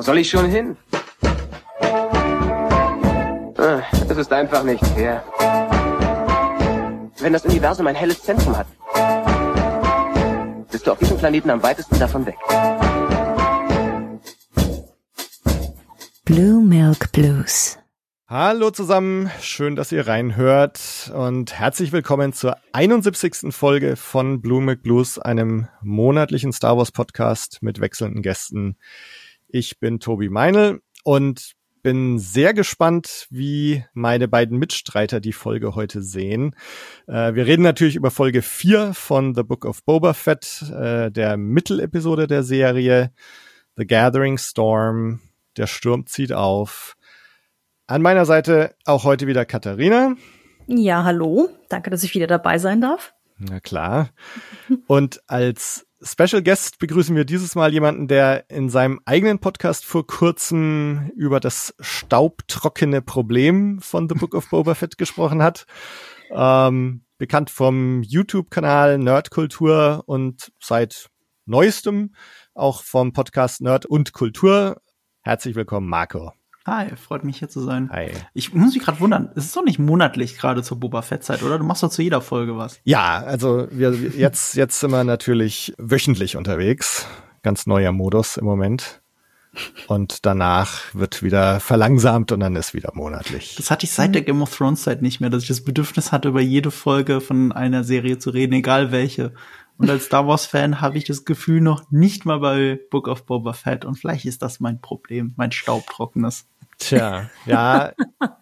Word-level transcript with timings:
Wo 0.00 0.02
soll 0.02 0.16
ich 0.16 0.30
schon 0.30 0.46
hin? 0.48 0.78
Ah, 3.58 3.82
Es 4.08 4.16
ist 4.16 4.32
einfach 4.32 4.64
nicht 4.64 4.82
fair. 4.86 5.22
Wenn 7.18 7.34
das 7.34 7.44
Universum 7.44 7.86
ein 7.86 7.94
helles 7.94 8.22
Zentrum 8.22 8.56
hat, 8.56 8.66
bist 10.70 10.86
du 10.86 10.92
auf 10.92 10.98
diesem 10.98 11.18
Planeten 11.18 11.50
am 11.50 11.62
weitesten 11.62 11.98
davon 11.98 12.24
weg. 12.24 12.36
Blue 16.24 16.62
Milk 16.62 17.12
Blues. 17.12 17.76
Hallo 18.26 18.70
zusammen, 18.70 19.30
schön, 19.42 19.76
dass 19.76 19.92
ihr 19.92 20.06
reinhört 20.06 21.10
und 21.14 21.52
herzlich 21.52 21.92
willkommen 21.92 22.32
zur 22.32 22.56
71. 22.72 23.54
Folge 23.54 23.96
von 23.96 24.40
Blue 24.40 24.62
Milk 24.62 24.82
Blues, 24.82 25.18
einem 25.18 25.68
monatlichen 25.82 26.54
Star 26.54 26.78
Wars 26.78 26.90
Podcast 26.90 27.58
mit 27.60 27.80
wechselnden 27.82 28.22
Gästen. 28.22 28.78
Ich 29.52 29.80
bin 29.80 29.98
Tobi 29.98 30.28
Meinl 30.28 30.80
und 31.02 31.54
bin 31.82 32.18
sehr 32.18 32.54
gespannt, 32.54 33.26
wie 33.30 33.84
meine 33.94 34.28
beiden 34.28 34.58
Mitstreiter 34.58 35.18
die 35.20 35.32
Folge 35.32 35.74
heute 35.74 36.02
sehen. 36.02 36.54
Äh, 37.08 37.34
wir 37.34 37.46
reden 37.46 37.62
natürlich 37.62 37.96
über 37.96 38.10
Folge 38.10 38.42
4 38.42 38.94
von 38.94 39.34
The 39.34 39.42
Book 39.42 39.64
of 39.64 39.82
Boba 39.84 40.12
Fett, 40.12 40.62
äh, 40.72 41.10
der 41.10 41.36
Mittelepisode 41.36 42.26
der 42.26 42.42
Serie, 42.42 43.12
The 43.76 43.86
Gathering 43.86 44.38
Storm, 44.38 45.20
der 45.56 45.66
Sturm 45.66 46.06
zieht 46.06 46.32
auf. 46.32 46.96
An 47.86 48.02
meiner 48.02 48.26
Seite 48.26 48.76
auch 48.84 49.02
heute 49.04 49.26
wieder 49.26 49.44
Katharina. 49.44 50.14
Ja, 50.68 51.02
hallo. 51.02 51.48
Danke, 51.68 51.90
dass 51.90 52.04
ich 52.04 52.14
wieder 52.14 52.28
dabei 52.28 52.58
sein 52.58 52.80
darf. 52.80 53.14
Na 53.38 53.58
klar. 53.58 54.10
Und 54.86 55.22
als 55.26 55.86
Special 56.02 56.42
Guest 56.42 56.78
begrüßen 56.78 57.14
wir 57.14 57.26
dieses 57.26 57.54
Mal 57.54 57.74
jemanden, 57.74 58.08
der 58.08 58.48
in 58.48 58.70
seinem 58.70 59.00
eigenen 59.04 59.38
Podcast 59.38 59.84
vor 59.84 60.06
kurzem 60.06 61.10
über 61.14 61.40
das 61.40 61.74
staubtrockene 61.78 63.02
Problem 63.02 63.80
von 63.82 64.08
The 64.08 64.14
Book 64.14 64.34
of 64.34 64.48
Boba 64.48 64.74
Fett 64.74 64.96
gesprochen 64.96 65.42
hat. 65.42 65.66
Ähm, 66.30 67.04
bekannt 67.18 67.50
vom 67.50 68.02
YouTube-Kanal 68.02 68.96
Nerdkultur 68.96 70.02
und 70.06 70.52
seit 70.58 71.10
neuestem 71.44 72.14
auch 72.54 72.82
vom 72.82 73.12
Podcast 73.12 73.60
Nerd 73.60 73.84
und 73.84 74.14
Kultur. 74.14 74.80
Herzlich 75.20 75.54
willkommen, 75.54 75.88
Marco. 75.88 76.32
Hi, 76.70 76.94
freut 76.94 77.24
mich 77.24 77.38
hier 77.38 77.48
zu 77.48 77.60
sein. 77.60 77.90
Hi. 77.90 78.10
Ich 78.32 78.54
muss 78.54 78.74
mich 78.74 78.84
gerade 78.84 79.00
wundern, 79.00 79.30
es 79.34 79.46
ist 79.46 79.56
doch 79.56 79.64
nicht 79.64 79.80
monatlich 79.80 80.38
gerade 80.38 80.62
zur 80.62 80.78
Boba 80.78 81.02
Fett 81.02 81.24
Zeit, 81.24 81.42
oder? 81.42 81.58
Du 81.58 81.64
machst 81.64 81.82
doch 81.82 81.90
zu 81.90 82.00
jeder 82.00 82.20
Folge 82.20 82.56
was. 82.56 82.78
Ja, 82.84 83.24
also 83.24 83.66
wir 83.72 83.92
jetzt 83.92 84.54
jetzt 84.54 84.78
sind 84.78 84.92
wir 84.92 85.02
natürlich 85.02 85.74
wöchentlich 85.78 86.36
unterwegs, 86.36 87.08
ganz 87.42 87.66
neuer 87.66 87.90
Modus 87.90 88.36
im 88.36 88.44
Moment. 88.44 89.02
Und 89.88 90.24
danach 90.26 90.94
wird 90.94 91.24
wieder 91.24 91.58
verlangsamt 91.58 92.30
und 92.30 92.38
dann 92.38 92.54
ist 92.54 92.72
wieder 92.72 92.92
monatlich. 92.94 93.56
Das 93.56 93.72
hatte 93.72 93.84
ich 93.84 93.90
seit 93.90 94.14
der 94.14 94.22
Game 94.22 94.40
of 94.40 94.56
Thrones 94.56 94.82
Zeit 94.82 95.02
nicht 95.02 95.20
mehr, 95.20 95.28
dass 95.28 95.42
ich 95.42 95.48
das 95.48 95.64
Bedürfnis 95.64 96.12
hatte, 96.12 96.28
über 96.28 96.40
jede 96.40 96.70
Folge 96.70 97.20
von 97.20 97.50
einer 97.50 97.82
Serie 97.82 98.18
zu 98.18 98.30
reden, 98.30 98.52
egal 98.52 98.92
welche. 98.92 99.32
Und 99.76 99.90
als 99.90 100.04
Star 100.04 100.28
Wars 100.28 100.46
Fan 100.46 100.80
habe 100.80 100.98
ich 100.98 101.04
das 101.04 101.24
Gefühl 101.24 101.62
noch 101.62 101.90
nicht 101.90 102.26
mal 102.26 102.38
bei 102.38 102.78
Book 102.90 103.08
of 103.08 103.26
Boba 103.26 103.54
Fett 103.54 103.84
und 103.84 103.96
vielleicht 103.96 104.24
ist 104.24 104.40
das 104.42 104.60
mein 104.60 104.80
Problem, 104.80 105.34
mein 105.36 105.50
staubtrockenes. 105.50 106.46
Tja, 106.80 107.30
ja, 107.46 107.92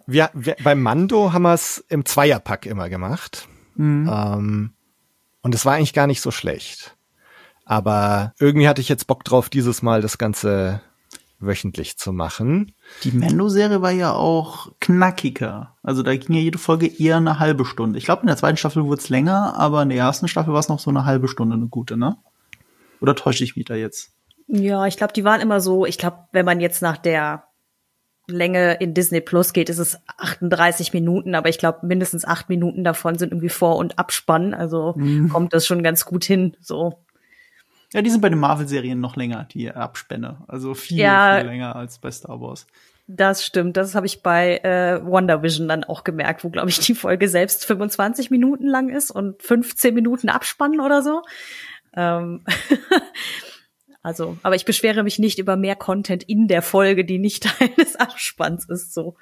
wir, 0.06 0.30
wir, 0.32 0.56
beim 0.62 0.80
Mando 0.80 1.32
haben 1.32 1.42
wir 1.42 1.54
es 1.54 1.84
im 1.88 2.06
Zweierpack 2.06 2.66
immer 2.66 2.88
gemacht. 2.88 3.48
Mhm. 3.74 4.08
Ähm, 4.10 4.72
und 5.42 5.54
es 5.54 5.66
war 5.66 5.74
eigentlich 5.74 5.92
gar 5.92 6.06
nicht 6.06 6.20
so 6.20 6.30
schlecht. 6.30 6.96
Aber 7.64 8.32
irgendwie 8.38 8.68
hatte 8.68 8.80
ich 8.80 8.88
jetzt 8.88 9.06
Bock 9.08 9.24
drauf, 9.24 9.50
dieses 9.50 9.82
Mal 9.82 10.00
das 10.00 10.16
Ganze 10.16 10.80
wöchentlich 11.40 11.98
zu 11.98 12.12
machen. 12.12 12.74
Die 13.02 13.12
Mendo-Serie 13.12 13.82
war 13.82 13.90
ja 13.90 14.12
auch 14.12 14.72
knackiger. 14.80 15.76
Also 15.82 16.02
da 16.02 16.16
ging 16.16 16.34
ja 16.34 16.40
jede 16.40 16.58
Folge 16.58 16.86
eher 16.86 17.18
eine 17.18 17.38
halbe 17.38 17.64
Stunde. 17.64 17.98
Ich 17.98 18.04
glaube, 18.04 18.22
in 18.22 18.28
der 18.28 18.36
zweiten 18.36 18.56
Staffel 18.56 18.84
wurde 18.84 19.00
es 19.00 19.08
länger, 19.08 19.54
aber 19.56 19.82
in 19.82 19.90
der 19.90 19.98
ersten 19.98 20.28
Staffel 20.28 20.52
war 20.52 20.60
es 20.60 20.68
noch 20.68 20.80
so 20.80 20.90
eine 20.90 21.04
halbe 21.04 21.28
Stunde, 21.28 21.56
eine 21.56 21.68
gute, 21.68 21.96
ne? 21.96 22.16
Oder 23.00 23.14
täusche 23.14 23.44
ich 23.44 23.56
mich 23.56 23.66
da 23.66 23.74
jetzt? 23.74 24.12
Ja, 24.48 24.86
ich 24.86 24.96
glaube, 24.96 25.12
die 25.12 25.24
waren 25.24 25.40
immer 25.40 25.60
so, 25.60 25.86
ich 25.86 25.98
glaube, 25.98 26.18
wenn 26.32 26.46
man 26.46 26.60
jetzt 26.60 26.82
nach 26.82 26.96
der 26.96 27.47
Länge 28.28 28.74
in 28.74 28.94
Disney 28.94 29.20
Plus 29.20 29.52
geht, 29.52 29.68
ist 29.70 29.78
es 29.78 29.98
38 30.18 30.92
Minuten, 30.92 31.34
aber 31.34 31.48
ich 31.48 31.58
glaube, 31.58 31.86
mindestens 31.86 32.24
acht 32.26 32.48
Minuten 32.48 32.84
davon 32.84 33.16
sind 33.18 33.32
irgendwie 33.32 33.48
Vor- 33.48 33.76
und 33.76 33.98
Abspann. 33.98 34.54
Also 34.54 34.94
Mhm. 34.96 35.28
kommt 35.30 35.52
das 35.54 35.66
schon 35.66 35.82
ganz 35.82 36.04
gut 36.04 36.24
hin. 36.24 36.56
So. 36.60 36.98
Ja, 37.94 38.02
die 38.02 38.10
sind 38.10 38.20
bei 38.20 38.28
den 38.28 38.38
Marvel-Serien 38.38 39.00
noch 39.00 39.16
länger, 39.16 39.44
die 39.50 39.70
Abspänne. 39.70 40.38
Also 40.46 40.74
viel, 40.74 40.98
Ja. 40.98 41.38
viel 41.38 41.46
länger 41.48 41.74
als 41.74 41.98
bei 41.98 42.10
Star 42.10 42.38
Wars. 42.40 42.66
Das 43.06 43.42
stimmt. 43.46 43.78
Das 43.78 43.94
habe 43.94 44.04
ich 44.04 44.22
bei 44.22 44.58
äh, 44.58 45.00
WandaVision 45.02 45.66
dann 45.66 45.84
auch 45.84 46.04
gemerkt, 46.04 46.44
wo, 46.44 46.50
glaube 46.50 46.68
ich, 46.68 46.78
die 46.80 46.94
Folge 46.94 47.28
selbst 47.30 47.64
25 47.64 48.30
Minuten 48.30 48.66
lang 48.66 48.90
ist 48.90 49.10
und 49.10 49.42
15 49.42 49.94
Minuten 49.94 50.28
Abspann 50.28 50.78
oder 50.80 51.02
so. 51.02 51.22
Ähm 51.96 52.44
also, 54.08 54.38
aber 54.42 54.54
ich 54.56 54.64
beschwere 54.64 55.02
mich 55.02 55.18
nicht 55.18 55.38
über 55.38 55.58
mehr 55.58 55.76
Content 55.76 56.22
in 56.22 56.48
der 56.48 56.62
Folge, 56.62 57.04
die 57.04 57.18
nicht 57.18 57.42
Teil 57.58 57.68
des 57.78 57.94
Abspanns 57.96 58.66
ist. 58.66 58.94
So. 58.94 59.16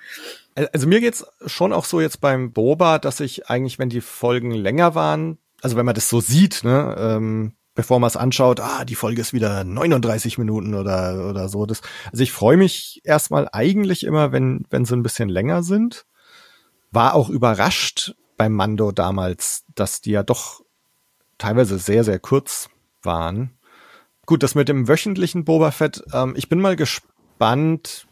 Also 0.72 0.86
mir 0.86 1.00
geht's 1.00 1.26
schon 1.44 1.72
auch 1.72 1.84
so 1.84 2.00
jetzt 2.00 2.20
beim 2.20 2.52
Boba, 2.52 3.00
dass 3.00 3.18
ich 3.18 3.50
eigentlich, 3.50 3.80
wenn 3.80 3.88
die 3.88 4.00
Folgen 4.00 4.52
länger 4.52 4.94
waren, 4.94 5.38
also 5.60 5.76
wenn 5.76 5.86
man 5.86 5.96
das 5.96 6.08
so 6.08 6.20
sieht, 6.20 6.62
ne, 6.62 6.94
ähm, 6.96 7.54
bevor 7.74 7.98
man 7.98 8.06
es 8.06 8.16
anschaut, 8.16 8.60
ah, 8.60 8.84
die 8.84 8.94
Folge 8.94 9.20
ist 9.20 9.32
wieder 9.32 9.64
39 9.64 10.38
Minuten 10.38 10.76
oder 10.76 11.28
oder 11.28 11.48
so. 11.48 11.66
Das, 11.66 11.80
also 12.12 12.22
ich 12.22 12.30
freue 12.30 12.56
mich 12.56 13.00
erstmal 13.02 13.48
eigentlich 13.50 14.04
immer, 14.04 14.30
wenn 14.30 14.66
wenn 14.70 14.84
sie 14.84 14.94
ein 14.94 15.02
bisschen 15.02 15.28
länger 15.28 15.64
sind. 15.64 16.06
War 16.92 17.14
auch 17.14 17.28
überrascht 17.28 18.14
beim 18.36 18.52
Mando 18.52 18.92
damals, 18.92 19.64
dass 19.74 20.00
die 20.00 20.12
ja 20.12 20.22
doch 20.22 20.62
teilweise 21.38 21.80
sehr 21.80 22.04
sehr 22.04 22.20
kurz 22.20 22.70
waren. 23.02 23.50
Gut, 24.26 24.42
das 24.42 24.54
mit 24.54 24.68
dem 24.68 24.88
wöchentlichen 24.88 25.44
Boba 25.44 25.70
Fett, 25.70 26.02
ähm, 26.12 26.34
ich 26.36 26.48
bin 26.48 26.60
mal 26.60 26.76
gespannt, 26.76 28.06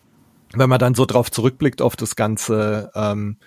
wenn 0.55 0.71
man 0.71 0.79
dann 0.79 0.95
so 0.95 1.07
drauf 1.07 1.31
zurückblickt 1.31 1.83
auf 1.83 1.97
das 1.97 2.17
Ganze. 2.17 2.91
Ähm, 2.95 3.39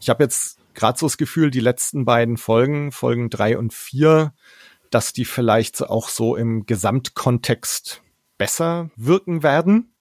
ich 0.00 0.08
habe 0.08 0.24
jetzt 0.24 0.58
gerade 0.74 0.98
so 0.98 1.06
das 1.06 1.16
Gefühl, 1.16 1.50
die 1.50 1.60
letzten 1.60 2.04
beiden 2.04 2.36
Folgen, 2.36 2.92
Folgen 2.92 3.30
drei 3.30 3.58
und 3.58 3.72
vier, 3.72 4.32
dass 4.90 5.12
die 5.12 5.24
vielleicht 5.24 5.82
auch 5.82 6.08
so 6.08 6.36
im 6.36 6.66
Gesamtkontext 6.66 8.02
besser 8.38 8.90
wirken 8.96 9.42
werden. 9.42 9.94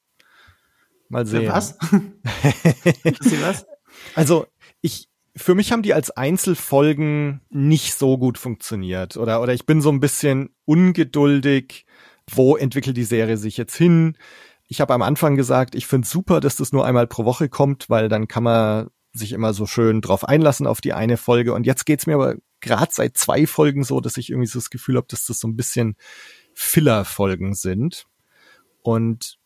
Mal 1.09 1.25
sehen. 1.25 1.45
Für 1.45 1.53
was? 1.53 1.77
Was? 3.41 3.66
Also 4.13 4.45
ich, 4.81 5.09
für 5.35 5.56
mich 5.56 5.72
haben 5.72 5.81
die 5.81 5.94
als 5.94 6.11
Einzelfolgen 6.11 7.41
nicht 7.50 7.95
so 7.95 8.17
gut 8.17 8.38
funktioniert. 8.38 9.17
Oder, 9.17 9.41
oder 9.41 9.53
ich 9.53 9.66
bin 9.66 9.81
so 9.81 9.89
ein 9.89 10.00
bisschen 10.00 10.50
ungeduldig. 10.66 11.86
Wo 12.31 12.55
entwickelt 12.57 12.97
die 12.97 13.03
Serie 13.03 13.38
sich 13.38 13.57
jetzt 13.57 13.75
hin? 13.75 14.17
Ich 14.67 14.81
habe 14.81 14.93
am 14.93 15.01
Anfang 15.01 15.35
gesagt, 15.38 15.75
ich 15.75 15.88
finde 15.88 16.07
super, 16.07 16.39
dass 16.41 16.57
das 16.57 16.71
nur 16.73 16.85
einmal 16.85 17.07
pro 17.07 17.23
Woche 17.25 17.47
kommt, 17.49 17.89
weil 17.89 18.09
dann 18.09 18.27
kann 18.27 18.43
man 18.43 18.89
sich 19.13 19.31
immer 19.31 19.53
so 19.53 19.65
schön 19.65 20.01
drauf 20.01 20.25
einlassen 20.27 20.67
auf 20.67 20.81
die 20.81 20.93
eine 20.93 21.17
Folge. 21.17 21.53
Und 21.53 21.65
jetzt 21.65 21.85
geht's 21.85 22.05
mir 22.05 22.15
aber 22.15 22.35
gerade 22.59 22.91
seit 22.93 23.15
zwei 23.17 23.47
Folgen 23.47 23.83
so, 23.83 24.01
dass 24.01 24.17
ich 24.17 24.29
irgendwie 24.29 24.47
so 24.47 24.59
das 24.59 24.69
Gefühl 24.69 24.97
habe, 24.97 25.07
dass 25.09 25.25
das 25.25 25.39
so 25.39 25.47
ein 25.47 25.55
bisschen 25.55 25.95
Filler-Folgen 26.53 27.53
sind. 27.55 28.05
Und 28.81 29.38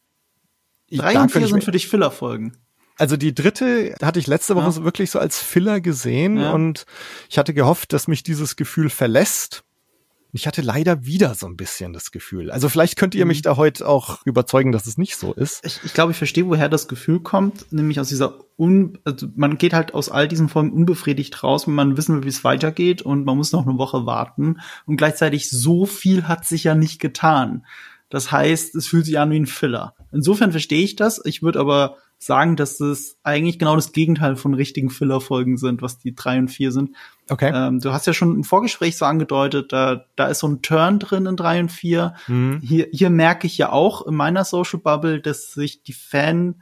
ich- 0.88 1.00
Drei 1.00 1.20
und 1.20 1.32
vier 1.32 1.42
sind 1.46 1.56
mir- 1.56 1.62
für 1.62 1.72
dich 1.72 1.88
Filler-Folgen. 1.88 2.58
also 2.98 3.16
die 3.16 3.34
dritte 3.34 3.96
hatte 4.02 4.20
ich 4.20 4.28
letzte 4.28 4.56
Woche 4.56 4.66
Ja. 4.66 4.72
so 4.72 4.84
wirklich 4.84 5.12
so 5.12 5.20
als 5.20 5.40
Filler 5.40 5.82
gesehen 5.82 6.38
Ja. 6.38 6.52
und 6.52 6.86
ich 7.30 7.38
hatte 7.38 7.54
gehofft, 7.54 7.94
dass 7.94 8.08
mich 8.08 8.24
dieses 8.24 8.56
Gefühl 8.56 8.90
verlässt. 8.90 9.64
Ich 10.34 10.48
hatte 10.48 10.62
leider 10.62 11.06
wieder 11.06 11.36
so 11.36 11.46
ein 11.48 11.58
bisschen 11.58 11.94
das 11.94 12.12
Gefühl. 12.12 12.52
Also 12.52 12.70
vielleicht 12.70 12.96
könnt 12.98 13.16
ihr 13.16 13.26
Mhm. 13.26 13.30
mich 13.30 13.42
da 13.42 13.58
heute 13.58 13.88
auch 13.88 14.26
überzeugen, 14.26 14.72
dass 14.72 14.88
es 14.88 14.98
nicht 14.98 15.16
so 15.18 15.34
ist. 15.34 15.66
Ich, 15.66 15.80
ich 15.84 15.94
glaube, 15.94 16.12
ich 16.12 16.18
verstehe, 16.18 16.48
woher 16.48 16.70
das 16.70 16.88
Gefühl 16.88 17.20
kommt, 17.20 17.72
nämlich 17.72 18.00
aus 18.00 18.10
dieser 18.10 18.40
un, 18.58 18.98
also 19.04 19.28
man 19.36 19.58
geht 19.58 19.74
halt 19.74 19.94
aus 19.94 20.10
all 20.10 20.28
diesen 20.28 20.48
Folgen 20.50 20.72
unbefriedigt 20.72 21.44
raus, 21.44 21.68
wenn 21.68 21.74
man 21.76 21.98
wissen 21.98 22.16
will, 22.16 22.24
wie 22.24 22.30
es 22.30 22.44
weitergeht 22.44 23.02
und 23.02 23.26
man 23.26 23.38
muss 23.38 23.52
noch 23.52 23.68
eine 23.68 23.78
Woche 23.78 24.06
warten 24.06 24.60
und 24.86 24.98
gleichzeitig 24.98 25.50
so 25.50 25.86
viel 25.86 26.28
hat 26.28 26.46
sich 26.46 26.64
ja 26.64 26.76
nicht 26.76 27.00
getan. 27.00 27.66
Das 28.10 28.32
heißt, 28.32 28.76
es 28.76 28.88
fühlt 28.88 29.06
sich 29.06 29.18
an 29.20 29.32
wie 29.32 29.40
ein 29.40 29.46
Filler. 29.48 29.96
Insofern 30.12 30.52
verstehe 30.52 30.84
ich 30.84 30.98
das. 30.98 31.22
Ich 31.24 31.42
würde 31.42 31.60
aber 31.60 31.96
sagen, 32.18 32.56
dass 32.56 32.80
es 32.82 33.18
eigentlich 33.24 33.58
genau 33.58 33.76
das 33.76 33.94
Gegenteil 33.94 34.36
von 34.36 34.54
richtigen 34.54 34.90
Filler-Folgen 34.90 35.58
sind, 35.58 35.82
was 35.82 35.98
die 35.98 36.14
drei 36.14 36.38
und 36.38 36.50
vier 36.50 36.72
sind. 36.72 36.92
Okay. 37.32 37.50
Ähm, 37.56 37.80
du 37.80 37.94
hast 37.94 38.08
ja 38.08 38.14
schon 38.14 38.36
im 38.36 38.44
Vorgespräch 38.44 38.98
so 38.98 39.06
angedeutet, 39.06 39.72
da, 39.72 40.04
da 40.18 40.28
ist 40.28 40.40
so 40.40 40.50
ein 40.50 40.62
Turn 40.62 41.00
drin 41.00 41.26
in 41.28 41.38
drei 41.38 41.62
und 41.62 41.72
vier. 41.72 42.14
Mhm. 42.28 42.60
Hier, 42.62 42.90
hier 42.92 43.10
merke 43.10 43.48
ich 43.48 43.58
ja 43.58 43.72
auch 43.72 44.06
in 44.06 44.16
meiner 44.16 44.44
Social 44.44 44.82
Bubble, 44.82 45.22
dass 45.22 45.54
sich 45.54 45.82
die 45.82 45.94
Fan, 45.94 46.62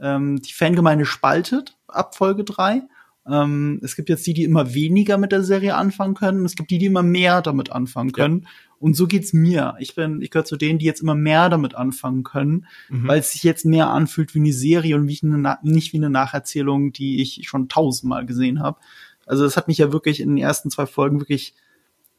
ähm, 0.00 0.42
die 0.42 0.52
Fangemeinde 0.52 1.06
spaltet 1.06 1.76
ab 1.86 2.16
Folge 2.16 2.42
drei. 2.42 2.82
Ähm, 3.28 3.78
es 3.84 3.94
gibt 3.94 4.08
jetzt 4.08 4.26
die, 4.26 4.34
die 4.34 4.42
immer 4.42 4.74
weniger 4.74 5.18
mit 5.18 5.30
der 5.30 5.44
Serie 5.44 5.76
anfangen 5.76 6.14
können. 6.14 6.44
Es 6.44 6.56
gibt 6.56 6.72
die, 6.72 6.78
die 6.78 6.86
immer 6.86 7.04
mehr 7.04 7.40
damit 7.40 7.70
anfangen 7.70 8.10
können. 8.10 8.48
Und 8.80 8.94
so 8.94 9.06
geht's 9.06 9.32
mir. 9.32 9.76
Ich 9.78 9.94
bin, 9.94 10.20
ich 10.20 10.30
gehöre 10.30 10.44
zu 10.44 10.56
denen, 10.56 10.80
die 10.80 10.86
jetzt 10.86 11.00
immer 11.00 11.14
mehr 11.14 11.48
damit 11.48 11.76
anfangen 11.76 12.24
können, 12.24 12.66
mhm. 12.88 13.06
weil 13.06 13.20
es 13.20 13.30
sich 13.30 13.44
jetzt 13.44 13.64
mehr 13.64 13.90
anfühlt 13.90 14.34
wie 14.34 14.40
eine 14.40 14.52
Serie 14.52 14.96
und 14.96 15.06
wie 15.06 15.18
eine, 15.22 15.58
nicht 15.62 15.92
wie 15.92 15.98
eine 15.98 16.10
Nacherzählung, 16.10 16.92
die 16.92 17.22
ich 17.22 17.42
schon 17.48 17.68
tausendmal 17.68 18.26
gesehen 18.26 18.60
habe. 18.60 18.78
Also 19.28 19.44
das 19.44 19.56
hat 19.56 19.68
mich 19.68 19.78
ja 19.78 19.92
wirklich 19.92 20.20
in 20.20 20.30
den 20.30 20.38
ersten 20.38 20.70
zwei 20.70 20.86
Folgen 20.86 21.20
wirklich 21.20 21.54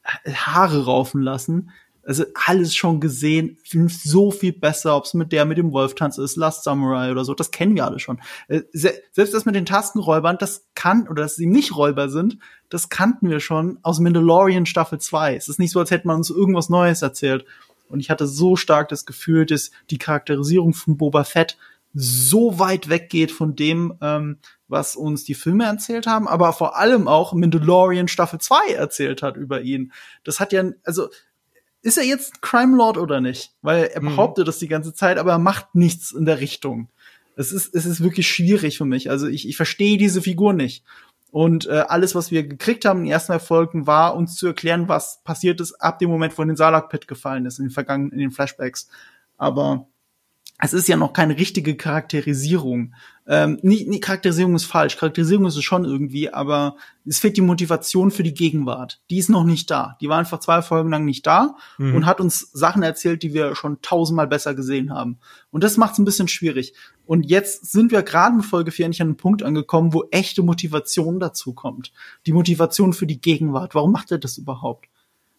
Haare 0.04 0.84
raufen 0.84 1.22
lassen. 1.22 1.70
Also 2.02 2.24
alles 2.46 2.74
schon 2.74 2.98
gesehen, 2.98 3.58
so 3.88 4.30
viel 4.30 4.52
besser, 4.52 4.96
ob 4.96 5.04
es 5.04 5.12
mit 5.12 5.32
der 5.32 5.44
mit 5.44 5.58
dem 5.58 5.70
Wolftanz 5.72 6.16
ist, 6.16 6.36
Last 6.36 6.64
Samurai 6.64 7.10
oder 7.10 7.26
so, 7.26 7.34
das 7.34 7.50
kennen 7.50 7.74
wir 7.74 7.84
alle 7.84 7.98
schon. 7.98 8.20
Äh, 8.48 8.62
selbst 8.72 9.34
das 9.34 9.44
mit 9.44 9.54
den 9.54 9.66
Tastenräubern, 9.66 10.38
das 10.38 10.66
kann, 10.74 11.06
oder 11.08 11.22
dass 11.22 11.36
sie 11.36 11.46
nicht 11.46 11.76
Räuber 11.76 12.08
sind, 12.08 12.38
das 12.70 12.88
kannten 12.88 13.28
wir 13.28 13.38
schon 13.38 13.78
aus 13.82 14.00
Mandalorian 14.00 14.64
Staffel 14.64 14.98
2. 14.98 15.36
Es 15.36 15.48
ist 15.48 15.58
nicht 15.58 15.72
so, 15.72 15.78
als 15.78 15.90
hätte 15.90 16.06
man 16.06 16.16
uns 16.16 16.30
irgendwas 16.30 16.70
Neues 16.70 17.02
erzählt. 17.02 17.44
Und 17.90 18.00
ich 18.00 18.08
hatte 18.08 18.26
so 18.26 18.56
stark 18.56 18.88
das 18.88 19.04
Gefühl, 19.04 19.44
dass 19.44 19.70
die 19.90 19.98
Charakterisierung 19.98 20.72
von 20.72 20.96
Boba 20.96 21.24
Fett 21.24 21.58
so 21.92 22.58
weit 22.58 22.88
weggeht 22.88 23.32
von 23.32 23.56
dem, 23.56 23.94
ähm, 24.00 24.38
was 24.68 24.94
uns 24.94 25.24
die 25.24 25.34
Filme 25.34 25.64
erzählt 25.64 26.06
haben, 26.06 26.28
aber 26.28 26.52
vor 26.52 26.76
allem 26.76 27.08
auch 27.08 27.32
Mandalorian 27.32 28.08
Staffel 28.08 28.40
2 28.40 28.72
erzählt 28.72 29.22
hat 29.22 29.36
über 29.36 29.62
ihn. 29.62 29.92
Das 30.22 30.38
hat 30.38 30.52
ja, 30.52 30.64
also 30.84 31.08
ist 31.82 31.98
er 31.98 32.04
jetzt 32.04 32.42
Crime 32.42 32.76
Lord 32.76 32.98
oder 32.98 33.20
nicht? 33.20 33.52
Weil 33.62 33.84
er 33.84 34.02
mhm. 34.02 34.06
behauptet 34.06 34.46
das 34.46 34.58
die 34.58 34.68
ganze 34.68 34.94
Zeit, 34.94 35.18
aber 35.18 35.32
er 35.32 35.38
macht 35.38 35.74
nichts 35.74 36.12
in 36.12 36.24
der 36.24 36.40
Richtung. 36.40 36.88
Es 37.36 37.52
ist, 37.52 37.74
es 37.74 37.86
ist 37.86 38.02
wirklich 38.02 38.28
schwierig 38.28 38.76
für 38.76 38.84
mich. 38.84 39.10
Also 39.10 39.26
ich, 39.26 39.48
ich 39.48 39.56
verstehe 39.56 39.96
diese 39.96 40.22
Figur 40.22 40.52
nicht. 40.52 40.84
Und 41.30 41.66
äh, 41.66 41.84
alles, 41.88 42.14
was 42.14 42.30
wir 42.30 42.46
gekriegt 42.46 42.84
haben 42.84 43.00
in 43.00 43.04
den 43.06 43.12
ersten 43.12 43.32
Erfolgen, 43.32 43.86
war 43.86 44.16
uns 44.16 44.34
zu 44.34 44.48
erklären, 44.48 44.88
was 44.88 45.22
passiert 45.22 45.60
ist 45.60 45.74
ab 45.74 45.98
dem 46.00 46.10
Moment, 46.10 46.36
wo 46.36 46.42
in 46.42 46.48
den 46.48 46.56
Salak 46.56 46.90
Pit 46.90 47.06
gefallen 47.08 47.46
ist, 47.46 47.58
in 47.58 47.66
den 47.66 47.70
vergangenen, 47.70 48.12
in 48.12 48.18
den 48.18 48.30
Flashbacks. 48.30 48.88
Aber 49.38 49.86
es 50.60 50.72
ist 50.72 50.88
ja 50.88 50.96
noch 50.96 51.12
keine 51.12 51.38
richtige 51.38 51.76
Charakterisierung. 51.76 52.94
Ähm, 53.26 53.58
nie, 53.62 53.84
nie, 53.88 54.00
Charakterisierung 54.00 54.54
ist 54.56 54.64
falsch. 54.64 54.96
Charakterisierung 54.96 55.46
ist 55.46 55.56
es 55.56 55.64
schon 55.64 55.84
irgendwie, 55.84 56.32
aber 56.32 56.76
es 57.06 57.18
fehlt 57.18 57.36
die 57.36 57.42
Motivation 57.42 58.10
für 58.10 58.22
die 58.22 58.34
Gegenwart. 58.34 59.00
Die 59.08 59.18
ist 59.18 59.30
noch 59.30 59.44
nicht 59.44 59.70
da. 59.70 59.96
Die 60.00 60.08
war 60.08 60.18
einfach 60.18 60.40
zwei 60.40 60.60
Folgen 60.62 60.90
lang 60.90 61.04
nicht 61.04 61.26
da 61.26 61.56
mhm. 61.78 61.94
und 61.94 62.06
hat 62.06 62.20
uns 62.20 62.50
Sachen 62.52 62.82
erzählt, 62.82 63.22
die 63.22 63.32
wir 63.32 63.54
schon 63.54 63.80
tausendmal 63.80 64.26
besser 64.26 64.54
gesehen 64.54 64.92
haben. 64.92 65.18
Und 65.50 65.64
das 65.64 65.76
macht 65.76 65.92
es 65.92 65.98
ein 65.98 66.04
bisschen 66.04 66.28
schwierig. 66.28 66.74
Und 67.06 67.22
jetzt 67.24 67.72
sind 67.72 67.90
wir 67.90 68.02
gerade 68.02 68.36
in 68.36 68.42
Folge 68.42 68.70
4 68.70 68.86
endlich 68.86 69.02
an 69.02 69.08
einem 69.08 69.16
Punkt 69.16 69.42
angekommen, 69.42 69.94
wo 69.94 70.04
echte 70.10 70.42
Motivation 70.42 71.20
dazu 71.20 71.54
kommt. 71.54 71.92
Die 72.26 72.32
Motivation 72.32 72.92
für 72.92 73.06
die 73.06 73.20
Gegenwart. 73.20 73.74
Warum 73.74 73.92
macht 73.92 74.10
er 74.10 74.18
das 74.18 74.36
überhaupt? 74.36 74.89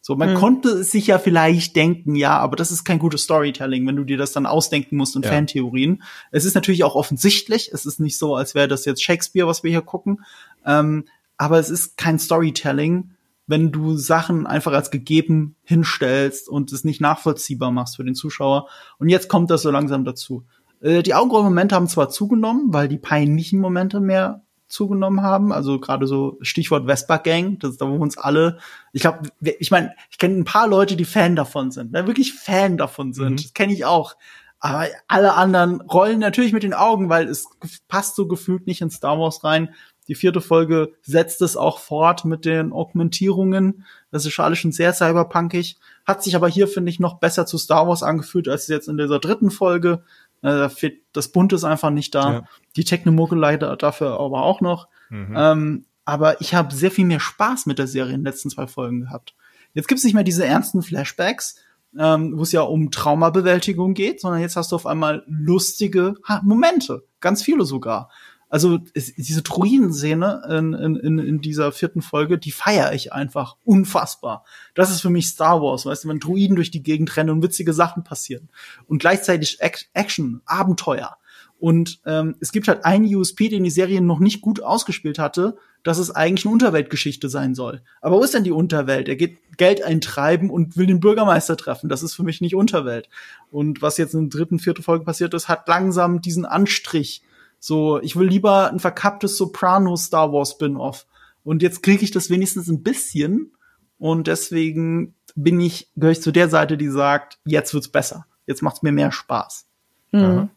So, 0.04 0.16
man 0.16 0.32
mhm. 0.32 0.38
konnte 0.38 0.70
es 0.70 0.92
sich 0.92 1.08
ja 1.08 1.20
vielleicht 1.20 1.76
denken, 1.76 2.16
ja, 2.16 2.38
aber 2.40 2.56
das 2.56 2.72
ist 2.72 2.84
kein 2.84 2.98
gutes 2.98 3.22
Storytelling, 3.22 3.86
wenn 3.86 3.96
du 3.96 4.04
dir 4.04 4.18
das 4.18 4.32
dann 4.32 4.48
ausdenken 4.48 4.98
musst 4.98 5.16
und 5.16 5.26
ja. 5.26 5.32
Fantheorien. 5.32 6.02
Es 6.32 6.44
ist 6.44 6.56
natürlich 6.56 6.84
auch 6.84 6.96
offensichtlich. 6.96 7.70
Es 7.72 7.86
ist 7.86 8.00
nicht 8.00 8.18
so, 8.18 8.36
als 8.36 8.56
wäre 8.56 8.68
das 8.68 8.86
jetzt 8.86 9.04
Shakespeare, 9.04 9.48
was 9.48 9.64
wir 9.64 9.70
hier 9.70 9.84
gucken. 9.84 10.22
Ähm, 10.66 11.06
aber 11.38 11.60
es 11.60 11.70
ist 11.70 11.98
kein 11.98 12.18
Storytelling, 12.18 13.12
wenn 13.46 13.72
du 13.72 13.96
Sachen 13.96 14.48
einfach 14.48 14.74
als 14.74 14.90
gegeben 14.90 15.56
hinstellst 15.64 16.50
und 16.50 16.72
es 16.72 16.84
nicht 16.84 17.00
nachvollziehbar 17.00 17.72
machst 17.72 17.98
für 17.98 18.04
den 18.04 18.16
Zuschauer. 18.16 18.70
Und 18.98 19.10
jetzt 19.10 19.30
kommt 19.30 19.52
das 19.52 19.62
so 19.62 19.70
langsam 19.70 20.04
dazu. 20.04 20.46
Äh, 20.82 21.04
die 21.04 21.14
Augenrollmomente 21.14 21.76
haben 21.76 21.88
zwar 21.88 22.10
zugenommen, 22.10 22.74
weil 22.74 22.88
die 22.88 22.98
peinlichen 22.98 23.60
Momente 23.60 24.00
mehr 24.00 24.42
zugenommen 24.72 25.22
haben. 25.22 25.52
Also 25.52 25.80
gerade 25.80 26.08
so 26.08 26.38
Stichwort 26.42 26.86
Vespa 26.88 27.18
Gang, 27.18 27.60
das 27.60 27.72
ist 27.72 27.82
da, 27.82 27.88
wo 27.88 27.96
uns 27.96 28.18
alle, 28.18 28.60
ich 28.94 29.02
glaube, 29.02 29.30
ich 29.42 29.72
meine, 29.72 29.94
ich 30.10 30.18
kenne 30.18 30.38
ein 30.38 30.46
paar 30.46 30.68
Leute, 30.68 30.96
die 30.96 31.06
Fan 31.06 31.36
davon 31.36 31.72
sind, 31.72 31.92
ne, 31.92 32.08
wirklich 32.08 32.34
Fan 32.34 32.78
davon 32.78 33.14
sind. 33.14 33.32
Mhm. 33.32 33.38
Das 33.38 33.54
kenne 33.54 33.74
ich 33.74 33.86
auch. 33.86 34.16
Aber 34.60 34.86
alle 35.08 35.34
anderen 35.34 35.82
rollen 35.82 36.20
natürlich 36.20 36.54
mit 36.54 36.62
den 36.62 36.76
Augen, 36.76 37.10
weil 37.10 37.28
es 37.28 37.48
passt 37.88 38.16
so 38.16 38.28
gefühlt 38.28 38.68
nicht 38.68 38.82
in 38.82 38.92
Star 38.92 39.18
Wars 39.20 39.44
rein. 39.44 39.74
Die 40.08 40.16
vierte 40.16 40.40
Folge 40.40 40.94
setzt 41.02 41.42
es 41.42 41.58
auch 41.58 41.80
fort 41.80 42.26
mit 42.26 42.46
den 42.46 42.72
Augmentierungen. 42.72 43.86
Das 44.12 44.26
ist 44.26 44.34
schon 44.34 44.46
alles 44.46 44.60
schon 44.60 44.72
sehr 44.72 44.94
cyberpunkig. 44.94 45.78
Hat 46.06 46.22
sich 46.22 46.36
aber 46.36 46.48
hier, 46.48 46.68
finde 46.68 46.92
ich, 46.92 47.00
noch 47.00 47.20
besser 47.20 47.46
zu 47.46 47.58
Star 47.58 47.88
Wars 47.88 48.04
angefühlt 48.04 48.48
als 48.48 48.68
jetzt 48.68 48.88
in 48.88 48.98
dieser 48.98 49.20
dritten 49.20 49.50
Folge. 49.50 50.04
Äh, 50.42 50.50
da 50.50 50.70
fehlt, 50.70 51.02
das 51.14 51.32
Bunte 51.32 51.56
ist 51.56 51.64
einfach 51.64 51.90
nicht 51.90 52.16
da. 52.16 52.34
Ja. 52.34 52.44
Die 52.76 52.84
Technomogelei 52.84 53.58
dafür 53.58 54.20
aber 54.20 54.44
auch 54.44 54.62
noch. 54.62 54.88
Mhm. 55.10 55.34
Ähm, 55.36 55.86
aber 56.06 56.42
ich 56.42 56.56
habe 56.56 56.74
sehr 56.74 56.92
viel 56.92 57.06
mehr 57.06 57.20
Spaß 57.20 57.66
mit 57.66 57.80
der 57.80 57.88
Serie 57.88 58.14
in 58.14 58.22
den 58.22 58.26
letzten 58.26 58.50
zwei 58.50 58.68
Folgen 58.68 59.02
gehabt. 59.02 59.36
Jetzt 59.74 59.88
gibt's 59.88 60.04
nicht 60.04 60.14
mehr 60.14 60.24
diese 60.24 60.46
ernsten 60.46 60.82
Flashbacks, 60.82 61.56
ähm, 61.98 62.38
wo 62.38 62.44
es 62.44 62.52
ja 62.52 62.62
um 62.62 62.92
Traumabewältigung 62.92 63.94
geht, 63.94 64.20
sondern 64.22 64.42
jetzt 64.42 64.56
hast 64.56 64.72
du 64.72 64.76
auf 64.76 64.86
einmal 64.86 65.24
lustige 65.28 66.16
Momente, 66.42 67.04
ganz 67.20 67.44
viele 67.44 67.66
sogar. 67.66 68.10
Also 68.52 68.80
es, 68.94 69.16
diese 69.16 69.44
Druiden-Szene 69.44 70.42
in, 70.50 70.74
in, 70.74 71.20
in 71.20 71.42
dieser 71.42 71.72
vierten 71.72 72.02
Folge, 72.02 72.38
die 72.38 72.52
feiere 72.52 72.94
ich 72.94 73.14
einfach 73.14 73.56
unfassbar. 73.64 74.44
Das 74.76 74.92
ist 74.92 75.00
für 75.00 75.10
mich 75.10 75.30
Star 75.30 75.62
Wars, 75.62 75.86
weißt 75.86 76.04
du, 76.04 76.10
wenn 76.10 76.20
Druiden 76.20 76.58
durch 76.58 76.70
die 76.70 76.84
Gegend 76.84 77.16
rennen 77.16 77.30
und 77.30 77.44
witzige 77.44 77.72
Sachen 77.72 78.04
passieren. 78.04 78.50
Und 78.88 79.00
gleichzeitig 79.00 79.60
Action, 79.94 80.42
Abenteuer. 80.46 81.16
Und 81.60 82.02
ähm, 82.06 82.36
es 82.42 82.52
gibt 82.52 82.68
halt 82.68 82.84
einen 82.84 83.06
USP, 83.16 83.48
den 83.48 83.64
die 83.64 83.70
Serie 83.70 84.02
noch 84.02 84.20
nicht 84.20 84.42
gut 84.42 84.62
ausgespielt 84.62 85.18
hatte, 85.18 85.56
dass 85.84 85.98
es 85.98 86.12
eigentlich 86.12 86.46
eine 86.46 86.54
Unterweltgeschichte 86.54 87.30
sein 87.30 87.56
soll. 87.56 87.84
Aber 88.02 88.18
wo 88.18 88.24
ist 88.24 88.34
denn 88.34 88.44
die 88.44 88.52
Unterwelt? 88.52 89.08
Er 89.08 89.16
geht 89.16 89.38
Geld 89.58 89.82
eintreiben 89.82 90.50
und 90.50 90.76
will 90.76 90.88
den 90.88 91.00
Bürgermeister 91.00 91.56
treffen. 91.56 91.88
Das 91.88 92.04
ist 92.04 92.16
für 92.16 92.24
mich 92.24 92.42
nicht 92.42 92.56
Unterwelt. 92.56 93.08
Und 93.50 93.82
was 93.82 93.98
jetzt 93.98 94.14
in 94.14 94.30
der 94.30 94.40
dritten, 94.40 94.60
vierten 94.60 94.84
Folge 94.84 95.06
passiert 95.06 95.34
ist, 95.36 95.48
hat 95.48 95.68
langsam 95.70 96.20
diesen 96.20 96.46
Anstrich 96.46 97.22
so, 97.64 98.02
ich 98.02 98.16
will 98.16 98.28
lieber 98.28 98.72
ein 98.72 98.80
verkapptes 98.80 99.38
Soprano 99.38 99.96
Star 99.96 100.34
Wars 100.34 100.52
Spin-off. 100.52 101.06
Und 101.44 101.62
jetzt 101.62 101.84
kriege 101.84 102.04
ich 102.04 102.10
das 102.10 102.32
wenigstens 102.32 102.68
ein 102.68 102.82
bisschen. 102.82 103.54
Und 104.00 104.26
deswegen 104.26 105.14
bin 105.36 105.62
ich, 105.62 105.92
gehöre 105.96 106.14
ich 106.14 106.24
zu 106.24 106.32
der 106.32 106.50
Seite, 106.50 106.76
die 106.76 106.90
sagt, 106.90 107.38
jetzt 107.46 107.76
wird's 107.76 107.88
besser. 107.88 108.26
Jetzt 108.48 108.64
macht's 108.64 108.82
mir 108.82 108.92
mehr 108.92 109.12
Spaß. 109.12 109.68
Mhm. 110.12 110.50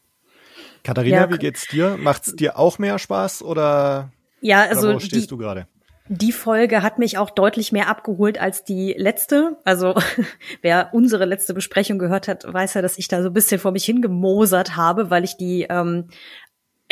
Katharina, 0.83 1.17
ja. 1.17 1.31
wie 1.31 1.39
geht's 1.39 1.67
dir? 1.67 1.99
Macht's 2.01 2.35
dir 2.35 2.59
auch 2.59 2.79
mehr 2.79 2.99
Spaß 2.99 3.43
oder? 3.43 4.11
Ja, 4.41 4.63
also 4.63 4.89
oder 4.89 4.97
wo 4.97 5.01
stehst 5.01 5.25
die, 5.25 5.29
du 5.29 5.37
gerade? 5.37 5.69
Die 6.09 6.33
Folge 6.33 6.83
hat 6.83 6.99
mich 6.99 7.17
auch 7.17 7.31
deutlich 7.31 7.73
mehr 7.73 7.89
abgeholt 7.89 8.39
als 8.39 8.63
die 8.63 8.95
letzte. 8.97 9.57
Also 9.65 9.95
wer 10.63 10.91
unsere 10.93 11.25
letzte 11.25 11.55
Besprechung 11.55 11.99
gehört 11.99 12.29
hat, 12.29 12.51
weiß 12.51 12.75
ja, 12.75 12.83
dass 12.83 12.99
ich 12.99 13.09
da 13.09 13.23
so 13.23 13.29
ein 13.31 13.33
bisschen 13.33 13.59
vor 13.59 13.73
mich 13.73 13.87
hingemosert 13.87 14.77
habe, 14.77 15.09
weil 15.09 15.25
ich 15.25 15.39
die 15.39 15.67
ähm, 15.71 16.09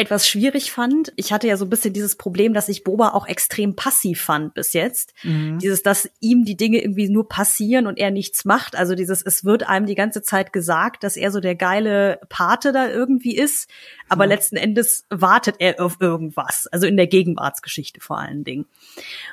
etwas 0.02 0.28
schwierig 0.28 0.73
fand. 0.73 1.12
Ich 1.16 1.32
hatte 1.32 1.49
ja 1.49 1.56
so 1.56 1.64
ein 1.64 1.71
bisschen 1.71 1.92
dieses 1.92 2.16
Problem, 2.16 2.52
dass 2.52 2.68
ich 2.68 2.85
Boba 2.85 3.11
auch 3.11 3.26
extrem 3.26 3.75
passiv 3.75 4.21
fand 4.21 4.54
bis 4.54 4.73
jetzt. 4.73 5.14
Mhm. 5.23 5.59
Dieses, 5.59 5.82
dass 5.82 6.11
ihm 6.21 6.44
die 6.44 6.56
Dinge 6.56 6.82
irgendwie 6.82 7.09
nur 7.09 7.28
passieren 7.28 7.87
und 7.87 7.99
er 7.99 8.11
nichts 8.11 8.44
macht. 8.44 8.76
Also 8.76 8.94
dieses, 8.94 9.23
es 9.23 9.44
wird 9.44 9.68
einem 9.68 9.87
die 9.87 9.94
ganze 9.94 10.23
Zeit 10.23 10.52
gesagt, 10.52 11.04
dass 11.04 11.16
er 11.16 11.30
so 11.30 11.40
der 11.40 11.54
geile 11.54 12.21
Pate 12.28 12.73
da 12.73 12.88
irgendwie 12.88 13.37
ist. 13.37 13.71
Aber 14.09 14.25
mhm. 14.25 14.30
letzten 14.30 14.56
Endes 14.56 15.06
wartet 15.09 15.56
er 15.59 15.80
auf 15.80 15.97
irgendwas. 16.00 16.66
Also 16.66 16.87
in 16.87 16.97
der 16.97 17.06
Gegenwartsgeschichte 17.06 18.00
vor 18.00 18.18
allen 18.18 18.44
Dingen. 18.44 18.66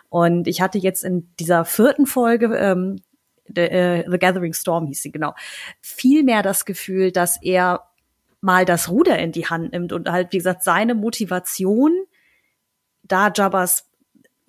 Und 0.10 0.48
ich 0.48 0.62
hatte 0.62 0.78
jetzt 0.78 1.04
in 1.04 1.30
dieser 1.40 1.66
vierten 1.66 2.06
Folge, 2.06 2.56
ähm, 2.58 3.02
The, 3.56 3.64
uh, 3.64 4.12
The 4.12 4.20
Gathering 4.20 4.54
Storm 4.54 4.86
hieß 4.86 5.02
sie, 5.02 5.12
genau, 5.12 5.34
viel 5.82 6.24
mehr 6.24 6.44
das 6.44 6.66
Gefühl, 6.66 7.12
dass 7.12 7.42
er 7.42 7.89
mal 8.42 8.66
das 8.66 8.90
Ruder 8.90 9.18
in 9.20 9.32
die 9.32 9.48
Hand 9.48 9.74
nimmt 9.74 9.94
und 9.94 10.10
halt, 10.10 10.32
wie 10.32 10.38
gesagt, 10.38 10.64
seine 10.64 10.96
Motivation, 10.96 11.92
da 13.04 13.32
Jabbas 13.36 13.90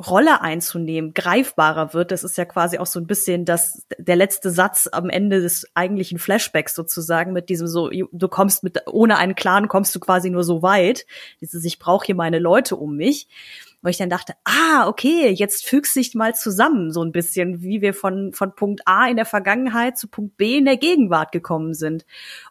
Rolle 0.01 0.41
einzunehmen, 0.41 1.13
greifbarer 1.13 1.93
wird. 1.93 2.11
Das 2.11 2.25
ist 2.25 2.39
ja 2.39 2.47
quasi 2.47 2.79
auch 2.79 2.87
so 2.87 2.99
ein 2.99 3.07
bisschen 3.07 3.45
das, 3.45 3.87
der 3.99 4.17
letzte 4.17 4.51
Satz 4.51 4.89
am 4.91 5.11
Ende 5.11 5.43
des 5.43 5.67
eigentlichen 5.75 6.19
Flashbacks 6.19 6.75
sozusagen 6.75 7.33
mit 7.35 7.51
diesem 7.51 7.67
so, 7.67 7.91
du 7.91 8.29
kommst 8.29 8.65
mit, 8.65 8.79
ohne 8.87 9.19
einen 9.19 9.35
Clan 9.35 9.69
kommst 9.69 9.95
du 9.95 10.01
quasi 10.01 10.31
nur 10.31 10.43
so 10.43 10.63
weit. 10.63 11.05
Dieses, 11.43 11.65
ich 11.65 11.79
brauche 11.79 12.07
hier 12.07 12.15
meine 12.15 12.39
Leute 12.39 12.77
um 12.77 12.97
mich 12.97 13.29
wo 13.83 13.89
ich 13.89 13.97
dann 13.97 14.11
dachte, 14.11 14.35
ah, 14.45 14.87
okay, 14.89 15.31
jetzt 15.31 15.65
fügst 15.65 15.97
dich 15.97 16.15
mal 16.15 16.35
zusammen, 16.35 16.93
so 16.93 17.03
ein 17.03 17.13
bisschen, 17.13 17.63
wie 17.63 17.81
wir 17.81 17.95
von, 17.95 18.33
von 18.35 18.55
Punkt 18.55 18.83
A 18.85 19.09
in 19.09 19.17
der 19.17 19.25
Vergangenheit 19.25 19.97
zu 19.97 20.09
Punkt 20.09 20.37
B 20.37 20.59
in 20.59 20.67
der 20.67 20.77
Gegenwart 20.77 21.33
gekommen 21.33 21.73
sind. 21.73 22.05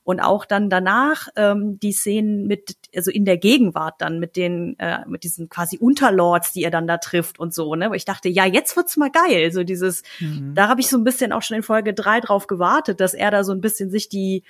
Und 0.04 0.20
auch 0.22 0.46
dann 0.46 0.70
danach 0.70 1.28
ähm, 1.36 1.80
die 1.80 1.92
Szenen 1.92 2.48
mit, 2.48 2.78
also 2.96 3.12
in 3.12 3.26
der 3.26 3.38
Gegenwart 3.38 3.96
dann 4.00 4.20
mit 4.20 4.36
den, 4.36 4.78
äh, 4.80 5.06
mit 5.08 5.24
diesen 5.24 5.50
quasi 5.50 5.78
Unterlords, 5.78 6.52
die 6.52 6.64
er 6.64 6.72
dann 6.72 6.88
da 6.88 6.98
trifft 6.98 7.40
und 7.40 7.54
so, 7.54 7.76
ne? 7.76 7.92
Wo 7.92 7.94
ich 7.94 8.06
dachte, 8.06 8.28
ja, 8.28 8.46
jetzt 8.46 8.76
wird's 8.76 8.98
mal 8.98 9.12
geil. 9.12 9.52
So 9.52 9.64
dieses, 9.64 10.02
mhm. 10.20 10.54
da 10.56 10.68
habe 10.68 10.82
ich 10.82 10.90
so 10.90 10.98
ein 10.98 11.04
bisschen 11.04 11.32
auch 11.32 11.44
schon 11.44 11.58
in 11.58 11.64
Folge 11.64 11.94
drei 11.94 12.22
drauf 12.22 12.48
gewartet, 12.48 13.00
dass 13.00 13.14
er 13.14 13.30
da 13.30 13.44
so 13.44 13.52
ein 13.52 13.62
bisschen 13.62 13.92
sich 13.92 14.10
die 14.10 14.44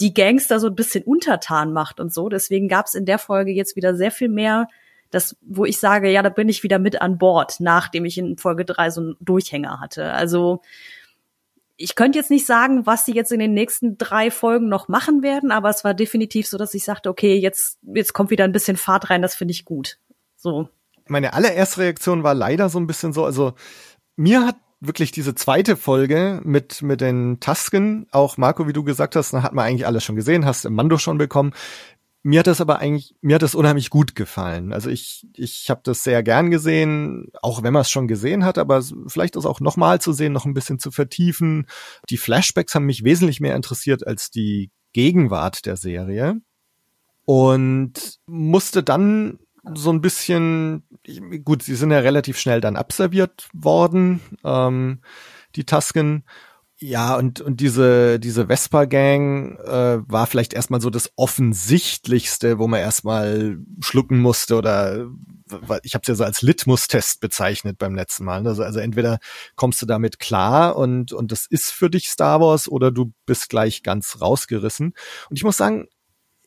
die 0.00 0.14
Gangster 0.14 0.60
so 0.60 0.68
ein 0.68 0.76
bisschen 0.76 1.02
untertan 1.02 1.72
macht 1.72 1.98
und 1.98 2.14
so. 2.14 2.28
Deswegen 2.28 2.68
gab's 2.68 2.94
in 2.94 3.04
der 3.04 3.18
Folge 3.18 3.50
jetzt 3.50 3.74
wieder 3.74 3.96
sehr 3.96 4.12
viel 4.12 4.28
mehr 4.28 4.68
das, 5.10 5.36
wo 5.40 5.64
ich 5.64 5.78
sage, 5.78 6.10
ja, 6.10 6.22
da 6.22 6.28
bin 6.28 6.48
ich 6.48 6.62
wieder 6.62 6.78
mit 6.78 7.00
an 7.00 7.18
Bord, 7.18 7.60
nachdem 7.60 8.04
ich 8.04 8.18
in 8.18 8.36
Folge 8.36 8.64
drei 8.64 8.90
so 8.90 9.00
einen 9.00 9.16
Durchhänger 9.20 9.80
hatte. 9.80 10.12
Also 10.12 10.62
ich 11.76 11.94
könnte 11.94 12.18
jetzt 12.18 12.30
nicht 12.30 12.44
sagen, 12.44 12.86
was 12.86 13.06
sie 13.06 13.14
jetzt 13.14 13.32
in 13.32 13.38
den 13.38 13.54
nächsten 13.54 13.96
drei 13.96 14.30
Folgen 14.30 14.68
noch 14.68 14.88
machen 14.88 15.22
werden, 15.22 15.52
aber 15.52 15.70
es 15.70 15.84
war 15.84 15.94
definitiv 15.94 16.48
so, 16.48 16.58
dass 16.58 16.74
ich 16.74 16.84
sagte, 16.84 17.08
okay, 17.08 17.36
jetzt, 17.36 17.78
jetzt 17.82 18.12
kommt 18.12 18.30
wieder 18.30 18.44
ein 18.44 18.52
bisschen 18.52 18.76
Fahrt 18.76 19.10
rein, 19.10 19.22
das 19.22 19.36
finde 19.36 19.52
ich 19.52 19.64
gut. 19.64 19.98
So. 20.36 20.68
Meine 21.06 21.32
allererste 21.32 21.82
Reaktion 21.82 22.24
war 22.24 22.34
leider 22.34 22.68
so 22.68 22.78
ein 22.80 22.88
bisschen 22.88 23.12
so, 23.12 23.24
also 23.24 23.54
mir 24.16 24.44
hat 24.44 24.56
wirklich 24.80 25.12
diese 25.12 25.34
zweite 25.34 25.76
Folge 25.76 26.40
mit, 26.44 26.82
mit 26.82 27.00
den 27.00 27.38
Tasken, 27.40 28.06
auch 28.10 28.36
Marco, 28.36 28.66
wie 28.66 28.72
du 28.72 28.82
gesagt 28.82 29.16
hast, 29.16 29.32
da 29.32 29.42
hat 29.42 29.52
man 29.52 29.64
eigentlich 29.64 29.86
alles 29.86 30.04
schon 30.04 30.16
gesehen, 30.16 30.44
hast 30.44 30.64
im 30.64 30.74
Mando 30.74 30.98
schon 30.98 31.18
bekommen. 31.18 31.52
Mir 32.22 32.40
hat 32.40 32.48
das 32.48 32.60
aber 32.60 32.80
eigentlich, 32.80 33.14
mir 33.20 33.36
hat 33.36 33.42
das 33.42 33.54
unheimlich 33.54 33.90
gut 33.90 34.14
gefallen. 34.14 34.72
Also 34.72 34.90
ich, 34.90 35.26
ich 35.34 35.70
habe 35.70 35.80
das 35.84 36.02
sehr 36.02 36.22
gern 36.22 36.50
gesehen, 36.50 37.28
auch 37.42 37.62
wenn 37.62 37.72
man 37.72 37.82
es 37.82 37.90
schon 37.90 38.08
gesehen 38.08 38.44
hat, 38.44 38.58
aber 38.58 38.82
vielleicht 39.06 39.36
das 39.36 39.46
auch 39.46 39.60
nochmal 39.60 40.00
zu 40.00 40.12
sehen, 40.12 40.32
noch 40.32 40.44
ein 40.44 40.54
bisschen 40.54 40.78
zu 40.80 40.90
vertiefen. 40.90 41.66
Die 42.10 42.16
Flashbacks 42.16 42.74
haben 42.74 42.86
mich 42.86 43.04
wesentlich 43.04 43.40
mehr 43.40 43.54
interessiert 43.54 44.06
als 44.06 44.30
die 44.30 44.70
Gegenwart 44.92 45.64
der 45.64 45.76
Serie. 45.76 46.40
Und 47.24 48.18
musste 48.26 48.82
dann 48.82 49.38
so 49.74 49.90
ein 49.90 50.00
bisschen, 50.00 50.82
gut, 51.44 51.62
sie 51.62 51.74
sind 51.74 51.90
ja 51.90 51.98
relativ 51.98 52.38
schnell 52.38 52.60
dann 52.60 52.76
abserviert 52.76 53.48
worden, 53.52 54.20
ähm, 54.44 55.02
die 55.56 55.64
Tasken. 55.64 56.24
Ja, 56.80 57.16
und, 57.16 57.40
und 57.40 57.60
diese, 57.60 58.20
diese 58.20 58.46
Vespa-Gang 58.46 59.58
äh, 59.58 59.98
war 60.08 60.28
vielleicht 60.28 60.54
erstmal 60.54 60.80
so 60.80 60.90
das 60.90 61.10
Offensichtlichste, 61.16 62.60
wo 62.60 62.68
man 62.68 62.78
erstmal 62.78 63.58
schlucken 63.80 64.20
musste 64.20 64.54
oder 64.54 65.08
ich 65.82 65.94
habe 65.94 66.02
es 66.02 66.08
ja 66.08 66.14
so 66.14 66.22
als 66.22 66.42
Litmus-Test 66.42 67.20
bezeichnet 67.20 67.78
beim 67.78 67.96
letzten 67.96 68.24
Mal. 68.24 68.46
Also, 68.46 68.62
also 68.62 68.78
entweder 68.78 69.18
kommst 69.56 69.82
du 69.82 69.86
damit 69.86 70.20
klar 70.20 70.76
und, 70.76 71.12
und 71.12 71.32
das 71.32 71.46
ist 71.46 71.70
für 71.70 71.90
dich 71.90 72.10
Star 72.10 72.40
Wars 72.40 72.68
oder 72.68 72.92
du 72.92 73.12
bist 73.26 73.48
gleich 73.48 73.82
ganz 73.82 74.20
rausgerissen. 74.20 74.94
Und 75.30 75.36
ich 75.36 75.42
muss 75.42 75.56
sagen, 75.56 75.88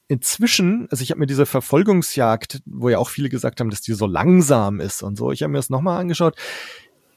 inzwischen, 0.07 0.87
also 0.91 1.03
ich 1.03 1.11
habe 1.11 1.19
mir 1.19 1.27
diese 1.27 1.45
Verfolgungsjagd, 1.45 2.61
wo 2.65 2.87
ja 2.87 2.99
auch 2.99 3.09
viele 3.09 3.27
gesagt 3.27 3.59
haben, 3.59 3.69
dass 3.69 3.81
die 3.81 3.93
so 3.93 4.05
langsam 4.05 4.79
ist 4.79 5.03
und 5.03 5.17
so, 5.17 5.33
ich 5.33 5.43
habe 5.43 5.51
mir 5.51 5.59
das 5.59 5.69
nochmal 5.69 5.99
angeschaut. 5.99 6.37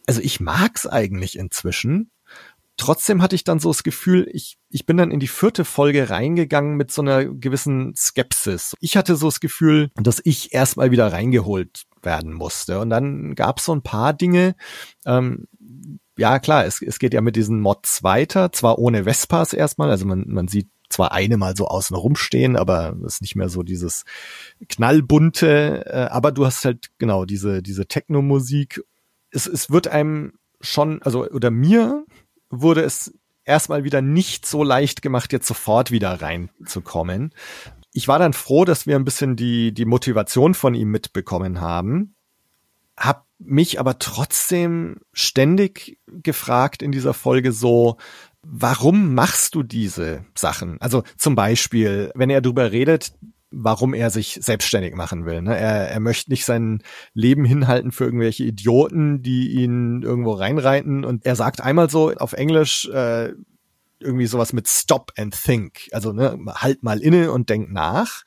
Also 0.06 0.20
ich 0.20 0.40
mag's 0.40 0.86
eigentlich 0.86 1.38
inzwischen 1.38 2.10
trotzdem 2.76 3.22
hatte 3.22 3.36
ich 3.36 3.44
dann 3.44 3.58
so 3.58 3.70
das 3.70 3.82
Gefühl, 3.82 4.28
ich, 4.32 4.56
ich 4.70 4.86
bin 4.86 4.96
dann 4.96 5.10
in 5.10 5.20
die 5.20 5.28
vierte 5.28 5.64
Folge 5.64 6.10
reingegangen 6.10 6.76
mit 6.76 6.90
so 6.90 7.02
einer 7.02 7.24
gewissen 7.24 7.94
Skepsis. 7.96 8.74
Ich 8.80 8.96
hatte 8.96 9.16
so 9.16 9.26
das 9.26 9.40
Gefühl, 9.40 9.90
dass 9.94 10.20
ich 10.24 10.52
erstmal 10.52 10.90
wieder 10.90 11.12
reingeholt 11.12 11.84
werden 12.02 12.32
musste. 12.32 12.80
Und 12.80 12.90
dann 12.90 13.34
gab 13.34 13.58
es 13.58 13.64
so 13.66 13.74
ein 13.74 13.82
paar 13.82 14.12
Dinge, 14.12 14.56
ähm, 15.06 15.46
ja 16.16 16.38
klar, 16.38 16.64
es, 16.64 16.80
es 16.82 16.98
geht 16.98 17.14
ja 17.14 17.20
mit 17.20 17.36
diesen 17.36 17.60
Mods 17.60 18.02
weiter, 18.02 18.52
zwar 18.52 18.78
ohne 18.78 19.04
Vespas 19.04 19.52
erstmal, 19.52 19.90
also 19.90 20.06
man, 20.06 20.24
man 20.28 20.48
sieht 20.48 20.68
zwar 20.88 21.12
eine 21.12 21.36
mal 21.36 21.56
so 21.56 21.66
außen 21.66 21.96
rumstehen, 21.96 22.56
aber 22.56 22.96
es 23.04 23.14
ist 23.14 23.22
nicht 23.22 23.36
mehr 23.36 23.48
so 23.48 23.62
dieses 23.62 24.04
knallbunte, 24.68 25.84
äh, 25.86 26.12
aber 26.12 26.30
du 26.30 26.46
hast 26.46 26.64
halt 26.64 26.90
genau 26.98 27.24
diese, 27.24 27.62
diese 27.62 27.86
Techno-Musik. 27.86 28.82
Es, 29.30 29.46
es 29.46 29.70
wird 29.70 29.88
einem 29.88 30.34
schon, 30.60 31.02
also 31.02 31.26
oder 31.28 31.50
mir 31.50 32.04
wurde 32.60 32.82
es 32.82 33.14
erstmal 33.44 33.84
wieder 33.84 34.02
nicht 34.02 34.46
so 34.46 34.62
leicht 34.62 35.02
gemacht, 35.02 35.32
jetzt 35.32 35.46
sofort 35.46 35.90
wieder 35.90 36.20
reinzukommen. 36.20 37.32
Ich 37.92 38.08
war 38.08 38.18
dann 38.18 38.32
froh, 38.32 38.64
dass 38.64 38.86
wir 38.86 38.96
ein 38.96 39.04
bisschen 39.04 39.36
die, 39.36 39.72
die 39.72 39.84
Motivation 39.84 40.54
von 40.54 40.74
ihm 40.74 40.90
mitbekommen 40.90 41.60
haben. 41.60 42.16
Hab 42.96 43.26
mich 43.38 43.78
aber 43.78 43.98
trotzdem 43.98 45.00
ständig 45.12 45.98
gefragt 46.06 46.82
in 46.82 46.92
dieser 46.92 47.14
Folge 47.14 47.52
so, 47.52 47.98
warum 48.42 49.14
machst 49.14 49.54
du 49.54 49.62
diese 49.62 50.24
Sachen? 50.34 50.80
Also 50.80 51.02
zum 51.16 51.34
Beispiel, 51.34 52.10
wenn 52.14 52.30
er 52.30 52.40
darüber 52.40 52.72
redet, 52.72 53.12
warum 53.56 53.94
er 53.94 54.10
sich 54.10 54.38
selbstständig 54.40 54.94
machen 54.94 55.26
will. 55.26 55.42
Ne? 55.42 55.56
Er, 55.56 55.90
er 55.90 56.00
möchte 56.00 56.30
nicht 56.30 56.44
sein 56.44 56.82
Leben 57.12 57.44
hinhalten 57.44 57.92
für 57.92 58.04
irgendwelche 58.04 58.44
Idioten, 58.44 59.22
die 59.22 59.50
ihn 59.52 60.02
irgendwo 60.02 60.32
reinreiten. 60.32 61.04
Und 61.04 61.24
er 61.24 61.36
sagt 61.36 61.60
einmal 61.60 61.90
so 61.90 62.12
auf 62.12 62.32
Englisch 62.32 62.88
äh, 62.88 63.32
irgendwie 64.00 64.26
sowas 64.26 64.52
mit 64.52 64.68
Stop 64.68 65.12
and 65.16 65.34
Think. 65.40 65.88
Also 65.92 66.12
ne, 66.12 66.38
halt 66.54 66.82
mal 66.82 67.00
inne 67.00 67.32
und 67.32 67.48
denk 67.48 67.70
nach. 67.70 68.24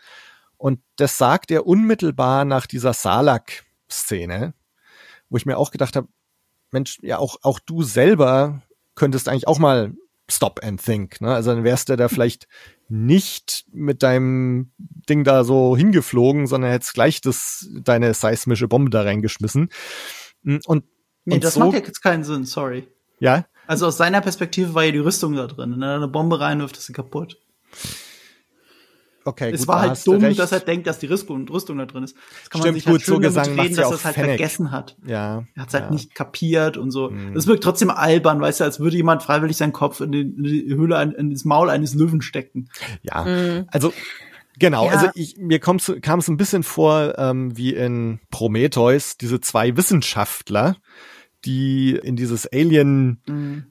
Und 0.57 0.79
das 0.95 1.17
sagt 1.17 1.51
er 1.51 1.67
unmittelbar 1.67 2.45
nach 2.45 2.65
dieser 2.65 2.93
Salak-Szene, 2.93 4.53
wo 5.29 5.37
ich 5.37 5.45
mir 5.45 5.57
auch 5.57 5.71
gedacht 5.71 5.95
habe, 5.95 6.07
Mensch, 6.71 6.97
ja, 7.01 7.17
auch, 7.17 7.37
auch 7.43 7.59
du 7.59 7.83
selber 7.83 8.61
könntest 8.95 9.29
eigentlich 9.29 9.47
auch 9.47 9.59
mal 9.59 9.93
Stop 10.29 10.61
and 10.63 10.83
Think. 10.83 11.21
Ne? 11.21 11.33
Also 11.33 11.53
dann 11.53 11.63
wärst 11.63 11.89
du 11.89 11.95
da 11.95 12.09
vielleicht 12.09 12.47
nicht 12.89 13.65
mit 13.71 14.03
deinem 14.03 14.71
Ding 14.77 15.23
da 15.23 15.43
so 15.43 15.75
hingeflogen, 15.75 16.47
sondern 16.47 16.71
hättest 16.71 16.93
gleich 16.93 17.21
das, 17.21 17.67
deine 17.81 18.13
seismische 18.13 18.67
Bombe 18.67 18.89
da 18.89 19.01
reingeschmissen. 19.01 19.69
Mm, 20.43 20.57
und, 20.65 20.85
nee, 21.25 21.35
und 21.35 21.43
das 21.43 21.55
so, 21.55 21.59
macht 21.61 21.73
ja 21.73 21.79
jetzt 21.79 22.01
keinen 22.01 22.23
Sinn, 22.23 22.45
sorry. 22.45 22.87
Ja? 23.19 23.45
Also 23.67 23.87
aus 23.87 23.97
seiner 23.97 24.21
Perspektive 24.21 24.73
war 24.73 24.83
ja 24.83 24.91
die 24.91 24.99
Rüstung 24.99 25.35
da 25.35 25.47
drin. 25.47 25.73
Wenn 25.73 25.81
er 25.81 25.95
eine 25.95 26.07
Bombe 26.07 26.39
reinwirft, 26.39 26.77
ist 26.77 26.85
sie 26.85 26.93
kaputt. 26.93 27.37
Okay, 29.27 29.51
es 29.53 29.61
gut, 29.61 29.67
war 29.67 29.81
halt 29.81 30.07
dumm, 30.07 30.35
dass 30.35 30.53
er 30.53 30.61
denkt, 30.61 30.87
dass 30.87 30.99
die 30.99 31.07
Rüstung, 31.07 31.47
Rüstung 31.49 31.77
da 31.77 31.85
drin 31.85 32.03
ist. 32.05 32.15
Das 32.15 32.49
kann 32.49 32.61
Stimmt, 32.61 32.65
man 32.65 32.73
sich 32.75 32.85
gut, 32.85 32.93
halt 32.93 33.01
schön 33.01 33.13
so 33.15 33.19
gesagt, 33.19 33.47
reden, 33.49 33.75
dass 33.75 33.89
er 33.91 33.95
es 33.95 34.05
halt 34.05 34.15
Fennec. 34.15 34.29
vergessen 34.37 34.71
hat. 34.71 34.95
Ja. 35.05 35.43
Er 35.53 35.61
hat 35.61 35.67
es 35.67 35.73
halt 35.73 35.83
ja. 35.85 35.91
nicht 35.91 36.15
kapiert 36.15 36.77
und 36.77 36.91
so. 36.91 37.09
Mhm. 37.09 37.33
Das 37.33 37.45
wirkt 37.45 37.61
trotzdem 37.63 37.89
albern, 37.89 38.39
weißt 38.39 38.61
du, 38.61 38.63
als 38.63 38.79
würde 38.79 38.95
jemand 38.95 39.23
freiwillig 39.23 39.57
seinen 39.57 39.73
Kopf 39.73 39.99
in 39.99 40.11
die, 40.13 40.21
in 40.21 40.43
die 40.43 40.73
Höhle, 40.73 41.01
in 41.17 41.31
das 41.31 41.43
Maul 41.43 41.69
eines 41.69 41.93
Löwen 41.93 42.21
stecken. 42.21 42.69
Ja, 43.01 43.25
Mhm. 43.25 43.65
also 43.69 43.91
genau, 44.57 44.85
Ja. 44.85 44.91
also 44.91 45.09
ich, 45.13 45.35
mir 45.37 45.59
kam 45.59 45.75
es 45.75 45.89
ein 46.29 46.37
bisschen 46.37 46.63
vor 46.63 47.15
ähm, 47.17 47.57
wie 47.57 47.73
in 47.73 48.19
Prometheus, 48.31 49.17
diese 49.17 49.41
zwei 49.41 49.75
Wissenschaftler, 49.75 50.77
die 51.45 51.91
in 51.91 52.15
dieses 52.15 52.47
Alien 52.51 53.21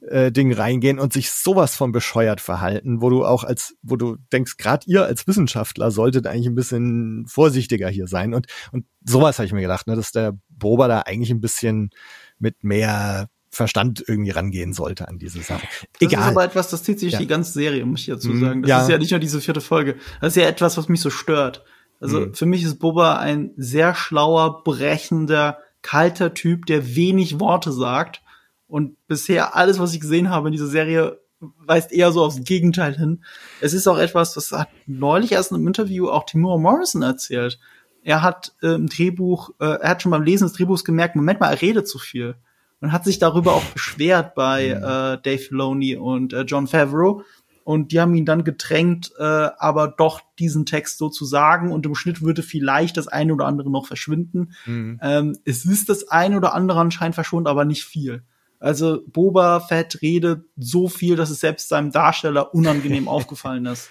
äh, 0.09 0.31
Ding 0.33 0.53
reingehen 0.53 0.99
und 0.99 1.13
sich 1.13 1.31
sowas 1.31 1.75
von 1.77 1.93
bescheuert 1.93 2.41
verhalten, 2.41 3.03
wo 3.03 3.11
du 3.11 3.25
auch 3.25 3.45
als, 3.45 3.75
wo 3.83 3.97
du 3.97 4.17
denkst, 4.33 4.57
gerade 4.57 4.87
ihr 4.87 5.05
als 5.05 5.27
Wissenschaftler 5.27 5.91
solltet 5.91 6.27
eigentlich 6.27 6.47
ein 6.47 6.55
bisschen 6.55 7.27
vorsichtiger 7.27 7.89
hier 7.89 8.07
sein. 8.07 8.35
Und, 8.35 8.47
und 8.73 8.87
sowas 9.05 9.39
habe 9.39 9.47
ich 9.47 9.53
mir 9.53 9.63
gedacht, 9.63 9.87
ne, 9.89 9.97
dass 9.97 10.13
der 10.13 10.39
Boba 10.49 10.89
da 10.89 11.01
eigentlich 11.01 11.31
ein 11.31 11.41
bisschen 11.41 11.91
mit 12.39 12.63
mehr 12.65 13.29
Verstand 13.51 14.05
irgendwie 14.07 14.31
rangehen 14.33 14.73
sollte 14.75 15.09
an 15.09 15.19
diese 15.19 15.41
Sache. 15.41 15.67
Das 15.67 15.83
ist 16.01 16.13
Egal. 16.13 16.31
aber 16.31 16.45
etwas, 16.45 16.69
das 16.71 16.83
zieht 16.83 17.01
sich 17.01 17.15
Ja. 17.15 17.19
die 17.19 17.27
ganze 17.27 17.53
Serie, 17.53 17.85
muss 17.87 18.01
ich 18.01 18.07
dazu 18.07 18.29
Mhm, 18.31 18.41
sagen. 18.41 18.63
Das 18.63 18.69
ja. 18.69 18.83
ist 18.83 18.89
ja 18.91 18.99
nicht 18.99 19.11
nur 19.11 19.21
diese 19.21 19.41
vierte 19.41 19.61
Folge. 19.63 19.97
Das 20.21 20.37
ist 20.37 20.43
ja 20.43 20.49
etwas, 20.49 20.77
was 20.77 20.89
mich 20.89 21.01
so 21.01 21.11
stört. 21.11 21.65
Also 21.99 22.21
Mhm. 22.21 22.35
für 22.35 22.45
mich 22.47 22.63
ist 22.63 22.79
Boba 22.79 23.17
ein 23.19 23.53
sehr 23.57 23.95
schlauer, 23.95 24.63
brechender, 24.63 25.59
kalter 25.87 26.35
Typ, 26.35 26.67
der 26.67 26.97
wenig 26.97 27.39
Worte 27.39 27.71
sagt. 27.73 28.21
Und 28.67 28.97
bisher 29.07 29.55
alles, 29.55 29.79
was 29.79 29.95
ich 29.95 30.01
gesehen 30.01 30.31
habe 30.31 30.49
in 30.49 30.53
dieser 30.53 30.67
Serie, 30.67 31.21
weist 31.39 31.93
eher 31.93 32.11
so 32.11 32.25
aufs 32.25 32.43
Gegenteil 32.43 32.97
hin. 32.97 33.23
Es 33.61 33.73
ist 33.73 33.87
auch 33.87 33.99
etwas, 33.99 34.35
das 34.35 34.51
hat 34.51 34.69
neulich 34.87 35.31
erst 35.33 35.53
in 35.53 35.59
einem 35.59 35.69
Interview 35.69 36.09
auch 36.09 36.25
Timur 36.25 36.59
Morrison 36.59 37.03
erzählt. 37.03 37.61
Er 38.03 38.23
hat 38.23 38.55
äh, 38.63 38.75
im 38.75 38.89
Drehbuch, 38.89 39.51
äh, 39.61 39.79
er 39.81 39.91
hat 39.91 40.03
schon 40.03 40.11
beim 40.11 40.23
Lesen 40.23 40.49
des 40.49 40.55
Drehbuchs 40.57 40.85
gemerkt, 40.85 41.15
Moment 41.15 41.39
mal, 41.39 41.51
er 41.53 41.63
redet 41.63 41.87
zu 41.87 41.99
viel. 41.99 42.35
Und 42.81 42.93
hat 42.93 43.05
sich 43.05 43.19
darüber 43.19 43.55
auch 43.55 43.65
beschwert 43.65 44.35
bei 44.35 44.75
Mhm. 44.75 44.83
äh, 44.85 45.23
Dave 45.23 45.39
Filoni 45.39 45.97
und 45.97 46.33
äh, 46.33 46.43
John 46.43 46.67
Favreau. 46.67 47.23
Und 47.67 47.91
die 47.91 48.01
haben 48.01 48.15
ihn 48.15 48.25
dann 48.25 48.45
gedrängt, 48.45 49.11
äh, 49.19 49.25
aber 49.25 49.89
doch 49.89 50.21
diesen 50.39 50.67
Text 50.67 50.99
so 50.99 51.09
zu 51.09 51.25
sagen. 51.25 51.73
Und 51.73 51.85
im 51.85 51.97
Schnitt 51.97 52.23
würde 52.23 52.45
vielleicht 52.45 52.97
das 52.97 53.09
eine 53.09 53.35
oder 53.35 53.47
andere 53.47 53.73
noch 53.73 53.89
verschwinden. 53.89 54.53
Mhm. 54.67 55.01
Ähm, 55.03 55.37
es 55.45 55.65
ist 55.65 55.89
das 55.89 56.07
eine 56.07 56.37
oder 56.37 56.55
andere 56.55 56.79
anscheinend 56.79 57.17
verschwunden, 57.17 57.49
aber 57.49 57.65
nicht 57.65 57.85
viel. 57.85 58.23
Also 58.61 59.03
Boba 59.09 59.59
Fett 59.59 60.01
redet 60.01 60.45
so 60.57 60.87
viel, 60.87 61.17
dass 61.17 61.31
es 61.31 61.41
selbst 61.41 61.69
seinem 61.69 61.91
Darsteller 61.91 62.55
unangenehm 62.55 63.09
aufgefallen 63.09 63.67
ist. 63.67 63.91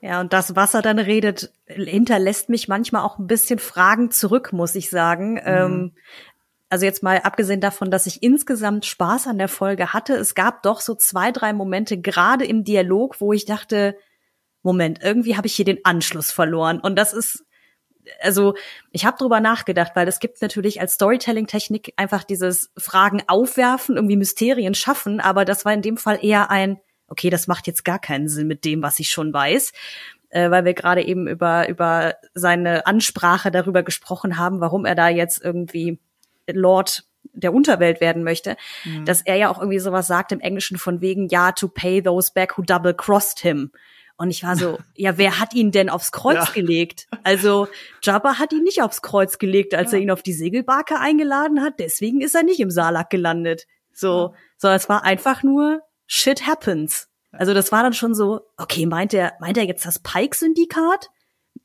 Ja, 0.00 0.22
und 0.22 0.32
das, 0.32 0.56
was 0.56 0.72
er 0.72 0.80
dann 0.80 0.98
redet, 0.98 1.52
hinterlässt 1.66 2.48
mich 2.48 2.66
manchmal 2.66 3.02
auch 3.02 3.18
ein 3.18 3.26
bisschen 3.26 3.58
Fragen 3.58 4.10
zurück, 4.10 4.54
muss 4.54 4.74
ich 4.74 4.88
sagen. 4.88 5.38
Ähm, 5.44 5.92
also 6.68 6.84
jetzt 6.84 7.02
mal 7.02 7.18
abgesehen 7.18 7.60
davon, 7.60 7.90
dass 7.90 8.06
ich 8.06 8.22
insgesamt 8.22 8.84
Spaß 8.86 9.28
an 9.28 9.38
der 9.38 9.48
Folge 9.48 9.92
hatte, 9.92 10.14
es 10.14 10.34
gab 10.34 10.62
doch 10.62 10.80
so 10.80 10.94
zwei, 10.94 11.30
drei 11.30 11.52
Momente, 11.52 12.00
gerade 12.00 12.44
im 12.44 12.64
Dialog, 12.64 13.20
wo 13.20 13.32
ich 13.32 13.44
dachte, 13.44 13.96
Moment, 14.62 15.00
irgendwie 15.02 15.36
habe 15.36 15.46
ich 15.46 15.54
hier 15.54 15.64
den 15.64 15.84
Anschluss 15.84 16.32
verloren. 16.32 16.80
Und 16.80 16.96
das 16.96 17.12
ist, 17.12 17.44
also 18.20 18.54
ich 18.90 19.06
habe 19.06 19.16
drüber 19.16 19.38
nachgedacht, 19.38 19.92
weil 19.94 20.08
es 20.08 20.18
gibt 20.18 20.42
natürlich 20.42 20.80
als 20.80 20.94
Storytelling-Technik 20.94 21.92
einfach 21.96 22.24
dieses 22.24 22.72
Fragen 22.76 23.22
aufwerfen, 23.28 23.94
irgendwie 23.94 24.16
Mysterien 24.16 24.74
schaffen, 24.74 25.20
aber 25.20 25.44
das 25.44 25.64
war 25.64 25.72
in 25.72 25.82
dem 25.82 25.96
Fall 25.96 26.18
eher 26.20 26.50
ein, 26.50 26.80
okay, 27.06 27.30
das 27.30 27.46
macht 27.46 27.68
jetzt 27.68 27.84
gar 27.84 28.00
keinen 28.00 28.28
Sinn 28.28 28.48
mit 28.48 28.64
dem, 28.64 28.82
was 28.82 28.98
ich 28.98 29.10
schon 29.10 29.32
weiß, 29.32 29.72
äh, 30.30 30.50
weil 30.50 30.64
wir 30.64 30.74
gerade 30.74 31.04
eben 31.06 31.28
über, 31.28 31.68
über 31.68 32.16
seine 32.34 32.86
Ansprache 32.86 33.52
darüber 33.52 33.84
gesprochen 33.84 34.36
haben, 34.36 34.60
warum 34.60 34.84
er 34.84 34.96
da 34.96 35.08
jetzt 35.08 35.40
irgendwie 35.44 36.00
Lord 36.52 37.04
der 37.32 37.52
Unterwelt 37.52 38.00
werden 38.00 38.24
möchte, 38.24 38.56
mhm. 38.84 39.04
dass 39.04 39.22
er 39.22 39.36
ja 39.36 39.50
auch 39.50 39.58
irgendwie 39.58 39.78
sowas 39.78 40.06
sagt 40.06 40.32
im 40.32 40.40
Englischen 40.40 40.78
von 40.78 41.00
wegen, 41.00 41.28
ja, 41.28 41.52
to 41.52 41.68
pay 41.68 42.02
those 42.02 42.30
back 42.34 42.56
who 42.56 42.62
double 42.62 42.94
crossed 42.94 43.40
him. 43.40 43.72
Und 44.16 44.30
ich 44.30 44.42
war 44.42 44.56
so, 44.56 44.78
ja, 44.94 45.18
wer 45.18 45.38
hat 45.38 45.54
ihn 45.54 45.70
denn 45.70 45.90
aufs 45.90 46.12
Kreuz 46.12 46.48
ja. 46.48 46.52
gelegt? 46.54 47.06
Also 47.22 47.68
Jabba 48.02 48.38
hat 48.38 48.52
ihn 48.52 48.62
nicht 48.62 48.82
aufs 48.82 49.02
Kreuz 49.02 49.38
gelegt, 49.38 49.74
als 49.74 49.92
ja. 49.92 49.98
er 49.98 50.02
ihn 50.02 50.10
auf 50.10 50.22
die 50.22 50.32
Segelbarke 50.32 50.98
eingeladen 50.98 51.62
hat. 51.62 51.74
Deswegen 51.78 52.20
ist 52.20 52.34
er 52.34 52.42
nicht 52.42 52.60
im 52.60 52.70
Salak 52.70 53.10
gelandet. 53.10 53.66
So, 53.92 54.32
ja. 54.32 54.38
so 54.56 54.68
es 54.68 54.88
war 54.88 55.04
einfach 55.04 55.42
nur 55.42 55.82
Shit 56.06 56.46
happens. 56.46 57.08
Also 57.32 57.52
das 57.52 57.72
war 57.72 57.82
dann 57.82 57.92
schon 57.92 58.14
so, 58.14 58.40
okay, 58.56 58.86
meint 58.86 59.12
er, 59.12 59.34
meint 59.40 59.58
er 59.58 59.64
jetzt 59.64 59.84
das 59.84 59.98
Pike-Syndikat, 59.98 61.10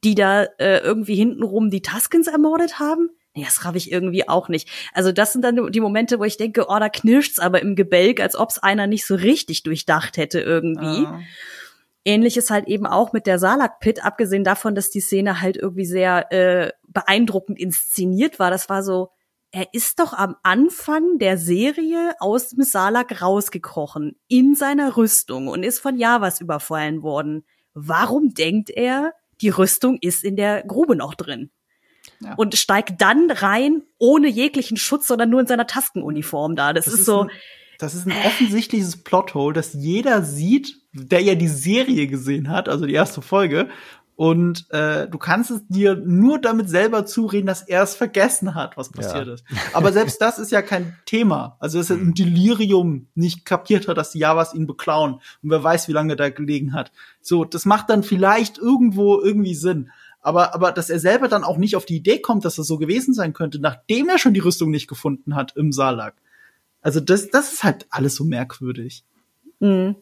die 0.03 0.15
da 0.15 0.43
äh, 0.57 0.79
irgendwie 0.79 1.15
hintenrum 1.15 1.69
die 1.69 1.81
Tuskens 1.81 2.27
ermordet 2.27 2.79
haben? 2.79 3.09
Nee, 3.33 3.45
das 3.45 3.63
raff 3.63 3.75
ich 3.75 3.91
irgendwie 3.91 4.27
auch 4.27 4.49
nicht. 4.49 4.69
Also 4.93 5.11
das 5.11 5.31
sind 5.31 5.43
dann 5.43 5.71
die 5.71 5.79
Momente, 5.79 6.19
wo 6.19 6.25
ich 6.25 6.35
denke, 6.35 6.65
oh, 6.67 6.79
da 6.79 6.89
knirscht's 6.89 7.39
aber 7.39 7.61
im 7.61 7.75
Gebälk, 7.75 8.19
als 8.19 8.35
ob's 8.35 8.59
einer 8.59 8.87
nicht 8.87 9.05
so 9.05 9.15
richtig 9.15 9.63
durchdacht 9.63 10.17
hätte 10.17 10.41
irgendwie. 10.41 11.03
Uh. 11.03 11.19
Ähnliches 12.03 12.49
halt 12.49 12.67
eben 12.67 12.87
auch 12.87 13.13
mit 13.13 13.27
der 13.27 13.39
Salak-Pit, 13.39 14.03
abgesehen 14.03 14.43
davon, 14.43 14.75
dass 14.75 14.89
die 14.89 15.01
Szene 15.01 15.39
halt 15.39 15.55
irgendwie 15.55 15.85
sehr 15.85 16.31
äh, 16.31 16.71
beeindruckend 16.87 17.59
inszeniert 17.59 18.39
war. 18.39 18.49
Das 18.49 18.69
war 18.69 18.83
so, 18.83 19.11
er 19.51 19.73
ist 19.73 19.99
doch 19.99 20.13
am 20.13 20.35
Anfang 20.43 21.19
der 21.19 21.37
Serie 21.37 22.15
aus 22.19 22.49
dem 22.49 22.63
Salak 22.63 23.21
rausgekrochen, 23.21 24.17
in 24.27 24.55
seiner 24.55 24.97
Rüstung 24.97 25.47
und 25.47 25.63
ist 25.63 25.79
von 25.79 25.97
Javas 25.97 26.41
überfallen 26.41 27.03
worden. 27.03 27.45
Warum 27.73 28.33
denkt 28.33 28.69
er, 28.69 29.13
die 29.41 29.49
Rüstung 29.49 29.97
ist 30.01 30.23
in 30.23 30.35
der 30.35 30.63
Grube 30.63 30.95
noch 30.95 31.15
drin? 31.15 31.51
Ja. 32.21 32.35
Und 32.35 32.55
steigt 32.55 33.01
dann 33.01 33.31
rein, 33.31 33.81
ohne 33.97 34.27
jeglichen 34.27 34.77
Schutz, 34.77 35.07
sondern 35.07 35.29
nur 35.29 35.41
in 35.41 35.47
seiner 35.47 35.67
Taskenuniform 35.67 36.55
da. 36.55 36.73
Das, 36.73 36.85
das 36.85 36.93
ist, 36.93 36.99
ist 37.01 37.05
so. 37.07 37.21
Ein, 37.21 37.29
das 37.79 37.95
ist 37.95 38.05
ein 38.05 38.13
offensichtliches 38.25 38.97
Plothole, 38.97 39.53
das 39.55 39.73
jeder 39.73 40.21
sieht, 40.21 40.77
der 40.93 41.21
ja 41.21 41.33
die 41.33 41.47
Serie 41.47 42.05
gesehen 42.05 42.49
hat, 42.49 42.69
also 42.69 42.85
die 42.85 42.93
erste 42.93 43.23
Folge. 43.23 43.69
Und 44.15 44.69
äh, 44.69 45.07
du 45.07 45.17
kannst 45.17 45.49
es 45.49 45.67
dir 45.67 45.95
nur 45.95 46.37
damit 46.37 46.69
selber 46.69 47.07
zureden, 47.07 47.47
dass 47.47 47.63
er 47.63 47.81
es 47.81 47.95
vergessen 47.95 48.53
hat, 48.53 48.77
was 48.77 48.91
passiert 48.91 49.25
ja. 49.25 49.33
ist. 49.33 49.43
Aber 49.73 49.91
selbst 49.91 50.21
das 50.21 50.37
ist 50.37 50.51
ja 50.51 50.61
kein 50.61 50.95
Thema. 51.07 51.57
Also 51.59 51.79
dass 51.79 51.89
er 51.89 51.95
im 51.95 52.13
Delirium 52.13 53.07
nicht 53.15 53.45
kapiert 53.45 53.87
hat, 53.87 53.97
dass 53.97 54.11
die 54.11 54.19
Javas 54.19 54.53
ihn 54.53 54.67
beklauen. 54.67 55.15
Und 55.41 55.49
wer 55.49 55.63
weiß, 55.63 55.87
wie 55.87 55.93
lange 55.93 56.13
er 56.13 56.17
da 56.17 56.29
gelegen 56.29 56.73
hat. 56.73 56.91
So, 57.19 57.45
das 57.45 57.65
macht 57.65 57.89
dann 57.89 58.03
vielleicht 58.03 58.59
irgendwo 58.59 59.19
irgendwie 59.19 59.55
Sinn. 59.55 59.89
Aber, 60.21 60.53
aber 60.53 60.71
dass 60.71 60.89
er 60.89 60.99
selber 60.99 61.27
dann 61.27 61.43
auch 61.43 61.57
nicht 61.57 61.75
auf 61.75 61.85
die 61.85 61.97
Idee 61.97 62.19
kommt, 62.19 62.45
dass 62.45 62.55
das 62.55 62.67
so 62.67 62.77
gewesen 62.77 63.13
sein 63.13 63.33
könnte, 63.33 63.59
nachdem 63.59 64.07
er 64.07 64.19
schon 64.19 64.33
die 64.33 64.39
Rüstung 64.39 64.69
nicht 64.69 64.87
gefunden 64.87 65.35
hat 65.35 65.55
im 65.55 65.71
Salak. 65.71 66.15
Also 66.81 66.99
das, 66.99 67.29
das 67.29 67.53
ist 67.53 67.63
halt 67.63 67.87
alles 67.89 68.15
so 68.15 68.23
merkwürdig. 68.23 69.03
Mhm. 69.59 69.95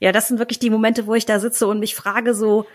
Ja, 0.00 0.12
das 0.12 0.28
sind 0.28 0.38
wirklich 0.38 0.58
die 0.58 0.70
Momente, 0.70 1.06
wo 1.06 1.14
ich 1.14 1.26
da 1.26 1.40
sitze 1.40 1.66
und 1.66 1.80
mich 1.80 1.94
frage 1.94 2.34
so, 2.34 2.66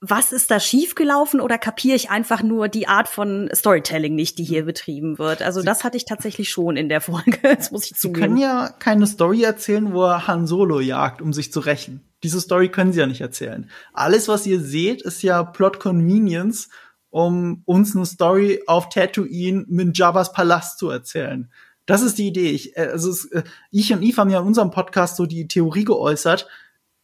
was 0.00 0.30
ist 0.32 0.50
da 0.50 0.60
schiefgelaufen 0.60 1.40
oder 1.40 1.58
kapiere 1.58 1.96
ich 1.96 2.10
einfach 2.10 2.42
nur 2.42 2.68
die 2.68 2.86
Art 2.86 3.08
von 3.08 3.50
Storytelling 3.52 4.14
nicht, 4.14 4.38
die 4.38 4.44
hier 4.44 4.64
betrieben 4.64 5.18
wird? 5.18 5.42
Also 5.42 5.62
das 5.62 5.82
hatte 5.82 5.96
ich 5.96 6.04
tatsächlich 6.04 6.50
schon 6.50 6.76
in 6.76 6.88
der 6.88 7.00
Folge, 7.00 7.38
das 7.42 7.72
muss 7.72 7.86
ich 7.86 7.96
zugeben. 7.96 8.14
Sie 8.14 8.20
können 8.20 8.36
ja 8.36 8.70
keine 8.78 9.06
Story 9.06 9.42
erzählen, 9.42 9.92
wo 9.92 10.04
er 10.04 10.28
Han 10.28 10.46
Solo 10.46 10.80
jagt, 10.80 11.20
um 11.20 11.32
sich 11.32 11.52
zu 11.52 11.60
rächen. 11.60 12.07
Diese 12.22 12.40
Story 12.40 12.68
können 12.70 12.92
sie 12.92 13.00
ja 13.00 13.06
nicht 13.06 13.20
erzählen. 13.20 13.70
Alles, 13.92 14.28
was 14.28 14.46
ihr 14.46 14.60
seht, 14.60 15.02
ist 15.02 15.22
ja 15.22 15.42
Plot 15.44 15.78
Convenience, 15.78 16.68
um 17.10 17.62
uns 17.64 17.94
eine 17.94 18.06
Story 18.06 18.62
auf 18.66 18.88
Tatooine 18.88 19.64
mit 19.68 19.96
Jabba's 19.96 20.32
Palast 20.32 20.78
zu 20.78 20.90
erzählen. 20.90 21.50
Das 21.86 22.02
ist 22.02 22.18
die 22.18 22.28
Idee. 22.28 22.50
Ich, 22.50 22.76
äh, 22.76 22.88
also 22.92 23.10
es, 23.10 23.24
äh, 23.26 23.44
ich 23.70 23.92
und 23.92 24.02
Eve 24.02 24.20
haben 24.20 24.30
ja 24.30 24.40
in 24.40 24.46
unserem 24.46 24.70
Podcast 24.70 25.16
so 25.16 25.26
die 25.26 25.48
Theorie 25.48 25.84
geäußert, 25.84 26.48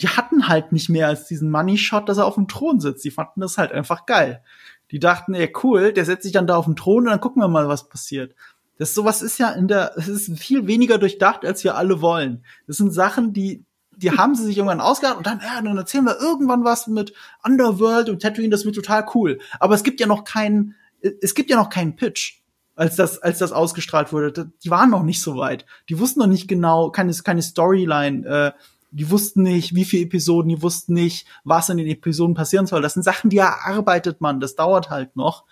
die 0.01 0.09
hatten 0.09 0.49
halt 0.49 0.73
nicht 0.73 0.89
mehr 0.89 1.09
als 1.09 1.27
diesen 1.27 1.51
Money 1.51 1.79
Shot, 1.79 2.09
dass 2.09 2.19
er 2.19 2.27
auf 2.27 2.35
dem 2.35 2.49
Thron 2.49 2.81
sitzt. 2.81 3.05
Die 3.05 3.11
fanden 3.11 3.41
das 3.41 3.57
halt 3.57 3.73
einfach 3.73 4.07
geil. 4.07 4.43
Die 4.91 4.99
dachten, 4.99 5.35
ey, 5.35 5.53
cool, 5.63 5.93
der 5.93 6.05
setzt 6.05 6.25
sich 6.25 6.33
dann 6.33 6.47
da 6.47 6.57
auf 6.57 6.67
den 6.67 6.77
Thron 6.77 7.05
und 7.05 7.11
dann 7.11 7.21
gucken 7.21 7.41
wir 7.41 7.49
mal, 7.49 7.69
was 7.69 7.89
passiert. 7.89 8.35
Das 8.77 8.93
sowas 8.93 9.23
ist 9.23 9.39
ja 9.39 9.51
in 9.53 9.69
der, 9.69 9.93
es 9.97 10.09
ist 10.09 10.39
viel 10.39 10.67
weniger 10.67 10.99
durchdacht, 10.99 11.45
als 11.45 11.65
wir 11.65 11.77
alle 11.77 12.01
wollen. 12.01 12.45
Das 12.67 12.77
sind 12.77 12.93
Sachen, 12.93 13.33
die, 13.33 13.65
die 13.97 14.13
haben 14.13 14.35
sie 14.35 14.45
sich 14.45 14.57
irgendwann 14.57 14.81
ausgedacht 14.81 15.17
und 15.17 15.27
dann, 15.27 15.41
ja, 15.41 15.61
dann 15.61 15.77
erzählen 15.77 16.05
wir 16.05 16.21
irgendwann 16.21 16.65
was 16.65 16.87
mit 16.87 17.13
Underworld 17.45 18.09
und 18.09 18.23
Tatooine, 18.23 18.51
das 18.51 18.65
wird 18.65 18.77
total 18.77 19.07
cool. 19.15 19.39
Aber 19.61 19.75
es 19.75 19.83
gibt 19.83 20.01
ja 20.01 20.07
noch 20.07 20.25
keinen, 20.25 20.75
es 21.01 21.35
gibt 21.35 21.51
ja 21.51 21.57
noch 21.57 21.71
keinen 21.71 21.97
Pitch 21.97 22.41
als 22.77 22.97
das, 22.97 23.19
als 23.19 23.39
das 23.39 23.53
ausgestrahlt 23.53 24.13
wurde. 24.13 24.53
Die 24.63 24.71
waren 24.71 24.91
noch 24.91 25.03
nicht 25.03 25.23
so 25.23 25.37
weit. 25.37 25.65
Die 25.89 25.99
wussten 25.99 26.21
noch 26.21 26.27
nicht 26.27 26.49
genau, 26.49 26.91
keine, 26.91 27.13
keine 27.13 27.43
Storyline. 27.43 28.27
Äh, 28.27 28.53
die 28.91 29.11
wussten 29.11 29.43
nicht, 29.43 29.75
wie 29.75 29.85
viele 29.85 30.05
Episoden, 30.05 30.49
die 30.49 30.63
wussten 30.63 30.95
nicht, 30.95 31.27
was 31.43 31.69
in 31.69 31.79
den 31.79 31.89
Episoden 31.89 32.35
passieren 32.35 32.67
soll. 32.67 32.81
Das 32.81 32.95
sind 32.95 33.03
Sachen, 33.03 33.29
die 33.29 33.39
erarbeitet 33.39 34.21
man, 34.21 34.39
das 34.39 34.55
dauert 34.55 34.91
halt 34.91 35.17
noch. 35.17 35.45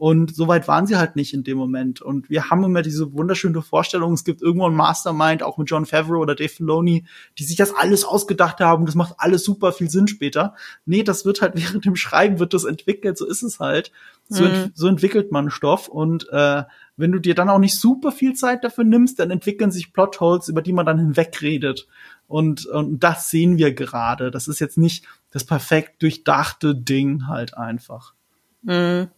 Und 0.00 0.34
so 0.34 0.48
weit 0.48 0.66
waren 0.66 0.86
sie 0.86 0.96
halt 0.96 1.14
nicht 1.14 1.34
in 1.34 1.44
dem 1.44 1.58
Moment. 1.58 2.00
Und 2.00 2.30
wir 2.30 2.48
haben 2.48 2.64
immer 2.64 2.80
diese 2.80 3.12
wunderschöne 3.12 3.60
Vorstellung, 3.60 4.14
es 4.14 4.24
gibt 4.24 4.40
irgendwo 4.40 4.66
ein 4.66 4.74
Mastermind, 4.74 5.42
auch 5.42 5.58
mit 5.58 5.68
John 5.68 5.84
Favreau 5.84 6.22
oder 6.22 6.34
Dave 6.34 6.48
Filoni, 6.48 7.04
die 7.38 7.44
sich 7.44 7.56
das 7.56 7.74
alles 7.74 8.06
ausgedacht 8.06 8.60
haben. 8.60 8.86
Das 8.86 8.94
macht 8.94 9.16
alles 9.18 9.44
super 9.44 9.72
viel 9.72 9.90
Sinn 9.90 10.08
später. 10.08 10.54
Nee, 10.86 11.02
das 11.02 11.26
wird 11.26 11.42
halt 11.42 11.52
während 11.56 11.84
dem 11.84 11.96
Schreiben 11.96 12.38
wird 12.38 12.54
das 12.54 12.64
entwickelt. 12.64 13.18
So 13.18 13.26
ist 13.26 13.42
es 13.42 13.60
halt. 13.60 13.92
So, 14.26 14.44
mhm. 14.44 14.50
ent 14.50 14.72
so 14.74 14.88
entwickelt 14.88 15.32
man 15.32 15.50
Stoff. 15.50 15.86
Und 15.88 16.26
äh, 16.30 16.62
wenn 16.96 17.12
du 17.12 17.18
dir 17.18 17.34
dann 17.34 17.50
auch 17.50 17.58
nicht 17.58 17.78
super 17.78 18.10
viel 18.10 18.32
Zeit 18.32 18.64
dafür 18.64 18.84
nimmst, 18.84 19.18
dann 19.18 19.30
entwickeln 19.30 19.70
sich 19.70 19.92
Plotholes, 19.92 20.48
über 20.48 20.62
die 20.62 20.72
man 20.72 20.86
dann 20.86 20.98
hinwegredet. 20.98 21.88
Und, 22.26 22.64
und 22.64 23.00
das 23.00 23.28
sehen 23.28 23.58
wir 23.58 23.74
gerade. 23.74 24.30
Das 24.30 24.48
ist 24.48 24.60
jetzt 24.60 24.78
nicht 24.78 25.04
das 25.30 25.44
perfekt 25.44 26.02
durchdachte 26.02 26.74
Ding 26.74 27.26
halt 27.26 27.54
einfach. 27.58 28.14
Mhm. 28.62 29.08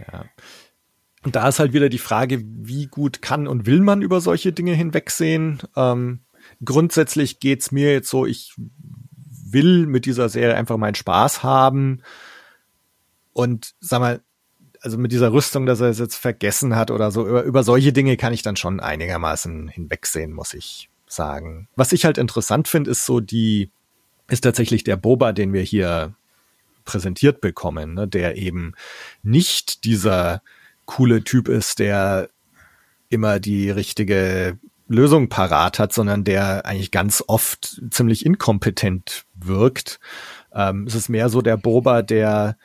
Ja. 0.00 0.24
Und 1.24 1.36
da 1.36 1.48
ist 1.48 1.58
halt 1.58 1.72
wieder 1.72 1.88
die 1.88 1.98
Frage, 1.98 2.42
wie 2.44 2.86
gut 2.86 3.22
kann 3.22 3.48
und 3.48 3.66
will 3.66 3.80
man 3.80 4.02
über 4.02 4.20
solche 4.20 4.52
Dinge 4.52 4.72
hinwegsehen? 4.72 5.60
Ähm, 5.76 6.20
grundsätzlich 6.64 7.40
geht's 7.40 7.72
mir 7.72 7.92
jetzt 7.92 8.08
so, 8.08 8.24
ich 8.24 8.54
will 9.52 9.86
mit 9.86 10.06
dieser 10.06 10.28
Serie 10.28 10.54
einfach 10.54 10.76
meinen 10.76 10.94
Spaß 10.94 11.42
haben. 11.42 12.02
Und 13.32 13.74
sag 13.80 14.00
mal, 14.00 14.20
also 14.80 14.98
mit 14.98 15.12
dieser 15.12 15.32
Rüstung, 15.32 15.66
dass 15.66 15.80
er 15.80 15.88
es 15.88 15.98
jetzt 15.98 16.16
vergessen 16.16 16.76
hat 16.76 16.90
oder 16.90 17.10
so, 17.10 17.26
über, 17.26 17.42
über 17.42 17.62
solche 17.62 17.92
Dinge 17.92 18.16
kann 18.16 18.32
ich 18.32 18.42
dann 18.42 18.56
schon 18.56 18.80
einigermaßen 18.80 19.68
hinwegsehen, 19.68 20.32
muss 20.32 20.54
ich 20.54 20.88
sagen. 21.06 21.68
Was 21.74 21.92
ich 21.92 22.04
halt 22.04 22.18
interessant 22.18 22.68
finde, 22.68 22.90
ist 22.90 23.04
so 23.04 23.20
die, 23.20 23.70
ist 24.28 24.42
tatsächlich 24.42 24.84
der 24.84 24.96
Boba, 24.96 25.32
den 25.32 25.52
wir 25.52 25.62
hier 25.62 26.14
präsentiert 26.88 27.42
bekommen, 27.42 27.92
ne, 27.92 28.08
der 28.08 28.36
eben 28.36 28.72
nicht 29.22 29.84
dieser 29.84 30.40
coole 30.86 31.22
Typ 31.22 31.48
ist, 31.48 31.80
der 31.80 32.30
immer 33.10 33.40
die 33.40 33.68
richtige 33.68 34.58
Lösung 34.88 35.28
parat 35.28 35.78
hat, 35.78 35.92
sondern 35.92 36.24
der 36.24 36.64
eigentlich 36.64 36.90
ganz 36.90 37.22
oft 37.26 37.82
ziemlich 37.90 38.24
inkompetent 38.24 39.26
wirkt. 39.34 40.00
Ähm, 40.54 40.86
es 40.86 40.94
ist 40.94 41.10
mehr 41.10 41.28
so 41.28 41.42
der 41.42 41.58
Boba, 41.58 42.00
der 42.00 42.56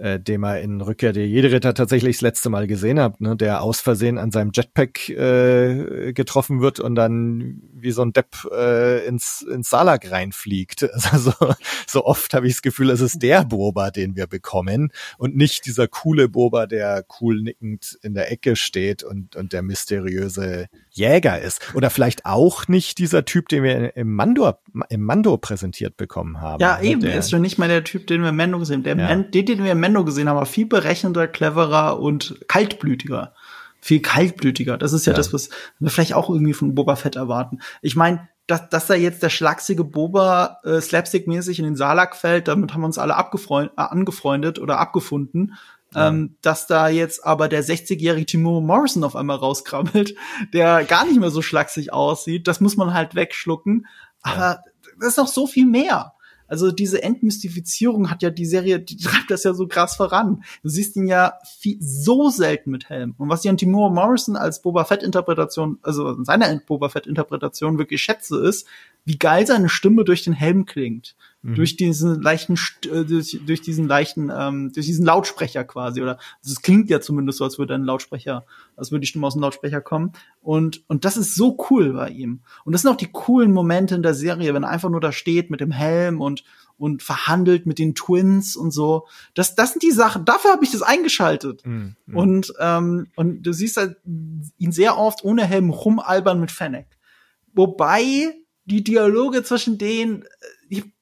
äh, 0.00 0.18
den 0.18 0.40
man 0.40 0.58
in 0.58 0.80
Rückkehr 0.80 1.12
der 1.12 1.28
Jedi-Ritter 1.28 1.74
tatsächlich 1.74 2.16
das 2.16 2.22
letzte 2.22 2.50
Mal 2.50 2.66
gesehen 2.66 2.98
habt, 2.98 3.20
ne, 3.20 3.36
der 3.36 3.62
aus 3.62 3.80
Versehen 3.80 4.18
an 4.18 4.30
seinem 4.30 4.50
Jetpack 4.54 5.08
äh, 5.10 6.12
getroffen 6.12 6.60
wird 6.60 6.80
und 6.80 6.94
dann 6.94 7.62
wie 7.72 7.90
so 7.90 8.02
ein 8.02 8.12
Depp 8.12 8.48
äh, 8.50 9.06
ins, 9.06 9.42
ins 9.42 9.70
Salak 9.70 10.10
reinfliegt. 10.10 10.88
Also 11.10 11.32
so, 11.40 11.54
so 11.88 12.04
oft 12.04 12.34
habe 12.34 12.46
ich 12.46 12.54
das 12.54 12.62
Gefühl, 12.62 12.90
es 12.90 13.00
ist 13.00 13.20
der 13.22 13.44
Boba, 13.44 13.90
den 13.90 14.16
wir 14.16 14.26
bekommen 14.26 14.92
und 15.18 15.36
nicht 15.36 15.66
dieser 15.66 15.88
coole 15.88 16.28
Boba, 16.28 16.66
der 16.66 17.04
cool 17.20 17.42
nickend 17.42 17.98
in 18.02 18.14
der 18.14 18.30
Ecke 18.30 18.54
steht 18.54 19.02
und, 19.02 19.34
und 19.34 19.52
der 19.52 19.62
mysteriöse 19.62 20.68
Jäger 20.90 21.40
ist. 21.40 21.74
Oder 21.74 21.90
vielleicht 21.90 22.26
auch 22.26 22.68
nicht 22.68 22.98
dieser 22.98 23.24
Typ, 23.24 23.48
den 23.48 23.62
wir 23.62 23.96
im 23.96 24.14
Mando, 24.14 24.52
im 24.88 25.02
Mando 25.02 25.36
präsentiert 25.36 25.96
bekommen 25.96 26.40
haben. 26.40 26.60
Ja, 26.60 26.78
ne, 26.78 26.84
eben, 26.84 27.00
der 27.00 27.16
ist 27.16 27.30
schon 27.30 27.42
nicht 27.42 27.58
mal 27.58 27.68
der 27.68 27.84
Typ, 27.84 28.06
den 28.06 28.22
wir 28.22 28.30
im 28.30 28.36
Mando 28.36 28.58
gesehen 28.58 28.84
haben. 28.86 28.98
Der 28.98 29.08
ja. 29.08 29.16
Den, 29.16 29.46
den 29.46 29.64
wir 29.64 29.72
im 29.72 29.80
Mando 29.80 30.04
gesehen 30.04 30.28
haben, 30.28 30.36
war 30.36 30.46
viel 30.46 30.66
berechnender, 30.66 31.28
cleverer 31.28 32.00
und 32.00 32.36
kaltblütiger. 32.48 33.34
Viel 33.80 34.00
kaltblütiger. 34.00 34.76
Das 34.76 34.92
ist 34.92 35.06
ja, 35.06 35.12
ja. 35.12 35.16
das, 35.16 35.32
was 35.32 35.48
wir 35.78 35.90
vielleicht 35.90 36.14
auch 36.14 36.28
irgendwie 36.28 36.52
von 36.52 36.74
Boba 36.74 36.96
Fett 36.96 37.16
erwarten. 37.16 37.60
Ich 37.80 37.96
meine, 37.96 38.28
dass, 38.46 38.68
dass 38.68 38.86
da 38.86 38.94
jetzt 38.94 39.22
der 39.22 39.30
schlachsige 39.30 39.84
Boba 39.84 40.58
äh, 40.64 40.80
slapstick-mäßig 40.80 41.60
in 41.60 41.64
den 41.64 41.76
Salak 41.76 42.16
fällt, 42.16 42.48
damit 42.48 42.74
haben 42.74 42.80
wir 42.80 42.86
uns 42.86 42.98
alle 42.98 43.16
abgefreund, 43.16 43.70
äh, 43.76 43.82
angefreundet 43.82 44.58
oder 44.58 44.78
abgefunden. 44.78 45.54
Ja. 45.94 46.08
Ähm, 46.08 46.36
dass 46.40 46.66
da 46.66 46.88
jetzt 46.88 47.24
aber 47.24 47.48
der 47.48 47.64
60-jährige 47.64 48.26
Timur 48.26 48.60
Morrison 48.60 49.02
auf 49.02 49.16
einmal 49.16 49.36
rauskrabbelt, 49.36 50.14
der 50.52 50.84
gar 50.84 51.04
nicht 51.04 51.18
mehr 51.18 51.30
so 51.30 51.42
schlaksig 51.42 51.92
aussieht, 51.92 52.46
das 52.46 52.60
muss 52.60 52.76
man 52.76 52.94
halt 52.94 53.14
wegschlucken. 53.14 53.86
Aber 54.22 54.36
ja. 54.36 54.62
das 54.98 55.08
ist 55.10 55.16
noch 55.16 55.28
so 55.28 55.46
viel 55.46 55.66
mehr. 55.66 56.12
Also 56.50 56.72
diese 56.72 57.00
Entmystifizierung 57.04 58.10
hat 58.10 58.22
ja 58.22 58.30
die 58.30 58.44
Serie, 58.44 58.80
die 58.80 58.96
treibt 59.02 59.30
das 59.30 59.44
ja 59.44 59.54
so 59.54 59.68
krass 59.68 59.94
voran. 59.94 60.42
Du 60.64 60.68
siehst 60.68 60.96
ihn 60.96 61.06
ja 61.06 61.34
viel, 61.58 61.78
so 61.80 62.28
selten 62.28 62.72
mit 62.72 62.88
Helm. 62.88 63.14
Und 63.18 63.28
was 63.28 63.44
ich 63.44 63.50
an 63.50 63.56
Timur 63.56 63.90
Morrison 63.90 64.36
als 64.36 64.60
Boba 64.60 64.84
Fett 64.84 65.04
Interpretation, 65.04 65.78
also 65.82 66.22
seiner 66.24 66.52
Boba 66.66 66.88
Fett 66.88 67.06
Interpretation 67.06 67.78
wirklich 67.78 68.02
schätze, 68.02 68.44
ist, 68.44 68.66
wie 69.04 69.16
geil 69.16 69.46
seine 69.46 69.68
Stimme 69.68 70.04
durch 70.04 70.24
den 70.24 70.32
Helm 70.32 70.66
klingt. 70.66 71.14
Mhm. 71.42 71.54
Durch 71.54 71.76
diesen 71.76 72.20
leichten, 72.20 72.56
äh, 72.84 73.04
durch, 73.04 73.40
durch 73.46 73.62
diesen 73.62 73.88
leichten, 73.88 74.30
ähm, 74.34 74.72
durch 74.74 74.86
diesen 74.86 75.06
Lautsprecher 75.06 75.64
quasi. 75.64 76.02
Oder 76.02 76.18
es 76.44 76.60
klingt 76.60 76.90
ja 76.90 77.00
zumindest 77.00 77.38
so, 77.38 77.44
als 77.44 77.58
würde 77.58 77.74
ein 77.74 77.84
Lautsprecher, 77.84 78.44
als 78.76 78.90
würde 78.90 79.00
die 79.00 79.06
Stimme 79.06 79.26
aus 79.26 79.34
dem 79.34 79.42
Lautsprecher 79.42 79.80
kommen. 79.80 80.12
Und, 80.42 80.84
und 80.88 81.06
das 81.06 81.16
ist 81.16 81.34
so 81.34 81.56
cool 81.70 81.94
bei 81.94 82.10
ihm. 82.10 82.40
Und 82.64 82.72
das 82.72 82.82
sind 82.82 82.90
auch 82.90 82.96
die 82.96 83.10
coolen 83.10 83.52
Momente 83.52 83.94
in 83.94 84.02
der 84.02 84.14
Serie, 84.14 84.52
wenn 84.52 84.64
er 84.64 84.68
einfach 84.68 84.90
nur 84.90 85.00
da 85.00 85.12
steht 85.12 85.50
mit 85.50 85.60
dem 85.60 85.70
Helm 85.70 86.20
und, 86.20 86.44
und 86.76 87.02
verhandelt 87.02 87.64
mit 87.64 87.78
den 87.78 87.94
Twins 87.94 88.54
und 88.54 88.70
so. 88.70 89.06
Das, 89.32 89.54
das 89.54 89.72
sind 89.72 89.82
die 89.82 89.92
Sachen, 89.92 90.26
dafür 90.26 90.52
habe 90.52 90.64
ich 90.64 90.72
das 90.72 90.82
eingeschaltet. 90.82 91.64
Mhm. 91.64 91.96
Und, 92.12 92.52
ähm, 92.60 93.06
und 93.16 93.42
du 93.42 93.52
siehst 93.52 93.78
halt 93.78 93.96
ihn 94.04 94.72
sehr 94.72 94.98
oft 94.98 95.24
ohne 95.24 95.46
Helm 95.46 95.70
rumalbern 95.70 96.38
mit 96.38 96.50
Fennec. 96.50 96.86
Wobei 97.54 98.34
die 98.66 98.84
Dialoge 98.84 99.42
zwischen 99.42 99.78
denen, 99.78 100.24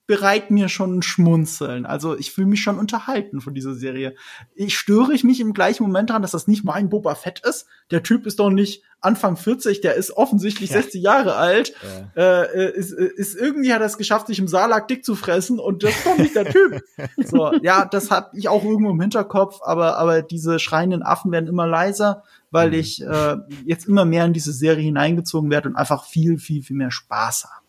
die 0.08 0.14
bereiten 0.14 0.54
mir 0.54 0.68
schon 0.68 0.98
ein 0.98 1.02
Schmunzeln. 1.02 1.84
Also 1.84 2.16
ich 2.16 2.32
fühle 2.32 2.46
mich 2.46 2.62
schon 2.62 2.78
unterhalten 2.78 3.40
von 3.40 3.54
dieser 3.54 3.74
Serie. 3.74 4.14
Ich 4.54 4.78
störe 4.78 5.12
ich 5.12 5.22
mich 5.22 5.38
im 5.40 5.52
gleichen 5.52 5.82
Moment 5.82 6.10
daran, 6.10 6.22
dass 6.22 6.30
das 6.30 6.48
nicht 6.48 6.64
mein 6.64 6.88
Boba 6.88 7.14
Fett 7.14 7.40
ist. 7.40 7.66
Der 7.90 8.02
Typ 8.02 8.26
ist 8.26 8.38
doch 8.38 8.50
nicht 8.50 8.82
Anfang 9.00 9.36
40, 9.36 9.80
der 9.80 9.94
ist 9.94 10.10
offensichtlich 10.10 10.70
ja. 10.70 10.80
60 10.80 11.02
Jahre 11.02 11.36
alt. 11.36 11.74
Ja. 12.16 12.42
Äh, 12.42 12.72
ist, 12.72 12.92
ist 12.92 13.36
irgendwie 13.36 13.72
hat 13.72 13.80
er 13.80 13.86
es 13.86 13.98
geschafft, 13.98 14.26
sich 14.28 14.38
im 14.38 14.48
Salak 14.48 14.88
dick 14.88 15.04
zu 15.04 15.14
fressen 15.14 15.60
und 15.60 15.82
das 15.84 15.90
ist 15.90 16.06
doch 16.06 16.18
nicht 16.18 16.34
der 16.34 16.46
Typ. 16.46 16.80
so, 17.18 17.52
ja, 17.62 17.84
das 17.84 18.10
hat 18.10 18.30
ich 18.32 18.48
auch 18.48 18.64
irgendwo 18.64 18.90
im 18.90 19.00
Hinterkopf, 19.00 19.60
aber 19.62 19.98
aber 19.98 20.22
diese 20.22 20.58
schreienden 20.58 21.02
Affen 21.02 21.30
werden 21.30 21.48
immer 21.48 21.66
leiser, 21.66 22.24
weil 22.50 22.68
mhm. 22.68 22.74
ich 22.74 23.02
äh, 23.02 23.36
jetzt 23.64 23.86
immer 23.86 24.04
mehr 24.04 24.24
in 24.24 24.32
diese 24.32 24.52
Serie 24.52 24.84
hineingezogen 24.84 25.50
werde 25.50 25.68
und 25.68 25.76
einfach 25.76 26.04
viel 26.04 26.38
viel 26.38 26.62
viel 26.62 26.76
mehr 26.76 26.90
Spaß 26.90 27.44
habe. 27.44 27.64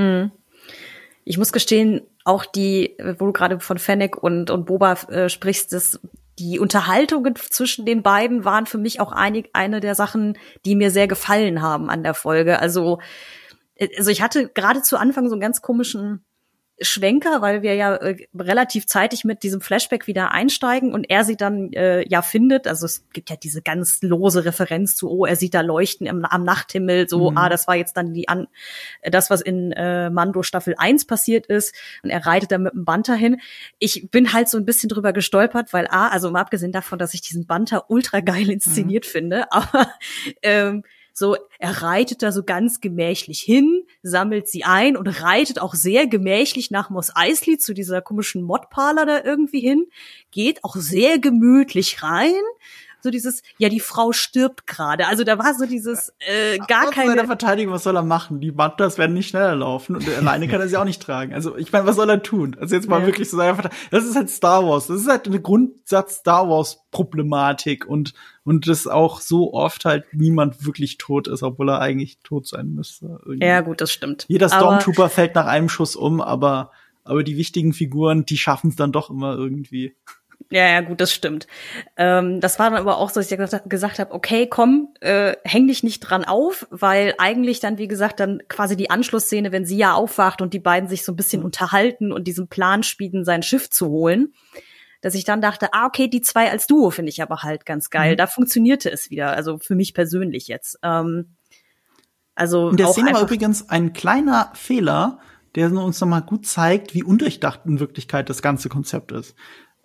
Mhm. 0.00 0.32
Ich 1.28 1.36
muss 1.36 1.52
gestehen, 1.52 2.00
auch 2.24 2.46
die, 2.46 2.96
wo 3.18 3.26
du 3.26 3.32
gerade 3.34 3.60
von 3.60 3.76
Fennec 3.76 4.16
und, 4.16 4.48
und 4.48 4.64
Boba 4.64 4.94
äh, 5.10 5.28
sprichst, 5.28 5.74
das, 5.74 6.00
die 6.38 6.58
Unterhaltungen 6.58 7.36
zwischen 7.36 7.84
den 7.84 8.02
beiden 8.02 8.46
waren 8.46 8.64
für 8.64 8.78
mich 8.78 8.98
auch 8.98 9.12
einig, 9.12 9.50
eine 9.52 9.80
der 9.80 9.94
Sachen, 9.94 10.38
die 10.64 10.74
mir 10.74 10.90
sehr 10.90 11.06
gefallen 11.06 11.60
haben 11.60 11.90
an 11.90 12.02
der 12.02 12.14
Folge. 12.14 12.60
Also, 12.60 13.00
äh, 13.74 13.88
also 13.98 14.10
ich 14.10 14.22
hatte 14.22 14.48
gerade 14.48 14.80
zu 14.80 14.96
Anfang 14.96 15.28
so 15.28 15.34
einen 15.34 15.42
ganz 15.42 15.60
komischen 15.60 16.24
Schwenker, 16.80 17.42
weil 17.42 17.62
wir 17.62 17.74
ja 17.74 17.94
äh, 17.96 18.16
relativ 18.38 18.86
zeitig 18.86 19.24
mit 19.24 19.42
diesem 19.42 19.60
Flashback 19.60 20.06
wieder 20.06 20.32
einsteigen 20.32 20.92
und 20.92 21.10
er 21.10 21.24
sie 21.24 21.36
dann 21.36 21.72
äh, 21.72 22.06
ja 22.08 22.22
findet. 22.22 22.66
Also 22.66 22.86
es 22.86 23.04
gibt 23.12 23.30
ja 23.30 23.36
diese 23.36 23.62
ganz 23.62 24.00
lose 24.02 24.44
Referenz 24.44 24.96
zu, 24.96 25.10
oh, 25.10 25.24
er 25.24 25.36
sieht 25.36 25.54
da 25.54 25.60
Leuchten 25.60 26.06
im, 26.06 26.24
am 26.24 26.44
Nachthimmel, 26.44 27.08
so, 27.08 27.30
mhm. 27.30 27.36
ah, 27.36 27.48
das 27.48 27.66
war 27.66 27.76
jetzt 27.76 27.96
dann 27.96 28.12
die 28.12 28.28
an 28.28 28.46
das, 29.02 29.30
was 29.30 29.40
in 29.40 29.72
äh, 29.72 30.10
Mando 30.10 30.42
Staffel 30.42 30.74
1 30.78 31.06
passiert 31.06 31.46
ist. 31.46 31.74
Und 32.02 32.10
er 32.10 32.24
reitet 32.24 32.52
da 32.52 32.58
mit 32.58 32.72
dem 32.72 32.84
Banter 32.84 33.14
hin. 33.14 33.40
Ich 33.78 34.10
bin 34.10 34.32
halt 34.32 34.48
so 34.48 34.58
ein 34.58 34.64
bisschen 34.64 34.88
drüber 34.88 35.12
gestolpert, 35.12 35.72
weil 35.72 35.86
A, 35.88 36.08
also 36.08 36.30
mal 36.30 36.40
abgesehen 36.40 36.72
davon, 36.72 36.98
dass 36.98 37.14
ich 37.14 37.20
diesen 37.20 37.46
Banter 37.46 37.90
ultra 37.90 38.20
geil 38.20 38.50
inszeniert 38.50 39.04
mhm. 39.06 39.10
finde, 39.10 39.46
aber 39.52 39.92
ähm, 40.42 40.84
so, 41.18 41.36
er 41.58 41.82
reitet 41.82 42.22
da 42.22 42.30
so 42.30 42.44
ganz 42.44 42.80
gemächlich 42.80 43.40
hin, 43.40 43.84
sammelt 44.02 44.48
sie 44.48 44.64
ein 44.64 44.96
und 44.96 45.08
reitet 45.08 45.60
auch 45.60 45.74
sehr 45.74 46.06
gemächlich 46.06 46.70
nach 46.70 46.90
Mos 46.90 47.10
Eisley 47.14 47.58
zu 47.58 47.74
dieser 47.74 48.00
komischen 48.00 48.42
Modparler 48.42 49.04
da 49.04 49.24
irgendwie 49.24 49.60
hin, 49.60 49.86
geht 50.30 50.62
auch 50.64 50.76
sehr 50.76 51.18
gemütlich 51.18 52.02
rein 52.02 52.32
so 53.00 53.10
dieses, 53.10 53.42
ja, 53.58 53.68
die 53.68 53.80
Frau 53.80 54.12
stirbt 54.12 54.66
gerade. 54.66 55.06
Also 55.06 55.24
da 55.24 55.38
war 55.38 55.54
so 55.54 55.66
dieses 55.66 56.12
äh, 56.18 56.58
gar 56.58 56.90
keine. 56.90 57.10
Seiner 57.10 57.26
Verteidigung, 57.26 57.72
was 57.72 57.84
soll 57.84 57.96
er 57.96 58.02
machen? 58.02 58.40
Die 58.40 58.52
Mantas 58.52 58.98
werden 58.98 59.14
nicht 59.14 59.28
schneller 59.28 59.56
laufen 59.56 59.96
und 59.96 60.08
alleine 60.08 60.48
kann 60.48 60.60
er 60.60 60.68
sie 60.68 60.76
auch 60.76 60.84
nicht 60.84 61.02
tragen. 61.02 61.32
Also 61.32 61.56
ich 61.56 61.72
meine, 61.72 61.86
was 61.86 61.96
soll 61.96 62.10
er 62.10 62.22
tun? 62.22 62.56
Also 62.60 62.74
jetzt 62.74 62.88
mal 62.88 63.00
ja. 63.00 63.06
wirklich 63.06 63.30
so 63.30 63.36
seiner 63.36 63.54
Verteidigung. 63.54 63.88
Das 63.90 64.04
ist 64.04 64.16
halt 64.16 64.30
Star 64.30 64.66
Wars. 64.66 64.88
Das 64.88 65.00
ist 65.00 65.08
halt 65.08 65.26
eine 65.26 65.40
Grundsatz 65.40 66.16
Star 66.16 66.48
Wars 66.48 66.80
Problematik 66.90 67.86
und 67.86 68.14
und 68.44 68.66
das 68.66 68.86
auch 68.86 69.20
so 69.20 69.52
oft 69.52 69.84
halt 69.84 70.04
niemand 70.12 70.64
wirklich 70.64 70.96
tot 70.96 71.28
ist, 71.28 71.42
obwohl 71.42 71.68
er 71.68 71.80
eigentlich 71.80 72.18
tot 72.24 72.46
sein 72.46 72.74
müsste. 72.74 73.20
Irgendwie. 73.24 73.46
Ja, 73.46 73.60
gut, 73.60 73.80
das 73.80 73.92
stimmt. 73.92 74.24
Jeder 74.28 74.48
Stormtrooper 74.48 75.02
aber 75.02 75.10
fällt 75.10 75.34
nach 75.34 75.46
einem 75.46 75.68
Schuss 75.68 75.96
um, 75.96 76.20
aber 76.20 76.72
aber 77.04 77.24
die 77.24 77.38
wichtigen 77.38 77.72
Figuren, 77.72 78.26
die 78.26 78.36
schaffen 78.36 78.68
es 78.68 78.76
dann 78.76 78.92
doch 78.92 79.08
immer 79.08 79.34
irgendwie. 79.34 79.94
Ja, 80.50 80.66
ja, 80.66 80.80
gut, 80.80 81.00
das 81.00 81.12
stimmt. 81.12 81.46
Ähm, 81.96 82.40
das 82.40 82.58
war 82.58 82.70
dann 82.70 82.78
aber 82.78 82.96
auch 82.96 83.10
so, 83.10 83.20
dass 83.20 83.30
ich 83.30 83.36
gesagt, 83.36 83.68
gesagt 83.68 83.98
habe, 83.98 84.14
okay, 84.14 84.46
komm, 84.46 84.94
äh, 85.00 85.36
häng 85.44 85.66
dich 85.66 85.82
nicht 85.82 86.00
dran 86.00 86.24
auf, 86.24 86.66
weil 86.70 87.14
eigentlich 87.18 87.60
dann, 87.60 87.76
wie 87.76 87.88
gesagt, 87.88 88.18
dann 88.18 88.42
quasi 88.48 88.74
die 88.74 88.88
Anschlussszene, 88.88 89.52
wenn 89.52 89.66
sie 89.66 89.76
ja 89.76 89.92
aufwacht 89.92 90.40
und 90.40 90.54
die 90.54 90.58
beiden 90.58 90.88
sich 90.88 91.04
so 91.04 91.12
ein 91.12 91.16
bisschen 91.16 91.42
unterhalten 91.42 92.12
und 92.12 92.24
diesen 92.24 92.48
Plan 92.48 92.82
spielen, 92.82 93.26
sein 93.26 93.42
Schiff 93.42 93.68
zu 93.68 93.88
holen, 93.88 94.32
dass 95.02 95.14
ich 95.14 95.24
dann 95.24 95.42
dachte, 95.42 95.68
ah, 95.72 95.86
okay, 95.86 96.08
die 96.08 96.22
zwei 96.22 96.50
als 96.50 96.66
Duo 96.66 96.90
finde 96.90 97.10
ich 97.10 97.20
aber 97.20 97.42
halt 97.42 97.66
ganz 97.66 97.90
geil. 97.90 98.12
Mhm. 98.12 98.16
Da 98.16 98.26
funktionierte 98.26 98.90
es 98.90 99.10
wieder, 99.10 99.32
also 99.32 99.58
für 99.58 99.74
mich 99.74 99.92
persönlich 99.92 100.48
jetzt. 100.48 100.78
Ähm, 100.82 101.34
also 102.34 102.70
In 102.70 102.78
der 102.78 102.88
Szene 102.88 103.12
war 103.12 103.22
übrigens 103.22 103.68
ein 103.68 103.92
kleiner 103.92 104.50
Fehler, 104.54 105.18
der 105.56 105.70
uns 105.72 106.00
nochmal 106.00 106.22
gut 106.22 106.46
zeigt, 106.46 106.94
wie 106.94 107.02
undurchdacht 107.02 107.62
in 107.66 107.80
Wirklichkeit 107.80 108.30
das 108.30 108.40
ganze 108.40 108.70
Konzept 108.70 109.12
ist 109.12 109.34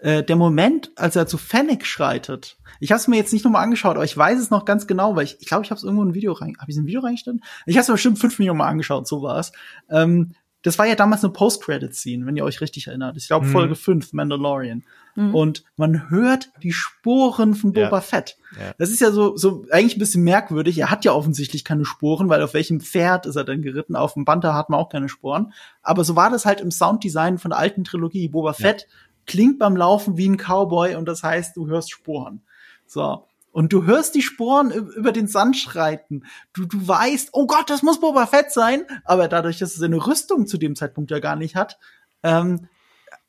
äh, 0.03 0.21
der 0.21 0.35
Moment, 0.35 0.91
als 0.97 1.15
er 1.15 1.27
zu 1.27 1.37
Fennec 1.37 1.85
schreitet. 1.85 2.57
Ich 2.81 2.91
habe 2.91 2.99
es 2.99 3.07
mir 3.07 3.15
jetzt 3.15 3.31
nicht 3.31 3.45
nochmal 3.45 3.63
angeschaut, 3.63 3.95
aber 3.95 4.03
ich 4.03 4.17
weiß 4.17 4.37
es 4.37 4.49
noch 4.49 4.65
ganz 4.65 4.85
genau, 4.85 5.15
weil 5.15 5.23
ich 5.23 5.37
ich, 5.39 5.47
glaub, 5.47 5.63
ich 5.63 5.71
habe 5.71 5.77
es 5.77 5.83
irgendwo 5.83 6.03
in 6.03 6.09
ein 6.09 6.13
Video 6.13 6.33
rein. 6.33 6.57
Habe 6.59 6.69
ich 6.69 6.77
ein 6.77 6.85
Video 6.85 6.99
reingestellt? 6.99 7.39
Ich 7.65 7.77
habe 7.77 7.83
es 7.83 7.87
bestimmt 7.87 8.19
fünf 8.19 8.37
Minuten 8.37 8.57
mal 8.57 8.67
angeschaut, 8.67 9.07
so 9.07 9.21
war 9.21 9.39
es. 9.39 9.53
Ähm, 9.89 10.33
das 10.61 10.77
war 10.77 10.85
ja 10.85 10.95
damals 10.95 11.23
eine 11.23 11.31
Post-Credit-Scene, 11.31 12.25
wenn 12.25 12.35
ihr 12.35 12.43
euch 12.43 12.59
richtig 12.59 12.87
erinnert. 12.87 13.15
Ich 13.15 13.27
glaube, 13.27 13.45
mhm. 13.45 13.51
Folge 13.51 13.75
5, 13.75 14.11
Mandalorian. 14.11 14.83
Mhm. 15.15 15.35
Und 15.35 15.63
man 15.77 16.09
hört 16.09 16.51
die 16.63 16.73
Sporen 16.73 17.55
von 17.55 17.71
Boba 17.71 17.89
ja. 17.89 18.01
Fett. 18.01 18.37
Ja. 18.59 18.73
Das 18.77 18.89
ist 18.89 18.99
ja 18.99 19.11
so, 19.11 19.37
so 19.37 19.65
eigentlich 19.71 19.95
ein 19.95 19.99
bisschen 19.99 20.23
merkwürdig. 20.23 20.77
Er 20.79 20.91
hat 20.91 21.05
ja 21.05 21.13
offensichtlich 21.13 21.63
keine 21.63 21.85
Sporen, 21.85 22.27
weil 22.27 22.41
auf 22.41 22.53
welchem 22.53 22.81
Pferd 22.81 23.25
ist 23.25 23.35
er 23.35 23.43
denn 23.45 23.61
geritten? 23.61 23.95
Auf 23.95 24.15
dem 24.15 24.25
Panther 24.25 24.53
hat 24.53 24.69
man 24.69 24.79
auch 24.79 24.89
keine 24.89 25.07
Sporen. 25.07 25.53
Aber 25.81 26.03
so 26.03 26.15
war 26.15 26.29
das 26.29 26.45
halt 26.45 26.59
im 26.59 26.71
Sounddesign 26.71 27.37
von 27.37 27.51
der 27.51 27.59
alten 27.59 27.83
Trilogie. 27.83 28.27
Boba 28.27 28.49
ja. 28.49 28.53
Fett 28.53 28.87
klingt 29.25 29.59
beim 29.59 29.75
Laufen 29.75 30.17
wie 30.17 30.29
ein 30.29 30.37
Cowboy 30.37 30.95
und 30.95 31.05
das 31.05 31.23
heißt, 31.23 31.55
du 31.55 31.67
hörst 31.67 31.91
Sporen. 31.91 32.41
So. 32.85 33.25
Und 33.51 33.71
du 33.71 33.85
hörst 33.85 34.15
die 34.15 34.23
Sporen 34.23 34.71
über 34.71 35.11
den 35.11 35.27
Sand 35.27 35.55
schreiten. 35.57 36.23
Du, 36.53 36.65
du 36.65 36.87
weißt, 36.87 37.29
oh 37.33 37.45
Gott, 37.45 37.69
das 37.69 37.83
muss 37.83 37.99
Boba 37.99 38.25
Fett 38.25 38.51
sein. 38.51 38.83
Aber 39.05 39.27
dadurch, 39.27 39.59
dass 39.59 39.75
er 39.75 39.81
seine 39.81 40.05
Rüstung 40.07 40.47
zu 40.47 40.57
dem 40.57 40.75
Zeitpunkt 40.75 41.11
ja 41.11 41.19
gar 41.19 41.35
nicht 41.35 41.55
hat, 41.55 41.77
ähm, 42.23 42.67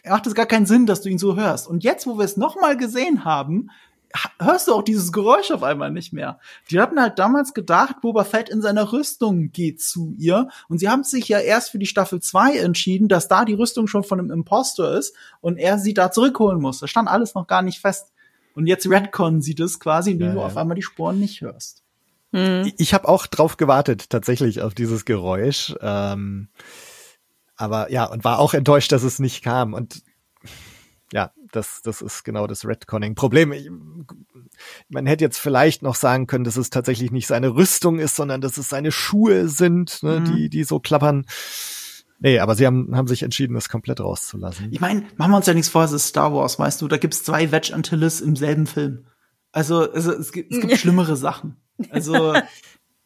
macht 0.02 0.26
es 0.26 0.34
gar 0.34 0.46
keinen 0.46 0.64
Sinn, 0.64 0.86
dass 0.86 1.02
du 1.02 1.10
ihn 1.10 1.18
so 1.18 1.36
hörst. 1.36 1.68
Und 1.68 1.84
jetzt, 1.84 2.06
wo 2.06 2.16
wir 2.16 2.24
es 2.24 2.38
nochmal 2.38 2.76
gesehen 2.78 3.26
haben, 3.26 3.70
hörst 4.40 4.68
du 4.68 4.74
auch 4.74 4.82
dieses 4.82 5.12
Geräusch 5.12 5.50
auf 5.50 5.62
einmal 5.62 5.90
nicht 5.90 6.12
mehr. 6.12 6.38
Die 6.70 6.80
hatten 6.80 7.00
halt 7.00 7.18
damals 7.18 7.54
gedacht, 7.54 8.00
Boba 8.00 8.24
Fett 8.24 8.48
in 8.48 8.62
seiner 8.62 8.92
Rüstung 8.92 9.50
geht 9.50 9.80
zu 9.80 10.14
ihr. 10.18 10.48
Und 10.68 10.78
sie 10.78 10.88
haben 10.88 11.04
sich 11.04 11.28
ja 11.28 11.40
erst 11.40 11.70
für 11.70 11.78
die 11.78 11.86
Staffel 11.86 12.20
2 12.20 12.58
entschieden, 12.58 13.08
dass 13.08 13.28
da 13.28 13.44
die 13.44 13.54
Rüstung 13.54 13.86
schon 13.86 14.04
von 14.04 14.20
einem 14.20 14.30
Impostor 14.30 14.92
ist 14.92 15.14
und 15.40 15.56
er 15.56 15.78
sie 15.78 15.94
da 15.94 16.10
zurückholen 16.10 16.60
muss. 16.60 16.78
Das 16.78 16.90
stand 16.90 17.08
alles 17.08 17.34
noch 17.34 17.46
gar 17.46 17.62
nicht 17.62 17.80
fest. 17.80 18.12
Und 18.54 18.66
jetzt 18.66 18.88
Redcon 18.88 19.42
sieht 19.42 19.60
es 19.60 19.80
quasi, 19.80 20.12
indem 20.12 20.28
ja, 20.28 20.34
du 20.34 20.40
ja. 20.40 20.46
auf 20.46 20.56
einmal 20.56 20.76
die 20.76 20.82
Sporen 20.82 21.18
nicht 21.18 21.40
hörst. 21.40 21.82
Hm. 22.32 22.72
Ich 22.78 22.94
habe 22.94 23.08
auch 23.08 23.26
drauf 23.26 23.56
gewartet, 23.56 24.10
tatsächlich 24.10 24.62
auf 24.62 24.74
dieses 24.74 25.04
Geräusch. 25.04 25.74
Ähm, 25.80 26.48
aber 27.56 27.90
ja, 27.90 28.04
und 28.04 28.24
war 28.24 28.38
auch 28.38 28.54
enttäuscht, 28.54 28.92
dass 28.92 29.02
es 29.02 29.18
nicht 29.18 29.42
kam. 29.42 29.74
Und 29.74 30.02
ja, 31.12 31.32
das, 31.52 31.82
das 31.82 32.02
ist 32.02 32.24
genau 32.24 32.46
das 32.46 32.66
Redconning-Problem. 32.66 34.06
Man 34.88 35.06
hätte 35.06 35.24
jetzt 35.24 35.38
vielleicht 35.38 35.82
noch 35.82 35.94
sagen 35.94 36.26
können, 36.26 36.44
dass 36.44 36.56
es 36.56 36.70
tatsächlich 36.70 37.12
nicht 37.12 37.26
seine 37.26 37.54
Rüstung 37.54 37.98
ist, 37.98 38.16
sondern 38.16 38.40
dass 38.40 38.56
es 38.56 38.68
seine 38.68 38.90
Schuhe 38.90 39.48
sind, 39.48 40.02
ne, 40.02 40.20
mhm. 40.20 40.24
die, 40.24 40.48
die 40.48 40.64
so 40.64 40.80
klappern. 40.80 41.26
Nee, 42.20 42.38
aber 42.38 42.54
sie 42.54 42.66
haben, 42.66 42.96
haben 42.96 43.06
sich 43.06 43.22
entschieden, 43.22 43.54
das 43.54 43.68
komplett 43.68 44.00
rauszulassen. 44.00 44.72
Ich 44.72 44.80
meine, 44.80 45.04
machen 45.16 45.32
wir 45.32 45.36
uns 45.36 45.46
ja 45.46 45.54
nichts 45.54 45.68
vor, 45.68 45.84
es 45.84 45.92
ist 45.92 46.08
Star 46.08 46.32
Wars, 46.32 46.58
weißt 46.58 46.80
du, 46.80 46.88
da 46.88 46.96
gibt's 46.96 47.22
zwei 47.22 47.52
Wedge 47.52 47.74
Antilles 47.74 48.20
im 48.20 48.34
selben 48.34 48.66
Film. 48.66 49.04
Also, 49.52 49.90
also 49.92 50.12
es 50.12 50.32
gibt, 50.32 50.52
es 50.52 50.60
gibt 50.60 50.76
schlimmere 50.78 51.16
Sachen. 51.16 51.56
Also, 51.90 52.34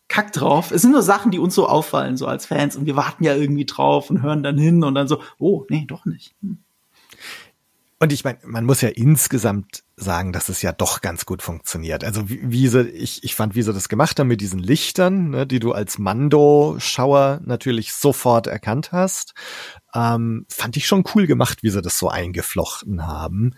kack 0.08 0.32
drauf. 0.32 0.70
Es 0.70 0.82
sind 0.82 0.92
nur 0.92 1.02
Sachen, 1.02 1.30
die 1.30 1.38
uns 1.38 1.54
so 1.54 1.68
auffallen, 1.68 2.16
so 2.16 2.26
als 2.26 2.46
Fans, 2.46 2.76
und 2.76 2.86
wir 2.86 2.96
warten 2.96 3.24
ja 3.24 3.34
irgendwie 3.34 3.66
drauf 3.66 4.08
und 4.08 4.22
hören 4.22 4.42
dann 4.42 4.56
hin 4.56 4.82
und 4.84 4.94
dann 4.94 5.08
so, 5.08 5.20
oh, 5.38 5.66
nee, 5.68 5.84
doch 5.86 6.04
nicht. 6.06 6.34
Hm. 6.40 6.58
Und 8.00 8.12
ich 8.12 8.22
meine, 8.22 8.38
man 8.44 8.64
muss 8.64 8.80
ja 8.80 8.90
insgesamt 8.90 9.82
sagen, 9.96 10.32
dass 10.32 10.48
es 10.48 10.62
ja 10.62 10.70
doch 10.70 11.00
ganz 11.00 11.26
gut 11.26 11.42
funktioniert. 11.42 12.04
Also 12.04 12.28
wie, 12.28 12.40
wie 12.44 12.68
sie, 12.68 12.88
ich, 12.88 13.24
ich 13.24 13.34
fand, 13.34 13.56
wie 13.56 13.62
sie 13.62 13.72
das 13.72 13.88
gemacht 13.88 14.20
haben 14.20 14.28
mit 14.28 14.40
diesen 14.40 14.60
Lichtern, 14.60 15.30
ne, 15.30 15.46
die 15.48 15.58
du 15.58 15.72
als 15.72 15.98
Mando-Schauer 15.98 17.40
natürlich 17.44 17.92
sofort 17.92 18.46
erkannt 18.46 18.92
hast, 18.92 19.34
ähm, 19.94 20.46
fand 20.48 20.76
ich 20.76 20.86
schon 20.86 21.02
cool 21.14 21.26
gemacht, 21.26 21.64
wie 21.64 21.70
sie 21.70 21.82
das 21.82 21.98
so 21.98 22.08
eingeflochten 22.08 23.08
haben. 23.08 23.56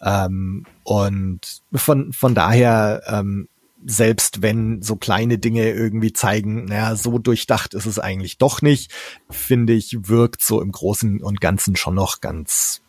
Ähm, 0.00 0.64
und 0.82 1.40
von, 1.74 2.14
von 2.14 2.34
daher, 2.34 3.02
ähm, 3.06 3.48
selbst 3.84 4.40
wenn 4.40 4.80
so 4.80 4.96
kleine 4.96 5.36
Dinge 5.36 5.70
irgendwie 5.70 6.14
zeigen, 6.14 6.64
naja, 6.64 6.96
so 6.96 7.18
durchdacht 7.18 7.74
ist 7.74 7.86
es 7.86 7.98
eigentlich 7.98 8.38
doch 8.38 8.62
nicht, 8.62 8.90
finde 9.28 9.74
ich, 9.74 10.08
wirkt 10.08 10.42
so 10.42 10.62
im 10.62 10.72
Großen 10.72 11.22
und 11.22 11.42
Ganzen 11.42 11.76
schon 11.76 11.94
noch 11.94 12.22
ganz 12.22 12.80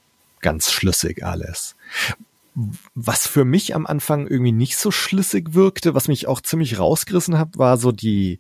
ganz 0.42 0.72
schlüssig 0.72 1.24
alles. 1.26 1.76
Was 2.96 3.28
für 3.28 3.46
mich 3.46 3.76
am 3.76 3.86
Anfang 3.86 4.26
irgendwie 4.28 4.52
nicht 4.52 4.78
so 4.78 4.90
schlüssig 4.90 5.54
wirkte, 5.54 5.94
was 5.94 6.08
mich 6.08 6.28
auch 6.28 6.42
ziemlich 6.42 6.80
rausgerissen 6.80 7.38
hat, 7.38 7.58
war 7.58 7.78
so 7.78 7.92
die, 7.92 8.40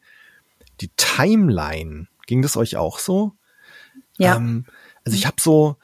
die 0.81 0.89
Timeline. 0.97 2.07
Ging 2.25 2.41
das 2.41 2.57
euch 2.57 2.77
auch 2.77 2.97
so? 2.99 3.33
Ja. 4.17 4.35
Ähm, 4.37 4.65
also 5.05 5.15
ich 5.15 5.27
habe 5.27 5.37
so, 5.39 5.77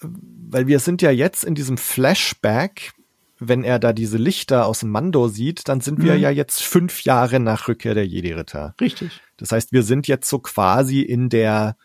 weil 0.00 0.66
wir 0.66 0.80
sind 0.80 1.02
ja 1.02 1.10
jetzt 1.10 1.44
in 1.44 1.54
diesem 1.54 1.76
Flashback, 1.76 2.92
wenn 3.38 3.62
er 3.64 3.78
da 3.78 3.92
diese 3.92 4.16
Lichter 4.16 4.64
aus 4.66 4.80
dem 4.80 4.90
Mando 4.90 5.28
sieht, 5.28 5.68
dann 5.68 5.80
sind 5.82 6.02
wir 6.02 6.14
Mhm. 6.14 6.20
ja 6.20 6.30
jetzt 6.30 6.62
fünf 6.62 7.02
Jahre 7.04 7.40
nach 7.40 7.68
Rückkehr 7.68 7.92
der 7.94 8.06
Jedi-Ritter. 8.06 8.74
Richtig. 8.80 9.20
Das 9.36 9.52
heißt, 9.52 9.72
wir 9.72 9.82
sind 9.82 10.08
jetzt 10.08 10.28
so 10.30 10.38
quasi 10.38 11.00
in 11.02 11.28
der 11.28 11.76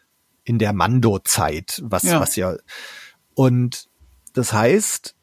in 0.45 0.58
der 0.58 0.73
Mando-Zeit, 0.73 1.82
was 1.84 2.04
Ja. 2.04 2.19
was 2.21 2.36
ja 2.36 2.56
und 3.39 3.88
das 4.34 4.52
heißt, 4.52 5.15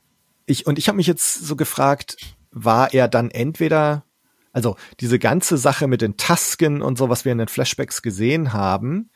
ich 0.46 0.66
und 0.66 0.78
ich 0.78 0.88
habe 0.88 0.96
mich 0.96 1.06
jetzt 1.06 1.34
so 1.34 1.54
gefragt, 1.54 2.16
war 2.50 2.94
er 2.94 3.08
dann 3.08 3.30
entweder 3.30 4.06
also 4.54 4.76
diese 5.00 5.18
ganze 5.18 5.58
Sache 5.58 5.86
mit 5.86 6.00
den 6.00 6.16
Tasken 6.16 6.80
und 6.80 6.96
so, 6.96 7.10
was 7.10 7.26
wir 7.26 7.32
in 7.32 7.36
den 7.36 7.48
Flashbacks 7.48 8.00
gesehen 8.00 8.54
haben, 8.54 9.10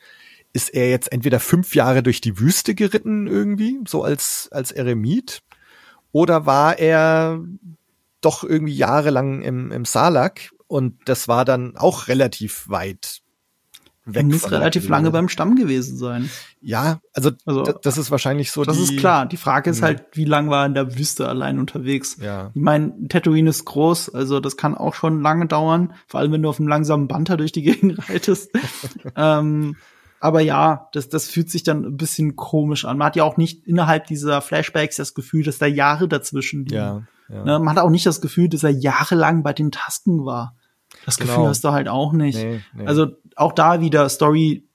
ist 0.53 0.69
er 0.69 0.91
jetzt 0.91 1.11
entweder 1.11 1.39
fünf 1.39 1.73
Jahre 1.73 2.03
durch 2.03 2.21
die 2.21 2.37
Wüste 2.37 2.75
geritten 2.75 3.25
irgendwie, 3.25 3.79
so 3.87 4.03
als 4.03 4.49
als 4.51 4.71
Eremit, 4.71 5.41
oder 6.11 6.45
war 6.45 6.77
er 6.77 7.43
doch 8.21 8.43
irgendwie 8.43 8.75
jahrelang 8.75 9.41
im, 9.41 9.71
im 9.71 9.83
Salak? 9.83 10.51
Und 10.67 10.99
das 11.05 11.27
war 11.27 11.43
dann 11.43 11.75
auch 11.75 12.07
relativ 12.07 12.69
weit 12.69 13.20
weg. 14.05 14.25
muss 14.25 14.51
relativ 14.51 14.87
lange 14.89 15.11
beim 15.11 15.29
Stamm 15.29 15.55
gewesen 15.55 15.97
sein. 15.97 16.29
Ja, 16.61 16.99
also, 17.13 17.31
Also, 17.45 17.63
das 17.81 17.97
ist 17.97 18.11
wahrscheinlich 18.11 18.51
so 18.51 18.63
Das 18.63 18.77
die, 18.77 18.83
ist 18.83 18.97
klar. 18.97 19.25
Die 19.25 19.37
Frage 19.37 19.69
ist 19.69 19.81
halt, 19.81 20.03
wie 20.13 20.25
lang 20.25 20.49
war 20.49 20.63
er 20.63 20.65
in 20.67 20.73
der 20.73 20.97
Wüste 20.97 21.27
allein 21.27 21.59
unterwegs? 21.59 22.17
Ja. 22.21 22.51
Ich 22.53 22.61
meine, 22.61 23.07
Tatooine 23.09 23.49
ist 23.49 23.65
groß, 23.65 24.13
also 24.13 24.39
das 24.39 24.57
kann 24.57 24.75
auch 24.75 24.93
schon 24.93 25.21
lange 25.21 25.47
dauern, 25.47 25.93
vor 26.07 26.19
allem 26.19 26.31
wenn 26.31 26.41
du 26.41 26.49
auf 26.49 26.59
einem 26.59 26.67
langsamen 26.69 27.07
Banter 27.07 27.37
durch 27.37 27.51
die 27.51 27.61
Gegend 27.63 28.09
reitest. 28.09 28.51
ähm, 29.15 29.75
aber 30.19 30.41
ja, 30.41 30.87
das, 30.93 31.09
das 31.09 31.27
fühlt 31.27 31.49
sich 31.49 31.63
dann 31.63 31.83
ein 31.83 31.97
bisschen 31.97 32.35
komisch 32.35 32.85
an. 32.85 32.99
Man 32.99 33.07
hat 33.07 33.15
ja 33.15 33.23
auch 33.23 33.37
nicht 33.37 33.65
innerhalb 33.67 34.05
dieser 34.05 34.41
Flashbacks 34.41 34.97
das 34.97 35.15
Gefühl, 35.15 35.43
dass 35.43 35.57
da 35.57 35.65
Jahre 35.65 36.07
dazwischen 36.07 36.65
liegen. 36.65 36.75
Ja, 36.75 37.03
ja. 37.27 37.43
Ne? 37.43 37.59
Man 37.59 37.69
hat 37.69 37.79
auch 37.79 37.89
nicht 37.89 38.05
das 38.05 38.21
Gefühl, 38.21 38.47
dass 38.47 38.63
er 38.63 38.69
jahrelang 38.69 39.41
bei 39.41 39.53
den 39.53 39.71
Tasken 39.71 40.23
war. 40.23 40.55
Das 41.05 41.17
Gefühl 41.17 41.35
Genau. 41.35 41.47
hast 41.47 41.63
du 41.63 41.71
halt 41.71 41.87
auch 41.87 42.13
nicht. 42.13 42.37
Nee, 42.37 42.61
nee. 42.73 42.85
Also 42.85 43.07
auch 43.35 43.53
da 43.53 43.81
wieder 43.81 44.07
Story, 44.09 44.67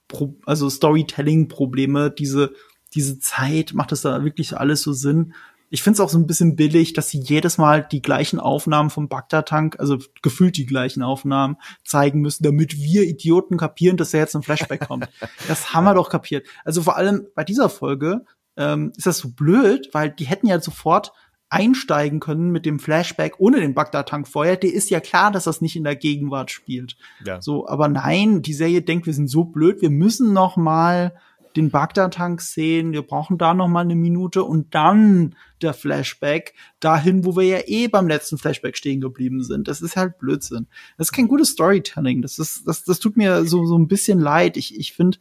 also 0.44 0.68
Storytelling-Probleme, 0.70 2.10
diese, 2.10 2.52
diese 2.94 3.18
Zeit, 3.18 3.72
macht 3.74 3.92
das 3.92 4.02
da 4.02 4.24
wirklich 4.24 4.56
alles 4.56 4.82
so 4.82 4.92
Sinn? 4.92 5.34
Ich 5.68 5.82
finde 5.82 5.94
es 5.96 6.00
auch 6.00 6.08
so 6.08 6.18
ein 6.18 6.28
bisschen 6.28 6.54
billig, 6.54 6.92
dass 6.92 7.10
sie 7.10 7.18
jedes 7.18 7.58
Mal 7.58 7.82
die 7.90 8.00
gleichen 8.00 8.38
Aufnahmen 8.38 8.88
vom 8.88 9.08
Bagdad-Tank, 9.08 9.80
also 9.80 9.98
gefühlt 10.22 10.56
die 10.56 10.64
gleichen 10.66 11.02
Aufnahmen, 11.02 11.56
zeigen 11.84 12.20
müssen, 12.20 12.44
damit 12.44 12.76
wir 12.80 13.02
Idioten 13.02 13.56
kapieren, 13.56 13.96
dass 13.96 14.14
er 14.14 14.20
jetzt 14.20 14.36
ein 14.36 14.42
Flashback 14.42 14.86
kommt. 14.86 15.08
Das 15.48 15.74
haben 15.74 15.84
wir 15.84 15.94
doch 15.94 16.08
kapiert. 16.08 16.46
Also 16.64 16.82
vor 16.82 16.96
allem 16.96 17.26
bei 17.34 17.42
dieser 17.42 17.68
Folge 17.68 18.24
ähm, 18.56 18.92
ist 18.96 19.06
das 19.06 19.18
so 19.18 19.30
blöd, 19.30 19.88
weil 19.92 20.10
die 20.10 20.24
hätten 20.26 20.46
ja 20.46 20.60
sofort 20.60 21.12
einsteigen 21.48 22.20
können 22.20 22.50
mit 22.50 22.66
dem 22.66 22.78
Flashback 22.78 23.34
ohne 23.38 23.60
den 23.60 23.74
Bagdad-Tank 23.74 24.26
vorher. 24.26 24.56
Der 24.56 24.72
ist 24.72 24.90
ja 24.90 25.00
klar, 25.00 25.30
dass 25.30 25.44
das 25.44 25.60
nicht 25.60 25.76
in 25.76 25.84
der 25.84 25.96
Gegenwart 25.96 26.50
spielt. 26.50 26.96
ja. 27.24 27.40
So, 27.40 27.68
aber 27.68 27.88
nein, 27.88 28.42
die 28.42 28.54
Serie 28.54 28.82
denkt, 28.82 29.06
wir 29.06 29.14
sind 29.14 29.28
so 29.28 29.44
blöd, 29.44 29.80
wir 29.80 29.90
müssen 29.90 30.32
noch 30.32 30.56
mal 30.56 31.14
den 31.56 31.70
Bagdad-Tank 31.70 32.40
sehen, 32.42 32.92
wir 32.92 33.02
brauchen 33.02 33.38
da 33.38 33.54
noch 33.54 33.68
mal 33.68 33.80
eine 33.80 33.96
Minute 33.96 34.44
und 34.44 34.74
dann 34.74 35.34
der 35.62 35.72
Flashback 35.72 36.52
dahin, 36.80 37.24
wo 37.24 37.34
wir 37.36 37.44
ja 37.44 37.58
eh 37.66 37.88
beim 37.88 38.08
letzten 38.08 38.36
Flashback 38.36 38.76
stehen 38.76 39.00
geblieben 39.00 39.42
sind. 39.42 39.66
Das 39.66 39.80
ist 39.80 39.96
halt 39.96 40.18
Blödsinn. 40.18 40.66
Das 40.98 41.08
ist 41.08 41.12
kein 41.12 41.28
gutes 41.28 41.50
Storytelling. 41.50 42.20
Das 42.20 42.38
ist, 42.38 42.66
das, 42.66 42.84
das 42.84 42.98
tut 42.98 43.16
mir 43.16 43.46
so, 43.46 43.64
so 43.64 43.78
ein 43.78 43.88
bisschen 43.88 44.20
leid. 44.20 44.56
Ich, 44.56 44.78
ich 44.78 44.92
finde, 44.92 45.18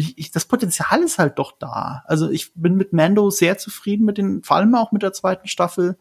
ich, 0.00 0.16
ich, 0.18 0.30
das 0.30 0.46
Potenzial 0.46 1.02
ist 1.02 1.18
halt 1.18 1.38
doch 1.38 1.52
da. 1.58 2.02
Also 2.06 2.30
ich 2.30 2.54
bin 2.54 2.76
mit 2.76 2.92
Mando 2.94 3.28
sehr 3.30 3.58
zufrieden 3.58 4.06
mit 4.06 4.16
den, 4.16 4.42
vor 4.42 4.56
allem 4.56 4.74
auch 4.74 4.92
mit 4.92 5.02
der 5.02 5.12
zweiten 5.12 5.46
Staffel. 5.46 5.98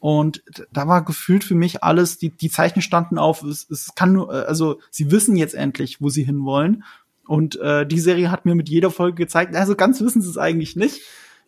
Und 0.00 0.42
da 0.72 0.88
war 0.88 1.04
gefühlt 1.04 1.44
für 1.44 1.54
mich 1.54 1.82
alles, 1.84 2.18
die, 2.18 2.30
die 2.30 2.50
Zeichen 2.50 2.82
standen 2.82 3.18
auf, 3.18 3.42
es, 3.42 3.68
es 3.70 3.94
kann 3.94 4.12
nur, 4.12 4.32
äh, 4.32 4.46
also 4.46 4.80
sie 4.90 5.10
wissen 5.10 5.36
jetzt 5.36 5.54
endlich, 5.54 6.00
wo 6.00 6.08
sie 6.08 6.24
hinwollen. 6.24 6.82
Und 7.26 7.56
äh, 7.60 7.86
die 7.86 8.00
Serie 8.00 8.30
hat 8.30 8.46
mir 8.46 8.54
mit 8.54 8.68
jeder 8.68 8.90
Folge 8.90 9.16
gezeigt, 9.16 9.54
also 9.54 9.74
ganz 9.74 10.00
wissen 10.00 10.22
sie 10.22 10.30
es 10.30 10.38
eigentlich 10.38 10.76
nicht. 10.76 11.00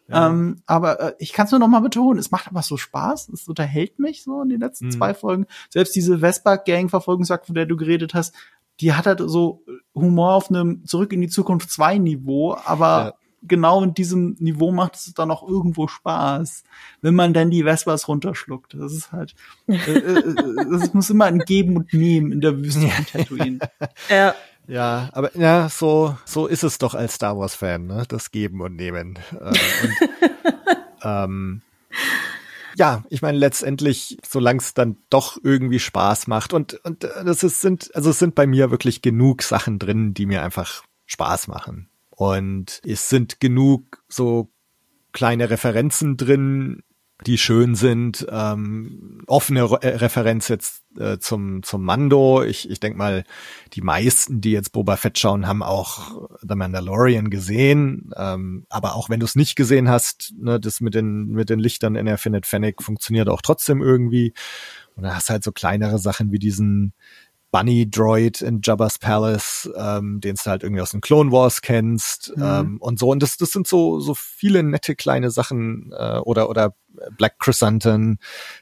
Ja. 0.08 0.28
Ähm, 0.28 0.62
aber 0.66 1.00
äh, 1.00 1.14
ich 1.18 1.32
kann 1.32 1.46
es 1.46 1.52
nur 1.52 1.60
noch 1.60 1.68
mal 1.68 1.80
betonen, 1.80 2.18
es 2.18 2.30
macht 2.30 2.48
aber 2.48 2.62
so 2.62 2.76
Spaß, 2.76 3.28
es 3.28 3.46
unterhält 3.46 3.98
mich 3.98 4.22
so 4.22 4.40
in 4.40 4.48
den 4.48 4.60
letzten 4.60 4.86
Mhm. 4.86 4.92
zwei 4.92 5.14
Folgen. 5.14 5.46
Selbst 5.68 5.94
diese 5.94 6.20
Vespa-Gang-Verfolgungsjagd, 6.20 7.46
von 7.46 7.54
der 7.54 7.66
du 7.66 7.76
geredet 7.76 8.14
hast, 8.14 8.34
die 8.80 8.92
hat 8.94 9.06
halt 9.06 9.20
so 9.24 9.62
Humor 9.94 10.34
auf 10.34 10.50
einem 10.50 10.84
Zurück 10.86 11.12
in 11.12 11.20
die 11.20 11.28
Zukunft 11.28 11.70
2 11.70 11.98
Niveau, 11.98 12.56
aber 12.64 12.86
Ja. 12.86 13.14
genau 13.42 13.82
in 13.82 13.94
diesem 13.94 14.36
Niveau 14.38 14.70
macht 14.72 14.94
es 14.96 15.12
dann 15.14 15.30
auch 15.30 15.46
irgendwo 15.46 15.88
Spaß, 15.88 16.62
wenn 17.02 17.14
man 17.14 17.32
dann 17.34 17.50
die 17.50 17.64
Vespas 17.64 18.06
runterschluckt. 18.08 18.74
Das 18.74 18.92
ist 18.92 19.10
halt, 19.12 19.34
äh, 19.66 19.74
äh, 19.74 20.22
es 20.74 20.94
muss 20.94 21.10
immer 21.10 21.24
ein 21.26 21.40
Geben 21.40 21.76
und 21.76 21.92
Nehmen 21.92 22.32
in 22.32 22.40
der 22.40 22.56
Wüste 22.58 22.88
von 22.88 23.06
Tatooine. 23.06 23.58
Ja. 24.08 24.34
Ja, 24.70 25.08
aber 25.12 25.34
ja, 25.34 25.70
so, 25.70 26.14
so 26.26 26.46
ist 26.46 26.62
es 26.62 26.76
doch 26.76 26.94
als 26.94 27.14
Star 27.14 27.38
Wars-Fan, 27.38 27.86
ne? 27.86 28.04
Das 28.06 28.30
Geben 28.30 28.60
und 28.60 28.76
Nehmen. 28.76 29.18
Äh, 29.32 29.46
und, 29.46 29.56
ähm, 31.02 31.62
ja, 32.78 33.02
ich 33.10 33.22
meine, 33.22 33.36
letztendlich, 33.36 34.18
solange 34.24 34.60
es 34.60 34.72
dann 34.72 34.98
doch 35.10 35.36
irgendwie 35.42 35.80
Spaß 35.80 36.28
macht 36.28 36.52
und, 36.52 36.74
und 36.84 37.02
äh, 37.02 37.24
das 37.24 37.42
ist, 37.42 37.60
sind, 37.60 37.94
also 37.96 38.10
es 38.10 38.20
sind 38.20 38.36
bei 38.36 38.46
mir 38.46 38.70
wirklich 38.70 39.02
genug 39.02 39.42
Sachen 39.42 39.80
drin, 39.80 40.14
die 40.14 40.26
mir 40.26 40.44
einfach 40.44 40.84
Spaß 41.06 41.48
machen. 41.48 41.90
Und 42.10 42.80
es 42.86 43.08
sind 43.08 43.40
genug 43.40 44.04
so 44.08 44.52
kleine 45.12 45.50
Referenzen 45.50 46.16
drin, 46.16 46.84
die 47.26 47.38
schön 47.38 47.74
sind. 47.74 48.26
Ähm, 48.30 49.22
offene 49.26 49.70
Re 49.70 49.82
äh, 49.82 49.96
Referenz 49.96 50.48
jetzt 50.48 50.84
äh, 50.98 51.18
zum, 51.18 51.62
zum 51.62 51.84
Mando. 51.84 52.44
Ich, 52.44 52.70
ich 52.70 52.80
denke 52.80 52.98
mal, 52.98 53.24
die 53.72 53.80
meisten, 53.80 54.40
die 54.40 54.52
jetzt 54.52 54.72
Boba 54.72 54.96
Fett 54.96 55.18
schauen, 55.18 55.46
haben 55.46 55.62
auch 55.62 56.28
The 56.40 56.54
Mandalorian 56.54 57.30
gesehen. 57.30 58.10
Ähm, 58.16 58.66
aber 58.68 58.94
auch 58.94 59.10
wenn 59.10 59.20
du 59.20 59.26
es 59.26 59.36
nicht 59.36 59.56
gesehen 59.56 59.88
hast, 59.88 60.32
ne, 60.38 60.60
das 60.60 60.80
mit 60.80 60.94
den, 60.94 61.28
mit 61.28 61.50
den 61.50 61.58
Lichtern 61.58 61.96
in 61.96 62.06
Infinite 62.06 62.48
Fennec 62.48 62.82
funktioniert 62.82 63.28
auch 63.28 63.42
trotzdem 63.42 63.82
irgendwie. 63.82 64.32
Und 64.94 65.04
da 65.04 65.14
hast 65.14 65.30
halt 65.30 65.44
so 65.44 65.52
kleinere 65.52 65.98
Sachen 65.98 66.32
wie 66.32 66.38
diesen 66.38 66.92
Bunny 67.50 67.88
Droid 67.90 68.42
in 68.42 68.60
Jabba's 68.62 68.98
Palace, 68.98 69.70
ähm, 69.76 70.20
den 70.20 70.34
du 70.36 70.50
halt 70.50 70.62
irgendwie 70.62 70.82
aus 70.82 70.90
den 70.90 71.00
Clone 71.00 71.32
Wars 71.32 71.62
kennst 71.62 72.32
Mhm. 72.36 72.42
ähm, 72.42 72.76
und 72.80 72.98
so. 72.98 73.08
Und 73.10 73.22
das, 73.22 73.36
das 73.38 73.50
sind 73.52 73.66
so 73.66 74.00
so 74.00 74.14
viele 74.14 74.62
nette 74.62 74.94
kleine 74.94 75.30
Sachen 75.30 75.92
äh, 75.96 76.18
oder 76.18 76.50
oder 76.50 76.74
Black 77.16 77.38
Chrysanthemum, 77.38 78.18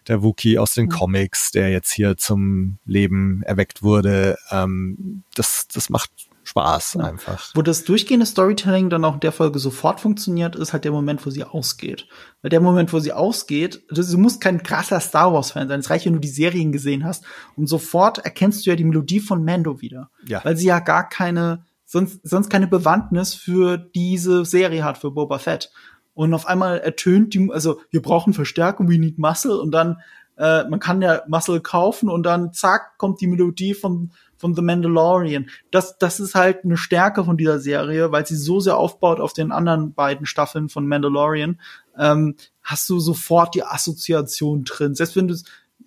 der 0.08 0.22
Wookie 0.22 0.58
aus 0.58 0.74
den 0.74 0.86
Mhm. 0.86 0.90
Comics, 0.90 1.50
der 1.50 1.70
jetzt 1.70 1.90
hier 1.90 2.16
zum 2.16 2.78
Leben 2.84 3.42
erweckt 3.42 3.82
wurde. 3.82 4.36
Ähm, 4.50 5.22
das 5.34 5.66
das 5.72 5.90
macht 5.90 6.10
Spaß 6.46 6.94
Ja. 6.94 7.04
einfach. 7.04 7.50
Wo 7.54 7.62
das 7.62 7.84
durchgehende 7.84 8.24
Storytelling 8.24 8.88
dann 8.88 9.04
auch 9.04 9.14
in 9.14 9.20
der 9.20 9.32
Folge 9.32 9.58
sofort 9.58 10.00
funktioniert, 10.00 10.54
ist 10.54 10.72
halt 10.72 10.84
der 10.84 10.92
Moment, 10.92 11.26
wo 11.26 11.30
sie 11.30 11.42
ausgeht. 11.42 12.06
Weil 12.40 12.50
der 12.50 12.60
Moment, 12.60 12.92
wo 12.92 13.00
sie 13.00 13.12
ausgeht, 13.12 13.82
das, 13.90 14.10
du 14.10 14.16
musst 14.18 14.40
kein 14.40 14.62
krasser 14.62 15.00
Star 15.00 15.32
Wars-Fan 15.32 15.66
sein. 15.68 15.80
Es 15.80 15.90
reicht, 15.90 16.06
wenn 16.06 16.12
du 16.12 16.20
die 16.20 16.28
Serien 16.28 16.70
gesehen 16.70 17.04
hast. 17.04 17.24
Und 17.56 17.66
sofort 17.66 18.18
erkennst 18.18 18.64
du 18.64 18.70
ja 18.70 18.76
die 18.76 18.84
Melodie 18.84 19.20
von 19.20 19.44
Mando 19.44 19.80
wieder. 19.80 20.10
Ja. 20.26 20.44
Weil 20.44 20.56
sie 20.56 20.66
ja 20.68 20.78
gar 20.78 21.08
keine, 21.08 21.64
sonst, 21.84 22.20
sonst 22.22 22.48
keine 22.48 22.68
Bewandtnis 22.68 23.34
für 23.34 23.76
diese 23.76 24.44
Serie 24.44 24.84
hat, 24.84 24.98
für 24.98 25.10
Boba 25.10 25.38
Fett. 25.38 25.72
Und 26.14 26.32
auf 26.32 26.46
einmal 26.46 26.78
ertönt 26.78 27.34
die, 27.34 27.50
also 27.52 27.80
wir 27.90 28.00
brauchen 28.02 28.32
Verstärkung, 28.34 28.88
we 28.88 28.98
need 28.98 29.18
muscle. 29.18 29.58
Und 29.58 29.72
dann, 29.72 29.98
äh, 30.38 30.62
man 30.68 30.78
kann 30.78 31.02
ja 31.02 31.22
Muscle 31.26 31.60
kaufen 31.60 32.08
und 32.08 32.22
dann 32.22 32.52
zack, 32.52 32.98
kommt 32.98 33.20
die 33.20 33.26
Melodie 33.26 33.74
von 33.74 34.12
von 34.38 34.54
The 34.54 34.62
Mandalorian. 34.62 35.48
Das, 35.70 35.98
das 35.98 36.20
ist 36.20 36.34
halt 36.34 36.64
eine 36.64 36.76
Stärke 36.76 37.24
von 37.24 37.36
dieser 37.36 37.58
Serie, 37.58 38.12
weil 38.12 38.26
sie 38.26 38.36
so 38.36 38.60
sehr 38.60 38.76
aufbaut 38.76 39.20
auf 39.20 39.32
den 39.32 39.52
anderen 39.52 39.94
beiden 39.94 40.26
Staffeln 40.26 40.68
von 40.68 40.86
Mandalorian. 40.86 41.60
Ähm, 41.98 42.36
hast 42.62 42.88
du 42.88 43.00
sofort 43.00 43.54
die 43.54 43.64
Assoziation 43.64 44.64
drin. 44.64 44.94
Selbst 44.94 45.16
wenn 45.16 45.28
du 45.28 45.36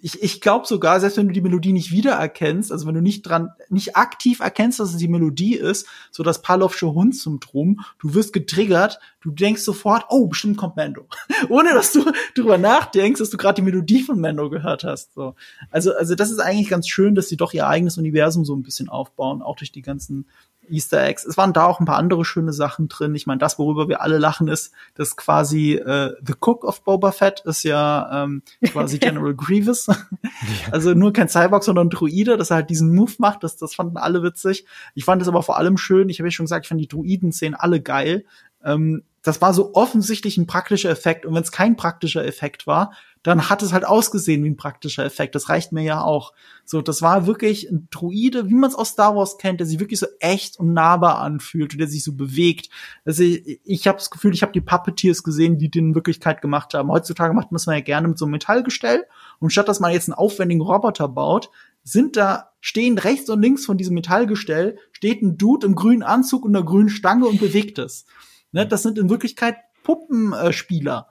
ich, 0.02 0.22
ich 0.24 0.42
glaube 0.42 0.66
sogar, 0.66 1.00
selbst 1.00 1.18
wenn 1.18 1.28
du 1.28 1.34
die 1.34 1.42
Melodie 1.42 1.74
nicht 1.74 1.92
wiedererkennst, 1.92 2.72
also 2.72 2.88
wenn 2.88 2.96
du 2.96 3.02
nicht 3.02 3.24
dran, 3.24 3.50
nicht 3.70 3.98
aktiv 3.98 4.40
erkennst, 4.40 4.80
dass 4.80 4.92
es 4.92 4.98
die 4.98 5.08
Melodie 5.08 5.56
ist, 5.56 5.88
so 6.12 6.24
das 6.24 6.42
Pavlovsche 6.42 6.94
Hund-Syndrom, 6.94 7.82
du 8.00 8.14
wirst 8.14 8.32
getriggert, 8.32 9.00
du 9.22 9.32
denkst 9.32 9.62
sofort, 9.62 10.06
oh, 10.10 10.28
bestimmt 10.28 10.58
kommt 10.58 10.78
Mando. 10.78 11.06
Ohne 11.50 11.74
dass 11.74 11.92
du 11.92 12.06
drüber 12.36 12.58
nachdenkst, 12.58 13.20
dass 13.20 13.30
du 13.30 13.38
gerade 13.38 13.56
die 13.56 13.62
Melodie 13.62 14.04
von 14.04 14.20
Mando 14.20 14.50
gehört 14.50 14.84
hast. 14.84 15.14
So. 15.14 15.36
Also, 15.70 15.94
also 15.94 16.16
das 16.16 16.32
ist 16.32 16.40
eigentlich 16.40 16.70
ganz 16.70 16.88
schön, 16.88 17.16
dass 17.16 17.28
sie 17.28 17.38
doch 17.38 17.54
ihr 17.54 17.68
eigenes 17.68 17.98
Universum 17.98 18.46
so 18.46 18.56
ein 18.56 18.64
bisschen 18.64 18.90
aufbauen, 18.90 19.42
auch 19.42 19.58
durch 19.58 19.72
die 19.72 19.82
ganzen 19.82 20.28
Easter 20.70 21.04
Eggs. 21.04 21.26
Es 21.26 21.38
waren 21.38 21.54
da 21.54 21.66
auch 21.66 21.80
ein 21.80 21.86
paar 21.86 21.98
andere 21.98 22.26
schöne 22.26 22.54
Sachen 22.54 22.88
drin. 22.88 23.16
Ich 23.16 23.28
meine, 23.28 23.40
das, 23.40 23.60
worüber 23.60 23.88
wir 23.88 24.02
alle 24.02 24.18
lachen, 24.18 24.48
ist, 24.48 24.74
dass 24.96 25.16
quasi 25.16 25.74
äh, 25.74 26.14
The 26.26 26.34
Cook 26.40 26.64
of 26.64 26.84
Boba 26.84 27.12
Fett 27.12 27.42
ist 27.46 27.64
ja 27.64 28.24
ähm, 28.24 28.44
quasi 28.66 28.98
General 29.00 29.34
Grievous. 29.36 29.88
Also 30.72 30.94
nur 30.94 31.14
kein 31.14 31.30
Cyborg, 31.30 31.64
sondern 31.64 31.88
ein 31.88 31.90
Druide, 31.90 32.38
dass 32.38 32.52
er 32.52 32.58
halt 32.58 32.70
diesen 32.70 32.94
Move 32.94 33.14
macht. 33.18 33.44
Das, 33.44 33.58
das 33.58 33.76
fanden 33.76 33.98
alle 33.98 34.24
witzig. 34.24 34.66
Ich 34.96 35.06
fand 35.06 35.22
es 35.22 35.28
aber 35.28 35.44
vor 35.44 35.58
allem 35.58 35.78
schön. 35.78 36.10
Ich 36.10 36.20
habe 36.20 36.28
ja 36.28 36.32
schon 36.32 36.46
gesagt, 36.46 36.66
ich 36.66 36.70
fand 36.70 36.82
die 36.82 36.88
Druiden-Szenen 36.88 37.56
alle 37.56 37.82
geil. 37.82 38.26
Ähm, 38.64 39.04
das 39.22 39.42
war 39.42 39.54
so 39.54 39.74
offensichtlich 39.74 40.38
ein 40.38 40.48
praktischer 40.48 40.90
Effekt. 40.90 41.26
Und 41.26 41.34
wenn 41.36 41.44
es 41.44 41.52
kein 41.52 41.76
praktischer 41.76 42.26
Effekt 42.26 42.68
war, 42.68 42.94
dann 43.24 43.50
hat 43.50 43.62
es 43.62 43.74
halt 43.74 43.86
ausgesehen 43.86 44.44
wie 44.44 44.50
ein 44.50 44.56
praktischer 44.56 45.04
Effekt. 45.04 45.36
Das 45.36 45.50
reicht 45.50 45.72
mir 45.72 45.84
ja 45.84 46.02
auch. 46.02 46.34
So, 46.64 46.82
das 46.82 47.02
war 47.02 47.28
wirklich 47.28 47.70
ein 47.70 47.88
Druide, 47.92 48.48
wie 48.48 48.54
man 48.54 48.70
es 48.70 48.76
aus 48.76 48.90
Star 48.90 49.16
Wars 49.16 49.38
kennt, 49.38 49.60
der 49.60 49.68
sich 49.68 49.80
wirklich 49.80 50.00
so 50.00 50.08
echt 50.20 50.58
und 50.58 50.74
nahbar 50.74 51.20
anfühlt 51.20 51.74
und 51.74 51.80
der 51.80 51.88
sich 51.88 52.04
so 52.04 52.14
bewegt. 52.14 52.70
Also 53.04 53.24
ich, 53.24 53.60
ich 53.66 53.88
habe 53.88 53.98
das 53.98 54.10
Gefühl, 54.10 54.34
ich 54.34 54.42
habe 54.42 54.54
die 54.54 54.62
Puppeteers 54.62 55.24
gesehen, 55.24 55.58
die 55.58 55.70
den 55.70 55.90
in 55.90 55.96
Wirklichkeit 55.96 56.42
gemacht 56.42 56.74
haben. 56.74 56.92
Heutzutage 56.92 57.34
macht 57.34 57.52
man 57.52 57.58
das 57.58 57.66
ja 57.66 57.80
gerne 57.82 58.08
mit 58.08 58.18
so 58.18 58.26
einem 58.26 58.32
Metallgestell. 58.32 59.06
Und 59.40 59.52
statt 59.52 59.68
dass 59.68 59.82
man 59.82 59.92
jetzt 59.92 60.08
einen 60.08 60.18
aufwendigen 60.18 60.62
Roboter 60.62 61.10
baut, 61.10 61.50
sind 61.84 62.16
da, 62.16 62.52
stehen 62.62 62.98
rechts 62.98 63.30
und 63.30 63.42
links 63.42 63.66
von 63.66 63.78
diesem 63.78 63.96
Metallgestell, 63.96 64.78
steht 64.92 65.22
ein 65.22 65.38
Dude 65.38 65.66
im 65.66 65.76
grünen 65.76 66.04
Anzug 66.04 66.46
und 66.46 66.56
einer 66.56 66.66
grünen 66.66 66.90
Stange 66.90 67.28
und 67.28 67.40
bewegt 67.40 67.80
es. 67.80 68.06
Ne, 68.52 68.66
das 68.66 68.84
sind 68.84 68.98
in 68.98 69.10
Wirklichkeit 69.10 69.58
Puppenspieler. 69.84 71.08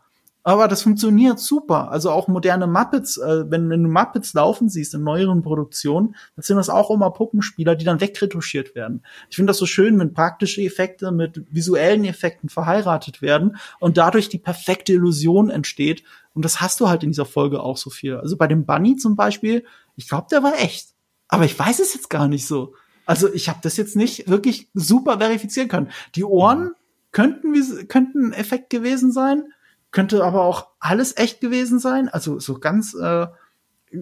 Aber 0.49 0.67
das 0.67 0.81
funktioniert 0.81 1.39
super. 1.39 1.91
Also 1.91 2.11
auch 2.11 2.27
moderne 2.27 2.67
Muppets, 2.67 3.19
äh, 3.19 3.51
wenn, 3.51 3.69
wenn 3.69 3.83
du 3.83 3.91
Muppets 3.91 4.33
laufen 4.33 4.71
siehst 4.71 4.95
in 4.95 5.03
neueren 5.03 5.43
Produktionen, 5.43 6.17
dann 6.37 6.43
sind 6.43 6.57
das 6.57 6.71
auch 6.71 6.91
immer 6.91 7.11
Puppenspieler, 7.11 7.77
die 7.77 7.85
dann 7.85 8.01
wegretuschiert 8.01 8.75
werden. 8.75 9.03
Ich 9.29 9.37
finde 9.37 9.51
das 9.51 9.59
so 9.59 9.67
schön, 9.67 9.99
wenn 9.99 10.15
praktische 10.15 10.63
Effekte 10.63 11.13
mit 11.13 11.45
visuellen 11.51 12.03
Effekten 12.07 12.49
verheiratet 12.49 13.21
werden 13.21 13.59
und 13.79 13.99
dadurch 13.99 14.31
die 14.31 14.39
perfekte 14.39 14.95
Illusion 14.95 15.51
entsteht. 15.51 16.03
Und 16.33 16.47
das 16.47 16.63
hast 16.63 16.81
du 16.81 16.89
halt 16.89 17.03
in 17.03 17.11
dieser 17.11 17.27
Folge 17.27 17.61
auch 17.61 17.77
so 17.77 17.91
viel. 17.91 18.17
Also 18.17 18.39
bei 18.39 18.47
dem 18.47 18.65
Bunny 18.65 18.97
zum 18.97 19.17
Beispiel, 19.17 19.67
ich 19.97 20.09
glaube, 20.09 20.29
der 20.31 20.43
war 20.43 20.55
echt. 20.59 20.95
Aber 21.29 21.45
ich 21.45 21.59
weiß 21.59 21.79
es 21.79 21.93
jetzt 21.93 22.09
gar 22.09 22.27
nicht 22.27 22.47
so. 22.47 22.73
Also 23.05 23.31
ich 23.35 23.51
habe 23.51 23.59
das 23.61 23.77
jetzt 23.77 23.97
nicht 23.97 24.31
wirklich 24.31 24.71
super 24.73 25.19
verifizieren 25.19 25.69
können. 25.69 25.91
Die 26.15 26.25
Ohren 26.25 26.71
könnten, 27.13 27.53
könnten 27.89 28.29
ein 28.29 28.33
Effekt 28.33 28.71
gewesen 28.71 29.13
sein 29.13 29.45
könnte 29.91 30.25
aber 30.25 30.43
auch 30.43 30.69
alles 30.81 31.17
echt 31.17 31.41
gewesen 31.41 31.79
sein. 31.79 32.09
Also 32.09 32.39
so 32.39 32.59
ganz 32.59 32.95
äh, 32.95 33.27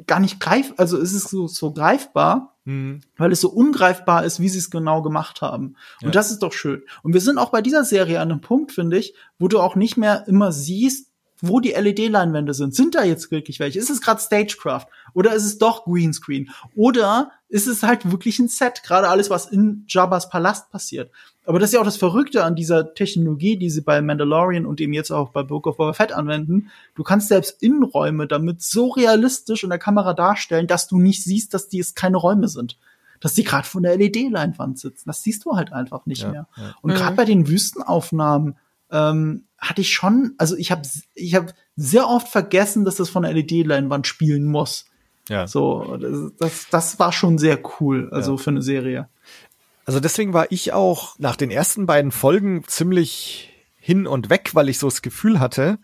gar 0.06 0.20
nicht 0.20 0.40
greif, 0.40 0.74
also 0.76 0.98
es 0.98 1.12
ist 1.12 1.28
so, 1.28 1.46
so 1.46 1.72
greifbar, 1.72 2.56
mhm. 2.64 3.00
weil 3.16 3.32
es 3.32 3.40
so 3.40 3.50
ungreifbar 3.50 4.24
ist, 4.24 4.40
wie 4.40 4.48
sie 4.48 4.58
es 4.58 4.70
genau 4.70 5.02
gemacht 5.02 5.42
haben. 5.42 5.76
Und 6.02 6.08
ja. 6.08 6.10
das 6.10 6.30
ist 6.30 6.42
doch 6.42 6.52
schön. 6.52 6.82
Und 7.02 7.12
wir 7.12 7.20
sind 7.20 7.38
auch 7.38 7.50
bei 7.50 7.62
dieser 7.62 7.84
Serie 7.84 8.20
an 8.20 8.30
einem 8.30 8.40
Punkt, 8.40 8.72
finde 8.72 8.98
ich, 8.98 9.14
wo 9.38 9.48
du 9.48 9.60
auch 9.60 9.76
nicht 9.76 9.96
mehr 9.96 10.24
immer 10.26 10.52
siehst, 10.52 11.10
wo 11.40 11.60
die 11.60 11.72
LED-Leinwände 11.72 12.54
sind. 12.54 12.74
Sind 12.74 12.94
da 12.94 13.04
jetzt 13.04 13.30
wirklich 13.30 13.60
welche? 13.60 13.78
Ist 13.78 13.90
es 13.90 14.00
gerade 14.00 14.20
Stagecraft? 14.20 14.86
Oder 15.12 15.34
ist 15.34 15.44
es 15.44 15.58
doch 15.58 15.84
Greenscreen? 15.84 16.50
Oder 16.74 17.30
ist 17.48 17.66
es 17.66 17.82
halt 17.82 18.10
wirklich 18.10 18.38
ein 18.38 18.48
Set? 18.48 18.82
Gerade 18.82 19.08
alles, 19.08 19.30
was 19.30 19.46
in 19.46 19.84
Jabba's 19.88 20.28
Palast 20.28 20.70
passiert. 20.70 21.10
Aber 21.44 21.60
das 21.60 21.70
ist 21.70 21.74
ja 21.74 21.80
auch 21.80 21.84
das 21.84 21.96
Verrückte 21.96 22.44
an 22.44 22.56
dieser 22.56 22.94
Technologie, 22.94 23.56
die 23.56 23.70
sie 23.70 23.82
bei 23.82 24.02
Mandalorian 24.02 24.66
und 24.66 24.80
eben 24.80 24.92
jetzt 24.92 25.12
auch 25.12 25.30
bei 25.30 25.44
Book 25.44 25.68
of 25.68 25.76
Boba 25.76 25.92
Fett 25.92 26.12
anwenden. 26.12 26.70
Du 26.96 27.04
kannst 27.04 27.28
selbst 27.28 27.62
Innenräume 27.62 28.26
damit 28.26 28.62
so 28.62 28.88
realistisch 28.88 29.62
in 29.62 29.70
der 29.70 29.78
Kamera 29.78 30.12
darstellen, 30.12 30.66
dass 30.66 30.88
du 30.88 30.98
nicht 30.98 31.22
siehst, 31.22 31.54
dass 31.54 31.68
die 31.68 31.78
es 31.78 31.94
keine 31.94 32.16
Räume 32.16 32.48
sind. 32.48 32.78
Dass 33.20 33.34
die 33.34 33.44
gerade 33.44 33.66
von 33.66 33.84
der 33.84 33.96
LED-Leinwand 33.96 34.78
sitzen. 34.78 35.08
Das 35.08 35.22
siehst 35.22 35.44
du 35.44 35.54
halt 35.54 35.72
einfach 35.72 36.04
nicht 36.04 36.22
ja, 36.22 36.30
mehr. 36.30 36.48
Ja. 36.56 36.74
Und 36.82 36.94
gerade 36.94 37.14
bei 37.14 37.24
den 37.24 37.46
Wüstenaufnahmen 37.46 38.56
ähm, 38.90 39.44
hatte 39.58 39.80
ich 39.80 39.92
schon, 39.92 40.34
also 40.38 40.56
ich 40.56 40.72
habe 40.72 40.82
ich 41.14 41.34
hab 41.34 41.54
sehr 41.76 42.08
oft 42.08 42.28
vergessen, 42.28 42.84
dass 42.84 42.96
das 42.96 43.08
von 43.08 43.22
der 43.22 43.32
LED-Leinwand 43.32 44.06
spielen 44.06 44.46
muss. 44.46 44.86
Ja. 45.28 45.46
So, 45.46 45.98
das, 46.38 46.68
das, 46.70 46.98
war 46.98 47.12
schon 47.12 47.38
sehr 47.38 47.58
cool, 47.80 48.08
also 48.12 48.32
ja. 48.32 48.38
für 48.38 48.50
eine 48.50 48.62
Serie. 48.62 49.08
Also 49.84 50.00
deswegen 50.00 50.32
war 50.32 50.50
ich 50.50 50.72
auch 50.72 51.18
nach 51.18 51.36
den 51.36 51.50
ersten 51.50 51.86
beiden 51.86 52.12
Folgen 52.12 52.64
ziemlich 52.66 53.52
hin 53.78 54.06
und 54.06 54.30
weg, 54.30 54.50
weil 54.54 54.68
ich 54.68 54.78
so 54.78 54.88
das 54.88 55.02
Gefühl 55.02 55.38
hatte, 55.38 55.78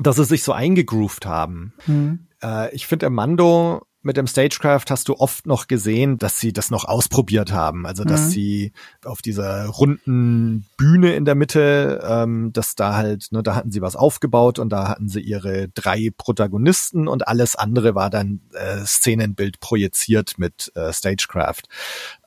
dass 0.00 0.16
sie 0.16 0.24
sich 0.24 0.42
so 0.42 0.52
eingegroovt 0.52 1.26
haben. 1.26 1.74
Mhm. 1.86 2.26
Äh, 2.42 2.74
ich 2.74 2.86
finde, 2.86 3.10
Mando 3.10 3.86
mit 4.02 4.16
dem 4.16 4.26
Stagecraft 4.26 4.84
hast 4.90 5.08
du 5.08 5.16
oft 5.16 5.46
noch 5.46 5.68
gesehen, 5.68 6.18
dass 6.18 6.38
sie 6.38 6.52
das 6.52 6.70
noch 6.70 6.84
ausprobiert 6.84 7.52
haben. 7.52 7.86
Also 7.86 8.04
dass 8.04 8.22
mhm. 8.22 8.30
sie 8.30 8.72
auf 9.04 9.22
dieser 9.22 9.66
runden 9.66 10.66
Bühne 10.76 11.14
in 11.14 11.24
der 11.24 11.34
Mitte, 11.34 12.02
ähm, 12.04 12.52
dass 12.52 12.74
da 12.74 12.96
halt, 12.96 13.28
ne, 13.30 13.42
da 13.42 13.54
hatten 13.54 13.70
sie 13.70 13.80
was 13.80 13.96
aufgebaut 13.96 14.58
und 14.58 14.70
da 14.70 14.88
hatten 14.88 15.08
sie 15.08 15.20
ihre 15.20 15.68
drei 15.68 16.10
Protagonisten 16.16 17.08
und 17.08 17.28
alles 17.28 17.56
andere 17.56 17.94
war 17.94 18.10
dann 18.10 18.40
äh, 18.52 18.84
Szenenbild 18.84 19.60
projiziert 19.60 20.38
mit 20.38 20.72
äh, 20.74 20.92
Stagecraft. 20.92 21.62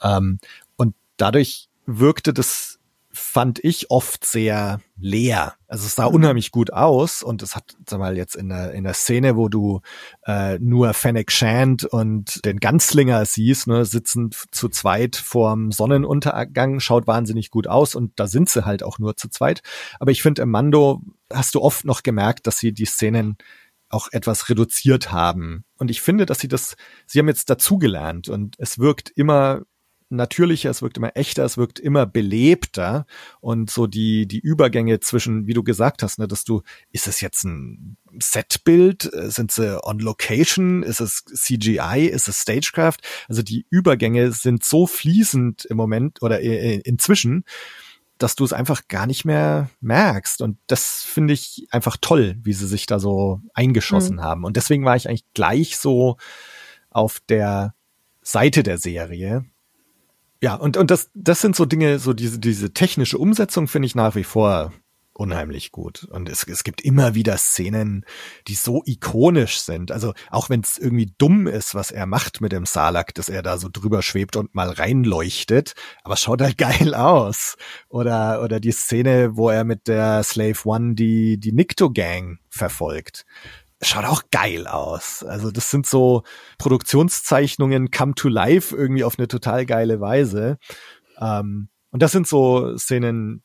Ähm, 0.01 0.39
und 0.77 0.95
dadurch 1.17 1.69
wirkte 1.85 2.33
das 2.33 2.74
fand 3.35 3.61
ich 3.61 3.91
oft 3.91 4.23
sehr 4.23 4.79
leer. 4.95 5.55
Also 5.67 5.87
es 5.87 5.95
sah 5.95 6.07
mhm. 6.07 6.15
unheimlich 6.15 6.51
gut 6.51 6.71
aus 6.71 7.21
und 7.21 7.43
es 7.43 7.53
hat, 7.53 7.75
sag 7.85 7.99
mal, 7.99 8.15
jetzt 8.15 8.37
in 8.37 8.47
der, 8.47 8.71
in 8.71 8.85
der 8.85 8.93
Szene, 8.93 9.35
wo 9.35 9.49
du 9.49 9.81
äh, 10.25 10.57
nur 10.59 10.93
Fennec 10.93 11.33
Shand 11.33 11.83
und 11.83 12.45
den 12.45 12.61
Ganzlinger 12.61 13.25
siehst, 13.25 13.67
ne, 13.67 13.83
sitzen 13.83 14.29
zu 14.51 14.69
zweit 14.69 15.17
vorm 15.17 15.73
Sonnenuntergang, 15.73 16.79
schaut 16.79 17.07
wahnsinnig 17.07 17.51
gut 17.51 17.67
aus 17.67 17.93
und 17.93 18.13
da 18.15 18.27
sind 18.27 18.49
sie 18.49 18.65
halt 18.65 18.83
auch 18.83 18.99
nur 18.99 19.17
zu 19.17 19.27
zweit. 19.27 19.63
Aber 19.99 20.11
ich 20.11 20.21
finde, 20.21 20.41
im 20.41 20.49
Mando 20.51 21.01
hast 21.29 21.55
du 21.55 21.61
oft 21.61 21.83
noch 21.83 22.03
gemerkt, 22.03 22.47
dass 22.47 22.57
sie 22.57 22.71
die 22.71 22.85
Szenen 22.85 23.35
auch 23.89 24.07
etwas 24.13 24.47
reduziert 24.47 25.11
haben. 25.11 25.65
Und 25.77 25.91
ich 25.91 25.99
finde, 25.99 26.25
dass 26.25 26.39
sie 26.39 26.47
das, 26.47 26.77
sie 27.05 27.19
haben 27.19 27.27
jetzt 27.27 27.49
dazugelernt 27.49 28.29
und 28.29 28.55
es 28.59 28.79
wirkt 28.79 29.09
immer 29.09 29.63
natürlicher, 30.09 30.69
es 30.69 30.81
wirkt 30.81 30.97
immer 30.97 31.11
echter, 31.15 31.43
es 31.43 31.57
wirkt 31.57 31.79
immer 31.79 32.05
belebter. 32.05 33.05
Und 33.41 33.69
so 33.69 33.87
die 33.87 34.27
die 34.27 34.39
Übergänge 34.39 34.99
zwischen, 34.99 35.47
wie 35.47 35.53
du 35.53 35.63
gesagt 35.63 36.03
hast, 36.03 36.19
ne, 36.19 36.27
dass 36.27 36.43
du 36.43 36.61
ist 36.91 37.07
es 37.07 37.21
jetzt 37.21 37.43
ein 37.43 37.97
Setbild, 38.21 39.09
sind 39.13 39.51
sie 39.51 39.83
on 39.83 39.99
Location, 39.99 40.83
ist 40.83 41.01
es 41.01 41.23
CGI, 41.25 42.07
ist 42.11 42.27
es 42.27 42.41
Stagecraft? 42.41 42.97
Also 43.27 43.41
die 43.41 43.65
Übergänge 43.69 44.31
sind 44.31 44.63
so 44.63 44.87
fließend 44.87 45.65
im 45.65 45.77
Moment 45.77 46.21
oder 46.21 46.39
inzwischen, 46.39 47.43
dass 48.17 48.35
du 48.35 48.45
es 48.45 48.53
einfach 48.53 48.87
gar 48.87 49.05
nicht 49.07 49.25
mehr 49.25 49.69
merkst. 49.81 50.41
Und 50.41 50.57
das 50.67 51.03
finde 51.03 51.33
ich 51.33 51.67
einfach 51.71 51.97
toll, 51.99 52.37
wie 52.41 52.53
sie 52.53 52.67
sich 52.67 52.85
da 52.85 52.99
so 52.99 53.41
eingeschossen 53.53 54.17
mhm. 54.17 54.21
haben. 54.21 54.43
Und 54.45 54.55
deswegen 54.55 54.85
war 54.85 54.95
ich 54.95 55.09
eigentlich 55.09 55.25
gleich 55.33 55.77
so 55.77 56.17
auf 56.89 57.19
der 57.27 57.75
Seite 58.21 58.63
der 58.63 58.77
Serie 58.77 59.45
ja, 60.41 60.55
und, 60.55 60.77
und 60.77 60.91
das, 60.91 61.09
das 61.13 61.41
sind 61.41 61.55
so 61.55 61.65
Dinge, 61.65 61.99
so 61.99 62.13
diese, 62.13 62.39
diese 62.39 62.73
technische 62.73 63.17
Umsetzung 63.17 63.67
finde 63.67 63.87
ich 63.87 63.95
nach 63.95 64.15
wie 64.15 64.23
vor 64.23 64.73
unheimlich 65.15 65.71
gut. 65.71 66.03
Und 66.03 66.29
es, 66.29 66.43
es 66.43 66.63
gibt 66.63 66.81
immer 66.81 67.15
wieder 67.15 67.37
Szenen, 67.37 68.05
die 68.47 68.55
so 68.55 68.83
ikonisch 68.85 69.59
sind. 69.59 69.91
Also 69.91 70.13
auch 70.29 70.49
wenn 70.49 70.59
es 70.59 70.77
irgendwie 70.77 71.13
dumm 71.17 71.47
ist, 71.47 71.73
was 71.73 71.91
er 71.91 72.05
macht 72.05 72.41
mit 72.41 72.51
dem 72.51 72.65
Salak, 72.65 73.13
dass 73.15 73.29
er 73.29 73.41
da 73.41 73.57
so 73.57 73.69
drüber 73.71 74.01
schwebt 74.01 74.35
und 74.35 74.53
mal 74.53 74.69
reinleuchtet, 74.69 75.73
aber 76.03 76.17
schaut 76.17 76.41
halt 76.41 76.57
geil 76.57 76.93
aus. 76.93 77.55
Oder, 77.87 78.41
oder 78.43 78.59
die 78.59 78.71
Szene, 78.71 79.37
wo 79.37 79.49
er 79.49 79.63
mit 79.63 79.87
der 79.87 80.21
Slave 80.23 80.59
One 80.65 80.95
die, 80.95 81.39
die 81.39 81.53
Nikto 81.53 81.91
Gang 81.91 82.39
verfolgt 82.49 83.25
schaut 83.81 84.05
auch 84.05 84.23
geil 84.31 84.67
aus. 84.67 85.23
Also 85.23 85.51
das 85.51 85.71
sind 85.71 85.85
so 85.85 86.23
Produktionszeichnungen 86.57 87.91
come 87.91 88.15
to 88.15 88.29
life 88.29 88.75
irgendwie 88.75 89.03
auf 89.03 89.19
eine 89.19 89.27
total 89.27 89.65
geile 89.65 89.99
Weise. 89.99 90.57
Ähm, 91.19 91.69
und 91.91 92.01
das 92.01 92.11
sind 92.11 92.27
so 92.27 92.77
Szenen, 92.77 93.41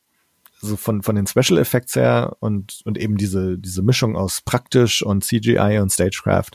so 0.61 0.76
von, 0.76 1.03
von 1.03 1.16
den 1.16 1.26
Special 1.26 1.59
Effects 1.59 1.97
her 1.97 2.37
und, 2.41 2.81
und 2.85 2.99
eben 2.99 3.16
diese, 3.16 3.59
diese 3.59 3.83
Mischung 3.83 4.16
aus 4.16 4.41
praktisch 4.43 5.03
und 5.03 5.24
CGI 5.24 5.78
und 5.81 5.91
Stagecraft, 5.91 6.51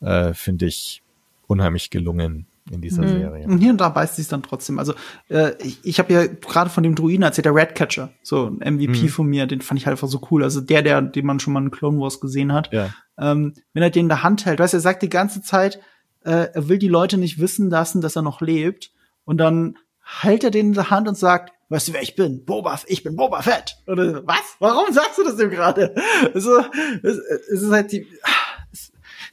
äh, 0.00 0.34
finde 0.34 0.66
ich 0.66 1.02
unheimlich 1.46 1.90
gelungen. 1.90 2.46
In 2.70 2.80
dieser 2.80 3.06
Serie. 3.06 3.46
Und 3.46 3.58
hier 3.58 3.70
und 3.70 3.80
da 3.80 3.88
beißt 3.88 4.16
sie 4.16 4.22
es 4.22 4.28
dann 4.28 4.42
trotzdem. 4.42 4.78
Also 4.78 4.94
äh, 5.28 5.52
ich, 5.62 5.78
ich 5.82 5.98
habe 5.98 6.12
ja 6.12 6.26
gerade 6.26 6.70
von 6.70 6.82
dem 6.82 6.94
Druiden 6.94 7.22
erzählt, 7.22 7.44
der 7.44 7.54
Redcatcher, 7.54 8.10
so 8.22 8.46
ein 8.46 8.74
MVP 8.74 9.08
von 9.08 9.26
mir, 9.26 9.46
den 9.46 9.60
fand 9.60 9.80
ich 9.80 9.86
halt 9.86 9.94
einfach 9.94 10.08
so 10.08 10.20
cool. 10.30 10.44
Also 10.44 10.60
der, 10.60 10.82
der, 10.82 11.02
den 11.02 11.26
man 11.26 11.40
schon 11.40 11.52
mal 11.52 11.62
in 11.62 11.70
Clone 11.70 11.98
Wars 11.98 12.20
gesehen 12.20 12.52
hat. 12.52 12.72
Ja. 12.72 12.90
Ähm, 13.18 13.54
wenn 13.72 13.82
er 13.82 13.90
den 13.90 14.04
in 14.04 14.08
der 14.08 14.22
Hand 14.22 14.46
hält, 14.46 14.60
weißt 14.60 14.72
du, 14.72 14.78
er 14.78 14.82
sagt 14.82 15.02
die 15.02 15.08
ganze 15.08 15.42
Zeit, 15.42 15.80
äh, 16.24 16.48
er 16.52 16.68
will 16.68 16.78
die 16.78 16.88
Leute 16.88 17.18
nicht 17.18 17.40
wissen 17.40 17.70
lassen, 17.70 18.00
dass 18.00 18.16
er 18.16 18.22
noch 18.22 18.40
lebt. 18.40 18.92
Und 19.24 19.38
dann 19.38 19.76
hält 20.02 20.44
er 20.44 20.50
den 20.50 20.68
in 20.68 20.72
der 20.74 20.90
Hand 20.90 21.08
und 21.08 21.16
sagt, 21.16 21.52
weißt 21.70 21.88
du, 21.88 21.92
wer 21.92 22.02
ich 22.02 22.16
bin? 22.16 22.44
Boba, 22.44 22.78
ich 22.86 23.02
bin 23.02 23.16
Boba 23.16 23.42
Fett. 23.42 23.76
Oder 23.86 24.26
was? 24.26 24.56
Warum 24.58 24.92
sagst 24.92 25.18
du 25.18 25.24
das 25.24 25.36
denn 25.36 25.50
gerade? 25.50 25.94
Also, 26.34 26.60
es, 27.02 27.16
es 27.52 27.62
ist 27.62 27.70
halt 27.70 27.92
die, 27.92 28.06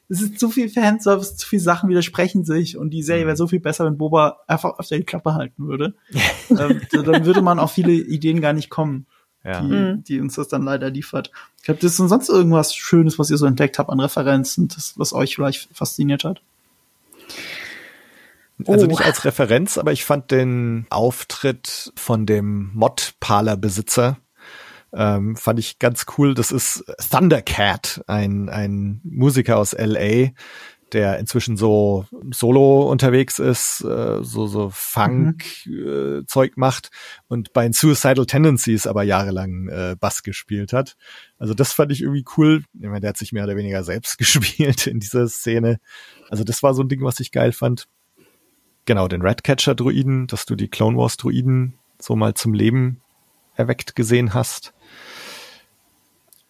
es, 0.10 0.22
ist 0.22 0.40
zu 0.40 0.50
viel 0.50 0.70
Fanservice, 0.70 1.36
zu 1.36 1.48
viele 1.48 1.62
Sachen 1.62 1.90
widersprechen 1.90 2.46
sich 2.46 2.78
und 2.78 2.92
die 2.92 3.04
Serie 3.04 3.26
wäre 3.26 3.36
so 3.38 3.48
viel 3.48 3.60
besser, 3.60 3.86
wenn 3.86 3.98
Boba 3.98 4.38
einfach 4.48 4.80
öfter 4.80 4.98
die 4.98 5.04
Klappe 5.04 5.34
halten 5.34 5.68
würde. 5.68 5.96
ähm, 6.50 6.82
dann 6.92 7.26
würde 7.26 7.42
man 7.42 7.60
auf 7.60 7.72
viele 7.72 7.92
Ideen 7.94 8.40
gar 8.42 8.54
nicht 8.54 8.70
kommen, 8.70 9.06
Ja. 9.44 9.62
die, 9.62 10.04
die 10.04 10.20
uns 10.20 10.36
das 10.36 10.48
dann 10.48 10.64
leider 10.64 10.90
liefert. 10.90 11.32
Ich 11.58 11.64
glaube, 11.64 11.80
das 11.82 11.92
ist 11.92 12.00
denn 12.00 12.08
sonst 12.08 12.30
irgendwas 12.30 12.74
Schönes, 12.76 13.20
was 13.20 13.30
ihr 13.30 13.38
so 13.38 13.46
entdeckt 13.46 13.80
habt 13.80 13.90
an 13.90 14.00
Referenzen, 14.00 14.68
das, 14.70 14.94
was 14.98 15.14
euch 15.14 15.36
vielleicht 15.36 15.70
fasziniert 15.74 16.24
hat. 16.24 16.42
Also 18.66 18.86
Oh. 18.86 18.88
nicht 18.90 19.02
als 19.06 19.24
Referenz, 19.24 19.78
aber 19.78 19.92
ich 19.92 20.04
fand 20.04 20.32
den 20.32 20.88
Auftritt 20.90 21.92
von 21.96 22.26
dem 22.26 22.72
Mod-Parler-Besitzer 22.74 24.18
ähm, 24.94 25.36
fand 25.36 25.60
ich 25.60 25.80
ganz 25.80 26.06
cool. 26.18 26.34
Das 26.34 26.52
ist 26.52 26.84
Thundercat, 27.12 28.04
ein, 28.08 28.50
ein 28.50 29.02
Musiker 29.04 29.58
aus 29.58 29.74
LA, 29.74 30.30
der 30.94 31.20
inzwischen 31.20 31.58
so 31.58 32.06
solo 32.32 32.90
unterwegs 32.90 33.40
ist, 33.40 33.82
äh, 33.82 34.24
so, 34.24 34.48
so 34.48 34.70
Funk-Zeug 34.72 36.54
macht 36.56 36.90
und 37.28 37.52
bei 37.54 37.64
den 37.64 37.74
Suicidal 37.74 38.26
Tendencies 38.26 38.88
aber 38.88 39.04
jahrelang 39.04 39.68
äh, 39.68 39.96
Bass 40.00 40.24
gespielt 40.24 40.72
hat. 40.74 40.96
Also 41.38 41.54
das 41.54 41.74
fand 41.74 41.92
ich 41.92 42.02
irgendwie 42.02 42.26
cool. 42.38 42.64
Ich 42.74 42.88
meine, 42.88 43.02
der 43.02 43.10
hat 43.10 43.18
sich 43.18 43.34
mehr 43.34 43.44
oder 43.44 43.58
weniger 43.58 43.84
selbst 43.84 44.18
gespielt 44.20 44.88
in 44.88 45.00
dieser 45.00 45.28
Szene. 45.28 45.80
Also 46.30 46.44
das 46.44 46.64
war 46.64 46.74
so 46.74 46.84
ein 46.84 46.90
Ding, 46.90 47.04
was 47.04 47.20
ich 47.20 47.32
geil 47.32 47.52
fand. 47.52 47.88
Genau, 48.86 49.10
den 49.10 49.22
Ratcatcher-Druiden, 49.22 50.28
dass 50.28 50.46
du 50.46 50.56
die 50.56 50.70
Clone 50.70 50.98
Wars-Druiden 50.98 51.74
so 52.00 52.16
mal 52.16 52.36
zum 52.36 52.54
Leben 52.54 53.02
erweckt 53.56 53.96
gesehen 53.96 54.34
hast. 54.34 54.74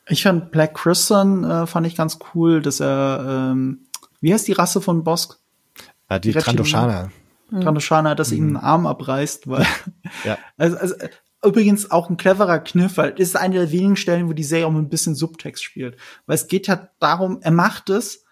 Ich 0.09 0.23
fand 0.23 0.51
Black 0.51 0.73
Christian 0.75 1.43
äh, 1.43 1.67
fand 1.67 1.87
ich 1.87 1.95
ganz 1.95 2.19
cool, 2.33 2.61
dass 2.61 2.79
er, 2.79 3.51
ähm, 3.51 3.87
wie 4.21 4.33
heißt 4.33 4.47
die 4.47 4.53
Rasse 4.53 4.81
von 4.81 5.03
Bosk? 5.03 5.37
Ah, 6.07 6.19
die 6.19 6.29
Die 6.29 6.37
Reptilien. 6.37 6.65
Trandoshaner. 6.65 7.11
Trandoshaner, 7.61 8.15
dass 8.15 8.31
er 8.31 8.37
ihm 8.37 8.47
einen 8.47 8.57
Arm 8.57 8.85
abreißt, 8.85 9.47
weil 9.47 9.65
Ja. 10.23 10.37
also, 10.57 10.77
also 10.77 10.95
übrigens 11.43 11.91
auch 11.91 12.09
ein 12.09 12.17
cleverer 12.17 12.59
Kniff, 12.59 12.97
weil 12.97 13.11
das 13.11 13.29
ist 13.29 13.35
eine 13.35 13.55
der 13.55 13.71
wenigen 13.71 13.95
Stellen, 13.95 14.27
wo 14.27 14.33
die 14.33 14.43
Serie 14.43 14.67
auch 14.67 14.73
ein 14.73 14.89
bisschen 14.89 15.15
Subtext 15.15 15.63
spielt, 15.63 15.97
weil 16.25 16.35
es 16.35 16.47
geht 16.47 16.67
ja 16.67 16.89
darum, 16.99 17.39
er 17.41 17.51
macht 17.51 17.89
es, 17.89 18.23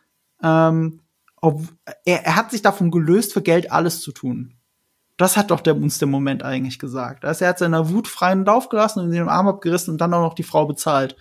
ähm, 0.42 1.02
ob, 1.42 1.62
er, 2.06 2.26
er 2.26 2.36
hat 2.36 2.52
sich 2.52 2.62
davon 2.62 2.92
gelöst, 2.92 3.34
für 3.34 3.42
Geld 3.42 3.72
alles 3.72 4.02
zu 4.02 4.12
tun. 4.12 4.56
Das 5.18 5.38
hat 5.38 5.52
doch 5.52 5.62
der, 5.62 5.76
uns 5.76 5.98
der 5.98 6.08
Moment 6.08 6.44
eigentlich 6.44 6.80
gesagt. 6.80 7.24
Also 7.24 7.46
er 7.46 7.50
hat 7.50 7.60
seiner 7.60 7.90
Wut 7.90 8.08
freien 8.08 8.44
Lauf 8.44 8.68
gelassen 8.68 9.00
und 9.00 9.12
den 9.12 9.30
Arm 9.30 9.48
abgerissen 9.48 9.94
und 9.94 10.02
dann 10.02 10.14
auch 10.14 10.22
noch 10.22 10.34
die 10.34 10.44
Frau 10.44 10.66
bezahlt. 10.66 11.16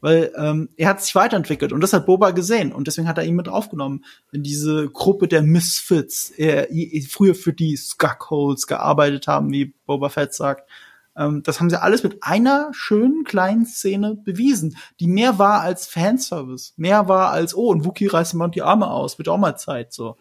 Weil 0.00 0.32
ähm, 0.36 0.68
er 0.76 0.88
hat 0.90 1.02
sich 1.02 1.14
weiterentwickelt 1.14 1.72
und 1.72 1.80
das 1.80 1.92
hat 1.92 2.06
Boba 2.06 2.30
gesehen 2.32 2.72
und 2.72 2.86
deswegen 2.86 3.08
hat 3.08 3.18
er 3.18 3.24
ihn 3.24 3.34
mit 3.34 3.48
aufgenommen 3.48 4.04
in 4.30 4.42
diese 4.42 4.88
Gruppe 4.90 5.26
der 5.26 5.42
Misfits, 5.42 6.30
er, 6.30 6.70
i- 6.70 7.00
früher 7.10 7.34
für 7.34 7.52
die 7.52 7.76
Skuckholes 7.76 8.66
gearbeitet 8.66 9.26
haben, 9.26 9.50
wie 9.52 9.74
Boba 9.86 10.08
Fett 10.10 10.34
sagt. 10.34 10.68
Ähm, 11.16 11.42
das 11.42 11.60
haben 11.60 11.70
sie 11.70 11.80
alles 11.80 12.02
mit 12.02 12.18
einer 12.22 12.68
schönen 12.72 13.24
kleinen 13.24 13.64
Szene 13.64 14.16
bewiesen, 14.22 14.76
die 15.00 15.06
mehr 15.06 15.38
war 15.38 15.62
als 15.62 15.86
Fanservice, 15.86 16.74
mehr 16.76 17.08
war 17.08 17.30
als 17.30 17.54
oh 17.56 17.68
und 17.70 17.84
Wookie 17.86 18.06
reißt 18.06 18.34
ihm 18.34 18.50
die 18.50 18.62
Arme 18.62 18.88
aus, 18.90 19.16
wird 19.18 19.28
auch 19.28 19.38
mal 19.38 19.56
Zeit 19.56 19.92
so. 19.94 20.16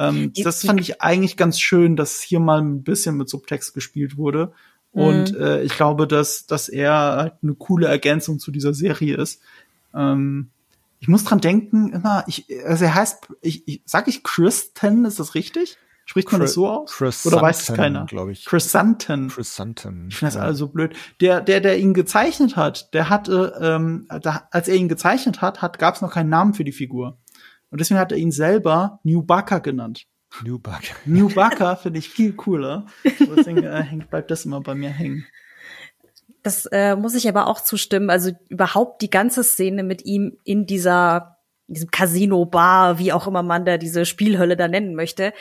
Ähm, 0.00 0.32
Die- 0.32 0.42
das 0.44 0.64
fand 0.64 0.80
ich 0.80 1.02
eigentlich 1.02 1.36
ganz 1.36 1.58
schön, 1.60 1.96
dass 1.96 2.20
hier 2.20 2.40
mal 2.40 2.60
ein 2.60 2.82
bisschen 2.84 3.16
mit 3.16 3.28
Subtext 3.28 3.74
gespielt 3.74 4.16
wurde. 4.16 4.52
Und 4.92 5.36
äh, 5.36 5.62
ich 5.62 5.76
glaube, 5.76 6.06
dass, 6.06 6.46
dass 6.46 6.68
er 6.68 6.92
halt 6.92 7.34
eine 7.42 7.54
coole 7.54 7.86
Ergänzung 7.86 8.38
zu 8.38 8.50
dieser 8.50 8.74
Serie 8.74 9.16
ist. 9.16 9.40
Ähm, 9.94 10.50
ich 10.98 11.08
muss 11.08 11.24
dran 11.24 11.40
denken, 11.40 11.92
immer, 11.92 12.24
ich, 12.26 12.46
also 12.66 12.84
er 12.84 12.94
heißt, 12.94 13.28
ich, 13.40 13.66
ich 13.68 13.82
sag 13.86 14.08
ich 14.08 14.22
Kristen, 14.22 15.04
ist 15.04 15.18
das 15.20 15.34
richtig? 15.34 15.78
Spricht 16.04 16.32
man 16.32 16.40
das 16.40 16.54
so 16.54 16.68
aus? 16.68 17.00
Oder 17.00 17.40
weiß 17.40 17.68
es 17.68 17.76
keiner? 17.76 18.04
glaub 18.06 18.28
ich. 18.30 18.44
Chrysanthemum. 18.44 19.28
Chrysanthemum. 19.28 20.08
Ich 20.08 20.16
finde 20.16 20.32
das 20.32 20.34
Ja. 20.34 20.42
alles 20.42 20.58
so 20.58 20.66
blöd. 20.66 20.96
Der, 21.20 21.40
der, 21.40 21.60
der 21.60 21.78
ihn 21.78 21.94
gezeichnet 21.94 22.56
hat, 22.56 22.92
der 22.94 23.08
hatte, 23.08 23.56
ähm, 23.62 24.08
da, 24.20 24.48
als 24.50 24.66
er 24.66 24.74
ihn 24.74 24.88
gezeichnet 24.88 25.40
hat, 25.40 25.62
hat 25.62 25.78
gab 25.78 25.94
es 25.94 26.00
noch 26.00 26.12
keinen 26.12 26.28
Namen 26.28 26.52
für 26.52 26.64
die 26.64 26.72
Figur. 26.72 27.18
Und 27.70 27.80
deswegen 27.80 28.00
hat 28.00 28.10
er 28.10 28.18
ihn 28.18 28.32
selber 28.32 28.98
New 29.04 29.22
Bucker 29.22 29.60
genannt. 29.60 30.06
Newbug. 30.42 30.80
New 31.04 31.28
Bucker 31.28 31.76
finde 31.76 31.98
ich 31.98 32.08
viel 32.08 32.32
cooler. 32.32 32.86
Deswegen 33.04 33.62
äh, 33.64 33.82
hängt, 33.82 34.10
bleibt 34.10 34.30
das 34.30 34.44
immer 34.44 34.60
bei 34.60 34.74
mir 34.74 34.90
hängen. 34.90 35.26
Das 36.42 36.66
äh, 36.66 36.96
muss 36.96 37.14
ich 37.14 37.28
aber 37.28 37.46
auch 37.46 37.60
zustimmen. 37.60 38.10
Also 38.10 38.32
überhaupt 38.48 39.02
die 39.02 39.10
ganze 39.10 39.44
Szene 39.44 39.82
mit 39.82 40.04
ihm 40.04 40.38
in 40.44 40.66
dieser 40.66 41.36
in 41.70 41.74
diesem 41.74 41.90
Casino, 41.92 42.44
Bar, 42.46 42.98
wie 42.98 43.12
auch 43.12 43.28
immer 43.28 43.44
man 43.44 43.64
da 43.64 43.78
diese 43.78 44.04
Spielhölle 44.04 44.56
da 44.56 44.66
nennen 44.66 44.96
möchte, 44.96 45.32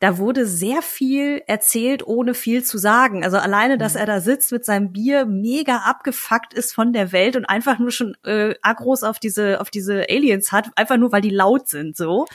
da 0.00 0.18
wurde 0.18 0.44
sehr 0.44 0.82
viel 0.82 1.42
erzählt, 1.46 2.04
ohne 2.04 2.34
viel 2.34 2.64
zu 2.64 2.76
sagen. 2.76 3.22
Also 3.22 3.36
alleine, 3.36 3.78
dass 3.78 3.94
er 3.94 4.04
da 4.04 4.20
sitzt 4.20 4.50
mit 4.50 4.64
seinem 4.64 4.90
Bier, 4.90 5.26
mega 5.26 5.76
abgefuckt 5.84 6.54
ist 6.54 6.74
von 6.74 6.92
der 6.92 7.12
Welt 7.12 7.36
und 7.36 7.44
einfach 7.44 7.78
nur 7.78 7.92
schon 7.92 8.16
äh, 8.24 8.56
Agros 8.62 9.04
auf 9.04 9.20
diese 9.20 9.60
auf 9.60 9.70
diese 9.70 10.06
Aliens 10.10 10.50
hat, 10.50 10.70
einfach 10.74 10.96
nur 10.96 11.12
weil 11.12 11.20
die 11.22 11.30
laut 11.30 11.68
sind, 11.68 11.96
so. 11.96 12.26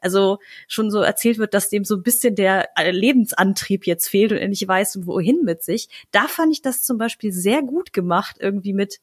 Also 0.00 0.38
schon 0.68 0.90
so 0.90 1.00
erzählt 1.00 1.38
wird, 1.38 1.54
dass 1.54 1.68
dem 1.68 1.84
so 1.84 1.96
ein 1.96 2.02
bisschen 2.02 2.34
der 2.34 2.68
äh, 2.76 2.90
Lebensantrieb 2.90 3.86
jetzt 3.86 4.08
fehlt 4.08 4.32
und 4.32 4.38
er 4.38 4.48
nicht 4.48 4.66
weiß, 4.66 5.06
wohin 5.06 5.42
mit 5.44 5.62
sich. 5.62 5.88
Da 6.10 6.28
fand 6.28 6.52
ich 6.52 6.62
das 6.62 6.82
zum 6.82 6.98
Beispiel 6.98 7.32
sehr 7.32 7.62
gut 7.62 7.92
gemacht, 7.92 8.36
irgendwie 8.40 8.72
mit 8.72 9.00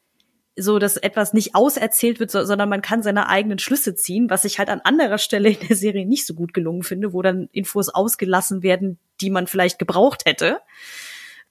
so, 0.60 0.80
dass 0.80 0.98
etwas 0.98 1.34
nicht 1.34 1.54
auserzählt 1.54 2.20
wird, 2.20 2.32
so, 2.32 2.44
sondern 2.44 2.68
man 2.68 2.82
kann 2.82 3.04
seine 3.04 3.30
eigenen 3.30 3.60
Schlüsse 3.60 3.94
ziehen, 3.94 4.30
was 4.30 4.44
ich 4.44 4.58
halt 4.58 4.70
an 4.70 4.82
anderer 4.84 5.20
Stelle 5.20 5.50
in 5.50 5.68
der 5.68 5.78
Serie 5.78 6.08
nicht 6.08 6.26
so 6.26 6.34
gut 6.34 6.54
gelungen 6.54 6.82
finde, 6.82 7.14
wo 7.14 7.22
dann 7.22 7.48
Infos 7.52 7.90
ausgelassen 7.90 8.64
werden, 8.64 8.98
die 9.22 9.30
man 9.30 9.46
vielleicht 9.46 9.78
gebraucht 9.78 10.26
hätte. 10.26 10.60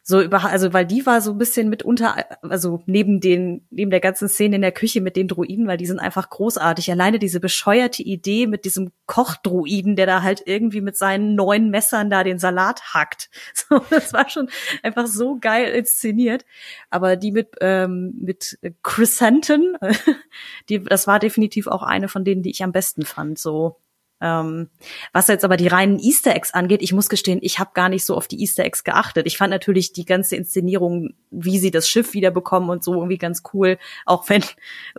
So 0.08 0.20
über, 0.22 0.44
also 0.44 0.72
weil 0.72 0.86
die 0.86 1.04
war 1.04 1.20
so 1.20 1.32
ein 1.32 1.38
bisschen 1.38 1.68
mitunter, 1.68 2.14
also 2.40 2.80
neben 2.86 3.18
den, 3.18 3.66
neben 3.70 3.90
der 3.90 3.98
ganzen 3.98 4.28
Szene 4.28 4.54
in 4.54 4.62
der 4.62 4.70
Küche 4.70 5.00
mit 5.00 5.16
den 5.16 5.26
Druiden, 5.26 5.66
weil 5.66 5.78
die 5.78 5.86
sind 5.86 5.98
einfach 5.98 6.30
großartig. 6.30 6.92
Alleine 6.92 7.18
diese 7.18 7.40
bescheuerte 7.40 8.04
Idee 8.04 8.46
mit 8.46 8.64
diesem 8.64 8.92
Kochdruiden, 9.06 9.96
der 9.96 10.06
da 10.06 10.22
halt 10.22 10.44
irgendwie 10.46 10.80
mit 10.80 10.96
seinen 10.96 11.34
neuen 11.34 11.70
Messern 11.70 12.08
da 12.08 12.22
den 12.22 12.38
Salat 12.38 12.94
hackt. 12.94 13.30
So, 13.68 13.80
das 13.90 14.12
war 14.12 14.28
schon 14.28 14.48
einfach 14.84 15.08
so 15.08 15.38
geil 15.40 15.72
inszeniert. 15.72 16.44
Aber 16.88 17.16
die 17.16 17.32
mit 17.32 17.56
ähm, 17.60 18.14
mit 18.20 18.60
Chrysanthemum, 18.84 19.76
die, 20.68 20.84
das 20.84 21.08
war 21.08 21.18
definitiv 21.18 21.66
auch 21.66 21.82
eine 21.82 22.06
von 22.06 22.22
denen, 22.22 22.42
die 22.42 22.50
ich 22.50 22.62
am 22.62 22.70
besten 22.70 23.02
fand. 23.02 23.38
So 23.40 23.80
ähm, 24.20 24.68
was 25.12 25.28
jetzt 25.28 25.44
aber 25.44 25.56
die 25.56 25.66
reinen 25.66 25.98
Easter 25.98 26.34
Eggs 26.34 26.54
angeht, 26.54 26.82
ich 26.82 26.92
muss 26.92 27.08
gestehen, 27.08 27.38
ich 27.42 27.58
habe 27.58 27.70
gar 27.74 27.88
nicht 27.88 28.04
so 28.04 28.14
auf 28.14 28.28
die 28.28 28.40
Easter 28.40 28.64
Eggs 28.64 28.84
geachtet. 28.84 29.26
Ich 29.26 29.36
fand 29.36 29.50
natürlich 29.50 29.92
die 29.92 30.04
ganze 30.04 30.36
Inszenierung, 30.36 31.14
wie 31.30 31.58
sie 31.58 31.70
das 31.70 31.88
Schiff 31.88 32.14
wiederbekommen 32.14 32.70
und 32.70 32.82
so 32.82 32.94
irgendwie 32.94 33.18
ganz 33.18 33.42
cool. 33.52 33.78
Auch 34.06 34.28
wenn 34.28 34.42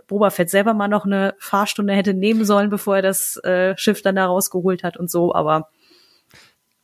Boba 0.06 0.30
Fett 0.30 0.50
selber 0.50 0.74
mal 0.74 0.88
noch 0.88 1.04
eine 1.04 1.34
Fahrstunde 1.38 1.94
hätte 1.94 2.14
nehmen 2.14 2.44
sollen, 2.44 2.70
bevor 2.70 2.96
er 2.96 3.02
das 3.02 3.36
äh, 3.44 3.76
Schiff 3.76 4.02
dann 4.02 4.16
da 4.16 4.26
rausgeholt 4.26 4.84
hat 4.84 4.96
und 4.96 5.10
so. 5.10 5.34
Aber 5.34 5.68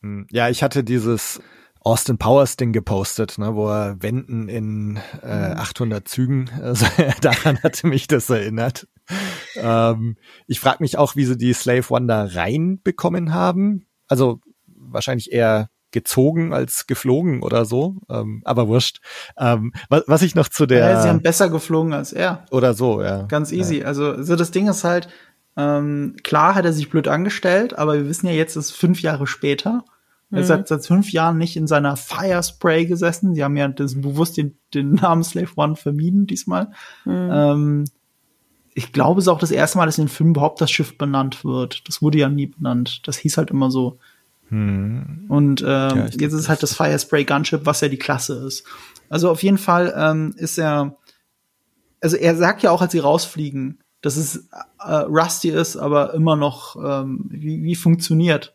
Hm, 0.04 0.26
Ja, 0.30 0.48
ich 0.48 0.62
hatte 0.62 0.84
dieses 0.84 1.40
Austin 1.84 2.16
Powers 2.16 2.56
Ding 2.56 2.72
gepostet, 2.72 3.36
ne, 3.36 3.54
wo 3.54 3.68
er 3.68 4.02
Wenden 4.02 4.48
in 4.48 4.98
äh, 5.22 5.26
800 5.54 6.08
Zügen, 6.08 6.50
also 6.62 6.86
daran 7.20 7.58
hatte 7.62 7.86
mich 7.86 8.08
das 8.08 8.30
erinnert. 8.30 8.88
Ähm, 9.56 10.16
ich 10.46 10.60
frage 10.60 10.78
mich 10.80 10.96
auch, 10.96 11.14
wie 11.14 11.26
sie 11.26 11.36
die 11.36 11.52
Slave 11.52 11.88
Wonder 11.90 12.34
reinbekommen 12.34 13.34
haben. 13.34 13.86
Also 14.08 14.40
wahrscheinlich 14.66 15.30
eher 15.30 15.68
gezogen 15.90 16.54
als 16.54 16.86
geflogen 16.86 17.42
oder 17.42 17.66
so, 17.66 17.96
ähm, 18.08 18.40
aber 18.44 18.66
wurscht. 18.66 19.00
Ähm, 19.38 19.72
was, 19.90 20.04
was 20.06 20.22
ich 20.22 20.34
noch 20.34 20.48
zu 20.48 20.64
der 20.64 20.78
Ja, 20.78 21.02
sie 21.02 21.08
haben 21.08 21.22
besser 21.22 21.50
geflogen 21.50 21.92
als 21.92 22.12
er. 22.12 22.46
oder 22.50 22.72
so, 22.74 23.02
ja. 23.02 23.22
Ganz 23.24 23.52
easy. 23.52 23.84
Also 23.84 24.22
so 24.22 24.36
das 24.36 24.50
Ding 24.50 24.68
ist 24.68 24.84
halt, 24.84 25.08
ähm, 25.56 26.16
klar 26.24 26.54
hat 26.54 26.64
er 26.64 26.72
sich 26.72 26.90
blöd 26.90 27.08
angestellt, 27.08 27.78
aber 27.78 27.94
wir 27.94 28.08
wissen 28.08 28.26
ja 28.26 28.32
jetzt, 28.32 28.56
es 28.56 28.70
ist 28.70 28.76
fünf 28.76 29.02
Jahre 29.02 29.26
später. 29.26 29.84
Er 30.34 30.40
ist 30.42 30.48
seit, 30.48 30.68
seit 30.68 30.86
fünf 30.86 31.12
Jahren 31.12 31.38
nicht 31.38 31.56
in 31.56 31.66
seiner 31.66 31.96
Firespray 31.96 32.86
gesessen. 32.86 33.34
Sie 33.34 33.44
haben 33.44 33.56
ja 33.56 33.68
das, 33.68 34.00
bewusst 34.00 34.36
den, 34.36 34.56
den 34.72 34.92
Namen 34.94 35.24
Slave 35.24 35.50
One 35.56 35.76
vermieden 35.76 36.26
diesmal. 36.26 36.72
Ähm, 37.06 37.84
ich 38.74 38.92
glaube, 38.92 39.20
es 39.20 39.26
ist 39.26 39.28
auch 39.28 39.38
das 39.38 39.50
erste 39.52 39.78
Mal, 39.78 39.86
dass 39.86 39.98
in 39.98 40.04
den 40.04 40.10
Film 40.10 40.30
überhaupt 40.30 40.60
das 40.60 40.70
Schiff 40.70 40.98
benannt 40.98 41.44
wird. 41.44 41.88
Das 41.88 42.02
wurde 42.02 42.18
ja 42.18 42.28
nie 42.28 42.46
benannt. 42.46 43.06
Das 43.06 43.16
hieß 43.16 43.36
halt 43.36 43.50
immer 43.50 43.70
so 43.70 43.98
Hm. 44.48 45.24
Und 45.28 45.62
ähm, 45.62 45.66
ja, 45.66 46.04
jetzt 46.04 46.20
ist 46.20 46.34
es 46.34 46.48
halt 46.48 46.62
das 46.62 46.74
Fire 46.74 46.98
Spray 46.98 47.24
Gunship, 47.24 47.66
was 47.66 47.80
ja 47.80 47.88
die 47.88 47.98
Klasse 47.98 48.34
ist. 48.46 48.64
Also 49.08 49.30
auf 49.30 49.42
jeden 49.42 49.58
Fall 49.58 49.92
ähm, 49.96 50.34
ist 50.36 50.58
er, 50.58 50.96
also 52.00 52.16
er 52.16 52.36
sagt 52.36 52.62
ja 52.62 52.70
auch, 52.70 52.82
als 52.82 52.92
sie 52.92 52.98
rausfliegen, 52.98 53.80
dass 54.00 54.16
es 54.16 54.48
äh, 54.80 54.92
rusty 54.92 55.48
ist, 55.48 55.76
aber 55.76 56.14
immer 56.14 56.36
noch 56.36 56.76
ähm, 56.76 57.24
wie, 57.28 57.62
wie 57.62 57.74
funktioniert. 57.74 58.54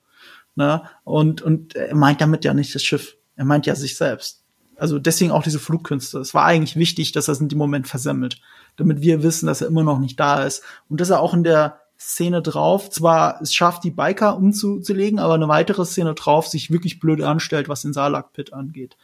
Ne? 0.59 0.81
Und, 1.05 1.41
und 1.41 1.77
er 1.77 1.95
meint 1.95 2.19
damit 2.19 2.43
ja 2.43 2.53
nicht 2.53 2.75
das 2.75 2.83
Schiff. 2.83 3.15
Er 3.37 3.45
meint 3.45 3.65
ja 3.65 3.75
sich 3.75 3.95
selbst. 3.95 4.43
Also 4.75 4.99
deswegen 4.99 5.31
auch 5.31 5.41
diese 5.41 5.57
Flugkünste. 5.57 6.19
Es 6.19 6.33
war 6.33 6.43
eigentlich 6.43 6.75
wichtig, 6.75 7.13
dass 7.13 7.29
er 7.29 7.31
es 7.31 7.39
in 7.39 7.47
dem 7.47 7.57
Moment 7.57 7.87
versemmelt, 7.87 8.41
damit 8.75 8.99
wir 8.99 9.23
wissen, 9.23 9.47
dass 9.47 9.61
er 9.61 9.69
immer 9.69 9.83
noch 9.83 9.99
nicht 9.99 10.19
da 10.19 10.43
ist 10.43 10.61
und 10.89 10.99
dass 10.99 11.11
er 11.11 11.21
auch 11.21 11.33
in 11.33 11.45
der 11.45 11.79
Szene 11.97 12.41
drauf 12.41 12.89
zwar 12.89 13.41
es 13.41 13.53
schafft, 13.53 13.85
die 13.85 13.91
Biker 13.91 14.35
umzulegen, 14.35 15.19
aber 15.19 15.35
eine 15.35 15.47
weitere 15.47 15.85
Szene 15.85 16.13
drauf 16.13 16.47
sich 16.47 16.71
wirklich 16.71 16.99
blöd 16.99 17.21
anstellt, 17.21 17.69
was 17.69 17.83
den 17.83 17.93
Salak-Pit 17.93 18.51
angeht. 18.51 18.97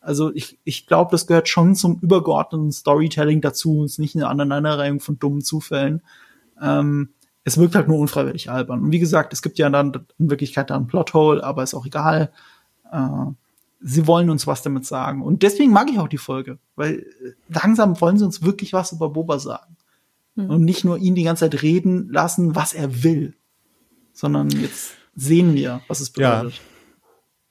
Also 0.00 0.32
ich, 0.34 0.58
ich 0.64 0.86
glaube, 0.86 1.10
das 1.10 1.26
gehört 1.26 1.50
schon 1.50 1.74
zum 1.74 1.98
übergeordneten 2.00 2.72
Storytelling 2.72 3.42
dazu, 3.42 3.80
und 3.80 3.84
ist 3.84 3.98
nicht 3.98 4.16
eine 4.16 4.28
Aneinanderreihung 4.28 5.00
von 5.00 5.18
dummen 5.18 5.42
Zufällen. 5.42 6.00
Ähm, 6.62 7.10
es 7.46 7.58
wirkt 7.58 7.76
halt 7.76 7.86
nur 7.86 8.00
unfreiwillig 8.00 8.50
albern. 8.50 8.82
Und 8.82 8.92
wie 8.92 8.98
gesagt, 8.98 9.32
es 9.32 9.40
gibt 9.40 9.56
ja 9.56 9.70
dann 9.70 9.92
in 10.18 10.30
Wirklichkeit 10.30 10.68
da 10.68 10.76
ein 10.76 10.88
Plothole, 10.88 11.42
aber 11.44 11.62
ist 11.62 11.74
auch 11.74 11.86
egal. 11.86 12.32
Äh, 12.90 13.26
sie 13.80 14.08
wollen 14.08 14.30
uns 14.30 14.48
was 14.48 14.62
damit 14.62 14.84
sagen. 14.84 15.22
Und 15.22 15.44
deswegen 15.44 15.70
mag 15.72 15.88
ich 15.88 16.00
auch 16.00 16.08
die 16.08 16.18
Folge, 16.18 16.58
weil 16.74 17.06
langsam 17.48 18.00
wollen 18.00 18.18
sie 18.18 18.24
uns 18.24 18.42
wirklich 18.42 18.72
was 18.72 18.90
über 18.90 19.10
Boba 19.10 19.38
sagen. 19.38 19.76
Mhm. 20.34 20.50
Und 20.50 20.64
nicht 20.64 20.84
nur 20.84 20.98
ihn 20.98 21.14
die 21.14 21.22
ganze 21.22 21.48
Zeit 21.48 21.62
reden 21.62 22.08
lassen, 22.08 22.56
was 22.56 22.72
er 22.72 23.04
will, 23.04 23.36
sondern 24.12 24.50
jetzt 24.50 24.94
sehen 25.14 25.54
wir, 25.54 25.82
was 25.86 26.00
es 26.00 26.10
bedeutet. 26.10 26.54
Ja. 26.54 26.60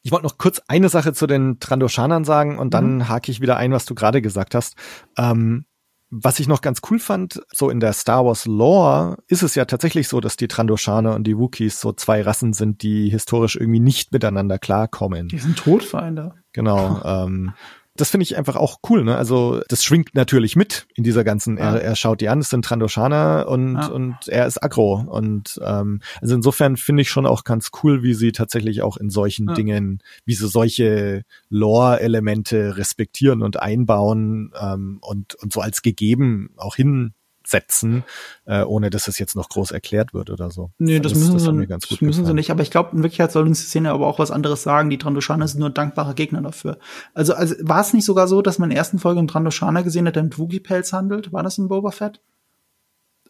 Ich 0.04 0.12
wollte 0.12 0.26
noch 0.26 0.38
kurz 0.38 0.62
eine 0.68 0.90
Sache 0.90 1.14
zu 1.14 1.26
den 1.26 1.62
Trandoshanern 1.62 2.26
sagen 2.26 2.60
und 2.60 2.74
dann 2.74 2.96
mhm. 2.96 3.08
hake 3.08 3.32
ich 3.32 3.40
wieder 3.40 3.56
ein, 3.56 3.72
was 3.72 3.86
du 3.86 3.96
gerade 3.96 4.22
gesagt 4.22 4.56
hast. 4.56 4.76
Ähm, 5.18 5.64
was 6.10 6.40
ich 6.40 6.48
noch 6.48 6.62
ganz 6.62 6.82
cool 6.90 7.00
fand, 7.00 7.42
so 7.52 7.70
in 7.70 7.80
der 7.80 7.94
Star 7.94 8.26
Wars 8.26 8.46
Lore 8.46 9.18
ist 9.28 9.44
es 9.44 9.56
ja 9.56 9.66
tatsächlich 9.66 10.08
so, 10.08 10.22
dass 10.22 10.38
die 10.38 10.48
Trandoshaner 10.48 11.16
und 11.16 11.26
die 11.26 11.38
Wookiees 11.38 11.82
so 11.82 11.94
zwei 11.94 12.22
Rassen 12.22 12.54
sind, 12.54 12.84
die 12.84 13.10
historisch 13.10 13.56
irgendwie 13.56 13.80
nicht 13.80 14.12
miteinander 14.12 14.60
klarkommen. 14.60 15.28
Die 15.28 15.40
sind 15.40 15.58
Todfeinde. 15.58 16.34
Genau. 16.54 17.02
ähm, 17.06 17.54
das 17.96 18.10
finde 18.10 18.24
ich 18.24 18.38
einfach 18.38 18.58
auch 18.58 18.80
cool, 18.90 19.04
ne? 19.04 19.16
Also 19.16 19.62
das 19.70 19.84
schwingt 19.84 20.16
natürlich 20.16 20.58
mit 20.58 20.86
in 20.96 21.04
dieser 21.04 21.24
ganzen, 21.24 21.58
ja. 21.58 21.76
er, 21.76 21.82
er 21.82 21.96
schaut 21.96 22.20
die 22.20 22.28
an, 22.28 22.40
es 22.40 22.50
sind 22.50 22.66
Trandoshaner 22.66 23.48
und, 23.48 23.76
ja. 23.76 23.88
und 23.88 24.28
er 24.28 24.46
ist 24.46 24.62
aggro. 24.62 24.96
Und 25.08 25.60
ähm, 25.64 26.02
also 26.22 26.36
insofern 26.36 26.76
finde 26.76 27.04
ich 27.04 27.10
schon 27.10 27.26
auch 27.26 27.46
ganz 27.46 27.72
cool, 27.82 28.04
wie 28.04 28.14
sie 28.14 28.34
tatsächlich 28.34 28.82
auch 28.82 28.98
in 28.98 29.10
solchen 29.10 29.48
ja. 29.48 29.54
Dingen, 29.54 30.04
wie 30.26 30.34
sie 30.34 30.48
solche 30.48 31.24
Lore-Elemente 31.50 32.78
respektieren 32.78 33.42
und 33.42 33.62
einbauen 33.62 34.52
ähm, 34.62 34.98
und, 35.02 35.36
und 35.36 35.54
so 35.54 35.62
als 35.62 35.82
gegeben 35.82 36.50
auch 36.58 36.76
hin 36.76 37.14
setzen, 37.48 38.04
äh, 38.46 38.64
ohne 38.64 38.90
dass 38.90 39.08
es 39.08 39.20
jetzt 39.20 39.36
noch 39.36 39.50
groß 39.50 39.72
erklärt 39.72 40.14
wird 40.14 40.30
oder 40.30 40.52
so. 40.52 40.72
Nee, 40.78 41.00
das, 41.00 41.14
das 41.14 41.22
müssen, 41.22 41.68
das 41.68 41.84
sie, 41.84 41.90
das 41.90 42.02
müssen 42.02 42.26
sie 42.26 42.34
nicht. 42.34 42.52
Aber 42.52 42.62
ich 42.62 42.72
glaube, 42.72 42.92
in 42.92 43.04
Wirklichkeit 43.04 43.32
soll 43.32 43.48
uns 43.48 43.60
die 43.60 43.68
Szene 43.68 43.92
aber 43.92 44.08
auch 44.08 44.20
was 44.20 44.32
anderes 44.32 44.64
sagen. 44.64 44.90
Die 44.90 44.98
Trandoshaner 44.98 45.48
sind 45.48 45.60
nur 45.60 45.70
dankbare 45.70 46.16
Gegner 46.16 46.42
dafür. 46.42 46.78
Also, 47.14 47.34
also 47.34 47.56
war 47.62 47.82
es 47.82 47.94
nicht 47.94 48.06
sogar 48.06 48.28
so, 48.28 48.42
dass 48.42 48.60
man 48.60 48.70
in 48.70 48.76
der 48.76 48.80
ersten 48.80 49.00
Folge 49.00 49.20
einen 49.20 49.28
Trandoshaner 49.28 49.84
gesehen 49.84 50.08
hat, 50.08 50.16
der 50.16 50.24
mit 50.24 50.38
Wookie-Pelz 50.38 50.94
handelt? 50.94 51.34
War 51.34 51.44
das 51.44 51.58
ein 51.58 51.68
Boba 51.68 51.92
Fett? 51.92 52.22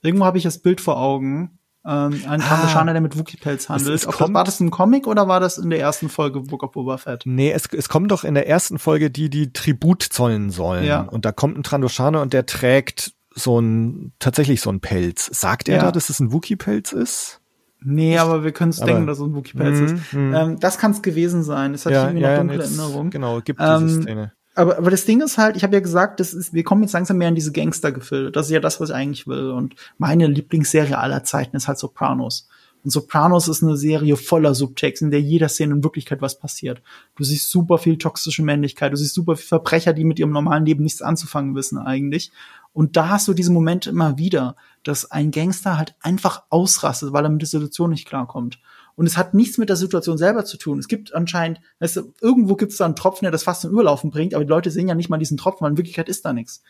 Irgendwo 0.01 0.26
habe 0.26 0.38
ich 0.38 0.43
das 0.43 0.59
Bild 0.59 0.82
vor 0.82 0.97
Augen. 0.97 1.59
Ähm, 1.88 2.20
ein 2.28 2.41
ah, 2.41 2.47
Trandoshaner, 2.47 2.93
der 2.93 3.01
mit 3.01 3.18
Wookie-Pelz 3.18 3.70
handelt. 3.70 4.05
Kommt, 4.07 4.34
war 4.34 4.43
das 4.43 4.59
ein 4.59 4.72
Comic 4.72 5.05
oder 5.05 5.28
war 5.28 5.39
das 5.39 5.59
in 5.59 5.70
der 5.70 5.80
ersten 5.80 6.09
Folge 6.09 6.41
Book 6.41 6.63
of 6.63 6.72
Boba 6.72 6.97
Fett? 6.97 7.24
Nee, 7.26 7.51
es, 7.51 7.68
es 7.72 7.89
kommen 7.89 8.07
doch 8.07 8.24
in 8.24 8.34
der 8.34 8.47
ersten 8.47 8.80
Folge 8.80 9.11
die, 9.11 9.30
die 9.30 9.53
Tribut 9.53 10.01
zollen 10.01 10.49
sollen. 10.49 10.86
Ja. 10.86 11.01
Und 11.01 11.26
da 11.26 11.32
kommt 11.32 11.57
ein 11.57 11.63
Trandoshaner 11.63 12.22
und 12.22 12.34
der 12.34 12.47
trägt 12.47 13.14
so 13.36 13.59
ein, 13.59 14.13
tatsächlich 14.19 14.61
so 14.61 14.71
ein 14.71 14.79
Pelz. 14.79 15.29
Sagt 15.31 15.69
er 15.69 15.77
ja. 15.77 15.81
da, 15.83 15.91
dass 15.91 16.09
es 16.09 16.19
ein 16.19 16.31
Wookie-Pelz 16.31 16.93
ist? 16.93 17.41
Nee, 17.81 18.17
aber 18.17 18.43
wir 18.43 18.51
können 18.51 18.71
es 18.71 18.79
denken, 18.79 19.05
dass 19.05 19.19
es 19.19 19.23
ein 19.25 19.36
Wookie-Pelz 19.36 19.79
ist. 19.91 20.13
Mm, 20.13 20.17
mm. 20.17 20.33
Ähm, 20.33 20.59
das 20.59 20.79
kann 20.79 20.91
es 20.91 21.01
gewesen 21.03 21.43
sein. 21.43 21.73
Das 21.73 21.86
hat 21.86 21.93
ja, 21.93 22.05
irgendwie 22.05 22.23
ja, 22.23 22.31
noch 22.31 22.38
dunkle 22.39 22.57
nee, 22.57 22.63
Erinnerung. 22.63 23.09
Genau, 23.11 23.41
gibt 23.41 23.59
diese 23.59 23.71
ähm, 23.71 24.01
Szene. 24.01 24.31
Aber, 24.55 24.77
aber 24.77 24.89
das 24.89 25.05
Ding 25.05 25.21
ist 25.21 25.38
halt, 25.38 25.57
ich 25.57 25.63
habe 25.63 25.75
ja 25.75 25.81
gesagt, 25.81 26.19
das 26.21 26.33
ist, 26.33 26.53
wir 26.53 26.63
kommen 26.63 26.81
jetzt 26.81 26.93
langsam 26.93 27.17
mehr 27.17 27.27
in 27.27 27.36
diese 27.36 27.51
Gangster-Gefilde. 27.51 28.31
Das 28.31 28.47
ist 28.47 28.53
ja 28.53 28.61
das, 28.61 28.79
was 28.79 28.89
ich 28.89 28.95
eigentlich 28.95 29.27
will. 29.27 29.51
Und 29.51 29.75
meine 29.97 30.27
Lieblingsserie 30.27 30.97
aller 30.97 31.23
Zeiten 31.25 31.57
ist 31.57 31.67
halt 31.67 31.77
Sopranos. 31.77 32.47
Und 32.86 32.91
Sopranos 32.91 33.47
ist 33.47 33.63
eine 33.63 33.77
Serie 33.77 34.15
voller 34.15 34.53
Subtext, 34.53 35.01
in 35.01 35.09
der 35.09 35.19
jeder 35.19 35.49
Szene 35.49 35.73
in 35.73 35.83
Wirklichkeit 35.83 36.21
was 36.21 36.38
passiert. 36.38 36.83
Du 37.15 37.23
siehst 37.23 37.49
super 37.49 37.79
viel 37.79 37.97
toxische 37.97 38.43
Männlichkeit, 38.43 38.93
du 38.93 38.95
siehst 38.95 39.15
super 39.15 39.36
viel 39.36 39.47
Verbrecher, 39.47 39.91
die 39.91 40.03
mit 40.03 40.19
ihrem 40.19 40.29
normalen 40.29 40.67
Leben 40.67 40.83
nichts 40.83 41.01
anzufangen 41.01 41.55
wissen 41.55 41.79
eigentlich. 41.79 42.31
Und 42.73 42.95
da 42.95 43.09
hast 43.09 43.27
du 43.27 43.33
diese 43.33 43.51
Momente 43.51 43.89
immer 43.89 44.19
wieder, 44.19 44.55
dass 44.83 45.09
ein 45.09 45.31
Gangster 45.31 45.79
halt 45.79 45.95
einfach 45.99 46.43
ausrastet, 46.51 47.11
weil 47.11 47.25
er 47.25 47.31
mit 47.31 47.41
der 47.41 47.49
Situation 47.49 47.89
nicht 47.89 48.07
klarkommt. 48.07 48.59
Und 48.93 49.07
es 49.07 49.17
hat 49.17 49.33
nichts 49.33 49.57
mit 49.57 49.69
der 49.69 49.77
Situation 49.77 50.19
selber 50.19 50.45
zu 50.45 50.57
tun. 50.57 50.77
Es 50.77 50.88
gibt 50.88 51.11
anscheinend, 51.15 51.61
weißt 51.79 51.95
du, 51.95 52.13
irgendwo 52.21 52.55
gibt 52.55 52.71
es 52.71 52.77
da 52.77 52.86
einen 52.86 52.95
Tropfen, 52.95 53.25
der 53.25 53.31
das 53.31 53.41
fast 53.41 53.61
zum 53.61 53.71
Überlaufen 53.71 54.11
bringt, 54.11 54.36
aber 54.36 54.45
die 54.45 54.49
Leute 54.49 54.69
sehen 54.69 54.88
ja 54.88 54.93
nicht 54.93 55.09
mal 55.09 55.17
diesen 55.17 55.38
Tropfen, 55.38 55.63
weil 55.63 55.71
in 55.71 55.77
Wirklichkeit 55.77 56.07
ist 56.07 56.23
da 56.23 56.33
nichts. 56.33 56.61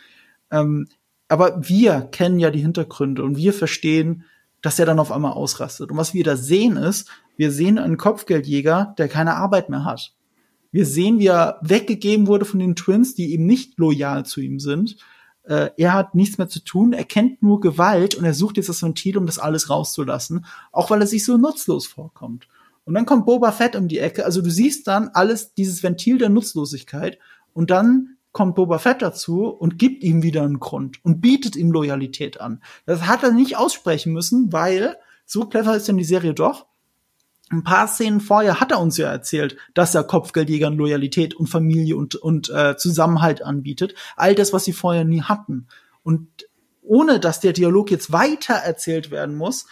Ähm, 0.49 0.87
aber 1.27 1.67
wir 1.67 2.07
kennen 2.11 2.39
ja 2.39 2.51
die 2.51 2.61
Hintergründe 2.61 3.21
und 3.21 3.35
wir 3.35 3.51
verstehen, 3.51 4.23
dass 4.65 4.79
er 4.79 4.85
dann 4.85 4.99
auf 4.99 5.11
einmal 5.11 5.33
ausrastet. 5.33 5.91
Und 5.91 5.97
was 5.97 6.13
wir 6.13 6.23
da 6.23 6.35
sehen 6.35 6.77
ist, 6.77 7.09
wir 7.37 7.51
sehen 7.51 7.77
einen 7.77 7.97
Kopfgeldjäger, 7.97 8.95
der 8.97 9.07
keine 9.07 9.35
Arbeit 9.35 9.69
mehr 9.69 9.85
hat. 9.85 10.13
Wir 10.71 10.85
sehen, 10.85 11.19
wie 11.19 11.27
er 11.27 11.59
weggegeben 11.61 12.27
wurde 12.27 12.45
von 12.45 12.59
den 12.59 12.75
Twins, 12.75 13.13
die 13.13 13.31
eben 13.31 13.45
nicht 13.45 13.77
loyal 13.77 14.25
zu 14.25 14.41
ihm 14.41 14.59
sind 14.59 14.97
äh, 15.47 15.69
er 15.77 15.93
hat 15.93 16.15
nichts 16.15 16.37
mehr 16.37 16.47
zu 16.47 16.59
tun, 16.59 16.93
er 16.93 17.03
kennt 17.03 17.43
nur 17.43 17.59
Gewalt 17.59 18.15
und 18.15 18.25
er 18.25 18.33
sucht 18.33 18.57
jetzt 18.57 18.69
das 18.69 18.81
Ventil, 18.81 19.17
um 19.17 19.25
das 19.25 19.39
alles 19.39 19.69
rauszulassen, 19.69 20.45
auch 20.71 20.89
weil 20.89 21.01
er 21.01 21.07
sich 21.07 21.23
so 21.23 21.37
nutzlos 21.37 21.85
vorkommt. 21.85 22.47
Und 22.83 22.93
dann 22.93 23.05
kommt 23.05 23.25
Boba 23.25 23.51
Fett 23.51 23.75
um 23.75 23.87
die 23.87 23.99
Ecke, 23.99 24.25
also 24.25 24.41
du 24.41 24.49
siehst 24.49 24.87
dann 24.87 25.09
alles, 25.13 25.53
dieses 25.53 25.83
Ventil 25.83 26.17
der 26.17 26.29
Nutzlosigkeit 26.29 27.19
und 27.53 27.69
dann 27.69 28.14
kommt 28.35 28.55
Boba 28.55 28.79
Fett 28.79 29.01
dazu 29.01 29.47
und 29.47 29.79
gibt 29.79 30.03
ihm 30.03 30.21
wieder 30.21 30.43
einen 30.43 30.59
Grund 30.59 31.03
und 31.05 31.21
bietet 31.21 31.55
ihm 31.55 31.71
Loyalität 31.71 32.41
an. 32.41 32.61
Das 32.85 33.07
hat 33.07 33.23
er 33.23 33.31
nicht 33.31 33.55
aussprechen 33.55 34.11
müssen, 34.11 34.51
weil 34.51 34.97
so 35.25 35.45
clever 35.45 35.73
ist 35.73 35.87
denn 35.87 35.95
die 35.95 36.03
Serie 36.03 36.33
doch 36.33 36.65
ein 37.49 37.63
paar 37.63 37.87
Szenen 37.87 38.19
vorher 38.19 38.59
hat 38.59 38.71
er 38.71 38.81
uns 38.81 38.97
ja 38.97 39.09
erzählt, 39.09 39.55
dass 39.73 39.95
er 39.95 40.03
Kopfgeldjägern 40.03 40.75
Loyalität 40.75 41.33
und 41.33 41.47
Familie 41.47 41.95
und, 41.95 42.15
und 42.15 42.49
äh, 42.49 42.75
Zusammenhalt 42.75 43.41
anbietet. 43.41 43.95
All 44.17 44.35
das, 44.35 44.51
was 44.51 44.65
sie 44.65 44.73
vorher 44.73 45.05
nie 45.05 45.21
hatten. 45.21 45.67
Und 46.03 46.27
ohne 46.81 47.21
dass 47.21 47.39
der 47.39 47.53
Dialog 47.53 47.89
jetzt 47.89 48.11
weiter 48.11 48.55
erzählt 48.55 49.11
werden 49.11 49.35
muss, 49.35 49.67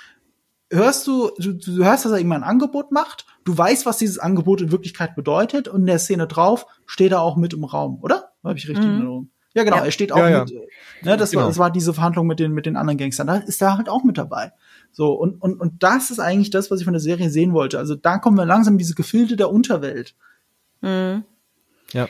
hörst 0.70 1.05
du, 1.07 1.32
du, 1.38 1.53
du 1.53 1.84
hörst, 1.84 2.05
dass 2.05 2.14
er 2.14 2.20
ihm 2.20 2.32
ein 2.32 2.43
Angebot 2.43 2.91
macht, 2.91 3.26
du 3.44 3.58
weißt, 3.58 3.86
was 3.86 3.98
dieses 3.98 4.20
Angebot 4.20 4.62
in 4.62 4.72
Wirklichkeit 4.72 5.16
bedeutet 5.16 5.68
und 5.68 5.82
in 5.82 5.88
der 5.88 6.00
Szene 6.00 6.28
drauf 6.28 6.66
steht 6.86 7.12
er 7.12 7.22
auch 7.22 7.36
mit 7.36 7.54
im 7.54 7.64
Raum, 7.64 8.00
oder? 8.02 8.32
Habe 8.44 8.58
ich 8.58 8.68
richtig 8.68 8.86
mhm. 8.86 8.91
in 8.91 8.96
Erinnerung? 8.98 9.30
Ja, 9.56 9.64
genau, 9.64 9.78
ja. 9.78 9.86
er 9.86 9.91
steht 9.91 10.12
auch 10.12 10.18
ja, 10.18 10.41
mit. 10.41 10.50
Ja. 10.50 10.60
Ne, 11.04 11.18
das, 11.18 11.32
genau. 11.32 11.44
war, 11.44 11.50
das 11.50 11.58
war 11.60 11.72
diese 11.72 11.94
Verhandlung 11.94 12.26
mit 12.26 12.39
den, 12.39 12.54
mit 12.54 12.66
den 12.66 12.76
anderen 12.76 12.98
Gangstern. 12.98 13.28
Da 13.28 13.38
ist 13.38 13.62
er 13.62 13.78
halt 13.78 13.88
auch 13.88 14.04
mit 14.04 14.18
dabei. 14.18 14.52
So, 14.91 15.14
und, 15.14 15.41
und, 15.41 15.60
und 15.60 15.84
das 15.84 16.10
ist 16.10 16.20
eigentlich 16.20 16.50
das, 16.50 16.72
was 16.72 16.80
ich 16.80 16.86
von 16.86 16.94
der 16.94 17.02
Serie 17.02 17.30
sehen 17.30 17.54
wollte. 17.54 17.78
Also 17.78 17.96
da 17.96 18.18
kommen 18.18 18.38
wir 18.38 18.46
langsam 18.46 18.76
in 18.76 18.78
diese 18.80 18.96
Gefilde 18.96 19.36
der 19.36 19.52
Unterwelt. 19.52 20.16
Mhm. 20.82 21.24
Ja. 21.91 22.08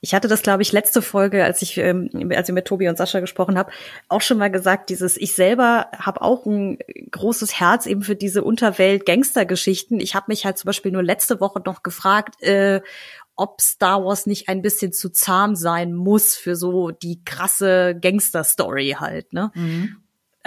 Ich 0.00 0.14
hatte 0.14 0.28
das, 0.28 0.42
glaube 0.42 0.62
ich, 0.62 0.72
letzte 0.72 1.02
Folge, 1.02 1.44
als 1.44 1.62
ich, 1.62 1.78
ähm, 1.78 2.10
als 2.34 2.48
ich 2.48 2.54
mit 2.54 2.66
Tobi 2.66 2.88
und 2.88 2.98
Sascha 2.98 3.20
gesprochen 3.20 3.58
habe, 3.58 3.72
auch 4.08 4.20
schon 4.20 4.38
mal 4.38 4.50
gesagt, 4.50 4.90
dieses, 4.90 5.16
ich 5.16 5.34
selber 5.34 5.88
habe 5.98 6.22
auch 6.22 6.46
ein 6.46 6.78
großes 7.10 7.58
Herz 7.58 7.86
eben 7.86 8.02
für 8.02 8.16
diese 8.16 8.44
Unterwelt-Gangster-Geschichten. 8.44 10.00
Ich 10.00 10.14
habe 10.14 10.26
mich 10.28 10.44
halt 10.44 10.58
zum 10.58 10.66
Beispiel 10.68 10.92
nur 10.92 11.02
letzte 11.02 11.40
Woche 11.40 11.60
noch 11.64 11.82
gefragt, 11.82 12.42
äh, 12.42 12.82
ob 13.36 13.60
Star 13.60 14.04
Wars 14.04 14.26
nicht 14.26 14.48
ein 14.48 14.62
bisschen 14.62 14.92
zu 14.92 15.10
zahm 15.10 15.56
sein 15.56 15.92
muss 15.92 16.36
für 16.36 16.56
so 16.56 16.90
die 16.90 17.22
krasse 17.24 17.94
Gangster-Story 18.00 18.96
halt, 18.98 19.32
ne? 19.32 19.50
Mhm 19.54 19.96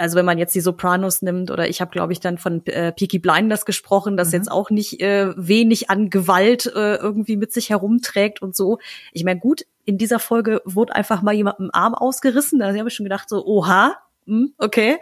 also 0.00 0.16
wenn 0.16 0.24
man 0.24 0.38
jetzt 0.38 0.54
die 0.54 0.60
Sopranos 0.60 1.22
nimmt 1.22 1.50
oder 1.50 1.68
ich 1.68 1.80
habe 1.80 1.90
glaube 1.90 2.12
ich 2.12 2.20
dann 2.20 2.38
von 2.38 2.64
äh, 2.66 2.92
Peaky 2.92 3.18
Blinders 3.18 3.66
gesprochen, 3.66 4.16
das 4.16 4.28
mhm. 4.28 4.34
jetzt 4.34 4.50
auch 4.50 4.70
nicht 4.70 5.00
äh, 5.00 5.32
wenig 5.36 5.90
an 5.90 6.10
Gewalt 6.10 6.66
äh, 6.66 6.96
irgendwie 6.96 7.36
mit 7.36 7.52
sich 7.52 7.70
herumträgt 7.70 8.40
und 8.40 8.56
so. 8.56 8.78
Ich 9.12 9.24
meine, 9.24 9.40
gut, 9.40 9.66
in 9.84 9.98
dieser 9.98 10.18
Folge 10.18 10.62
wurde 10.64 10.94
einfach 10.94 11.22
mal 11.22 11.34
jemand 11.34 11.60
im 11.60 11.70
Arm 11.72 11.94
ausgerissen, 11.94 12.58
da 12.58 12.74
habe 12.74 12.88
ich 12.88 12.94
schon 12.94 13.04
gedacht 13.04 13.28
so, 13.28 13.44
oha, 13.44 13.96
hm, 14.26 14.54
okay. 14.58 14.96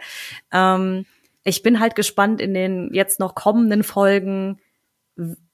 Ähm, 0.51 1.05
ich 1.43 1.63
bin 1.63 1.79
halt 1.79 1.95
gespannt 1.95 2.41
in 2.41 2.53
den 2.53 2.93
jetzt 2.93 3.19
noch 3.19 3.35
kommenden 3.35 3.83
Folgen, 3.83 4.59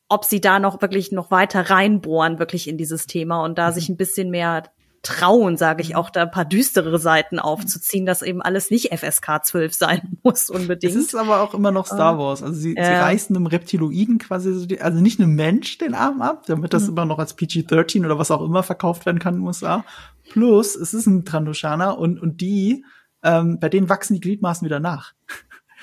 ob 0.09 0.25
sie 0.25 0.41
da 0.41 0.59
noch 0.59 0.81
wirklich 0.81 1.11
noch 1.11 1.31
weiter 1.31 1.69
reinbohren, 1.69 2.39
wirklich 2.39 2.67
in 2.67 2.77
dieses 2.77 3.05
Thema 3.05 3.43
und 3.43 3.57
da 3.57 3.69
mhm. 3.69 3.73
sich 3.73 3.89
ein 3.89 3.97
bisschen 3.97 4.31
mehr 4.31 4.63
trauen, 5.05 5.55
sage 5.55 5.81
ich 5.81 5.95
auch, 5.95 6.09
da 6.09 6.23
ein 6.23 6.31
paar 6.31 6.45
düstere 6.45 6.97
Seiten 6.99 7.39
aufzuziehen, 7.39 8.05
dass 8.05 8.21
eben 8.21 8.41
alles 8.41 8.71
nicht 8.71 8.91
FSK 8.97 9.43
12 9.43 9.73
sein 9.73 10.17
muss 10.23 10.49
unbedingt. 10.49 10.93
Es 10.93 10.99
ist 10.99 11.15
aber 11.15 11.41
auch 11.41 11.53
immer 11.53 11.71
noch 11.71 11.85
Star 11.85 12.17
Wars. 12.17 12.41
Also 12.41 12.55
sie, 12.55 12.75
ja. 12.75 12.83
sie 12.83 12.91
reißen 12.91 13.35
einem 13.35 13.45
Reptiloiden 13.45 14.17
quasi, 14.17 14.77
also 14.79 15.01
nicht 15.01 15.19
einem 15.19 15.35
Mensch 15.35 15.77
den 15.77 15.93
Arm 15.93 16.21
ab, 16.21 16.43
damit 16.47 16.73
das 16.73 16.83
mhm. 16.83 16.89
immer 16.89 17.05
noch 17.05 17.19
als 17.19 17.37
PG-13 17.37 18.05
oder 18.05 18.17
was 18.17 18.31
auch 18.31 18.41
immer 18.41 18.63
verkauft 18.63 19.05
werden 19.05 19.19
kann 19.19 19.35
in 19.35 19.41
den 19.41 19.47
USA. 19.47 19.85
Plus, 20.29 20.75
es 20.75 20.93
ist 20.93 21.05
ein 21.05 21.23
Trandoshaner 21.23 21.97
und, 21.97 22.19
und 22.19 22.41
die, 22.41 22.83
ähm, 23.23 23.59
bei 23.59 23.69
denen 23.69 23.89
wachsen 23.89 24.15
die 24.15 24.21
Gliedmaßen 24.21 24.65
wieder 24.65 24.79
nach. 24.79 25.13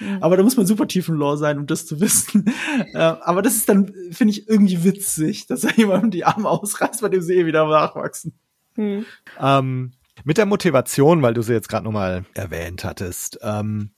Mhm. 0.00 0.18
Aber 0.20 0.36
da 0.36 0.42
muss 0.42 0.56
man 0.56 0.66
super 0.66 0.88
tief 0.88 1.08
im 1.08 1.14
Lore 1.14 1.38
sein, 1.38 1.58
um 1.58 1.66
das 1.66 1.86
zu 1.86 2.00
wissen. 2.00 2.46
äh, 2.94 2.98
aber 2.98 3.42
das 3.42 3.54
ist 3.54 3.68
dann, 3.68 3.92
finde 4.10 4.32
ich, 4.32 4.48
irgendwie 4.48 4.82
witzig, 4.84 5.46
dass 5.46 5.64
er 5.64 5.76
jemandem 5.76 6.10
die 6.10 6.24
Arme 6.24 6.48
ausreißt, 6.48 7.02
bei 7.02 7.08
dem 7.08 7.22
sie 7.22 7.34
eh 7.34 7.46
wieder 7.46 7.66
nachwachsen. 7.66 8.34
Mhm. 8.76 9.06
Ähm, 9.40 9.92
mit 10.24 10.38
der 10.38 10.46
Motivation, 10.46 11.22
weil 11.22 11.34
du 11.34 11.42
sie 11.42 11.52
jetzt 11.52 11.68
gerade 11.68 11.84
nochmal 11.84 12.24
erwähnt 12.34 12.84
hattest, 12.84 13.38
ähm, 13.42 13.90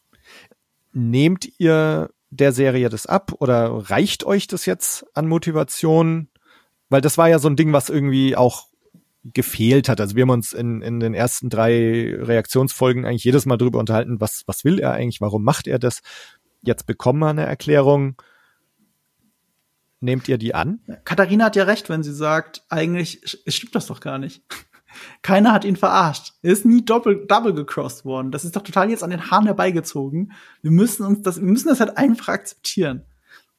nehmt 0.93 1.49
ihr 1.59 2.11
der 2.31 2.53
Serie 2.53 2.89
das 2.89 3.07
ab 3.07 3.33
oder 3.39 3.91
reicht 3.91 4.25
euch 4.25 4.47
das 4.47 4.67
jetzt 4.67 5.07
an 5.15 5.29
Motivation? 5.29 6.29
Weil 6.89 7.01
das 7.01 7.19
war 7.19 7.29
ja 7.29 7.39
so 7.39 7.49
ein 7.49 7.57
Ding, 7.57 7.73
was 7.73 7.91
irgendwie 7.91 8.37
auch 8.37 8.69
gefehlt 9.25 9.89
hat. 9.89 10.01
Also 10.01 10.17
wir 10.17 10.23
haben 10.23 10.31
uns 10.31 10.53
in, 10.53 10.83
in 10.83 11.01
den 11.01 11.15
ersten 11.15 11.49
drei 11.49 12.15
Reaktionsfolgen 12.19 13.07
eigentlich 13.07 13.25
jedes 13.25 13.47
Mal 13.47 13.57
darüber 13.57 13.79
unterhalten, 13.79 14.21
was, 14.21 14.43
was 14.47 14.65
will 14.65 14.79
er 14.79 14.93
eigentlich, 14.93 15.21
warum 15.21 15.43
macht 15.43 15.67
er 15.67 15.79
das? 15.79 16.01
Jetzt 16.63 16.87
bekommen 16.87 17.21
wir 17.21 17.29
eine 17.29 17.47
Erklärung. 17.47 18.17
Nehmt 20.05 20.29
ihr 20.29 20.37
die 20.37 20.55
an? 20.55 20.81
Katharina 21.05 21.47
hat 21.47 21.57
ja 21.57 21.65
recht, 21.65 21.89
wenn 21.89 22.03
sie 22.03 22.13
sagt, 22.13 22.63
eigentlich 22.69 23.39
stimmt 23.47 23.75
das 23.75 23.87
doch 23.87 24.01
gar 24.01 24.19
nicht. 24.19 24.43
Keiner 25.23 25.53
hat 25.53 25.65
ihn 25.65 25.77
verarscht. 25.77 26.35
Er 26.43 26.53
ist 26.53 26.67
nie 26.67 26.85
doppelt, 26.85 27.31
double 27.31 27.55
gecrossed 27.55 28.05
worden. 28.05 28.31
Das 28.31 28.45
ist 28.45 28.55
doch 28.55 28.61
total 28.61 28.91
jetzt 28.91 29.03
an 29.03 29.09
den 29.09 29.31
Haaren 29.31 29.47
herbeigezogen. 29.47 30.33
Wir 30.61 30.71
müssen 30.71 31.07
uns 31.07 31.23
das, 31.23 31.41
wir 31.41 31.49
müssen 31.49 31.69
das 31.69 31.81
halt 31.81 31.97
einfach 31.97 32.29
akzeptieren. 32.29 33.07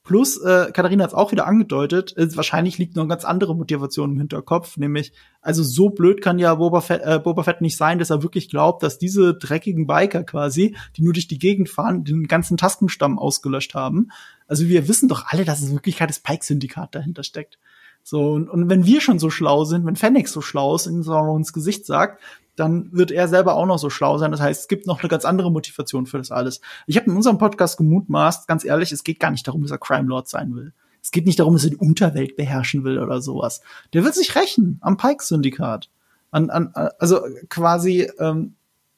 Plus, 0.03 0.37
äh, 0.37 0.71
Katharina 0.71 1.03
hat 1.03 1.11
es 1.11 1.17
auch 1.17 1.31
wieder 1.31 1.47
angedeutet, 1.47 2.15
äh, 2.15 2.27
wahrscheinlich 2.37 2.77
liegt 2.77 2.95
noch 2.95 3.01
eine 3.01 3.09
ganz 3.09 3.25
andere 3.25 3.55
Motivation 3.55 4.11
im 4.11 4.19
Hinterkopf, 4.19 4.77
nämlich, 4.77 5.13
also 5.41 5.63
so 5.63 5.89
blöd 5.89 6.21
kann 6.21 6.37
ja 6.37 6.53
Boba 6.53 6.81
Fett, 6.81 7.01
äh, 7.03 7.17
Boba 7.17 7.41
Fett 7.41 7.61
nicht 7.61 7.75
sein, 7.75 7.97
dass 7.97 8.11
er 8.11 8.21
wirklich 8.21 8.47
glaubt, 8.47 8.83
dass 8.83 8.99
diese 8.99 9.33
dreckigen 9.33 9.87
Biker 9.87 10.23
quasi, 10.23 10.75
die 10.95 11.01
nur 11.01 11.13
durch 11.13 11.27
die 11.27 11.39
Gegend 11.39 11.69
fahren, 11.69 12.03
den 12.03 12.27
ganzen 12.27 12.55
Taskenstamm 12.55 13.17
ausgelöscht 13.17 13.73
haben. 13.73 14.09
Also 14.47 14.67
wir 14.67 14.87
wissen 14.87 15.09
doch 15.09 15.25
alle, 15.27 15.45
dass 15.45 15.61
es 15.61 15.69
in 15.69 15.75
Wirklichkeit 15.75 16.09
das 16.09 16.19
Pike-Syndikat 16.19 16.95
dahinter 16.95 17.23
steckt. 17.23 17.57
So, 18.03 18.33
und, 18.33 18.49
und 18.49 18.69
wenn 18.69 18.85
wir 18.85 19.01
schon 19.01 19.17
so 19.17 19.31
schlau 19.31 19.65
sind, 19.65 19.85
wenn 19.85 19.95
Fennec 19.95 20.27
so 20.27 20.41
schlau 20.41 20.75
ist 20.75 20.85
und 20.85 21.07
uns 21.07 21.53
Gesicht 21.53 21.85
sagt, 21.85 22.21
dann 22.55 22.91
wird 22.93 23.11
er 23.11 23.27
selber 23.27 23.55
auch 23.55 23.65
noch 23.65 23.79
so 23.79 23.89
schlau 23.89 24.17
sein. 24.17 24.31
Das 24.31 24.39
heißt, 24.39 24.61
es 24.61 24.67
gibt 24.67 24.87
noch 24.87 25.01
eine 25.01 25.09
ganz 25.09 25.25
andere 25.25 25.51
Motivation 25.51 26.05
für 26.05 26.17
das 26.17 26.31
alles. 26.31 26.61
Ich 26.87 26.97
habe 26.97 27.09
in 27.09 27.15
unserem 27.15 27.37
Podcast 27.37 27.77
gemutmaßt, 27.77 28.47
ganz 28.47 28.63
ehrlich, 28.63 28.91
es 28.91 29.03
geht 29.03 29.19
gar 29.19 29.31
nicht 29.31 29.47
darum, 29.47 29.63
dass 29.63 29.71
er 29.71 29.77
Crime 29.77 30.07
Lord 30.07 30.29
sein 30.29 30.55
will. 30.55 30.73
Es 31.01 31.11
geht 31.11 31.25
nicht 31.25 31.39
darum, 31.39 31.53
dass 31.53 31.65
er 31.65 31.71
die 31.71 31.77
Unterwelt 31.77 32.35
beherrschen 32.35 32.83
will 32.83 32.99
oder 32.99 33.21
sowas. 33.21 33.61
Der 33.93 34.03
wird 34.03 34.15
sich 34.15 34.35
rächen 34.35 34.79
am 34.81 34.97
Pike-Syndikat. 34.97 35.89
An, 36.31 36.49
an, 36.49 36.73
also 36.99 37.21
quasi 37.49 38.09
ähm, 38.19 38.55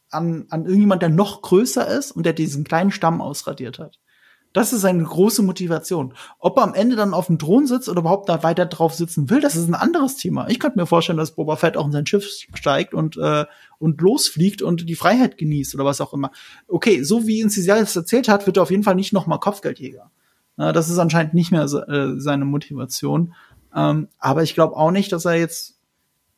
an, 0.10 0.45
an 0.50 0.66
irgendjemand, 0.66 1.02
der 1.02 1.10
noch 1.10 1.41
größer 1.41 1.88
ist 1.88 2.12
und 2.12 2.26
der 2.26 2.34
diesen 2.34 2.64
kleinen 2.64 2.91
Stamm 2.91 3.22
ausradiert 3.22 3.80
hat. 3.80 4.00
Das 4.58 4.74
ist 4.74 4.82
seine 4.82 5.03
große 5.03 5.43
Motivation. 5.43 6.16
Ob 6.39 6.58
er 6.58 6.64
am 6.64 6.74
Ende 6.74 6.95
dann 6.95 7.14
auf 7.14 7.28
dem 7.28 7.38
Thron 7.38 7.68
sitzt 7.68 7.89
oder 7.89 7.99
überhaupt 7.99 8.28
da 8.28 8.41
weiter 8.41 8.66
drauf 8.66 8.95
sitzen 8.95 9.30
will, 9.30 9.39
das 9.39 9.55
ist 9.55 9.68
ein 9.68 9.76
anderes 9.76 10.16
Thema. 10.16 10.47
Ich 10.49 10.60
könnte 10.60 10.80
mir 10.80 10.88
vorstellen, 10.88 11.20
dass 11.20 11.36
Boba 11.36 11.58
Fett 11.58 11.78
auch 11.78 11.86
in 11.86 11.91
sein 11.91 12.08
Schiff 12.08 12.26
steigt 12.55 12.95
und, 12.95 13.18
äh, 13.18 13.45
und 13.78 14.01
losfliegt 14.01 14.64
und 14.64 14.89
die 14.89 14.95
Freiheit 14.95 15.38
genießt 15.38 15.76
oder 15.76 15.86
was 15.86 16.01
auch 16.01 16.12
immer. 16.12 16.32
Okay, 16.68 17.03
so 17.03 17.28
wie 17.28 17.43
die 17.43 17.49
Serie 17.49 17.84
erzählt 17.84 18.28
hat, 18.28 18.47
wird 18.47 18.58
er 18.58 18.64
auf 18.64 18.72
jeden 18.72 18.82
Fall 18.82 18.95
nicht 18.95 19.14
noch 19.14 19.28
mal 19.28 19.38
Kopfgeldjäger. 19.38 20.10
Äh, 20.58 20.74
das 20.74 20.89
ist 20.89 20.97
anscheinend 20.97 21.36
nicht 21.36 21.51
mehr 21.51 21.66
äh, 21.66 22.20
seine 22.20 22.45
Motivation. 22.45 23.36
Ähm, 23.76 24.08
aber 24.18 24.41
ich 24.41 24.55
glaube 24.55 24.76
auch 24.76 24.89
nicht, 24.89 25.12
dass 25.12 25.26
er 25.26 25.36
jetzt 25.36 25.76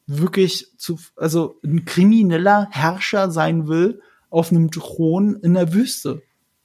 wirklich 0.08 0.74
zu, 0.78 1.00
also 1.16 1.56
ein 1.64 1.86
krimineller 1.86 2.68
Herrscher 2.70 3.32
sein 3.32 3.70
will 3.70 4.02
auf 4.30 4.52
einem 4.52 4.72
Thron 4.72 5.38
in 5.42 5.54
der 5.54 5.74
Wüste. 5.74 6.22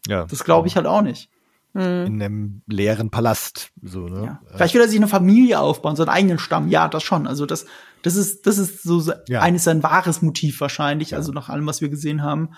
Ja. 0.09 0.25
Das 0.25 0.43
glaube 0.43 0.67
ich 0.67 0.75
halt 0.75 0.87
auch 0.87 1.03
nicht. 1.03 1.31
Mhm. 1.75 2.07
in 2.07 2.23
einem 2.23 2.63
leeren 2.67 3.11
Palast. 3.11 3.73
So, 3.83 4.07
ne? 4.09 4.25
Ja. 4.25 4.41
Vielleicht 4.55 4.75
will 4.75 4.81
er 4.81 4.89
sich 4.89 4.99
eine 4.99 5.09
Familie 5.09 5.59
aufbauen, 5.59 5.97
so 5.97 6.05
einen 6.05 6.11
eigenen 6.11 6.39
Stamm. 6.39 6.69
Ja, 6.69 6.89
das 6.89 7.03
schon. 7.03 7.27
Also 7.27 7.47
das, 7.47 7.67
das 8.03 8.15
ist, 8.15 8.47
das 8.47 8.59
ist 8.59 8.83
so 8.83 9.13
ja. 9.29 9.41
eines 9.41 9.65
sein 9.65 9.83
wahres 9.83 10.23
Motiv 10.23 10.61
wahrscheinlich, 10.61 11.11
ja. 11.11 11.19
also 11.19 11.33
nach 11.33 11.49
allem, 11.49 11.67
was 11.67 11.81
wir 11.81 11.89
gesehen 11.89 12.23
haben. 12.23 12.51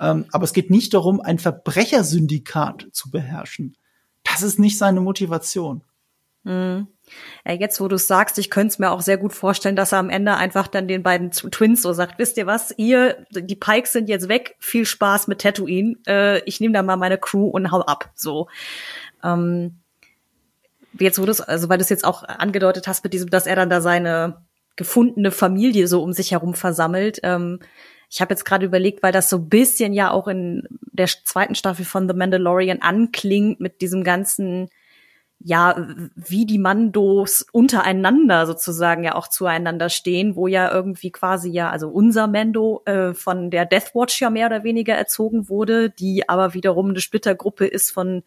Ähm, 0.00 0.26
aber 0.32 0.42
es 0.42 0.52
geht 0.52 0.70
nicht 0.70 0.92
darum, 0.92 1.20
ein 1.20 1.38
Verbrechersyndikat 1.38 2.88
zu 2.90 3.10
beherrschen. 3.12 3.76
Das 4.24 4.42
ist 4.42 4.58
nicht 4.58 4.76
seine 4.76 5.00
Motivation. 5.00 5.84
Mhm. 6.42 6.88
Ja, 7.44 7.52
jetzt, 7.52 7.80
wo 7.80 7.88
du 7.88 7.96
es 7.96 8.06
sagst, 8.06 8.38
ich 8.38 8.50
könnte 8.50 8.68
es 8.68 8.78
mir 8.78 8.90
auch 8.90 9.02
sehr 9.02 9.18
gut 9.18 9.32
vorstellen, 9.32 9.76
dass 9.76 9.92
er 9.92 9.98
am 9.98 10.10
Ende 10.10 10.36
einfach 10.36 10.66
dann 10.66 10.88
den 10.88 11.02
beiden 11.02 11.30
Twins 11.30 11.82
so 11.82 11.92
sagt, 11.92 12.18
wisst 12.18 12.36
ihr 12.36 12.46
was, 12.46 12.74
ihr, 12.76 13.26
die 13.30 13.56
Pikes 13.56 13.92
sind 13.92 14.08
jetzt 14.08 14.28
weg, 14.28 14.56
viel 14.58 14.86
Spaß 14.86 15.28
mit 15.28 15.40
Tatooine, 15.40 15.96
äh, 16.06 16.40
ich 16.44 16.60
nehme 16.60 16.74
da 16.74 16.82
mal 16.82 16.96
meine 16.96 17.18
Crew 17.18 17.46
und 17.46 17.70
hau 17.70 17.80
ab, 17.80 18.10
so. 18.14 18.48
Ähm, 19.22 19.80
jetzt, 20.98 21.18
wo 21.18 21.26
du 21.26 21.32
also 21.46 21.68
weil 21.68 21.78
du 21.78 21.82
es 21.82 21.90
jetzt 21.90 22.04
auch 22.04 22.22
angedeutet 22.22 22.86
hast 22.86 23.04
mit 23.04 23.12
diesem, 23.12 23.30
dass 23.30 23.46
er 23.46 23.56
dann 23.56 23.70
da 23.70 23.80
seine 23.80 24.44
gefundene 24.76 25.30
Familie 25.30 25.86
so 25.88 26.02
um 26.02 26.12
sich 26.12 26.32
herum 26.32 26.54
versammelt, 26.54 27.20
ähm, 27.22 27.60
ich 28.10 28.20
habe 28.20 28.32
jetzt 28.32 28.44
gerade 28.44 28.64
überlegt, 28.64 29.02
weil 29.02 29.10
das 29.10 29.28
so 29.28 29.40
bisschen 29.40 29.92
ja 29.92 30.12
auch 30.12 30.28
in 30.28 30.68
der 30.92 31.06
zweiten 31.06 31.56
Staffel 31.56 31.84
von 31.84 32.08
The 32.08 32.14
Mandalorian 32.14 32.80
anklingt 32.80 33.58
mit 33.58 33.80
diesem 33.80 34.04
ganzen 34.04 34.68
ja, 35.40 35.76
wie 36.14 36.46
die 36.46 36.58
Mandos 36.58 37.44
untereinander 37.52 38.46
sozusagen 38.46 39.04
ja 39.04 39.14
auch 39.14 39.28
zueinander 39.28 39.90
stehen, 39.90 40.36
wo 40.36 40.46
ja 40.46 40.72
irgendwie 40.72 41.10
quasi 41.10 41.50
ja, 41.50 41.70
also 41.70 41.88
unser 41.88 42.26
Mando 42.26 42.82
äh, 42.86 43.12
von 43.12 43.50
der 43.50 43.66
Death 43.66 43.94
Watch 43.94 44.20
ja 44.20 44.30
mehr 44.30 44.46
oder 44.46 44.64
weniger 44.64 44.94
erzogen 44.94 45.48
wurde, 45.48 45.90
die 45.90 46.28
aber 46.28 46.54
wiederum 46.54 46.90
eine 46.90 47.00
Splittergruppe 47.00 47.66
ist 47.66 47.90
von 47.90 48.22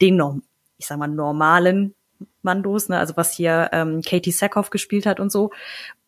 den, 0.00 0.42
ich 0.78 0.86
sag 0.86 0.98
mal, 0.98 1.08
normalen 1.08 1.94
Mandos, 2.42 2.88
ne, 2.88 2.98
also 2.98 3.16
was 3.16 3.32
hier 3.32 3.70
ähm, 3.72 4.00
Katie 4.02 4.32
Sackhoff 4.32 4.70
gespielt 4.70 5.06
hat 5.06 5.20
und 5.20 5.30
so. 5.30 5.50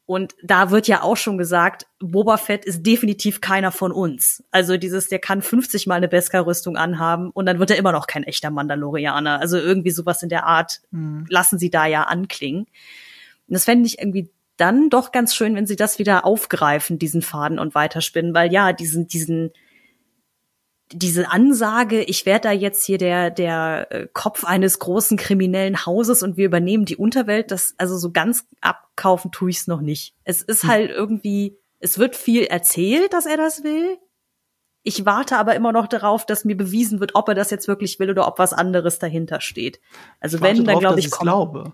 Und 0.06 0.36
da 0.42 0.70
wird 0.70 0.86
ja 0.86 1.02
auch 1.02 1.16
schon 1.16 1.36
gesagt, 1.36 1.86
Boba 1.98 2.36
Fett 2.36 2.64
ist 2.64 2.86
definitiv 2.86 3.40
keiner 3.40 3.72
von 3.72 3.90
uns. 3.90 4.44
Also 4.52 4.76
dieses, 4.76 5.08
der 5.08 5.18
kann 5.18 5.42
50 5.42 5.88
mal 5.88 5.96
eine 5.96 6.06
Beskar-Rüstung 6.06 6.76
anhaben 6.76 7.30
und 7.30 7.46
dann 7.46 7.58
wird 7.58 7.72
er 7.72 7.76
immer 7.76 7.90
noch 7.90 8.06
kein 8.06 8.22
echter 8.22 8.50
Mandalorianer. 8.50 9.40
Also 9.40 9.58
irgendwie 9.58 9.90
sowas 9.90 10.22
in 10.22 10.28
der 10.28 10.46
Art 10.46 10.80
mhm. 10.92 11.26
lassen 11.28 11.58
sie 11.58 11.70
da 11.70 11.86
ja 11.86 12.04
anklingen. 12.04 12.66
Und 13.48 13.54
das 13.54 13.64
fände 13.64 13.88
ich 13.88 13.98
irgendwie 13.98 14.30
dann 14.56 14.90
doch 14.90 15.10
ganz 15.10 15.34
schön, 15.34 15.56
wenn 15.56 15.66
sie 15.66 15.76
das 15.76 15.98
wieder 15.98 16.24
aufgreifen, 16.24 17.00
diesen 17.00 17.20
Faden 17.20 17.58
und 17.58 17.74
weiterspinnen, 17.74 18.32
weil 18.32 18.52
ja, 18.52 18.72
diesen, 18.72 19.08
diesen, 19.08 19.50
diese 20.92 21.30
Ansage, 21.30 22.02
ich 22.02 22.26
werde 22.26 22.48
da 22.48 22.52
jetzt 22.52 22.84
hier 22.84 22.98
der, 22.98 23.30
der 23.30 23.88
äh, 23.90 24.08
Kopf 24.12 24.44
eines 24.44 24.78
großen 24.78 25.16
kriminellen 25.16 25.84
Hauses 25.84 26.22
und 26.22 26.36
wir 26.36 26.46
übernehmen 26.46 26.84
die 26.84 26.96
Unterwelt, 26.96 27.50
das, 27.50 27.74
also 27.78 27.96
so 27.96 28.12
ganz 28.12 28.46
abkaufen 28.60 29.32
tue 29.32 29.50
ich 29.50 29.58
es 29.58 29.66
noch 29.66 29.80
nicht. 29.80 30.14
Es 30.24 30.42
ist 30.42 30.62
hm. 30.62 30.70
halt 30.70 30.90
irgendwie, 30.90 31.58
es 31.80 31.98
wird 31.98 32.14
viel 32.14 32.44
erzählt, 32.44 33.12
dass 33.12 33.26
er 33.26 33.36
das 33.36 33.64
will. 33.64 33.98
Ich 34.84 35.04
warte 35.04 35.36
aber 35.36 35.56
immer 35.56 35.72
noch 35.72 35.88
darauf, 35.88 36.24
dass 36.24 36.44
mir 36.44 36.56
bewiesen 36.56 37.00
wird, 37.00 37.16
ob 37.16 37.28
er 37.28 37.34
das 37.34 37.50
jetzt 37.50 37.66
wirklich 37.66 37.98
will 37.98 38.10
oder 38.10 38.28
ob 38.28 38.38
was 38.38 38.52
anderes 38.52 39.00
dahinter 39.00 39.40
steht. 39.40 39.80
Also 40.20 40.40
wenn, 40.40 40.64
dann 40.64 40.78
glaube 40.78 41.00
ich, 41.00 41.06
ich 41.06 41.12
glaube. 41.12 41.72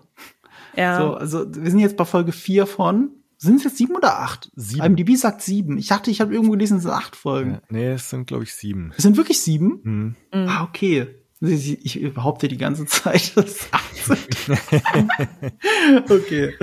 Ja. 0.75 0.97
So, 0.99 1.13
also 1.13 1.55
wir 1.55 1.69
sind 1.69 1.79
jetzt 1.79 1.97
bei 1.97 2.05
Folge 2.05 2.31
4 2.31 2.65
von 2.65 3.11
sind 3.43 3.57
es 3.57 3.63
jetzt 3.63 3.77
sieben 3.77 3.95
oder 3.95 4.19
acht? 4.19 4.51
Sieben. 4.55 4.83
IMDb 4.83 5.15
sagt 5.15 5.41
sieben. 5.41 5.77
Ich 5.77 5.87
dachte, 5.87 6.11
ich 6.11 6.21
habe 6.21 6.33
irgendwo 6.33 6.53
gelesen, 6.53 6.77
es 6.77 6.83
sind 6.83 6.91
acht 6.91 7.15
Folgen. 7.15 7.51
Ja, 7.51 7.61
nee, 7.69 7.91
es 7.91 8.09
sind, 8.09 8.27
glaube 8.27 8.43
ich, 8.43 8.53
sieben. 8.53 8.93
Es 8.97 9.03
sind 9.03 9.17
wirklich 9.17 9.39
sieben? 9.39 9.79
Mhm. 9.83 10.15
mhm. 10.33 10.47
Ah, 10.47 10.63
okay. 10.63 11.07
Ich, 11.41 11.85
ich 11.85 12.13
behaupte 12.13 12.47
die 12.47 12.57
ganze 12.57 12.85
Zeit, 12.85 13.33
dass 13.35 13.45
es 13.45 13.67
acht 13.71 13.95
sind. 13.95 14.49
okay. 16.09 16.53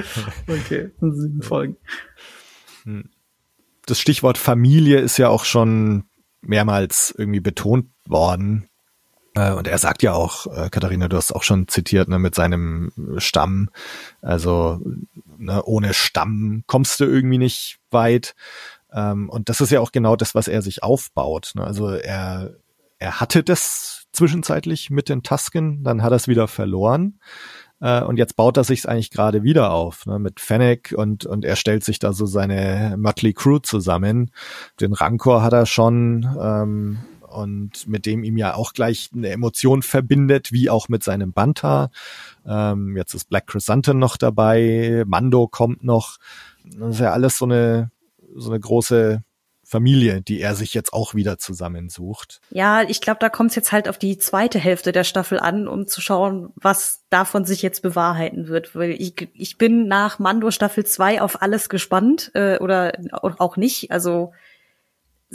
Okay. 0.47 0.91
Sieben 1.01 1.43
Folgen. 1.43 1.77
Hm. 2.85 3.11
Das 3.85 4.01
Stichwort 4.01 4.39
Familie 4.39 5.01
ist 5.01 5.19
ja 5.19 5.29
auch 5.29 5.45
schon 5.45 6.05
mehrmals 6.41 7.15
irgendwie 7.17 7.41
betont 7.41 7.91
worden. 8.07 8.70
Äh, 9.41 9.53
und 9.53 9.67
er 9.67 9.79
sagt 9.79 10.03
ja 10.03 10.13
auch, 10.13 10.47
äh, 10.47 10.69
Katharina, 10.71 11.09
du 11.09 11.17
hast 11.17 11.33
auch 11.33 11.43
schon 11.43 11.69
zitiert, 11.69 12.09
ne, 12.09 12.19
mit 12.19 12.35
seinem 12.35 12.93
Stamm. 13.17 13.71
Also 14.21 14.81
ne, 15.39 15.63
ohne 15.65 15.95
Stamm 15.95 16.65
kommst 16.67 17.01
du 17.01 17.05
irgendwie 17.05 17.39
nicht 17.39 17.79
weit. 17.91 18.35
Ähm, 18.93 19.29
und 19.31 19.49
das 19.49 19.61
ist 19.61 19.71
ja 19.71 19.81
auch 19.81 19.93
genau 19.93 20.17
das, 20.17 20.35
was 20.35 20.49
er 20.49 20.63
sich 20.63 20.83
aufbaut. 20.83 21.53
Ne? 21.55 21.65
Also 21.65 21.89
er, 21.89 22.57
er 22.99 23.21
hatte 23.21 23.43
das 23.43 24.07
zwischenzeitlich 24.13 24.91
mit 24.91 25.09
den 25.09 25.23
Tusken, 25.23 25.85
dann 25.85 26.03
hat 26.03 26.13
er 26.13 26.17
es 26.17 26.29
wieder 26.29 26.49
verloren. 26.49 27.21
Äh, 27.81 28.03
und 28.03 28.19
jetzt 28.19 28.37
baut 28.37 28.57
er 28.57 28.65
sich 28.65 28.87
eigentlich 28.89 29.11
gerade 29.11 29.43
wieder 29.43 29.73
auf, 29.73 30.05
ne, 30.05 30.19
mit 30.19 30.41
Fennec 30.41 30.93
und, 30.95 31.25
und 31.25 31.45
er 31.45 31.57
stellt 31.57 31.85
sich 31.85 31.99
da 31.99 32.13
so 32.13 32.27
seine 32.27 32.97
Mötley 32.99 33.33
Crew 33.33 33.59
zusammen. 33.61 34.33
Den 34.81 34.93
Rancor 34.93 35.43
hat 35.43 35.55
er 35.55 35.65
schon, 35.65 36.29
ähm, 36.39 36.99
und 37.31 37.87
mit 37.87 38.07
dem 38.07 38.25
ihm 38.25 38.37
ja 38.37 38.55
auch 38.55 38.73
gleich 38.73 39.11
eine 39.15 39.31
Emotion 39.31 39.83
verbindet, 39.83 40.53
wie 40.53 40.71
auch 40.71 40.89
mit 40.89 41.03
seinem 41.03 41.33
Banta. 41.33 41.91
Ähm, 42.47 42.97
jetzt 42.97 43.15
ist 43.15 43.29
Black 43.29 43.47
Chrysanthemum 43.47 44.01
noch 44.01 44.17
dabei, 44.17 45.05
Mando 45.07 45.47
kommt 45.49 45.85
noch. 45.85 46.19
Das 46.65 46.97
ist 46.97 47.01
ja 47.01 47.13
alles 47.13 47.39
so 47.39 47.45
eine, 47.45 47.91
so 48.35 48.51
eine 48.51 48.61
große 48.61 49.23
Familie, 49.71 50.21
die 50.21 50.41
er 50.41 50.57
sich 50.57 50.75
jetzt 50.75 50.93
auch 50.93 51.15
wieder 51.15 51.39
zusammensucht. 51.39 52.41
Ja, 52.51 52.83
ich 52.83 53.01
glaube, 53.01 53.21
da 53.21 53.29
kommt 53.29 53.51
es 53.51 53.57
jetzt 53.57 53.71
halt 53.71 53.89
auf 53.89 53.99
die 53.99 54.19
zweite 54.19 54.59
Hälfte 54.59 54.91
der 54.91 55.05
Staffel 55.05 55.39
an, 55.39 55.69
um 55.69 55.87
zu 55.87 56.01
schauen, 56.01 56.53
was 56.57 57.05
davon 57.09 57.45
sich 57.45 57.63
jetzt 57.63 57.81
bewahrheiten 57.81 58.49
wird. 58.49 58.75
Weil 58.75 58.91
ich, 58.91 59.29
ich 59.33 59.59
bin 59.59 59.87
nach 59.87 60.19
Mando 60.19 60.51
Staffel 60.51 60.85
2 60.85 61.23
auf 61.23 61.41
alles 61.41 61.69
gespannt 61.69 62.33
äh, 62.35 62.59
oder 62.59 62.95
auch 63.21 63.57
nicht. 63.57 63.93
Also 63.93 64.33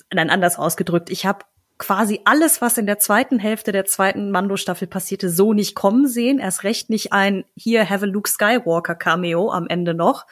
dann 0.10 0.30
anders 0.30 0.60
ausgedrückt. 0.60 1.10
Ich 1.10 1.26
habe 1.26 1.46
quasi 1.78 2.22
alles, 2.24 2.62
was 2.62 2.78
in 2.78 2.86
der 2.86 3.00
zweiten 3.00 3.40
Hälfte 3.40 3.72
der 3.72 3.86
zweiten 3.86 4.32
Mando-Staffel 4.32 4.88
passierte, 4.88 5.30
so 5.30 5.54
nicht 5.54 5.76
kommen 5.76 6.08
sehen. 6.08 6.40
Erst 6.40 6.64
recht 6.64 6.90
nicht 6.90 7.12
ein 7.12 7.44
hier 7.56 7.90
have 7.90 8.06
a 8.06 8.08
Luke 8.08 8.30
Skywalker 8.30 8.96
Cameo 8.96 9.52
am 9.52 9.68
Ende 9.68 9.94
noch. 9.94 10.26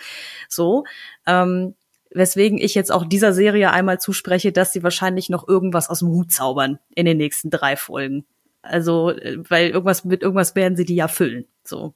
So. 0.47 0.85
Ähm, 1.25 1.75
weswegen 2.11 2.59
ich 2.59 2.75
jetzt 2.75 2.91
auch 2.91 3.05
dieser 3.05 3.33
Serie 3.33 3.71
einmal 3.71 3.99
zuspreche, 3.99 4.51
dass 4.51 4.71
sie 4.71 4.83
wahrscheinlich 4.83 5.29
noch 5.29 5.47
irgendwas 5.47 5.89
aus 5.89 5.99
dem 5.99 6.09
Hut 6.09 6.31
zaubern 6.31 6.79
in 6.95 7.05
den 7.05 7.17
nächsten 7.17 7.49
drei 7.49 7.75
Folgen. 7.75 8.25
Also, 8.61 9.09
äh, 9.11 9.37
weil 9.49 9.69
irgendwas 9.69 10.05
mit 10.05 10.21
irgendwas 10.21 10.55
werden 10.55 10.77
sie 10.77 10.85
die 10.85 10.95
ja 10.95 11.07
füllen. 11.07 11.45
So. 11.63 11.93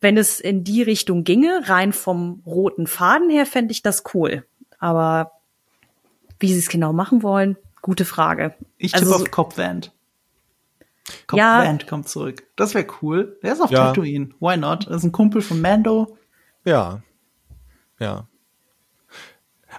Wenn 0.00 0.16
es 0.16 0.38
in 0.38 0.62
die 0.62 0.82
Richtung 0.82 1.24
ginge, 1.24 1.62
rein 1.64 1.92
vom 1.92 2.42
roten 2.46 2.86
Faden 2.86 3.30
her, 3.30 3.46
fände 3.46 3.72
ich 3.72 3.82
das 3.82 4.04
cool. 4.14 4.46
Aber 4.78 5.32
wie 6.38 6.52
sie 6.52 6.58
es 6.58 6.68
genau 6.68 6.92
machen 6.92 7.22
wollen, 7.22 7.56
gute 7.82 8.04
Frage. 8.04 8.54
Ich 8.78 8.92
tippe 8.92 9.06
also, 9.06 9.24
auf 9.24 9.30
Cobb 9.30 9.56
Vant. 9.56 9.92
Cobb 11.26 11.38
ja, 11.38 11.78
kommt 11.88 12.08
zurück. 12.08 12.44
Das 12.56 12.74
wäre 12.74 12.86
cool. 13.00 13.38
Der 13.42 13.52
ist 13.52 13.60
auf 13.60 13.70
ja. 13.70 13.86
Tatooine. 13.86 14.30
Why 14.40 14.56
not? 14.56 14.86
Das 14.88 14.96
ist 14.98 15.04
ein 15.04 15.12
Kumpel 15.12 15.40
von 15.40 15.60
Mando. 15.60 16.18
Ja. 16.64 17.02
Ja. 18.00 18.26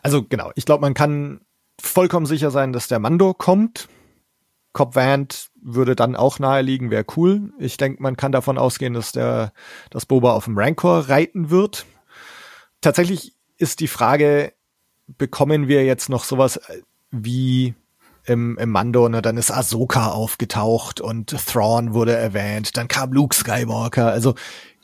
Also 0.02 0.24
genau, 0.24 0.52
ich 0.56 0.66
glaube, 0.66 0.82
man 0.82 0.94
kann 0.94 1.42
vollkommen 1.80 2.26
sicher 2.26 2.52
sein, 2.52 2.72
dass 2.72 2.88
der 2.88 3.00
Mando 3.00 3.34
kommt. 3.34 3.90
Cobb 4.74 4.96
Vant 4.96 5.50
würde 5.62 5.96
dann 5.96 6.16
auch 6.16 6.40
naheliegen, 6.40 6.92
wäre 6.92 7.06
cool. 7.16 7.52
Ich 7.58 7.78
denke, 7.78 8.02
man 8.02 8.16
kann 8.16 8.32
davon 8.32 8.58
ausgehen, 8.58 8.94
dass 8.94 9.12
der, 9.12 9.52
dass 9.90 10.06
Boba 10.06 10.34
auf 10.34 10.46
dem 10.46 10.58
Rancor 10.58 11.10
reiten 11.10 11.50
wird. 11.50 11.86
Tatsächlich 12.82 13.36
ist 13.58 13.80
die 13.80 13.88
Frage, 13.88 14.54
bekommen 15.08 15.68
wir 15.68 15.86
jetzt 15.86 16.10
noch 16.10 16.24
sowas 16.24 16.58
äh, 16.58 16.82
wie 17.12 17.76
im, 18.26 18.58
im 18.58 18.70
Mando, 18.70 19.08
ne, 19.08 19.22
dann 19.22 19.38
ist 19.38 19.52
Ahsoka 19.52 20.12
aufgetaucht 20.12 21.00
und 21.00 21.30
Thrawn 21.48 21.94
wurde 21.94 22.14
erwähnt, 22.14 22.76
dann 22.76 22.90
kam 22.90 23.14
Luke 23.14 23.34
Skywalker. 23.34 24.12
Also 24.12 24.36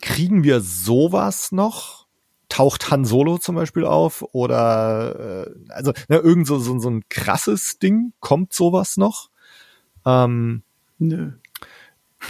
kriegen 0.02 0.44
wir 0.44 0.62
sowas 0.62 1.52
noch? 1.52 2.08
Taucht 2.48 2.92
Han 2.92 3.04
Solo 3.04 3.40
zum 3.40 3.56
Beispiel 3.56 3.84
auf? 3.84 4.24
Oder 4.32 5.48
äh, 5.48 5.52
also 5.70 5.92
ne, 6.08 6.18
irgend 6.18 6.48
so, 6.48 6.58
so, 6.60 6.80
so 6.80 6.90
ein 6.90 7.04
krasses 7.10 7.80
Ding? 7.80 8.14
Kommt 8.22 8.54
sowas 8.54 8.96
noch? 8.96 9.30
Ähm, 10.06 10.64
Nö. 11.00 11.32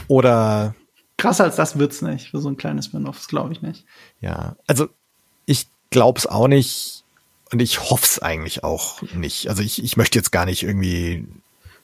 Oder 0.07 0.73
krasser 1.17 1.43
als 1.43 1.55
das 1.55 1.77
wird's 1.77 2.01
nicht 2.01 2.31
für 2.31 2.39
so 2.39 2.49
ein 2.49 2.57
kleines 2.57 2.85
Spin-off, 2.85 3.17
das 3.17 3.27
glaube 3.27 3.53
ich 3.53 3.61
nicht. 3.61 3.85
Ja, 4.19 4.55
also 4.65 4.87
ich 5.45 5.67
glaub's 5.91 6.25
auch 6.25 6.47
nicht 6.47 7.02
und 7.53 7.61
ich 7.61 7.89
hoffe 7.89 8.03
es 8.03 8.19
eigentlich 8.19 8.63
auch 8.63 9.01
nicht. 9.13 9.47
Also 9.47 9.61
ich, 9.61 9.83
ich 9.83 9.95
möchte 9.95 10.17
jetzt 10.17 10.31
gar 10.31 10.45
nicht 10.45 10.63
irgendwie 10.63 11.27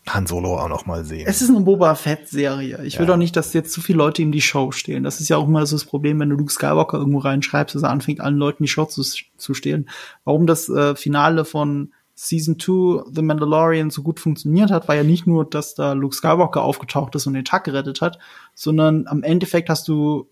Han 0.07 0.25
Solo 0.25 0.57
auch 0.57 0.67
noch 0.67 0.87
mal 0.87 1.05
sehen. 1.05 1.27
Es 1.27 1.41
ist 1.41 1.49
eine 1.49 1.59
Boba 1.59 1.93
Fett-Serie. 1.93 2.83
Ich 2.83 2.97
will 2.97 3.05
doch 3.05 3.17
nicht, 3.17 3.35
dass 3.35 3.53
jetzt 3.53 3.71
zu 3.71 3.79
viele 3.79 3.99
Leute 3.99 4.23
ihm 4.23 4.31
die 4.31 4.41
Show 4.41 4.71
stehlen. 4.71 5.03
Das 5.03 5.19
ist 5.19 5.29
ja 5.29 5.37
auch 5.37 5.47
immer 5.47 5.65
so 5.67 5.75
das 5.75 5.85
Problem, 5.85 6.19
wenn 6.19 6.29
du 6.29 6.35
Luke 6.35 6.51
Skywalker 6.51 6.97
irgendwo 6.97 7.19
reinschreibst, 7.19 7.75
dass 7.75 7.83
er 7.83 7.91
anfängt, 7.91 8.19
allen 8.19 8.37
Leuten 8.37 8.63
die 8.63 8.69
Show 8.69 8.85
zu, 8.85 9.03
zu 9.03 9.53
stehlen. 9.53 9.89
Warum 10.23 10.47
das 10.47 10.67
äh, 10.69 10.95
Finale 10.95 11.45
von 11.45 11.93
Season 12.15 12.59
2 12.59 13.11
The 13.13 13.21
Mandalorian 13.21 13.91
so 13.91 14.01
gut 14.01 14.19
funktioniert 14.19 14.71
hat, 14.71 14.87
war 14.87 14.95
ja 14.95 15.03
nicht 15.03 15.27
nur, 15.27 15.45
dass 15.47 15.75
da 15.75 15.93
Luke 15.93 16.15
Skywalker 16.15 16.63
aufgetaucht 16.63 17.13
ist 17.15 17.27
und 17.27 17.33
den 17.35 17.45
Tag 17.45 17.65
gerettet 17.65 18.01
hat, 18.01 18.17
sondern 18.55 19.05
am 19.07 19.21
Endeffekt 19.21 19.69
hast 19.69 19.87
du 19.87 20.27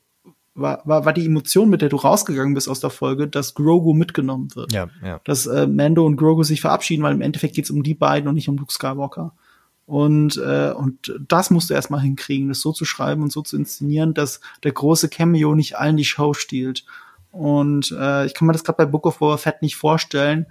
war, 0.58 0.82
war, 0.86 1.05
war 1.05 1.14
die 1.14 1.26
Emotion, 1.26 1.70
mit 1.70 1.82
der 1.82 1.89
du 1.89 1.97
rausgegangen 1.97 2.53
bist 2.53 2.68
aus 2.68 2.80
der 2.80 2.89
Folge, 2.89 3.28
dass 3.28 3.53
Grogu 3.53 3.93
mitgenommen 3.93 4.53
wird. 4.55 4.74
Ja, 4.74 4.89
ja. 5.03 5.22
Dass 5.24 5.45
äh, 5.45 5.68
Mando 5.68 6.05
und 6.05 6.18
Grogu 6.18 6.43
sich 6.43 6.62
verabschieden, 6.62 7.03
weil 7.03 7.14
im 7.14 7.22
Endeffekt 7.22 7.55
geht's 7.55 7.70
um 7.70 7.84
die 7.84 7.93
beiden 7.93 8.28
und 8.28 8.36
nicht 8.36 8.49
um 8.49 8.58
Luke 8.58 8.74
Skywalker. 8.74 9.34
Und, 9.86 10.36
äh, 10.38 10.72
und 10.72 11.16
das 11.26 11.49
musst 11.49 11.70
du 11.70 11.74
erstmal 11.74 12.01
hinkriegen, 12.01 12.49
das 12.49 12.60
so 12.60 12.74
zu 12.74 12.84
schreiben 12.84 13.22
und 13.22 13.32
so 13.32 13.41
zu 13.41 13.55
inszenieren, 13.55 14.14
dass 14.14 14.41
der 14.64 14.74
große 14.74 15.08
Cameo 15.08 15.55
nicht 15.55 15.78
allen 15.78 15.95
die 15.95 16.03
Show 16.03 16.34
stiehlt. 16.34 16.84
Und 17.32 17.95
äh, 17.97 18.26
ich 18.26 18.34
kann 18.34 18.47
mir 18.47 18.53
das 18.53 18.64
gerade 18.64 18.78
bei 18.78 18.86
Book 18.86 19.05
of 19.05 19.20
Boba 19.20 19.38
Fett 19.38 19.62
nicht 19.62 19.76
vorstellen, 19.76 20.47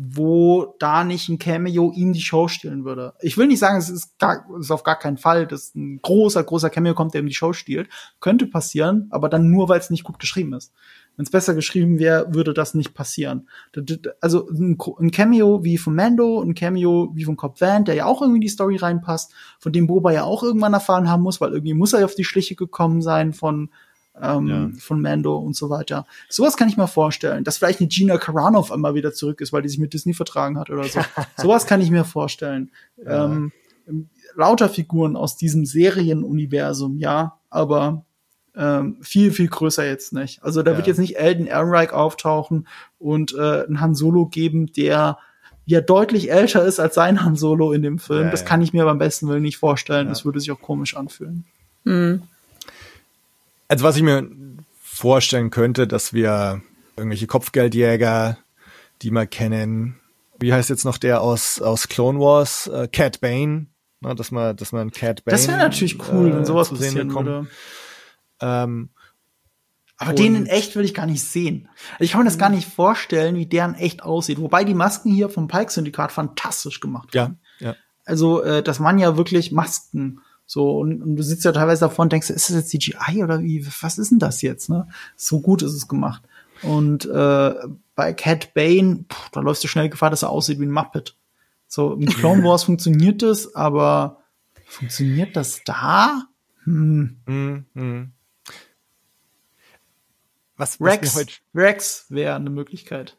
wo 0.00 0.76
da 0.78 1.02
nicht 1.02 1.28
ein 1.28 1.40
Cameo 1.40 1.90
ihm 1.92 2.12
die 2.12 2.20
Show 2.20 2.46
stehlen 2.46 2.84
würde. 2.84 3.14
Ich 3.20 3.36
will 3.36 3.48
nicht 3.48 3.58
sagen, 3.58 3.78
es 3.78 3.90
ist, 3.90 4.16
gar, 4.20 4.46
es 4.56 4.66
ist 4.66 4.70
auf 4.70 4.84
gar 4.84 4.96
keinen 4.96 5.16
Fall, 5.16 5.48
dass 5.48 5.74
ein 5.74 5.98
großer, 6.00 6.44
großer 6.44 6.70
Cameo 6.70 6.94
kommt, 6.94 7.14
der 7.14 7.20
ihm 7.20 7.26
die 7.26 7.34
Show 7.34 7.52
stiehlt. 7.52 7.88
Könnte 8.20 8.46
passieren, 8.46 9.08
aber 9.10 9.28
dann 9.28 9.50
nur, 9.50 9.68
weil 9.68 9.80
es 9.80 9.90
nicht 9.90 10.04
gut 10.04 10.20
geschrieben 10.20 10.52
ist. 10.52 10.72
Wenn 11.16 11.24
es 11.24 11.32
besser 11.32 11.52
geschrieben 11.52 11.98
wäre, 11.98 12.32
würde 12.32 12.54
das 12.54 12.74
nicht 12.74 12.94
passieren. 12.94 13.48
Also 14.20 14.48
ein 14.48 15.10
Cameo 15.10 15.64
wie 15.64 15.76
von 15.76 15.96
Mando, 15.96 16.40
ein 16.40 16.54
Cameo 16.54 17.10
wie 17.14 17.24
von 17.24 17.36
Cobb 17.36 17.60
Van, 17.60 17.84
der 17.84 17.96
ja 17.96 18.06
auch 18.06 18.22
irgendwie 18.22 18.38
in 18.38 18.42
die 18.42 18.48
Story 18.48 18.76
reinpasst, 18.76 19.34
von 19.58 19.72
dem 19.72 19.88
Boba 19.88 20.12
ja 20.12 20.22
auch 20.22 20.44
irgendwann 20.44 20.74
erfahren 20.74 21.10
haben 21.10 21.24
muss, 21.24 21.40
weil 21.40 21.50
irgendwie 21.50 21.74
muss 21.74 21.92
er 21.92 22.04
auf 22.04 22.14
die 22.14 22.22
Schliche 22.22 22.54
gekommen 22.54 23.02
sein 23.02 23.32
von 23.32 23.70
ähm, 24.22 24.48
ja. 24.48 24.70
von 24.78 25.00
Mando 25.00 25.36
und 25.36 25.56
so 25.56 25.70
weiter. 25.70 26.06
Sowas 26.28 26.56
kann 26.56 26.68
ich 26.68 26.76
mir 26.76 26.88
vorstellen, 26.88 27.44
dass 27.44 27.58
vielleicht 27.58 27.80
eine 27.80 27.88
Gina 27.88 28.18
Carano 28.18 28.58
auf 28.58 28.72
einmal 28.72 28.94
wieder 28.94 29.12
zurück 29.12 29.40
ist, 29.40 29.52
weil 29.52 29.62
die 29.62 29.68
sich 29.68 29.78
mit 29.78 29.92
Disney 29.92 30.14
vertragen 30.14 30.58
hat 30.58 30.70
oder 30.70 30.84
so. 30.84 31.00
Sowas 31.36 31.66
kann 31.66 31.80
ich 31.80 31.90
mir 31.90 32.04
vorstellen. 32.04 32.70
Ja. 33.04 33.26
Ähm, 33.26 33.52
lauter 34.34 34.68
Figuren 34.68 35.16
aus 35.16 35.36
diesem 35.36 35.66
Serienuniversum, 35.66 36.98
ja, 36.98 37.38
aber 37.50 38.04
ähm, 38.56 38.98
viel, 39.00 39.30
viel 39.30 39.48
größer 39.48 39.86
jetzt 39.86 40.12
nicht. 40.12 40.42
Also 40.42 40.62
da 40.62 40.72
ja. 40.72 40.76
wird 40.76 40.86
jetzt 40.86 40.98
nicht 40.98 41.18
Elden 41.18 41.46
Ehrenreich 41.46 41.92
auftauchen 41.92 42.66
und 42.98 43.34
äh, 43.34 43.64
ein 43.66 43.80
Han 43.80 43.94
Solo 43.94 44.26
geben, 44.26 44.72
der 44.72 45.18
ja 45.64 45.80
deutlich 45.80 46.30
älter 46.30 46.64
ist 46.64 46.80
als 46.80 46.94
sein 46.94 47.24
Han 47.24 47.36
Solo 47.36 47.72
in 47.72 47.82
dem 47.82 47.98
Film. 47.98 48.24
Ja, 48.24 48.30
das 48.30 48.44
kann 48.44 48.62
ich 48.62 48.72
mir 48.72 48.84
beim 48.84 48.98
besten 48.98 49.28
Willen 49.28 49.42
nicht 49.42 49.58
vorstellen. 49.58 50.08
Das 50.08 50.24
würde 50.24 50.40
sich 50.40 50.50
auch 50.50 50.60
komisch 50.60 50.96
anfühlen. 50.96 51.44
Mhm. 51.84 52.22
Also 53.68 53.84
was 53.84 53.96
ich 53.96 54.02
mir 54.02 54.28
vorstellen 54.82 55.50
könnte, 55.50 55.86
dass 55.86 56.12
wir 56.12 56.62
irgendwelche 56.96 57.26
Kopfgeldjäger, 57.26 58.38
die 59.02 59.10
wir 59.10 59.26
kennen, 59.26 60.00
wie 60.40 60.52
heißt 60.52 60.70
jetzt 60.70 60.84
noch 60.84 60.98
der 60.98 61.20
aus, 61.20 61.60
aus 61.60 61.88
Clone 61.88 62.18
Wars, 62.18 62.66
äh, 62.68 62.88
Cat 62.88 63.20
Bane, 63.20 63.66
ne, 64.00 64.14
dass 64.14 64.30
man, 64.30 64.56
dass 64.56 64.72
man 64.72 64.90
Cat 64.90 65.24
Bane. 65.24 65.36
Das 65.36 65.46
wäre 65.48 65.58
natürlich 65.58 65.98
cool, 66.10 66.30
äh, 66.30 66.34
wenn 66.34 66.44
sowas 66.44 66.70
passieren 66.70 67.12
würde. 67.14 67.46
Ähm, 68.40 68.90
aber 70.00 70.12
den 70.12 70.36
in 70.36 70.46
echt 70.46 70.76
will 70.76 70.84
ich 70.84 70.94
gar 70.94 71.06
nicht 71.06 71.24
sehen. 71.24 71.68
Also 71.92 72.04
ich 72.04 72.12
kann 72.12 72.20
mir 72.20 72.26
das 72.26 72.38
gar 72.38 72.50
nicht 72.50 72.68
vorstellen, 72.68 73.34
wie 73.34 73.46
der 73.46 73.64
in 73.64 73.74
echt 73.74 74.02
aussieht. 74.04 74.40
Wobei 74.40 74.62
die 74.62 74.74
Masken 74.74 75.12
hier 75.12 75.28
vom 75.28 75.48
Pike-Syndikat 75.48 76.12
fantastisch 76.12 76.78
gemacht 76.78 77.12
waren. 77.14 77.40
Ja, 77.58 77.70
ja. 77.70 77.76
Also, 78.04 78.42
äh, 78.42 78.62
das 78.62 78.80
waren 78.80 78.98
ja 78.98 79.16
wirklich 79.16 79.50
Masken. 79.50 80.20
So, 80.50 80.78
und, 80.78 81.02
und 81.02 81.16
du 81.16 81.22
sitzt 81.22 81.44
ja 81.44 81.52
teilweise 81.52 81.80
davor 81.80 82.04
und 82.04 82.12
denkst, 82.12 82.30
ist 82.30 82.48
das 82.48 82.56
jetzt 82.56 82.70
CGI 82.70 83.22
oder 83.22 83.42
wie, 83.42 83.66
was 83.82 83.98
ist 83.98 84.10
denn 84.10 84.18
das 84.18 84.40
jetzt, 84.40 84.70
ne? 84.70 84.88
So 85.14 85.42
gut 85.42 85.60
ist 85.60 85.74
es 85.74 85.88
gemacht. 85.88 86.22
Und 86.62 87.04
äh, 87.04 87.54
bei 87.94 88.14
Cat 88.14 88.54
Bane, 88.54 89.04
pff, 89.12 89.28
da 89.28 89.40
läufst 89.40 89.62
du 89.62 89.68
schnell 89.68 89.90
Gefahr, 89.90 90.08
dass 90.08 90.22
er 90.22 90.30
aussieht 90.30 90.58
wie 90.58 90.64
ein 90.64 90.72
Muppet. 90.72 91.16
So, 91.66 91.92
im 91.92 92.06
Clone 92.06 92.42
Wars 92.44 92.64
funktioniert 92.64 93.20
das, 93.20 93.54
aber 93.54 94.22
funktioniert 94.64 95.36
das 95.36 95.60
da? 95.66 96.22
Hm. 96.64 97.18
Mm, 97.26 97.78
mm. 97.78 98.12
Was, 100.56 100.80
was 100.80 100.88
Rex, 100.88 101.40
Rex 101.54 102.06
wäre 102.08 102.36
eine 102.36 102.48
Möglichkeit. 102.48 103.18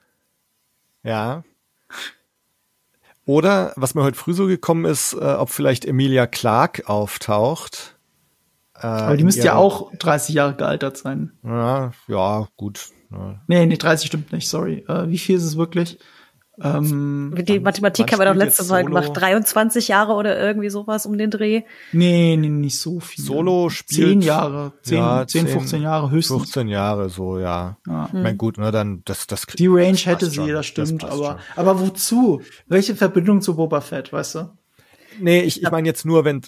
Ja. 1.03 1.43
Oder, 3.29 3.73
was 3.75 3.93
mir 3.93 4.01
heute 4.01 4.17
früh 4.17 4.33
so 4.33 4.47
gekommen 4.47 4.85
ist, 4.85 5.13
äh, 5.13 5.17
ob 5.17 5.51
vielleicht 5.51 5.85
Emilia 5.85 6.25
Clark 6.25 6.89
auftaucht. 6.89 7.95
Äh, 8.73 8.87
Aber 8.87 9.17
die 9.17 9.23
müsste 9.23 9.43
ja 9.43 9.53
auch 9.53 9.91
30 9.99 10.33
Jahre 10.33 10.55
gealtert 10.55 10.97
sein. 10.97 11.33
Ja, 11.43 11.91
ja, 12.07 12.47
gut. 12.57 12.87
Ja. 13.11 13.39
Nee, 13.45 13.67
nee, 13.67 13.77
30 13.77 14.07
stimmt 14.07 14.31
nicht, 14.31 14.49
sorry. 14.49 14.83
Äh, 14.87 15.09
wie 15.09 15.19
viel 15.19 15.35
ist 15.35 15.43
es 15.43 15.57
wirklich? 15.57 15.99
Ähm, 16.61 17.33
Die 17.37 17.59
Mathematik 17.59 18.11
haben 18.11 18.19
wir 18.19 18.25
doch 18.25 18.35
letzte 18.35 18.63
Mal 18.65 18.83
gemacht. 18.83 19.11
23 19.13 19.87
Jahre 19.87 20.13
oder 20.13 20.39
irgendwie 20.39 20.69
sowas 20.69 21.05
um 21.05 21.17
den 21.17 21.31
Dreh. 21.31 21.63
nee, 21.91 22.35
nee, 22.37 22.49
nicht 22.49 22.79
so 22.79 22.99
viel. 22.99 23.23
Solo 23.23 23.69
spielt 23.69 24.09
Zehn 24.09 24.21
Jahre, 24.21 24.73
zehn, 24.81 24.97
ja, 24.97 25.25
zehn, 25.27 25.47
15 25.47 25.81
Jahre 25.81 26.11
höchstens. 26.11 26.37
15 26.43 26.67
Jahre 26.67 27.09
so, 27.09 27.39
ja. 27.39 27.77
Ja. 27.87 28.05
Ich 28.07 28.13
mein, 28.13 28.37
gut, 28.37 28.57
ne, 28.57 28.71
dann 28.71 29.01
das 29.05 29.27
das 29.27 29.45
Die 29.45 29.67
Range 29.67 29.91
das 29.91 30.05
hätte 30.05 30.25
sie, 30.27 30.35
schon. 30.35 30.49
das 30.49 30.65
stimmt, 30.65 31.01
passt 31.01 31.13
aber, 31.13 31.25
schon. 31.25 31.37
aber 31.55 31.79
wozu? 31.79 32.41
Welche 32.67 32.95
Verbindung 32.95 33.41
zu 33.41 33.55
Boba 33.55 33.81
Fett, 33.81 34.11
weißt 34.11 34.35
du? 34.35 34.49
Nee, 35.21 35.41
ich, 35.41 35.61
ich 35.61 35.71
meine 35.71 35.87
jetzt 35.87 36.05
nur, 36.05 36.23
wenn, 36.25 36.41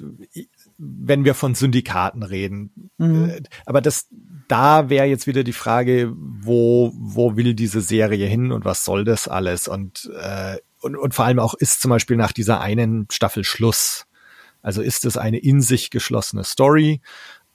wenn 0.81 1.25
wir 1.25 1.35
von 1.35 1.53
Syndikaten 1.53 2.23
reden. 2.23 2.91
Äh, 2.99 3.41
Aber 3.65 3.81
das, 3.81 4.07
da 4.47 4.89
wäre 4.89 5.05
jetzt 5.05 5.27
wieder 5.27 5.43
die 5.43 5.53
Frage, 5.53 6.11
wo, 6.15 6.91
wo 6.95 7.35
will 7.35 7.53
diese 7.53 7.81
Serie 7.81 8.25
hin 8.25 8.51
und 8.51 8.65
was 8.65 8.83
soll 8.83 9.03
das 9.03 9.27
alles? 9.27 9.67
Und, 9.67 10.11
äh, 10.19 10.57
und, 10.79 10.95
und 10.95 11.13
vor 11.13 11.25
allem 11.25 11.39
auch 11.39 11.53
ist 11.53 11.81
zum 11.81 11.89
Beispiel 11.89 12.17
nach 12.17 12.31
dieser 12.31 12.61
einen 12.61 13.05
Staffel 13.11 13.43
Schluss. 13.43 14.07
Also 14.63 14.81
ist 14.81 15.05
es 15.05 15.17
eine 15.17 15.37
in 15.37 15.61
sich 15.61 15.91
geschlossene 15.91 16.43
Story? 16.43 17.01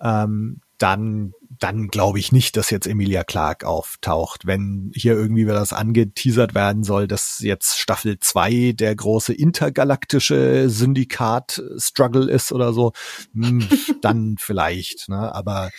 Ähm, 0.01 0.61
dann, 0.79 1.33
dann 1.49 1.89
glaube 1.89 2.19
ich 2.19 2.33
nicht, 2.33 2.57
dass 2.57 2.71
jetzt 2.71 2.87
Emilia 2.87 3.25
Clark 3.25 3.65
auftaucht. 3.65 4.47
Wenn 4.47 4.91
hier 4.95 5.15
irgendwie 5.15 5.45
wieder 5.45 5.55
das 5.55 5.73
angeteasert 5.73 6.55
werden 6.55 6.85
soll, 6.85 7.07
dass 7.09 7.39
jetzt 7.41 7.79
Staffel 7.79 8.19
2 8.19 8.73
der 8.73 8.95
große 8.95 9.33
intergalaktische 9.33 10.69
Syndikat-Struggle 10.69 12.31
ist 12.31 12.53
oder 12.53 12.73
so, 12.73 12.93
hm, 13.35 13.67
dann 14.03 14.37
vielleicht. 14.39 15.09
Ne? 15.09 15.35
Aber 15.35 15.71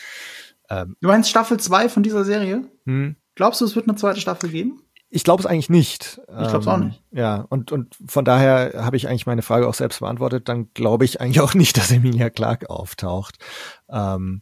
Du 0.70 1.08
meinst 1.08 1.30
Staffel 1.30 1.58
2 1.58 1.88
von 1.88 2.04
dieser 2.04 2.26
Serie? 2.26 2.70
hm, 2.86 3.16
Glaubst 3.36 3.62
du, 3.62 3.66
es 3.66 3.76
wird 3.76 3.88
eine 3.88 3.96
zweite 3.98 4.20
Staffel 4.20 4.50
geben? 4.50 4.82
ich 5.10 5.24
glaube 5.24 5.40
es 5.42 5.46
eigentlich 5.46 5.70
nicht. 5.70 6.20
Ich 6.28 6.50
glaub's 6.50 6.68
auch 6.68 6.78
nicht. 6.78 7.02
Ja, 7.12 7.46
und, 7.50 7.72
und 7.72 7.96
von 8.06 8.26
daher 8.26 8.74
habe 8.84 8.98
ich 8.98 9.08
eigentlich 9.08 9.26
meine 9.26 9.42
Frage 9.42 9.66
auch 9.66 9.74
selbst 9.74 10.02
beantwortet. 10.02 10.50
Dann 10.50 10.74
glaube 10.74 11.06
ich 11.06 11.22
eigentlich 11.22 11.40
auch 11.40 11.54
nicht, 11.54 11.78
dass 11.78 11.92
Emilia 11.92 12.30
Clark 12.30 12.70
auftaucht. 12.70 13.38
Ähm, 13.90 14.42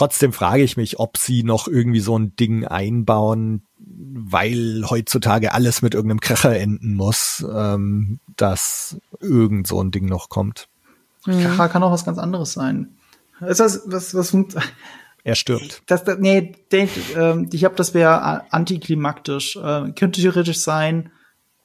trotzdem 0.00 0.32
frage 0.32 0.62
ich 0.62 0.78
mich, 0.78 0.98
ob 0.98 1.18
sie 1.18 1.42
noch 1.42 1.68
irgendwie 1.68 2.00
so 2.00 2.18
ein 2.18 2.34
Ding 2.34 2.64
einbauen, 2.66 3.66
weil 3.78 4.82
heutzutage 4.88 5.52
alles 5.52 5.82
mit 5.82 5.92
irgendeinem 5.92 6.20
Kracher 6.20 6.58
enden 6.58 6.94
muss, 6.94 7.44
ähm, 7.54 8.18
dass 8.36 8.96
irgend 9.20 9.66
so 9.66 9.82
ein 9.82 9.90
Ding 9.90 10.06
noch 10.06 10.30
kommt. 10.30 10.68
Kracher 11.24 11.68
kann 11.68 11.82
auch 11.82 11.92
was 11.92 12.06
ganz 12.06 12.16
anderes 12.16 12.54
sein. 12.54 12.96
Ist 13.46 13.60
das, 13.60 13.82
was, 13.84 14.14
was, 14.14 14.34
Er 15.22 15.34
stirbt. 15.34 15.82
das, 15.86 16.04
das 16.04 16.18
nee, 16.18 16.52
den, 16.72 16.88
ähm, 17.14 17.48
ich 17.52 17.60
glaube, 17.60 17.76
das 17.76 17.92
wäre 17.92 18.50
antiklimaktisch. 18.50 19.58
Ähm, 19.62 19.94
könnte 19.94 20.22
theoretisch 20.22 20.60
sein, 20.60 21.10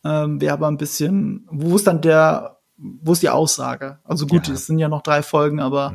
ähm, 0.04 0.42
wäre 0.42 0.54
aber 0.54 0.68
ein 0.68 0.78
bisschen, 0.78 1.48
wo 1.50 1.78
ist 1.78 1.88
dann 1.88 2.02
der, 2.02 2.58
wo 2.76 3.14
ist 3.14 3.24
die 3.24 3.30
Aussage? 3.30 4.00
Also 4.04 4.28
gut, 4.28 4.50
Ja. 4.50 4.54
es 4.56 4.66
sind 4.68 4.78
ja 4.80 4.90
noch 4.90 5.04
drei 5.04 5.24
Folgen, 5.24 5.62
aber 5.62 5.94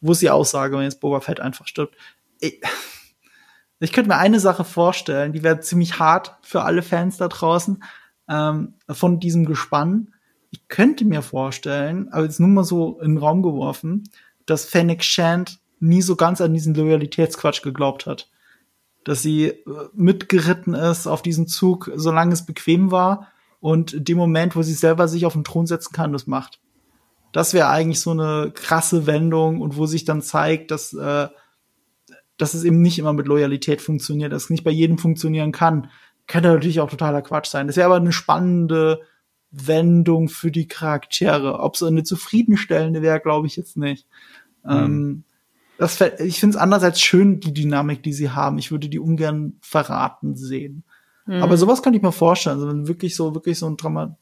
wo 0.00 0.12
ist 0.12 0.22
die 0.22 0.30
Aussage, 0.30 0.76
wenn 0.76 0.84
jetzt 0.84 1.00
Boba 1.00 1.20
Fett 1.20 1.40
einfach 1.40 1.66
stirbt? 1.66 1.96
Ich, 2.40 2.60
ich 3.80 3.92
könnte 3.92 4.08
mir 4.08 4.18
eine 4.18 4.40
Sache 4.40 4.64
vorstellen, 4.64 5.32
die 5.32 5.42
wäre 5.42 5.60
ziemlich 5.60 5.98
hart 5.98 6.36
für 6.42 6.62
alle 6.62 6.82
Fans 6.82 7.16
da 7.16 7.28
draußen 7.28 7.82
ähm, 8.28 8.74
von 8.88 9.20
diesem 9.20 9.44
Gespann. 9.44 10.14
Ich 10.50 10.68
könnte 10.68 11.04
mir 11.04 11.22
vorstellen, 11.22 12.08
aber 12.10 12.24
jetzt 12.24 12.40
nur 12.40 12.48
mal 12.48 12.64
so 12.64 12.98
in 13.00 13.14
den 13.14 13.18
Raum 13.18 13.42
geworfen, 13.42 14.04
dass 14.46 14.64
Fennec 14.64 15.04
Shand 15.04 15.60
nie 15.78 16.02
so 16.02 16.16
ganz 16.16 16.40
an 16.40 16.52
diesen 16.52 16.74
Loyalitätsquatsch 16.74 17.62
geglaubt 17.62 18.06
hat. 18.06 18.30
Dass 19.04 19.22
sie 19.22 19.46
äh, 19.46 19.64
mitgeritten 19.94 20.74
ist 20.74 21.06
auf 21.06 21.22
diesen 21.22 21.46
Zug, 21.46 21.90
solange 21.94 22.32
es 22.32 22.44
bequem 22.44 22.90
war 22.90 23.28
und 23.60 24.08
dem 24.08 24.18
Moment, 24.18 24.56
wo 24.56 24.62
sie 24.62 24.74
selber 24.74 25.08
sich 25.08 25.24
auf 25.24 25.32
den 25.32 25.44
Thron 25.44 25.66
setzen 25.66 25.92
kann, 25.92 26.12
das 26.12 26.26
macht. 26.26 26.59
Das 27.32 27.54
wäre 27.54 27.68
eigentlich 27.68 28.00
so 28.00 28.10
eine 28.10 28.52
krasse 28.54 29.06
Wendung 29.06 29.60
und 29.60 29.76
wo 29.76 29.86
sich 29.86 30.04
dann 30.04 30.22
zeigt, 30.22 30.70
dass, 30.70 30.92
äh, 30.92 31.28
dass 32.36 32.54
es 32.54 32.64
eben 32.64 32.82
nicht 32.82 32.98
immer 32.98 33.12
mit 33.12 33.26
Loyalität 33.26 33.80
funktioniert, 33.80 34.32
dass 34.32 34.44
es 34.44 34.50
nicht 34.50 34.64
bei 34.64 34.70
jedem 34.70 34.98
funktionieren 34.98 35.52
kann. 35.52 35.90
Könnte 36.26 36.48
natürlich 36.48 36.80
auch 36.80 36.90
totaler 36.90 37.22
Quatsch 37.22 37.48
sein. 37.48 37.66
Das 37.66 37.76
wäre 37.76 37.86
aber 37.86 37.96
eine 37.96 38.12
spannende 38.12 39.00
Wendung 39.50 40.28
für 40.28 40.50
die 40.50 40.68
Charaktere. 40.68 41.60
Ob 41.60 41.76
so 41.76 41.86
eine 41.86 42.02
zufriedenstellende 42.02 43.02
wäre, 43.02 43.20
glaube 43.20 43.46
ich 43.46 43.56
jetzt 43.56 43.76
nicht. 43.76 44.06
Ähm, 44.68 45.24
das, 45.78 46.00
ich 46.00 46.38
finde 46.38 46.56
es 46.56 46.62
andererseits 46.62 47.00
schön, 47.00 47.40
die 47.40 47.54
Dynamik, 47.54 48.02
die 48.02 48.12
sie 48.12 48.30
haben. 48.30 48.58
Ich 48.58 48.70
würde 48.70 48.88
die 48.88 48.98
ungern 48.98 49.56
verraten 49.60 50.36
sehen. 50.36 50.84
Aber 51.26 51.56
sowas 51.56 51.82
kann 51.82 51.94
ich 51.94 52.02
mir 52.02 52.12
vorstellen. 52.12 52.56
Also 52.56 52.68
wenn 52.68 52.88
wirklich 52.88 53.14
so, 53.14 53.34
wirklich 53.34 53.58
so 53.58 53.66
einen 53.66 53.76
Drama 53.76 54.16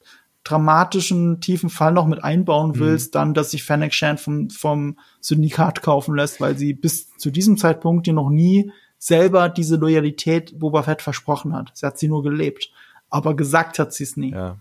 dramatischen, 0.45 1.41
tiefen 1.41 1.69
Fall 1.69 1.93
noch 1.93 2.07
mit 2.07 2.25
einbauen 2.25 2.79
willst, 2.79 3.15
dann, 3.15 3.35
dass 3.35 3.51
sich 3.51 3.65
Fennec 3.65 3.93
Shand 3.93 4.21
vom, 4.21 4.51
vom 4.51 4.99
Syndikat 5.21 5.83
kaufen 5.83 6.15
lässt, 6.15 6.41
weil 6.41 6.57
sie 6.57 6.73
bis 6.73 7.17
zu 7.17 7.31
diesem 7.31 7.57
Zeitpunkt 7.59 8.07
dir 8.07 8.15
noch 8.15 8.31
nie 8.31 8.73
selber 8.99 9.49
diese 9.49 9.77
Loyalität 9.77 10.59
Boba 10.59 10.83
Fett 10.83 11.03
versprochen 11.03 11.55
hat. 11.55 11.71
Sie 11.75 11.87
hat 11.87 11.99
sie 11.99 12.09
nur 12.09 12.23
gelebt. 12.23 12.71
Aber 13.11 13.37
gesagt 13.37 13.79
hat 13.79 13.93
sie 13.93 14.05
es 14.05 14.17
nie. 14.17 14.33
Ja. 14.33 14.59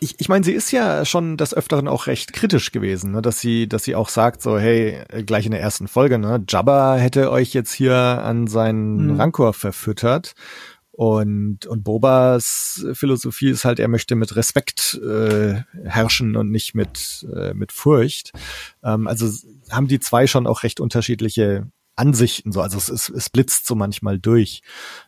Ich, 0.00 0.16
ich 0.18 0.28
meine, 0.28 0.44
sie 0.44 0.52
ist 0.52 0.72
ja 0.72 1.04
schon 1.04 1.36
des 1.36 1.54
Öfteren 1.54 1.86
auch 1.86 2.08
recht 2.08 2.32
kritisch 2.32 2.72
gewesen, 2.72 3.12
ne? 3.12 3.22
dass 3.22 3.40
sie, 3.40 3.68
dass 3.68 3.84
sie 3.84 3.94
auch 3.94 4.08
sagt, 4.08 4.42
so, 4.42 4.58
hey, 4.58 5.04
gleich 5.26 5.46
in 5.46 5.52
der 5.52 5.60
ersten 5.60 5.86
Folge, 5.86 6.18
ne, 6.18 6.42
Jabba 6.48 6.96
hätte 6.96 7.30
euch 7.30 7.54
jetzt 7.54 7.72
hier 7.72 7.94
an 7.94 8.48
seinen 8.48 9.12
Mhm. 9.12 9.20
Rancor 9.20 9.52
verfüttert. 9.52 10.34
Und, 11.02 11.66
und 11.66 11.82
Bobas 11.82 12.86
Philosophie 12.92 13.48
ist 13.48 13.64
halt, 13.64 13.80
er 13.80 13.88
möchte 13.88 14.14
mit 14.14 14.36
Respekt 14.36 15.00
äh, 15.04 15.62
herrschen 15.82 16.36
und 16.36 16.52
nicht 16.52 16.76
mit, 16.76 17.26
äh, 17.34 17.54
mit 17.54 17.72
Furcht. 17.72 18.30
Ähm, 18.84 19.08
also 19.08 19.28
haben 19.68 19.88
die 19.88 19.98
zwei 19.98 20.28
schon 20.28 20.46
auch 20.46 20.62
recht 20.62 20.78
unterschiedliche 20.78 21.66
Ansichten. 21.96 22.52
So. 22.52 22.60
Also 22.60 22.78
es, 22.78 22.88
es, 22.88 23.08
es 23.08 23.30
blitzt 23.30 23.66
so 23.66 23.74
manchmal 23.74 24.20
durch. 24.20 24.62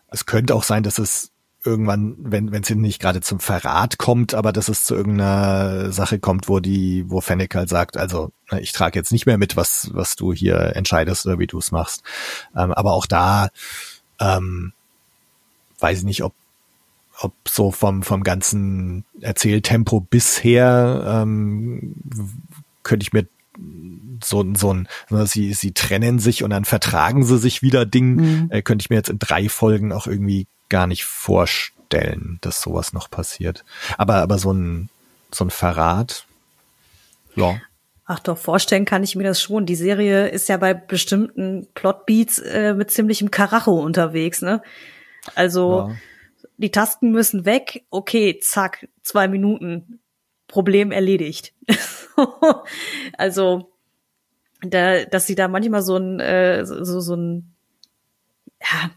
Es 0.08 0.26
könnte 0.26 0.56
auch 0.56 0.64
sein, 0.64 0.82
dass 0.82 0.98
es 0.98 1.30
irgendwann, 1.64 2.16
wenn 2.18 2.50
wenn 2.50 2.64
es 2.64 2.70
nicht 2.70 3.00
gerade 3.00 3.20
zum 3.20 3.38
Verrat 3.38 3.96
kommt, 3.96 4.34
aber 4.34 4.52
dass 4.52 4.66
es 4.66 4.86
zu 4.86 4.96
irgendeiner 4.96 5.92
Sache 5.92 6.18
kommt, 6.18 6.48
wo 6.48 6.58
die, 6.58 7.04
wo 7.08 7.20
Fennec 7.20 7.54
halt 7.54 7.68
sagt, 7.68 7.96
also 7.96 8.32
ne, 8.50 8.60
ich 8.60 8.72
trage 8.72 8.98
jetzt 8.98 9.12
nicht 9.12 9.26
mehr 9.26 9.38
mit, 9.38 9.54
was 9.54 9.90
was 9.92 10.16
du 10.16 10.32
hier 10.32 10.74
entscheidest 10.74 11.24
oder 11.24 11.38
wie 11.38 11.46
du 11.46 11.58
es 11.58 11.70
machst. 11.70 12.02
Ähm, 12.56 12.72
aber 12.72 12.94
auch 12.94 13.06
da 13.06 13.50
ähm, 14.18 14.72
weiß 15.80 15.98
ich 15.98 16.04
nicht, 16.04 16.22
ob 16.22 16.34
ob 17.20 17.32
so 17.48 17.70
vom 17.70 18.02
vom 18.02 18.24
ganzen 18.24 19.04
Erzähltempo 19.20 20.00
bisher 20.00 21.22
ähm, 21.22 21.94
könnte 22.82 23.04
ich 23.04 23.12
mir 23.12 23.26
so 24.22 24.44
so 24.54 24.74
ein 24.74 24.88
ne, 25.10 25.26
sie 25.26 25.54
sie 25.54 25.72
trennen 25.72 26.18
sich 26.18 26.42
und 26.42 26.50
dann 26.50 26.64
vertragen 26.64 27.24
sie 27.24 27.38
sich 27.38 27.62
wieder 27.62 27.86
Ding 27.86 28.50
äh, 28.50 28.62
könnte 28.62 28.82
ich 28.82 28.90
mir 28.90 28.96
jetzt 28.96 29.10
in 29.10 29.20
drei 29.20 29.48
Folgen 29.48 29.92
auch 29.92 30.06
irgendwie 30.08 30.48
gar 30.68 30.86
nicht 30.88 31.04
vorstellen, 31.04 32.38
dass 32.40 32.60
sowas 32.60 32.92
noch 32.92 33.10
passiert. 33.10 33.64
Aber 33.96 34.16
aber 34.16 34.38
so 34.38 34.52
ein 34.52 34.88
so 35.30 35.44
ein 35.44 35.50
Verrat, 35.50 36.26
ja, 37.36 37.60
Ach 38.06 38.18
doch, 38.18 38.36
vorstellen 38.36 38.84
kann 38.84 39.02
ich 39.02 39.16
mir 39.16 39.24
das 39.24 39.40
schon. 39.40 39.64
Die 39.64 39.76
Serie 39.76 40.28
ist 40.28 40.48
ja 40.50 40.58
bei 40.58 40.74
bestimmten 40.74 41.66
Plotbeats 41.74 42.38
äh, 42.38 42.74
mit 42.74 42.90
ziemlichem 42.90 43.30
Karacho 43.30 43.80
unterwegs, 43.80 44.42
ne? 44.42 44.62
Also 45.34 45.88
ja. 45.88 45.96
die 46.58 46.70
Tasten 46.70 47.10
müssen 47.10 47.44
weg. 47.44 47.84
Okay, 47.90 48.38
zack, 48.40 48.88
zwei 49.02 49.28
Minuten. 49.28 50.00
Problem 50.46 50.92
erledigt. 50.92 51.52
also, 53.18 53.72
da, 54.60 55.04
dass 55.04 55.26
sie 55.26 55.34
da 55.34 55.48
manchmal 55.48 55.82
so 55.82 55.96
ein, 55.96 56.20
äh, 56.20 56.64
so, 56.64 57.00
so 57.00 57.16
ein, 57.16 57.54
ja, 58.60 58.90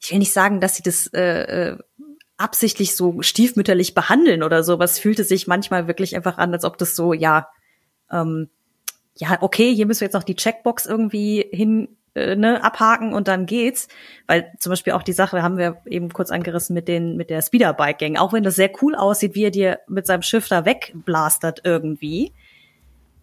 ich 0.00 0.10
will 0.10 0.18
nicht 0.18 0.32
sagen, 0.32 0.60
dass 0.60 0.76
sie 0.76 0.82
das 0.82 1.06
äh, 1.08 1.70
äh, 1.70 1.78
absichtlich 2.36 2.94
so 2.94 3.20
stiefmütterlich 3.22 3.94
behandeln 3.94 4.42
oder 4.42 4.62
so, 4.62 4.78
es 4.80 4.98
fühlte 4.98 5.24
sich 5.24 5.46
manchmal 5.46 5.88
wirklich 5.88 6.14
einfach 6.14 6.38
an, 6.38 6.52
als 6.52 6.64
ob 6.64 6.78
das 6.78 6.94
so, 6.94 7.12
ja, 7.12 7.48
ähm, 8.10 8.48
ja, 9.16 9.38
okay, 9.40 9.74
hier 9.74 9.86
müssen 9.86 10.02
wir 10.02 10.06
jetzt 10.06 10.14
noch 10.14 10.22
die 10.22 10.36
Checkbox 10.36 10.86
irgendwie 10.86 11.48
hin 11.50 11.97
äh, 12.18 12.36
ne, 12.36 12.62
abhaken 12.62 13.14
und 13.14 13.28
dann 13.28 13.46
geht's. 13.46 13.88
Weil 14.26 14.52
zum 14.58 14.70
Beispiel 14.70 14.92
auch 14.92 15.02
die 15.02 15.12
Sache 15.12 15.42
haben 15.42 15.58
wir 15.58 15.82
eben 15.86 16.12
kurz 16.12 16.30
angerissen 16.30 16.74
mit 16.74 16.88
den 16.88 17.16
mit 17.16 17.30
der 17.30 17.42
Speederbike-Gang. 17.42 18.16
Auch 18.16 18.32
wenn 18.32 18.42
das 18.42 18.56
sehr 18.56 18.70
cool 18.82 18.94
aussieht, 18.94 19.34
wie 19.34 19.44
er 19.44 19.50
dir 19.50 19.80
mit 19.88 20.06
seinem 20.06 20.22
Schiff 20.22 20.48
da 20.48 20.64
wegblastert 20.64 21.62
irgendwie. 21.64 22.32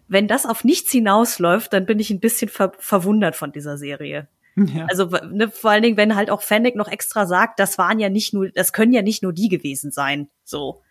Wenn 0.07 0.27
das 0.27 0.45
auf 0.45 0.63
nichts 0.63 0.91
hinausläuft, 0.91 1.73
dann 1.73 1.85
bin 1.85 1.99
ich 1.99 2.11
ein 2.11 2.19
bisschen 2.19 2.49
ver 2.49 2.73
verwundert 2.77 3.35
von 3.35 3.51
dieser 3.51 3.77
Serie. 3.77 4.27
Ja. 4.55 4.85
Also 4.85 5.05
ne, 5.05 5.49
vor 5.51 5.71
allen 5.71 5.83
Dingen, 5.83 5.97
wenn 5.97 6.15
halt 6.15 6.29
auch 6.29 6.41
Fennec 6.41 6.75
noch 6.75 6.87
extra 6.87 7.25
sagt, 7.25 7.59
das 7.59 7.77
waren 7.77 7.99
ja 7.99 8.09
nicht 8.09 8.33
nur, 8.33 8.49
das 8.49 8.71
können 8.71 8.93
ja 8.93 9.01
nicht 9.01 9.21
nur 9.21 9.33
die 9.33 9.49
gewesen 9.49 9.91
sein. 9.91 10.29
So. 10.43 10.81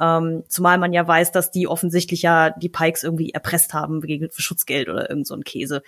Ähm, 0.00 0.42
zumal 0.48 0.78
man 0.78 0.92
ja 0.92 1.06
weiß, 1.06 1.30
dass 1.32 1.50
die 1.50 1.68
offensichtlich 1.68 2.22
ja 2.22 2.50
die 2.50 2.68
Pikes 2.68 3.04
irgendwie 3.04 3.30
erpresst 3.30 3.74
haben 3.74 4.00
gegen 4.00 4.30
für 4.30 4.42
Schutzgeld 4.42 4.88
oder 4.88 5.08
irgend 5.08 5.26
so 5.26 5.34
ein 5.34 5.44
Käse. 5.44 5.82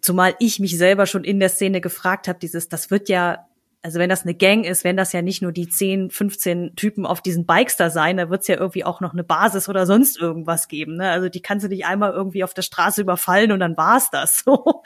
Zumal 0.00 0.34
ich 0.38 0.60
mich 0.60 0.76
selber 0.76 1.06
schon 1.06 1.24
in 1.24 1.40
der 1.40 1.48
Szene 1.48 1.80
gefragt 1.80 2.28
habe, 2.28 2.38
dieses, 2.38 2.68
das 2.68 2.90
wird 2.90 3.08
ja, 3.08 3.46
also 3.82 3.98
wenn 3.98 4.08
das 4.08 4.22
eine 4.22 4.34
Gang 4.34 4.64
ist, 4.64 4.84
wenn 4.84 4.96
das 4.96 5.12
ja 5.12 5.22
nicht 5.22 5.42
nur 5.42 5.52
die 5.52 5.68
10, 5.68 6.10
15 6.10 6.76
Typen 6.76 7.06
auf 7.06 7.20
diesen 7.20 7.46
Bikes 7.46 7.76
da 7.76 7.90
sein, 7.90 8.16
da 8.16 8.30
wird's 8.30 8.48
ja 8.48 8.56
irgendwie 8.56 8.84
auch 8.84 9.00
noch 9.00 9.12
eine 9.12 9.24
Basis 9.24 9.68
oder 9.68 9.86
sonst 9.86 10.18
irgendwas 10.18 10.68
geben. 10.68 10.96
Ne? 10.96 11.10
Also 11.10 11.28
die 11.28 11.40
kannst 11.42 11.64
du 11.64 11.68
nicht 11.68 11.86
einmal 11.86 12.12
irgendwie 12.12 12.44
auf 12.44 12.54
der 12.54 12.62
Straße 12.62 13.00
überfallen 13.00 13.52
und 13.52 13.60
dann 13.60 13.76
war's 13.76 14.10
das. 14.10 14.44
So. 14.44 14.82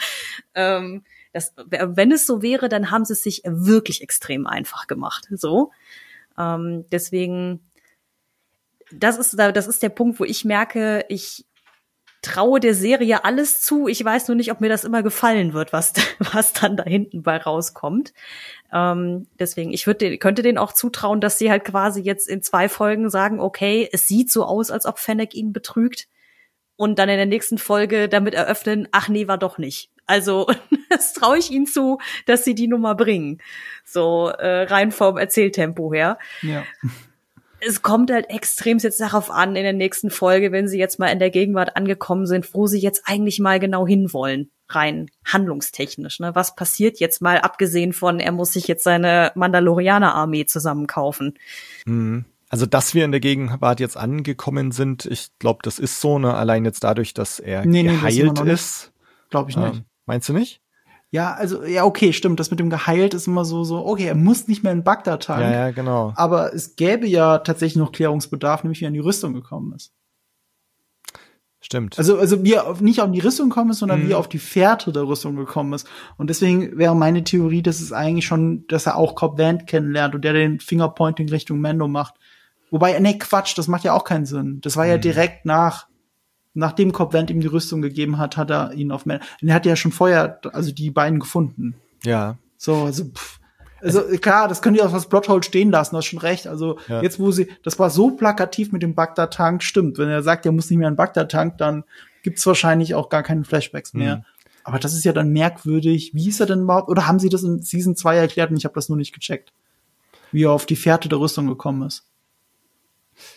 ähm, 0.54 1.02
das, 1.32 1.54
wenn 1.56 2.12
es 2.12 2.26
so 2.26 2.42
wäre, 2.42 2.68
dann 2.68 2.90
haben 2.90 3.04
sie 3.04 3.12
es 3.12 3.22
sich 3.22 3.42
wirklich 3.44 4.02
extrem 4.02 4.46
einfach 4.46 4.86
gemacht. 4.86 5.28
So. 5.30 5.70
Ähm, 6.38 6.86
deswegen, 6.90 7.61
das 8.92 9.18
ist, 9.18 9.38
das 9.38 9.66
ist 9.66 9.82
der 9.82 9.90
Punkt, 9.90 10.18
wo 10.18 10.24
ich 10.24 10.44
merke, 10.44 11.04
ich 11.08 11.46
traue 12.23 12.61
der 12.61 12.75
Serie 12.75 13.25
alles 13.25 13.61
zu. 13.61 13.89
Ich 13.89 14.05
weiß 14.05 14.29
nur 14.29 14.35
nicht, 14.35 14.53
ob 14.53 14.61
mir 14.61 14.68
das 14.68 14.85
immer 14.85 15.03
gefallen 15.03 15.53
wird, 15.53 15.73
was, 15.73 15.93
was 16.18 16.53
dann 16.53 16.77
da 16.77 16.85
hinten 16.85 17.23
bei 17.23 17.37
rauskommt. 17.37 18.12
Ähm, 18.73 19.27
deswegen, 19.39 19.73
ich 19.73 19.87
würde, 19.87 20.18
könnte 20.18 20.43
denen 20.43 20.59
auch 20.59 20.73
zutrauen, 20.73 21.21
dass 21.21 21.39
sie 21.39 21.51
halt 21.51 21.64
quasi 21.64 22.01
jetzt 22.01 22.29
in 22.29 22.43
zwei 22.43 22.68
Folgen 22.68 23.11
sagen, 23.11 23.41
okay, 23.41 23.89
es 23.93 24.07
sieht 24.07 24.31
so 24.31 24.45
aus, 24.45 24.71
als 24.71 24.87
ob 24.87 24.99
Fennec 24.99 25.35
ihn 25.35 25.53
betrügt. 25.53 26.09
Und 26.77 26.99
dann 26.99 27.11
in 27.11 27.16
der 27.18 27.27
nächsten 27.27 27.59
Folge 27.59 28.09
damit 28.09 28.33
eröffnen, 28.33 28.89
ach 28.91 29.09
nee, 29.09 29.29
war 29.29 29.37
doch 29.37 29.59
nicht. 29.59 29.91
Also, 30.07 30.47
das 30.91 31.12
traue 31.12 31.39
ich 31.39 31.51
ihnen 31.51 31.66
zu, 31.66 31.99
dass 32.27 32.45
sie 32.45 32.55
die 32.55 32.68
Nummer 32.68 32.95
bringen. 32.95 33.39
So 33.85 34.29
äh, 34.29 34.62
rein 34.62 34.93
vom 34.93 35.18
Erzähltempo 35.18 35.93
her. 35.93 36.18
Ja 36.43 36.64
es 37.61 37.82
kommt 37.82 38.11
halt 38.11 38.30
extrem 38.30 38.78
jetzt 38.78 39.00
darauf 39.00 39.30
an 39.30 39.56
in 39.56 39.62
der 39.62 39.72
nächsten 39.72 40.11
Folge, 40.11 40.52
wenn 40.52 40.68
sie 40.68 40.78
jetzt 40.78 40.98
mal 40.98 41.08
in 41.08 41.18
der 41.18 41.30
Gegenwart 41.30 41.76
angekommen 41.76 42.26
sind, 42.26 42.54
wo 42.54 42.66
sie 42.66 42.78
jetzt 42.78 43.02
eigentlich 43.04 43.38
mal 43.38 43.61
genau 43.61 43.86
hinwollen, 43.86 44.50
rein 44.68 45.11
handlungstechnisch. 45.24 46.20
Ne? 46.20 46.34
Was 46.34 46.54
passiert 46.54 47.00
jetzt 47.00 47.20
mal, 47.20 47.38
abgesehen 47.38 47.92
von, 47.92 48.20
er 48.20 48.32
muss 48.32 48.52
sich 48.52 48.66
jetzt 48.68 48.84
seine 48.84 49.32
Mandalorianer-Armee 49.34 50.46
zusammenkaufen? 50.46 51.34
Mhm. 51.84 52.24
Also, 52.48 52.66
dass 52.66 52.94
wir 52.94 53.04
in 53.04 53.12
der 53.12 53.20
Gegenwart 53.20 53.78
jetzt 53.78 53.96
angekommen 53.96 54.72
sind, 54.72 55.06
ich 55.06 55.28
glaube, 55.38 55.61
das 55.62 55.78
ist 55.78 56.00
so, 56.00 56.18
ne? 56.18 56.34
allein 56.34 56.64
jetzt 56.64 56.82
dadurch, 56.82 57.14
dass 57.14 57.38
er 57.38 57.64
nee, 57.64 57.84
geheilt 57.84 58.42
nee, 58.42 58.52
ist. 58.52 58.92
Glaube 59.30 59.50
ich 59.50 59.56
nicht. 59.56 59.76
Ähm, 59.76 59.84
meinst 60.06 60.28
du 60.28 60.32
nicht? 60.32 60.61
Ja, 61.12 61.34
also, 61.34 61.64
ja, 61.64 61.84
okay, 61.84 62.12
stimmt. 62.12 62.38
Das 62.38 62.50
mit 62.50 62.61
dem 62.61 62.70
geheilt 62.70 63.14
ist 63.14 63.26
immer 63.26 63.44
so, 63.44 63.64
so, 63.64 63.84
okay, 63.84 64.06
er 64.06 64.14
muss 64.14 64.46
nicht 64.46 64.62
mehr 64.62 64.72
in 64.72 64.84
Bagdad-Tank. 64.84 65.42
Ja, 65.42 65.50
ja, 65.50 65.70
genau. 65.72 66.12
Aber 66.14 66.54
es 66.54 66.76
gäbe 66.76 67.06
ja 67.06 67.38
tatsächlich 67.38 67.76
noch 67.76 67.90
Klärungsbedarf, 67.90 68.62
nämlich 68.62 68.80
wie 68.80 68.84
er 68.84 68.88
in 68.88 68.94
die 68.94 69.00
Rüstung 69.00 69.34
gekommen 69.34 69.72
ist. 69.74 69.92
Stimmt. 71.62 71.98
Also, 71.98 72.16
also 72.16 72.42
wie 72.42 72.54
er 72.54 72.74
nicht 72.80 73.02
auf 73.02 73.11
die 73.11 73.20
Rüstung 73.20 73.50
gekommen 73.50 73.70
ist, 73.70 73.80
sondern 73.80 74.02
mhm. 74.02 74.08
wie 74.08 74.12
er 74.12 74.18
auf 74.18 74.28
die 74.28 74.38
Fährte 74.38 74.92
der 74.92 75.02
Rüstung 75.02 75.36
gekommen 75.36 75.72
ist. 75.74 75.86
Und 76.16 76.30
deswegen 76.30 76.78
wäre 76.78 76.96
meine 76.96 77.22
Theorie, 77.22 77.62
dass 77.62 77.80
es 77.80 77.92
eigentlich 77.92 78.24
schon, 78.24 78.66
dass 78.68 78.86
er 78.86 78.96
auch 78.96 79.14
Cobb 79.14 79.38
Vant 79.38 79.66
kennenlernt 79.66 80.14
und 80.14 80.24
der 80.24 80.32
den 80.32 80.61
Fingerpointing 80.61 81.28
Richtung 81.28 81.61
Mando 81.61 81.86
macht. 81.86 82.14
Wobei, 82.70 82.98
nee, 83.00 83.18
Quatsch, 83.18 83.58
das 83.58 83.68
macht 83.68 83.84
ja 83.84 83.92
auch 83.92 84.04
keinen 84.04 84.26
Sinn. 84.26 84.61
Das 84.62 84.76
war 84.76 84.84
mhm. 84.84 84.90
ja 84.92 84.98
direkt 84.98 85.44
nach 85.44 85.89
nachdem 86.61 86.92
Cobb 86.92 87.12
Vant 87.12 87.30
ihm 87.30 87.40
die 87.40 87.48
Rüstung 87.48 87.82
gegeben 87.82 88.18
hat, 88.18 88.36
hat 88.36 88.50
er 88.50 88.72
ihn 88.74 88.92
auf 88.92 89.06
Männer. 89.06 89.20
Er 89.40 89.54
hat 89.54 89.66
ja 89.66 89.74
schon 89.74 89.92
vorher, 89.92 90.40
also 90.52 90.72
die 90.72 90.90
beiden 90.90 91.18
gefunden. 91.18 91.74
Ja. 92.04 92.36
So, 92.56 92.84
also, 92.84 93.04
pff. 93.04 93.40
Also 93.82 94.02
klar, 94.18 94.46
das 94.46 94.61
können 94.61 94.74
die 94.74 94.82
auch 94.82 94.92
als 94.92 95.08
Plothole 95.08 95.42
stehen 95.42 95.70
lassen, 95.70 95.94
du 95.94 95.98
hast 95.98 96.04
schon 96.04 96.18
recht. 96.18 96.46
Also 96.46 96.78
ja. 96.86 97.00
jetzt, 97.00 97.18
wo 97.18 97.30
sie, 97.30 97.48
das 97.62 97.78
war 97.78 97.88
so 97.88 98.11
plakativ 98.11 98.72
mit 98.72 98.82
dem 98.82 98.94
Bagdad-Tank, 98.94 99.62
stimmt. 99.62 99.96
Wenn 99.96 100.11
er 100.11 100.22
sagt, 100.22 100.44
er 100.44 100.52
muss 100.52 100.68
nicht 100.68 100.78
mehr 100.78 100.86
einen 100.86 100.96
Bagdad-Tank, 100.96 101.56
dann 101.56 101.84
gibt's 102.22 102.46
wahrscheinlich 102.46 102.94
auch 102.94 103.08
gar 103.08 103.22
keine 103.22 103.44
Flashbacks 103.44 103.94
mehr. 103.94 104.16
Mhm. 104.16 104.24
Aber 104.64 104.78
das 104.78 104.92
ist 104.92 105.04
ja 105.04 105.14
dann 105.14 105.30
merkwürdig. 105.30 106.11
Wie 106.12 106.28
ist 106.28 106.40
er 106.40 106.46
denn 106.46 106.61
überhaupt? 106.61 106.90
Oder 106.90 107.06
haben 107.06 107.18
sie 107.18 107.30
das 107.30 107.42
in 107.42 107.62
Season 107.62 107.96
2 107.96 108.18
erklärt 108.18 108.50
und 108.50 108.58
ich 108.58 108.64
habe 108.64 108.74
das 108.74 108.90
nur 108.90 108.98
nicht 108.98 109.14
gecheckt? 109.14 109.54
Wie 110.30 110.44
er 110.44 110.52
auf 110.52 110.66
die 110.66 110.76
Fährte 110.76 111.08
der 111.08 111.18
Rüstung 111.18 111.46
gekommen 111.46 111.80
ist. 111.86 112.04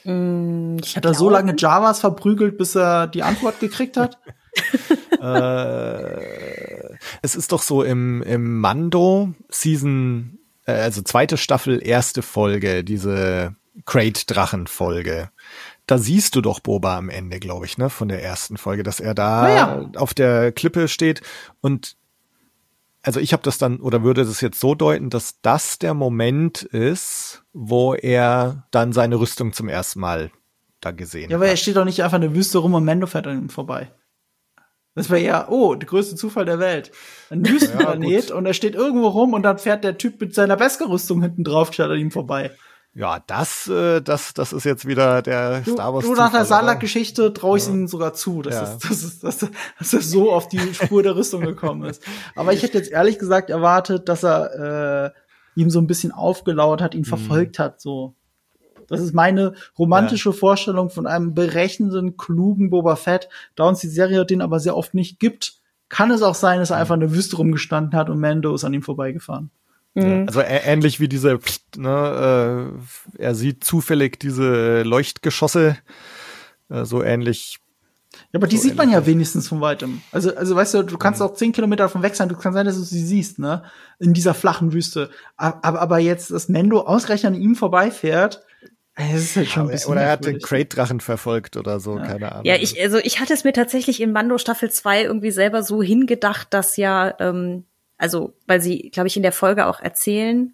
Mm, 0.04 0.78
hat 0.96 1.06
er 1.06 1.14
so 1.14 1.30
lange 1.30 1.56
Javas 1.58 2.00
verprügelt, 2.00 2.58
bis 2.58 2.76
er 2.76 3.08
die 3.08 3.24
Antwort 3.24 3.60
gekriegt 3.60 3.98
hat? 3.98 4.20
äh, 5.22 6.94
es 7.22 7.36
ist 7.36 7.52
doch 7.52 7.62
so 7.62 7.84
im, 7.84 8.22
im 8.24 8.60
Mando 8.60 9.34
Season, 9.50 10.40
äh, 10.66 10.74
also 10.74 11.02
zweite 11.02 11.38
Staffel, 11.38 11.86
erste 11.86 12.22
Folge, 12.22 12.84
diese 12.84 13.56
Crate-Drachen-Folge. 13.86 15.30
Da 15.88 15.98
siehst 15.98 16.36
du 16.36 16.42
doch 16.42 16.60
Boba 16.60 16.98
am 16.98 17.10
Ende, 17.10 17.40
glaube 17.40 17.66
ich, 17.66 17.78
ne, 17.78 17.90
von 17.90 18.08
der 18.08 18.24
ersten 18.24 18.58
Folge, 18.58 18.84
dass 18.84 19.00
er 19.00 19.14
da 19.14 19.50
ja. 19.50 19.90
auf 19.96 20.14
der 20.14 20.52
Klippe 20.52 20.88
steht 20.88 21.22
und 21.62 21.98
also 23.04 23.20
ich 23.20 23.34
habe 23.34 23.44
das 23.44 23.58
dann 23.58 23.80
oder 23.80 24.04
würde 24.04 24.26
das 24.26 24.42
jetzt 24.42 24.60
so 24.60 24.76
deuten, 24.76 25.10
dass 25.10 25.42
das 25.42 25.78
der 25.78 25.94
Moment 25.94 26.64
ist, 26.64 27.44
wo 27.52 27.94
er 27.94 28.66
dann 28.72 28.94
seine 28.94 29.20
Rüstung 29.20 29.54
zum 29.54 29.68
ersten 29.68 30.00
Mal 30.00 30.32
da 30.80 30.92
gesehen 30.92 31.26
hat. 31.26 31.32
Ja, 31.32 31.38
aber 31.38 31.48
er 31.48 31.58
steht 31.58 31.76
doch 31.76 31.86
nicht 31.86 32.02
einfach 32.02 32.16
in 32.16 32.22
der 32.22 32.36
Wüste 32.36 32.58
rum 32.60 32.74
und 32.74 32.86
Mendo 32.86 33.06
fährt 33.06 33.28
an 33.28 33.38
ihm 33.38 33.50
vorbei. 33.50 33.92
Das 34.96 35.10
wäre 35.10 35.22
ja, 35.22 35.48
oh, 35.50 35.76
der 35.76 35.88
größte 35.88 36.16
Zufall 36.16 36.46
der 36.46 36.60
Welt. 36.60 36.92
Ein 37.30 37.48
Wüstenplanet 37.48 38.30
ja, 38.30 38.36
und 38.36 38.46
er 38.46 38.54
steht 38.54 38.76
irgendwo 38.76 39.08
rum 39.08 39.34
und 39.34 39.44
dann 39.44 39.58
fährt 39.58 39.84
der 39.84 39.98
Typ 39.98 40.22
mit 40.22 40.36
seiner 40.36 40.56
Beskar-Rüstung 40.56 41.22
hinten 41.22 41.44
drauf, 41.44 41.74
statt 41.74 41.90
an 41.90 41.98
ihm 41.98 42.12
vorbei. 42.12 42.52
Ja, 42.96 43.24
das, 43.26 43.68
äh, 43.68 44.02
das, 44.02 44.36
das 44.36 44.54
ist 44.54 44.66
jetzt 44.66 44.86
wieder 44.86 45.24
der 45.24 45.62
du, 45.62 45.74
Star 45.74 45.94
Wars. 45.94 46.06
Du 46.06 46.14
nach 46.14 46.32
der 46.32 46.46
Salak-Geschichte 46.46 47.34
traue 47.34 47.58
ich 47.58 47.66
ja. 47.66 47.72
ihnen 47.72 47.88
sogar 47.88 48.14
zu, 48.14 48.44
dass, 48.44 48.54
ja. 48.54 48.64
es, 48.64 48.78
dass, 48.78 49.04
es, 49.04 49.20
dass, 49.20 49.52
dass 49.80 49.94
er 49.94 50.02
so 50.02 50.32
auf 50.32 50.48
die 50.48 50.60
Spur 50.74 51.02
der 51.02 51.16
Rüstung 51.16 51.42
gekommen 51.42 51.90
ist. 51.90 52.04
Aber 52.36 52.54
ich 52.54 52.62
hätte 52.62 52.78
jetzt 52.78 52.92
ehrlich 52.92 53.18
gesagt 53.18 53.50
erwartet, 53.50 54.10
dass 54.10 54.24
er 54.24 55.14
äh, 55.56 55.60
ihm 55.60 55.72
so 55.72 55.80
ein 55.80 55.88
bisschen 55.88 56.12
aufgelauert 56.12 56.82
hat, 56.82 56.94
ihn 56.94 57.02
mhm. 57.02 57.06
verfolgt 57.06 57.60
hat, 57.60 57.82
so. 57.82 58.16
Das 58.88 59.00
ist 59.00 59.14
meine 59.14 59.54
romantische 59.80 60.30
ja. 60.30 60.36
Vorstellung 60.36 60.90
von 60.90 61.08
einem 61.08 61.34
berechnenden, 61.34 62.18
klugen 62.18 62.70
Boba 62.70 62.98
Fett. 62.98 63.30
Da 63.56 63.64
uns 63.64 63.80
die 63.80 63.88
Serie 63.88 64.26
den 64.26 64.42
aber 64.42 64.60
sehr 64.60 64.76
oft 64.76 64.94
nicht 64.94 65.20
gibt, 65.20 65.56
kann 65.90 66.12
es 66.12 66.22
auch 66.22 66.36
sein, 66.36 66.60
dass 66.60 66.70
er 66.70 66.78
einfach 66.78 66.96
in 66.96 67.00
der 67.00 67.14
Wüste 67.14 67.38
rumgestanden 67.38 67.98
hat 67.98 68.10
und 68.10 68.20
Mando 68.20 68.54
ist 68.54 68.66
an 68.66 68.74
ihm 68.74 68.82
vorbeigefahren. 68.82 69.52
Mhm. 69.96 70.26
Also 70.28 70.42
ähnlich 70.42 71.00
wie 71.00 71.08
diese, 71.08 71.40
ne, 71.78 72.74
äh, 73.18 73.22
er 73.22 73.36
sieht 73.36 73.64
zufällig 73.64 74.20
diese 74.20 74.84
Leuchtgeschosse, 74.84 75.78
äh, 76.70 76.86
so 76.86 77.04
ähnlich. 77.04 77.60
Ja, 78.32 78.40
aber 78.40 78.48
die 78.48 78.58
so 78.58 78.64
sieht 78.64 78.76
man 78.76 78.92
ja 78.92 79.06
wenigstens 79.06 79.48
von 79.48 79.62
weitem. 79.62 80.02
Also, 80.12 80.36
also 80.36 80.56
weißt 80.56 80.74
du, 80.76 80.84
du 80.84 80.98
kannst 80.98 81.20
mhm. 81.20 81.28
auch 81.28 81.34
zehn 81.36 81.52
Kilometer 81.52 81.84
davon 81.84 82.02
weg 82.02 82.16
sein, 82.16 82.30
du 82.30 82.36
kannst 82.36 82.56
sein, 82.56 82.66
dass 82.66 82.76
du 82.76 82.84
sie 82.84 83.06
siehst, 83.06 83.40
ne, 83.40 83.64
in 84.00 84.14
dieser 84.14 84.34
flachen 84.34 84.74
Wüste. 84.74 85.10
Aber, 85.38 85.80
aber 85.80 86.00
jetzt, 86.00 86.32
dass 86.32 86.50
Mendo 86.50 86.82
ausgerechnet 86.82 87.34
an 87.34 87.42
ihm 87.42 87.56
vorbeifährt, 87.56 88.44
das 88.96 89.22
ist 89.22 89.36
halt 89.36 89.48
schon 89.48 89.64
ein 89.64 89.70
bisschen 89.70 89.92
oder 89.92 90.02
er 90.02 90.12
hat 90.12 90.26
den 90.26 90.40
Crate-Drachen 90.40 91.00
verfolgt 91.00 91.58
oder 91.58 91.80
so, 91.80 91.98
ja. 91.98 92.06
keine 92.06 92.32
Ahnung. 92.32 92.46
Ja, 92.46 92.56
ich, 92.56 92.80
also 92.80 93.00
ich 93.00 93.20
hatte 93.20 93.34
es 93.34 93.44
mir 93.44 93.54
tatsächlich 93.54 94.00
in 94.00 94.12
Mando 94.12 94.38
Staffel 94.38 94.70
2 94.70 95.04
irgendwie 95.04 95.32
selber 95.32 95.64
so 95.64 95.82
hingedacht, 95.82 96.54
dass 96.54 96.78
ja 96.78 97.16
ähm, 97.20 97.66
also 97.98 98.34
weil 98.48 98.62
sie, 98.62 98.90
glaube 98.90 99.08
ich, 99.08 99.18
in 99.18 99.24
der 99.24 99.32
Folge 99.32 99.66
auch 99.68 99.80
erzählen, 99.80 100.54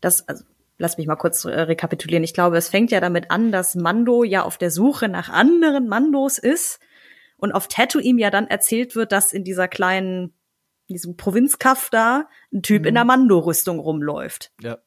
dass, 0.00 0.26
also 0.28 0.44
lass 0.78 0.96
mich 0.96 1.06
mal 1.06 1.16
kurz 1.16 1.44
äh, 1.44 1.50
rekapitulieren. 1.50 2.24
Ich 2.24 2.34
glaube, 2.34 2.56
es 2.56 2.68
fängt 2.68 2.90
ja 2.90 3.00
damit 3.00 3.30
an, 3.30 3.52
dass 3.52 3.74
Mando 3.74 4.24
ja 4.24 4.42
auf 4.42 4.58
der 4.58 4.70
Suche 4.70 5.08
nach 5.08 5.28
anderen 5.28 5.88
Mandos 5.88 6.38
ist 6.38 6.78
und 7.36 7.52
auf 7.52 7.68
Tatooine 7.68 8.20
ja 8.20 8.30
dann 8.30 8.46
erzählt 8.46 8.96
wird, 8.96 9.12
dass 9.12 9.32
in 9.32 9.44
dieser 9.44 9.68
kleinen, 9.68 10.34
in 10.86 10.94
diesem 10.94 11.16
Provinzkaff 11.16 11.90
da 11.90 12.28
ein 12.52 12.62
Typ 12.62 12.82
mhm. 12.82 12.88
in 12.88 12.94
der 12.94 13.04
Mando-Rüstung 13.04 13.78
rumläuft. 13.78 14.52
Ja. 14.60 14.78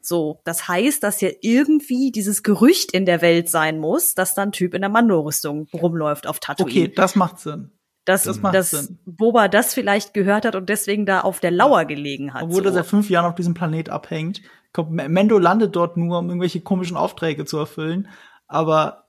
So, 0.00 0.40
das 0.44 0.68
heißt, 0.68 1.02
dass 1.02 1.20
ja 1.22 1.30
irgendwie 1.40 2.12
dieses 2.12 2.42
Gerücht 2.42 2.92
in 2.92 3.06
der 3.06 3.22
Welt 3.22 3.48
sein 3.48 3.78
muss, 3.78 4.14
dass 4.14 4.34
dann 4.34 4.50
ein 4.50 4.52
Typ 4.52 4.74
in 4.74 4.82
der 4.82 4.90
Mando-Rüstung 4.90 5.66
rumläuft 5.72 6.26
auf 6.26 6.40
Tatooine. 6.40 6.84
Okay, 6.86 6.94
das 6.94 7.16
macht 7.16 7.40
Sinn 7.40 7.73
dass, 8.04 8.24
das 8.24 8.40
dass 8.40 8.70
Sinn. 8.70 8.98
Boba 9.06 9.48
das 9.48 9.74
vielleicht 9.74 10.14
gehört 10.14 10.44
hat 10.44 10.56
und 10.56 10.68
deswegen 10.68 11.06
da 11.06 11.20
auf 11.20 11.40
der 11.40 11.50
Lauer 11.50 11.84
gelegen 11.84 12.34
hat. 12.34 12.42
Obwohl 12.42 12.62
so. 12.62 12.68
er 12.68 12.72
seit 12.72 12.86
fünf 12.86 13.08
Jahren 13.10 13.26
auf 13.26 13.34
diesem 13.34 13.54
Planet 13.54 13.88
abhängt. 13.88 14.42
Mendo 14.88 15.38
landet 15.38 15.76
dort 15.76 15.96
nur, 15.96 16.18
um 16.18 16.28
irgendwelche 16.28 16.60
komischen 16.60 16.96
Aufträge 16.96 17.44
zu 17.44 17.58
erfüllen. 17.58 18.08
Aber 18.46 19.08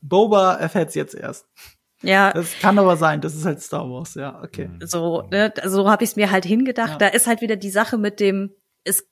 Boba 0.00 0.54
erfährt 0.54 0.90
es 0.90 0.94
jetzt 0.94 1.14
erst. 1.14 1.46
Ja. 2.02 2.32
Das 2.32 2.58
kann 2.60 2.78
aber 2.78 2.96
sein, 2.96 3.20
das 3.20 3.34
ist 3.34 3.46
halt 3.46 3.62
Star 3.62 3.88
Wars, 3.88 4.14
ja, 4.14 4.42
okay. 4.42 4.68
So, 4.80 5.22
ne, 5.30 5.52
so 5.64 5.90
habe 5.90 6.04
ich 6.04 6.10
es 6.10 6.16
mir 6.16 6.30
halt 6.30 6.44
hingedacht. 6.44 6.92
Ja. 6.92 6.98
Da 6.98 7.06
ist 7.08 7.26
halt 7.26 7.40
wieder 7.40 7.56
die 7.56 7.70
Sache 7.70 7.96
mit 7.96 8.20
dem, 8.20 8.50
es 8.82 9.08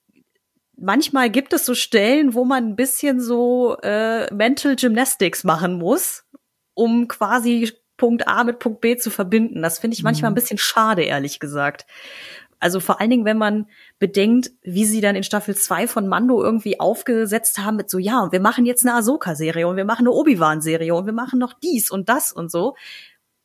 manchmal 0.76 1.30
gibt 1.30 1.54
es 1.54 1.64
so 1.64 1.74
Stellen, 1.74 2.34
wo 2.34 2.44
man 2.44 2.66
ein 2.66 2.76
bisschen 2.76 3.20
so 3.20 3.76
äh, 3.82 4.32
Mental 4.34 4.76
Gymnastics 4.76 5.44
machen 5.44 5.78
muss, 5.78 6.24
um 6.74 7.08
quasi 7.08 7.72
Punkt 8.02 8.26
A 8.26 8.42
mit 8.42 8.58
Punkt 8.58 8.80
B 8.80 8.96
zu 8.96 9.10
verbinden. 9.10 9.62
Das 9.62 9.78
finde 9.78 9.94
ich 9.94 10.02
manchmal 10.02 10.32
mhm. 10.32 10.32
ein 10.32 10.40
bisschen 10.40 10.58
schade, 10.58 11.02
ehrlich 11.02 11.38
gesagt. 11.38 11.86
Also 12.58 12.80
vor 12.80 13.00
allen 13.00 13.10
Dingen, 13.10 13.24
wenn 13.24 13.38
man 13.38 13.68
bedenkt, 14.00 14.50
wie 14.62 14.84
sie 14.86 15.00
dann 15.00 15.14
in 15.14 15.22
Staffel 15.22 15.54
2 15.54 15.86
von 15.86 16.08
Mando 16.08 16.42
irgendwie 16.42 16.80
aufgesetzt 16.80 17.60
haben 17.60 17.76
mit 17.76 17.88
so, 17.88 17.98
ja, 17.98 18.18
und 18.20 18.32
wir 18.32 18.40
machen 18.40 18.66
jetzt 18.66 18.84
eine 18.84 18.96
Ahsoka-Serie 18.96 19.68
und 19.68 19.76
wir 19.76 19.84
machen 19.84 20.08
eine 20.08 20.10
Obi-Wan-Serie 20.10 20.92
und 20.92 21.06
wir 21.06 21.12
machen 21.12 21.38
noch 21.38 21.52
dies 21.52 21.92
und 21.92 22.08
das 22.08 22.32
und 22.32 22.50
so. 22.50 22.74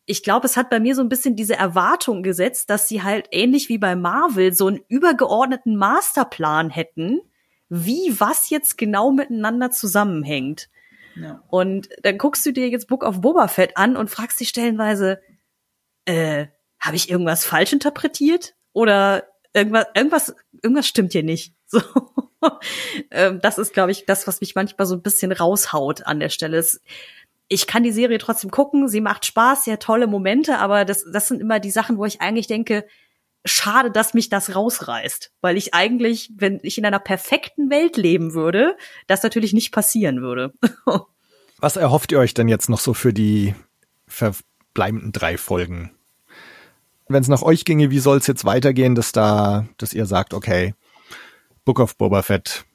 ich 0.08 0.24
glaube, 0.24 0.48
es 0.48 0.58
hat 0.58 0.72
bei 0.72 0.80
mir 0.80 0.96
so 0.96 1.04
ein 1.04 1.10
bisschen 1.10 1.36
diese 1.36 1.56
Erwartung 1.56 2.24
gesetzt, 2.24 2.72
dass 2.72 2.88
sie 2.88 3.04
halt 3.04 3.28
ähnlich 3.30 3.70
wie 3.70 3.78
bei 3.78 3.96
Marvel 3.96 4.54
so 4.54 4.66
einen 4.66 4.80
übergeordneten 4.88 5.76
Masterplan 5.76 6.72
hätten, 6.72 7.22
wie 7.70 8.16
was 8.18 8.50
jetzt 8.50 8.80
genau 8.80 9.12
miteinander 9.12 9.70
zusammenhängt. 9.70 10.70
Und 11.50 11.90
dann 12.04 12.18
guckst 12.18 12.46
du 12.46 12.52
dir 12.52 12.70
jetzt 12.70 12.88
Book 12.88 13.04
of 13.04 13.22
Boba 13.22 13.48
Fett 13.48 13.78
an 13.78 13.98
und 13.98 14.10
fragst 14.10 14.40
dich 14.40 14.50
stellenweise, 14.50 15.20
äh, 16.06 16.48
habe 16.80 16.96
ich 16.96 17.10
irgendwas 17.10 17.46
falsch 17.46 17.74
interpretiert? 17.74 18.56
Oder 18.74 19.28
irgendwas, 19.54 19.86
irgendwas, 19.96 20.36
irgendwas 20.62 20.88
stimmt 20.88 21.14
hier 21.14 21.24
nicht. 21.24 21.54
So. 21.70 21.82
ähm, 23.12 23.42
das 23.42 23.58
ist, 23.58 23.74
glaube 23.74 23.92
ich, 23.92 24.06
das, 24.06 24.26
was 24.26 24.40
mich 24.40 24.56
manchmal 24.56 24.86
so 24.86 24.96
ein 24.96 25.02
bisschen 25.02 25.34
raushaut 25.34 26.06
an 26.06 26.22
der 26.22 26.30
Stelle. 26.30 26.64
Ich 27.50 27.68
kann 27.68 27.84
die 27.84 27.92
Serie 27.92 28.20
trotzdem 28.20 28.52
gucken, 28.52 28.88
sie 28.88 29.02
macht 29.02 29.26
Spaß, 29.26 29.66
sie 29.66 29.76
tolle 29.76 30.08
Momente, 30.08 30.60
aber 30.60 30.86
das, 30.86 31.04
das 31.12 31.28
sind 31.28 31.42
immer 31.42 31.60
die 31.60 31.72
Sachen, 31.72 31.98
wo 31.98 32.06
ich 32.06 32.22
eigentlich 32.22 32.48
denke, 32.48 32.86
schade, 33.48 33.92
dass 33.92 34.14
mich 34.14 34.30
das 34.30 34.56
rausreißt, 34.56 35.32
weil 35.42 35.58
ich 35.58 35.74
eigentlich, 35.74 36.32
wenn 36.36 36.60
ich 36.64 36.78
in 36.78 36.86
einer 36.86 37.00
perfekten 37.00 37.70
Welt 37.70 37.98
leben 37.98 38.34
würde, 38.34 38.78
das 39.08 39.24
natürlich 39.24 39.54
nicht 39.54 39.72
passieren 39.72 40.22
würde. 40.22 40.54
Was 41.60 41.76
erhofft 41.76 42.12
ihr 42.12 42.20
euch 42.20 42.34
denn 42.34 42.48
jetzt 42.48 42.70
noch 42.70 42.80
so 42.80 42.94
für 42.94 43.14
die 43.14 43.56
verbleibenden 44.08 45.12
drei 45.12 45.38
Folgen? 45.38 45.98
wenn 47.10 47.22
es 47.22 47.28
nach 47.28 47.42
euch 47.42 47.66
ginge, 47.66 47.90
wie 47.90 48.00
soll 48.00 48.18
es 48.18 48.28
jetzt 48.28 48.46
weitergehen, 48.46 48.96
dass 48.96 49.12
da, 49.12 49.68
dass 49.78 49.94
ihr 49.94 50.06
sagt, 50.06 50.34
okay, 50.34 50.74
Book 51.66 51.80
of 51.80 51.98
Boba 51.98 52.22
Fett, 52.22 52.66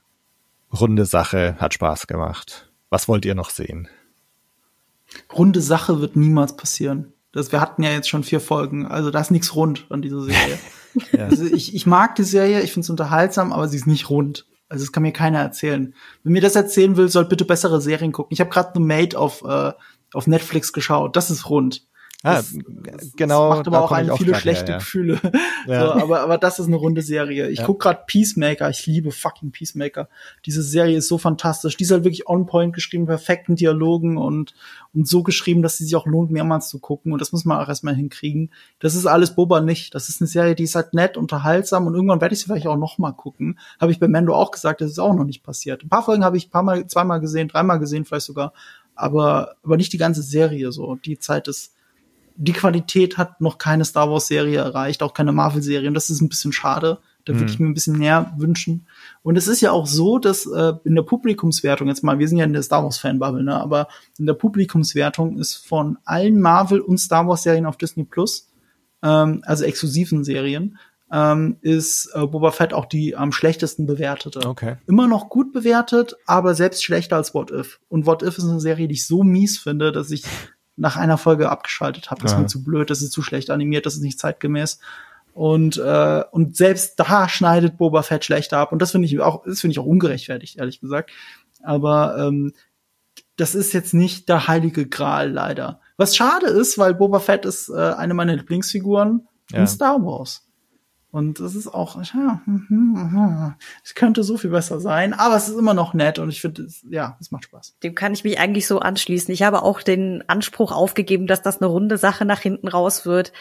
runde 0.72 1.06
Sache, 1.06 1.56
hat 1.58 1.74
Spaß 1.74 2.06
gemacht. 2.06 2.70
Was 2.90 3.08
wollt 3.08 3.24
ihr 3.24 3.34
noch 3.34 3.50
sehen? 3.50 3.88
Runde 5.32 5.60
Sache 5.60 6.00
wird 6.00 6.16
niemals 6.16 6.56
passieren. 6.56 7.12
Das, 7.32 7.50
wir 7.50 7.60
hatten 7.60 7.82
ja 7.82 7.90
jetzt 7.90 8.08
schon 8.08 8.24
vier 8.24 8.40
Folgen, 8.40 8.86
also 8.86 9.10
da 9.10 9.20
ist 9.20 9.30
nichts 9.30 9.54
rund 9.54 9.86
an 9.88 10.02
dieser 10.02 10.22
Serie. 10.22 10.58
ja. 11.12 11.24
also 11.24 11.44
ich, 11.44 11.74
ich 11.74 11.86
mag 11.86 12.14
die 12.14 12.24
Serie, 12.24 12.60
ich 12.60 12.72
finde 12.72 12.84
es 12.84 12.90
unterhaltsam, 12.90 13.52
aber 13.52 13.68
sie 13.68 13.78
ist 13.78 13.86
nicht 13.86 14.10
rund. 14.10 14.46
Also 14.68 14.84
das 14.84 14.92
kann 14.92 15.02
mir 15.02 15.12
keiner 15.12 15.40
erzählen. 15.40 15.94
Wenn 16.22 16.32
mir 16.32 16.42
das 16.42 16.56
erzählen 16.56 16.96
will, 16.96 17.08
soll 17.08 17.26
bitte 17.26 17.44
bessere 17.44 17.80
Serien 17.80 18.12
gucken. 18.12 18.32
Ich 18.32 18.40
habe 18.40 18.50
gerade 18.50 18.72
The 18.74 18.80
Maid 18.80 19.14
auf, 19.14 19.42
äh, 19.44 19.72
auf 20.14 20.26
Netflix 20.26 20.72
geschaut. 20.72 21.16
Das 21.16 21.30
ist 21.30 21.48
rund. 21.50 21.86
Ah, 22.24 22.36
das, 22.36 22.52
genau. 23.16 23.48
Das 23.48 23.58
macht 23.58 23.66
aber 23.66 23.82
auch 23.82 23.92
einen 23.92 24.16
viele 24.16 24.34
schlechte 24.36 24.66
her, 24.66 24.72
ja. 24.74 24.78
Gefühle. 24.78 25.20
Ja. 25.64 25.86
So, 25.86 25.92
aber, 25.92 26.20
aber 26.22 26.38
das 26.38 26.58
ist 26.58 26.66
eine 26.66 26.74
runde 26.74 27.02
Serie. 27.02 27.48
Ich 27.48 27.60
ja. 27.60 27.66
guck 27.66 27.80
gerade 27.80 28.02
Peacemaker. 28.08 28.68
Ich 28.68 28.84
liebe 28.84 29.12
fucking 29.12 29.52
Peacemaker. 29.52 30.08
Diese 30.44 30.60
Serie 30.60 30.96
ist 30.96 31.06
so 31.06 31.18
fantastisch. 31.18 31.76
Die 31.76 31.84
ist 31.84 31.92
halt 31.92 32.02
wirklich 32.02 32.26
on 32.26 32.46
point 32.46 32.74
geschrieben, 32.74 33.06
perfekten 33.06 33.54
Dialogen 33.54 34.16
und, 34.16 34.54
und 34.92 35.06
so 35.06 35.22
geschrieben, 35.22 35.62
dass 35.62 35.76
sie 35.76 35.84
sich 35.84 35.94
auch 35.94 36.04
lohnt, 36.04 36.32
mehrmals 36.32 36.68
zu 36.68 36.80
gucken. 36.80 37.12
Und 37.12 37.20
das 37.20 37.30
muss 37.30 37.44
man 37.44 37.60
auch 37.60 37.68
erstmal 37.68 37.94
hinkriegen. 37.94 38.50
Das 38.80 38.96
ist 38.96 39.06
alles 39.06 39.36
Boba 39.36 39.60
nicht. 39.60 39.94
Das 39.94 40.08
ist 40.08 40.20
eine 40.20 40.26
Serie, 40.26 40.56
die 40.56 40.64
ist 40.64 40.74
halt 40.74 40.94
nett, 40.94 41.16
unterhaltsam 41.16 41.86
und 41.86 41.94
irgendwann 41.94 42.20
werde 42.20 42.34
ich 42.34 42.40
sie 42.40 42.46
vielleicht 42.46 42.66
auch 42.66 42.76
noch 42.76 42.98
mal 42.98 43.12
gucken. 43.12 43.60
Habe 43.80 43.92
ich 43.92 44.00
bei 44.00 44.08
Mando 44.08 44.34
auch 44.34 44.50
gesagt, 44.50 44.80
das 44.80 44.90
ist 44.90 44.98
auch 44.98 45.14
noch 45.14 45.24
nicht 45.24 45.44
passiert. 45.44 45.84
Ein 45.84 45.90
paar 45.90 46.02
Folgen 46.02 46.24
habe 46.24 46.36
ich 46.36 46.48
ein 46.48 46.50
paar 46.50 46.64
Mal, 46.64 46.86
zweimal 46.88 47.20
gesehen, 47.20 47.46
dreimal 47.46 47.78
gesehen, 47.78 48.04
vielleicht 48.04 48.26
sogar. 48.26 48.52
Aber, 48.96 49.54
aber 49.62 49.76
nicht 49.76 49.92
die 49.92 49.98
ganze 49.98 50.22
Serie 50.22 50.72
so. 50.72 50.96
Die 50.96 51.18
Zeit 51.18 51.46
ist, 51.46 51.72
die 52.42 52.52
Qualität 52.52 53.18
hat 53.18 53.40
noch 53.40 53.56
keine 53.56 53.84
Star 53.84 54.10
Wars 54.10 54.26
Serie 54.26 54.58
erreicht, 54.58 55.02
auch 55.02 55.14
keine 55.14 55.30
Marvel 55.30 55.62
Serie 55.62 55.88
und 55.88 55.94
das 55.94 56.10
ist 56.10 56.20
ein 56.20 56.28
bisschen 56.28 56.52
schade. 56.52 56.98
Da 57.24 57.34
würde 57.34 57.44
mhm. 57.44 57.50
ich 57.50 57.58
mir 57.60 57.66
ein 57.66 57.74
bisschen 57.74 57.98
mehr 57.98 58.32
wünschen. 58.36 58.88
Und 59.22 59.38
es 59.38 59.46
ist 59.46 59.60
ja 59.60 59.70
auch 59.70 59.86
so, 59.86 60.18
dass 60.18 60.44
äh, 60.46 60.72
in 60.82 60.96
der 60.96 61.02
Publikumswertung, 61.02 61.86
jetzt 61.86 62.02
mal, 62.02 62.18
wir 62.18 62.26
sind 62.26 62.38
ja 62.38 62.44
in 62.44 62.52
der 62.52 62.64
Star 62.64 62.82
Wars 62.82 62.98
Fanbubble, 62.98 63.44
ne, 63.44 63.60
aber 63.60 63.86
in 64.18 64.26
der 64.26 64.34
Publikumswertung 64.34 65.38
ist 65.38 65.54
von 65.54 65.98
allen 66.04 66.40
Marvel 66.40 66.80
und 66.80 66.98
Star 66.98 67.28
Wars 67.28 67.44
Serien 67.44 67.64
auf 67.64 67.76
Disney 67.76 68.02
Plus, 68.02 68.50
ähm, 69.04 69.42
also 69.46 69.62
exklusiven 69.62 70.24
Serien, 70.24 70.78
ähm, 71.12 71.58
ist 71.60 72.10
äh, 72.12 72.26
Boba 72.26 72.50
Fett 72.50 72.74
auch 72.74 72.86
die 72.86 73.14
am 73.14 73.30
schlechtesten 73.30 73.86
bewertete. 73.86 74.40
Okay. 74.44 74.78
Immer 74.88 75.06
noch 75.06 75.28
gut 75.28 75.52
bewertet, 75.52 76.16
aber 76.26 76.56
selbst 76.56 76.82
schlechter 76.82 77.14
als 77.14 77.34
What 77.34 77.52
If. 77.52 77.78
Und 77.88 78.06
What 78.06 78.24
If 78.24 78.36
ist 78.38 78.48
eine 78.48 78.58
Serie, 78.58 78.88
die 78.88 78.94
ich 78.94 79.06
so 79.06 79.22
mies 79.22 79.58
finde, 79.58 79.92
dass 79.92 80.10
ich 80.10 80.24
nach 80.76 80.96
einer 80.96 81.18
Folge 81.18 81.50
abgeschaltet 81.50 82.10
habe. 82.10 82.22
Das 82.22 82.32
ja. 82.32 82.38
ist 82.38 82.42
mir 82.42 82.48
zu 82.48 82.64
blöd, 82.64 82.90
das 82.90 83.02
ist 83.02 83.12
zu 83.12 83.22
schlecht 83.22 83.50
animiert, 83.50 83.86
das 83.86 83.94
ist 83.94 84.02
nicht 84.02 84.18
zeitgemäß. 84.18 84.78
Und, 85.34 85.78
äh, 85.78 86.24
und 86.30 86.56
selbst 86.56 86.98
da 86.98 87.28
schneidet 87.28 87.78
Boba 87.78 88.02
Fett 88.02 88.24
schlechter 88.24 88.58
ab. 88.58 88.72
Und 88.72 88.80
das 88.82 88.92
finde 88.92 89.06
ich 89.06 89.18
auch, 89.20 89.44
das 89.44 89.60
finde 89.60 89.72
ich 89.72 89.78
auch 89.78 89.86
ungerechtfertigt, 89.86 90.58
ehrlich 90.58 90.80
gesagt. 90.80 91.10
Aber 91.62 92.16
ähm, 92.18 92.52
das 93.36 93.54
ist 93.54 93.72
jetzt 93.72 93.94
nicht 93.94 94.28
der 94.28 94.46
heilige 94.48 94.86
Gral, 94.86 95.30
leider. 95.30 95.80
Was 95.96 96.16
schade 96.16 96.46
ist, 96.46 96.78
weil 96.78 96.94
Boba 96.94 97.18
Fett 97.18 97.44
ist 97.44 97.68
äh, 97.70 97.94
eine 97.94 98.14
meiner 98.14 98.36
Lieblingsfiguren 98.36 99.26
ja. 99.50 99.60
in 99.60 99.66
Star 99.66 100.04
Wars. 100.04 100.46
Und 101.12 101.40
es 101.40 101.54
ist 101.54 101.68
auch, 101.68 102.02
ja, 102.02 102.40
es 103.84 103.94
könnte 103.94 104.24
so 104.24 104.38
viel 104.38 104.48
besser 104.48 104.80
sein, 104.80 105.12
aber 105.12 105.36
es 105.36 105.46
ist 105.46 105.58
immer 105.58 105.74
noch 105.74 105.92
nett 105.92 106.18
und 106.18 106.30
ich 106.30 106.40
finde, 106.40 106.66
ja, 106.88 107.18
es 107.20 107.30
macht 107.30 107.44
Spaß. 107.44 107.76
Dem 107.82 107.94
kann 107.94 108.14
ich 108.14 108.24
mich 108.24 108.40
eigentlich 108.40 108.66
so 108.66 108.78
anschließen. 108.78 109.32
Ich 109.34 109.42
habe 109.42 109.62
auch 109.62 109.82
den 109.82 110.24
Anspruch 110.26 110.72
aufgegeben, 110.72 111.26
dass 111.26 111.42
das 111.42 111.60
eine 111.60 111.68
runde 111.68 111.98
Sache 111.98 112.24
nach 112.24 112.40
hinten 112.40 112.66
raus 112.66 113.04
wird. 113.04 113.34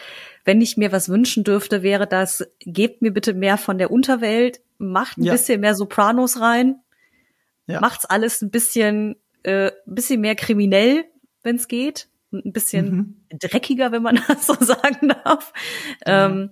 Wenn 0.44 0.60
ich 0.60 0.76
mir 0.76 0.92
was 0.92 1.08
wünschen 1.08 1.44
dürfte, 1.44 1.82
wäre 1.82 2.06
das, 2.06 2.46
gebt 2.60 3.00
mir 3.00 3.10
bitte 3.10 3.32
mehr 3.32 3.56
von 3.56 3.78
der 3.78 3.90
Unterwelt, 3.90 4.60
macht 4.76 5.16
ein 5.16 5.24
ja. 5.24 5.32
bisschen 5.32 5.62
mehr 5.62 5.74
Sopranos 5.74 6.40
rein, 6.40 6.76
ja. 7.66 7.80
macht's 7.80 8.04
alles 8.04 8.42
ein 8.42 8.50
bisschen, 8.50 9.16
äh, 9.44 9.68
ein 9.68 9.94
bisschen 9.94 10.20
mehr 10.20 10.34
kriminell, 10.34 11.06
wenn 11.42 11.56
es 11.56 11.68
geht, 11.68 12.10
ein 12.32 12.52
bisschen 12.52 13.16
mhm. 13.30 13.38
dreckiger, 13.38 13.92
wenn 13.92 14.02
man 14.02 14.20
das 14.28 14.46
so 14.46 14.54
sagen 14.60 15.08
darf. 15.24 15.54
Mhm. 16.00 16.02
Ähm, 16.04 16.50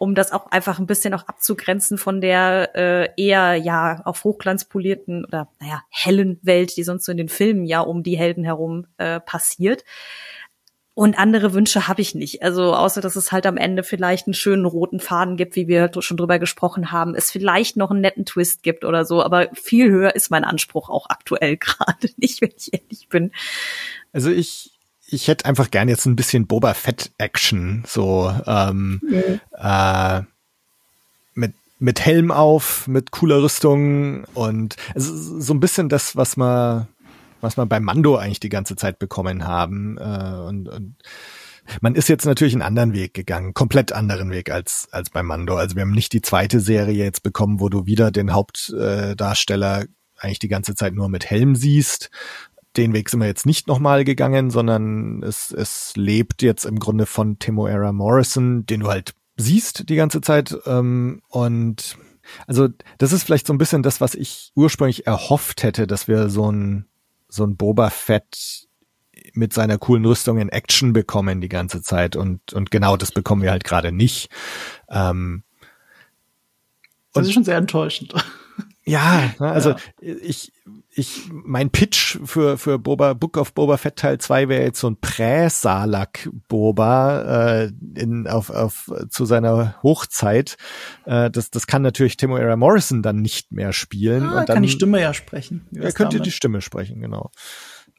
um 0.00 0.14
das 0.14 0.32
auch 0.32 0.46
einfach 0.50 0.78
ein 0.78 0.86
bisschen 0.86 1.12
auch 1.12 1.24
abzugrenzen 1.24 1.98
von 1.98 2.22
der 2.22 2.70
äh, 2.74 3.10
eher 3.18 3.56
ja 3.56 4.00
auf 4.06 4.24
Hochglanz 4.24 4.64
polierten 4.64 5.26
oder 5.26 5.48
naja 5.60 5.82
hellen 5.90 6.38
Welt, 6.40 6.74
die 6.78 6.84
sonst 6.84 7.04
so 7.04 7.12
in 7.12 7.18
den 7.18 7.28
Filmen 7.28 7.66
ja 7.66 7.80
um 7.80 8.02
die 8.02 8.16
Helden 8.16 8.42
herum 8.42 8.86
äh, 8.96 9.20
passiert. 9.20 9.84
Und 10.94 11.18
andere 11.18 11.52
Wünsche 11.52 11.86
habe 11.86 12.00
ich 12.00 12.14
nicht. 12.14 12.42
Also 12.42 12.74
außer 12.74 13.02
dass 13.02 13.14
es 13.14 13.30
halt 13.30 13.44
am 13.44 13.58
Ende 13.58 13.82
vielleicht 13.82 14.26
einen 14.26 14.32
schönen 14.32 14.64
roten 14.64 15.00
Faden 15.00 15.36
gibt, 15.36 15.54
wie 15.54 15.68
wir 15.68 15.90
schon 15.98 16.16
drüber 16.16 16.38
gesprochen 16.38 16.92
haben, 16.92 17.14
es 17.14 17.30
vielleicht 17.30 17.76
noch 17.76 17.90
einen 17.90 18.00
netten 18.00 18.24
Twist 18.24 18.62
gibt 18.62 18.86
oder 18.86 19.04
so. 19.04 19.22
Aber 19.22 19.48
viel 19.52 19.90
höher 19.90 20.16
ist 20.16 20.30
mein 20.30 20.44
Anspruch 20.44 20.88
auch 20.88 21.10
aktuell 21.10 21.56
gerade 21.58 22.08
nicht, 22.16 22.40
wenn 22.40 22.52
ich 22.56 22.72
ehrlich 22.72 23.08
bin. 23.10 23.32
Also 24.14 24.30
ich 24.30 24.79
ich 25.10 25.28
hätte 25.28 25.44
einfach 25.44 25.70
gern 25.70 25.88
jetzt 25.88 26.06
ein 26.06 26.16
bisschen 26.16 26.46
Boba 26.46 26.74
Fett 26.74 27.12
Action, 27.18 27.84
so 27.86 28.34
ähm, 28.46 29.00
mhm. 29.02 29.40
äh, 29.56 30.22
mit 31.34 31.54
mit 31.78 32.00
Helm 32.00 32.30
auf, 32.30 32.86
mit 32.86 33.10
cooler 33.10 33.42
Rüstung 33.42 34.24
und 34.34 34.76
also 34.94 35.40
so 35.40 35.54
ein 35.54 35.60
bisschen 35.60 35.88
das, 35.88 36.16
was 36.16 36.36
man 36.36 36.88
was 37.40 37.56
man 37.56 37.68
bei 37.68 37.80
Mando 37.80 38.16
eigentlich 38.16 38.40
die 38.40 38.50
ganze 38.50 38.76
Zeit 38.76 38.98
bekommen 38.98 39.46
haben 39.46 39.96
äh, 39.98 40.40
und, 40.46 40.68
und 40.68 40.96
man 41.80 41.94
ist 41.94 42.08
jetzt 42.08 42.26
natürlich 42.26 42.54
einen 42.54 42.62
anderen 42.62 42.94
Weg 42.94 43.14
gegangen, 43.14 43.54
komplett 43.54 43.92
anderen 43.92 44.30
Weg 44.30 44.50
als 44.50 44.88
als 44.92 45.10
bei 45.10 45.22
Mando. 45.22 45.56
Also 45.56 45.76
wir 45.76 45.82
haben 45.82 45.92
nicht 45.92 46.12
die 46.12 46.22
zweite 46.22 46.60
Serie 46.60 47.04
jetzt 47.04 47.22
bekommen, 47.22 47.60
wo 47.60 47.68
du 47.68 47.86
wieder 47.86 48.10
den 48.10 48.32
Hauptdarsteller 48.32 49.86
eigentlich 50.20 50.38
die 50.38 50.48
ganze 50.48 50.74
Zeit 50.74 50.94
nur 50.94 51.08
mit 51.08 51.30
Helm 51.30 51.56
siehst, 51.56 52.10
den 52.76 52.92
Weg 52.92 53.08
sind 53.08 53.20
wir 53.20 53.26
jetzt 53.26 53.46
nicht 53.46 53.66
nochmal 53.66 54.04
gegangen, 54.04 54.50
sondern 54.50 55.22
es, 55.22 55.50
es 55.50 55.92
lebt 55.96 56.42
jetzt 56.42 56.64
im 56.64 56.78
Grunde 56.78 57.06
von 57.06 57.38
Timoera 57.38 57.92
Morrison, 57.92 58.64
den 58.66 58.80
du 58.80 58.88
halt 58.88 59.14
siehst 59.36 59.88
die 59.88 59.96
ganze 59.96 60.20
Zeit. 60.20 60.56
Ähm, 60.66 61.22
und 61.28 61.96
also 62.46 62.68
das 62.98 63.12
ist 63.12 63.24
vielleicht 63.24 63.46
so 63.46 63.52
ein 63.52 63.58
bisschen 63.58 63.82
das, 63.82 64.00
was 64.00 64.14
ich 64.14 64.52
ursprünglich 64.54 65.06
erhofft 65.06 65.62
hätte, 65.62 65.86
dass 65.86 66.06
wir 66.06 66.28
so 66.28 66.50
ein, 66.50 66.86
so 67.28 67.44
ein 67.44 67.56
Boba 67.56 67.90
Fett 67.90 68.68
mit 69.34 69.52
seiner 69.52 69.78
coolen 69.78 70.04
Rüstung 70.04 70.38
in 70.38 70.48
Action 70.48 70.92
bekommen 70.92 71.40
die 71.40 71.48
ganze 71.48 71.82
Zeit. 71.82 72.16
Und, 72.16 72.52
und 72.52 72.70
genau 72.70 72.96
das 72.96 73.12
bekommen 73.12 73.42
wir 73.42 73.50
halt 73.50 73.64
gerade 73.64 73.92
nicht. 73.92 74.30
Ähm, 74.88 75.42
das 77.12 77.26
ist 77.26 77.32
schon 77.32 77.44
sehr 77.44 77.56
enttäuschend. 77.56 78.14
Ja, 78.84 79.32
ne, 79.38 79.50
also 79.50 79.70
ja. 79.70 79.76
ich, 80.00 80.52
ich, 81.00 81.30
mein 81.32 81.70
Pitch 81.70 82.18
für, 82.24 82.58
für 82.58 82.78
Boba, 82.78 83.14
Book 83.14 83.36
of 83.36 83.54
Boba 83.54 83.76
Fett 83.76 83.96
Teil 83.96 84.18
2 84.18 84.48
wäre 84.48 84.62
jetzt 84.62 84.80
so 84.80 84.88
ein 84.88 84.96
Prä-Salak 85.00 86.30
Boba, 86.48 87.62
äh, 87.62 87.72
in, 87.96 88.26
auf, 88.26 88.50
auf, 88.50 88.90
zu 89.08 89.24
seiner 89.24 89.82
Hochzeit. 89.82 90.56
Äh, 91.06 91.30
das, 91.30 91.50
das 91.50 91.66
kann 91.66 91.82
natürlich 91.82 92.16
Timo 92.16 92.36
Era 92.36 92.56
Morrison 92.56 93.02
dann 93.02 93.20
nicht 93.20 93.52
mehr 93.52 93.72
spielen. 93.72 94.24
Ah, 94.24 94.40
und 94.40 94.48
dann, 94.48 94.56
kann 94.56 94.62
die 94.62 94.68
Stimme 94.68 95.00
ja 95.00 95.14
sprechen. 95.14 95.66
Er 95.74 95.92
könnte 95.92 96.16
damit? 96.16 96.26
die 96.26 96.32
Stimme 96.32 96.60
sprechen, 96.60 97.00
genau. 97.00 97.30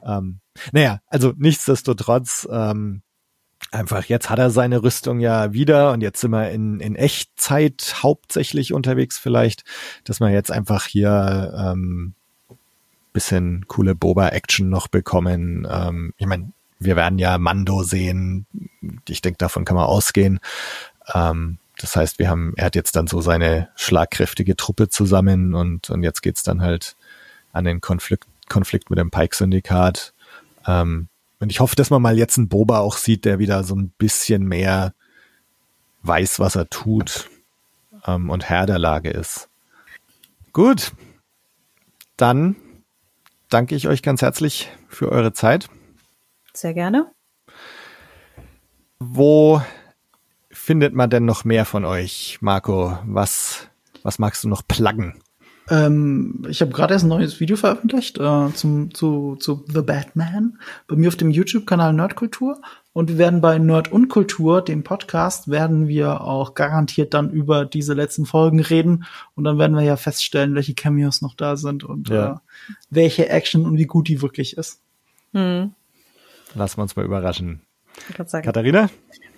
Ähm, 0.04 0.40
naja, 0.72 1.00
also 1.08 1.34
nichtsdestotrotz, 1.38 2.48
ähm, 2.52 3.04
einfach 3.72 4.06
jetzt 4.06 4.30
hat 4.30 4.40
er 4.40 4.50
seine 4.50 4.84
Rüstung 4.84 5.20
ja 5.20 5.54
wieder 5.54 5.92
und 5.92 6.02
jetzt 6.02 6.22
sind 6.22 6.32
wir 6.32 6.50
in, 6.50 6.80
in 6.80 6.96
Echtzeit 6.96 7.96
hauptsächlich 8.02 8.74
unterwegs 8.74 9.18
vielleicht, 9.18 9.64
dass 10.04 10.20
wir 10.20 10.30
jetzt 10.30 10.52
einfach 10.52 10.86
hier 10.86 11.54
ähm, 11.58 12.16
bisschen 13.14 13.68
coole 13.68 13.96
Boba-Action 13.96 14.70
noch 14.70 14.88
bekommen. 14.88 15.68
Ähm, 15.70 16.14
ich 16.18 16.28
meine, 16.28 16.52
wir 16.80 16.96
werden 16.96 17.20
ja 17.20 17.38
Mando 17.38 17.84
sehen. 17.84 18.46
Ich 19.08 19.22
denke, 19.22 19.38
davon 19.38 19.66
kann 19.66 19.76
man 19.76 19.86
ausgehen. 19.86 20.40
Ähm, 21.14 21.58
das 21.78 21.96
heißt, 21.96 22.20
wir 22.20 22.30
haben, 22.30 22.54
er 22.58 22.66
hat 22.66 22.76
jetzt 22.76 22.96
dann 22.96 23.08
so 23.08 23.22
seine 23.22 23.70
schlagkräftige 23.76 24.56
Truppe 24.56 24.90
zusammen 24.90 25.54
und, 25.54 25.90
und 25.90 26.04
jetzt 26.04 26.22
geht's 26.22 26.44
dann 26.44 26.62
halt 26.62 26.96
an 27.54 27.66
den 27.66 27.82
Konflikt, 27.82 28.28
Konflikt 28.50 28.90
mit 28.90 29.00
dem 29.00 29.12
Pike-Syndikat. 29.12 30.14
Ähm, 30.68 31.08
und 31.40 31.52
ich 31.52 31.60
hoffe, 31.60 31.76
dass 31.76 31.90
man 31.90 32.02
mal 32.02 32.18
jetzt 32.18 32.38
einen 32.38 32.50
Boba 32.50 32.80
auch 32.80 32.98
sieht, 32.98 33.26
der 33.26 33.40
wieder 33.40 33.64
so 33.64 33.76
ein 33.76 33.90
bisschen 33.98 34.44
mehr 34.44 34.94
weiß, 36.04 36.40
was 36.40 36.56
er 36.56 36.70
tut 36.70 37.30
ähm, 38.06 38.30
und 38.30 38.48
Herr 38.48 38.66
der 38.66 38.80
Lage 38.80 39.10
ist. 39.10 39.50
Gut, 40.54 40.92
dann 42.18 42.56
danke 43.52 43.76
ich 43.76 43.88
euch 43.88 44.02
ganz 44.02 44.22
herzlich 44.22 44.72
für 44.88 45.12
eure 45.12 45.34
Zeit. 45.34 45.70
Sehr 46.54 46.74
gerne. 46.74 47.12
Wo 49.00 49.62
findet 50.50 50.94
man 50.94 51.10
denn 51.10 51.26
noch 51.26 51.44
mehr 51.44 51.66
von 51.66 51.86
euch, 51.86 52.38
Marco? 52.42 52.98
Was, 53.06 53.68
was 54.04 54.20
magst 54.20 54.44
du 54.44 54.50
noch 54.50 54.68
pluggen? 54.68 55.16
Ähm, 55.70 56.46
ich 56.50 56.62
habe 56.62 56.72
gerade 56.72 56.94
erst 56.94 57.06
ein 57.06 57.10
neues 57.10 57.40
Video 57.40 57.56
veröffentlicht 57.56 58.18
äh, 58.20 58.54
zum, 58.54 58.94
zu, 58.94 59.38
zu 59.38 59.66
The 59.68 59.82
Batman 59.82 60.60
bei 60.88 60.96
mir 60.96 61.08
auf 61.08 61.16
dem 61.16 61.32
YouTube-Kanal 61.32 61.94
Nerdkultur. 61.94 62.62
Und 62.94 63.10
wir 63.10 63.18
werden 63.18 63.40
bei 63.40 63.58
Nerd 63.58 63.90
und 63.92 64.10
Kultur, 64.10 64.62
dem 64.62 64.84
Podcast, 64.84 65.50
werden 65.50 65.88
wir 65.88 66.22
auch 66.22 66.56
garantiert 66.56 67.14
dann 67.14 67.30
über 67.30 67.64
diese 67.66 67.94
letzten 67.94 68.26
Folgen 68.26 68.60
reden. 68.60 69.06
Und 69.36 69.46
dann 69.46 69.58
werden 69.58 69.76
wir 69.78 69.84
ja 69.84 69.96
feststellen, 69.96 70.56
welche 70.56 70.74
Cameos 70.74 71.22
noch 71.22 71.34
da 71.36 71.56
sind 71.56 71.86
und 71.86 72.10
Ja. 72.10 72.34
äh, 72.34 72.38
welche 72.90 73.30
Action 73.30 73.66
und 73.66 73.78
wie 73.78 73.86
gut 73.86 74.10
die 74.10 74.22
wirklich 74.22 74.58
ist. 74.58 74.82
Hm, 75.34 75.74
Lassen 76.54 76.78
wir 76.78 76.84
uns 76.84 76.98
mal 76.98 77.06
überraschen. 77.06 77.62
Katharina? 78.18 78.90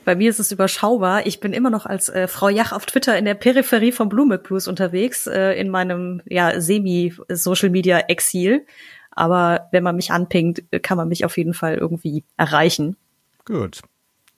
Bei 0.04 0.16
mir 0.16 0.32
ist 0.32 0.40
es 0.40 0.52
überschaubar. 0.52 1.28
Ich 1.28 1.40
bin 1.40 1.54
immer 1.54 1.70
noch 1.70 1.86
als 1.86 2.10
äh, 2.10 2.28
Frau 2.28 2.50
Jach 2.50 2.72
auf 2.72 2.88
Twitter 2.88 3.16
in 3.18 3.26
der 3.26 3.36
Peripherie 3.36 3.92
von 3.92 4.10
Blumek 4.10 4.42
Blues 4.44 4.68
unterwegs, 4.68 5.28
äh, 5.28 5.52
in 5.54 5.70
meinem 5.70 6.22
ja, 6.26 6.60
Semi-Social-Media-Exil. 6.60 8.66
Aber 9.12 9.68
wenn 9.72 9.84
man 9.84 9.96
mich 9.96 10.10
anpingt, 10.12 10.64
äh, 10.72 10.80
kann 10.80 10.98
man 10.98 11.08
mich 11.08 11.24
auf 11.24 11.38
jeden 11.38 11.54
Fall 11.54 11.76
irgendwie 11.76 12.24
erreichen. 12.36 12.98
Gut. 13.46 13.82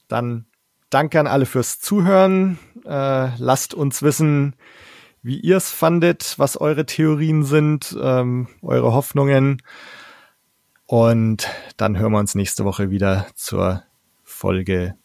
Dann 0.08 0.46
danke 0.90 1.20
an 1.20 1.28
alle 1.28 1.46
fürs 1.46 1.80
Zuhören. 1.80 2.60
Äh, 2.86 3.36
lasst 3.38 3.74
uns 3.74 4.02
wissen, 4.02 4.56
wie 5.22 5.40
ihr 5.40 5.58
es 5.58 5.72
fandet, 5.72 6.36
was 6.38 6.60
eure 6.60 6.86
Theorien 6.86 7.44
sind, 7.44 7.98
ähm, 8.00 8.48
eure 8.62 8.94
Hoffnungen. 8.94 9.62
Und 10.86 11.50
dann 11.78 11.98
hören 11.98 12.12
wir 12.12 12.20
uns 12.20 12.36
nächste 12.36 12.64
Woche 12.64 12.92
wieder 12.92 13.28
zur 13.34 13.84
Folge 14.24 14.96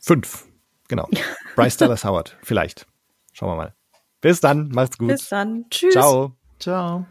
5. 0.00 0.46
Genau. 0.88 1.08
Bryce 1.56 1.76
Dallas 1.76 2.04
Howard. 2.04 2.36
Vielleicht. 2.42 2.86
Schauen 3.32 3.50
wir 3.50 3.56
mal. 3.56 3.74
Bis 4.20 4.40
dann. 4.40 4.68
Macht's 4.70 4.96
gut. 4.96 5.08
Bis 5.08 5.28
dann. 5.28 5.66
Tschüss. 5.70 5.92
Ciao. 5.92 6.32
Ciao. 6.58 7.06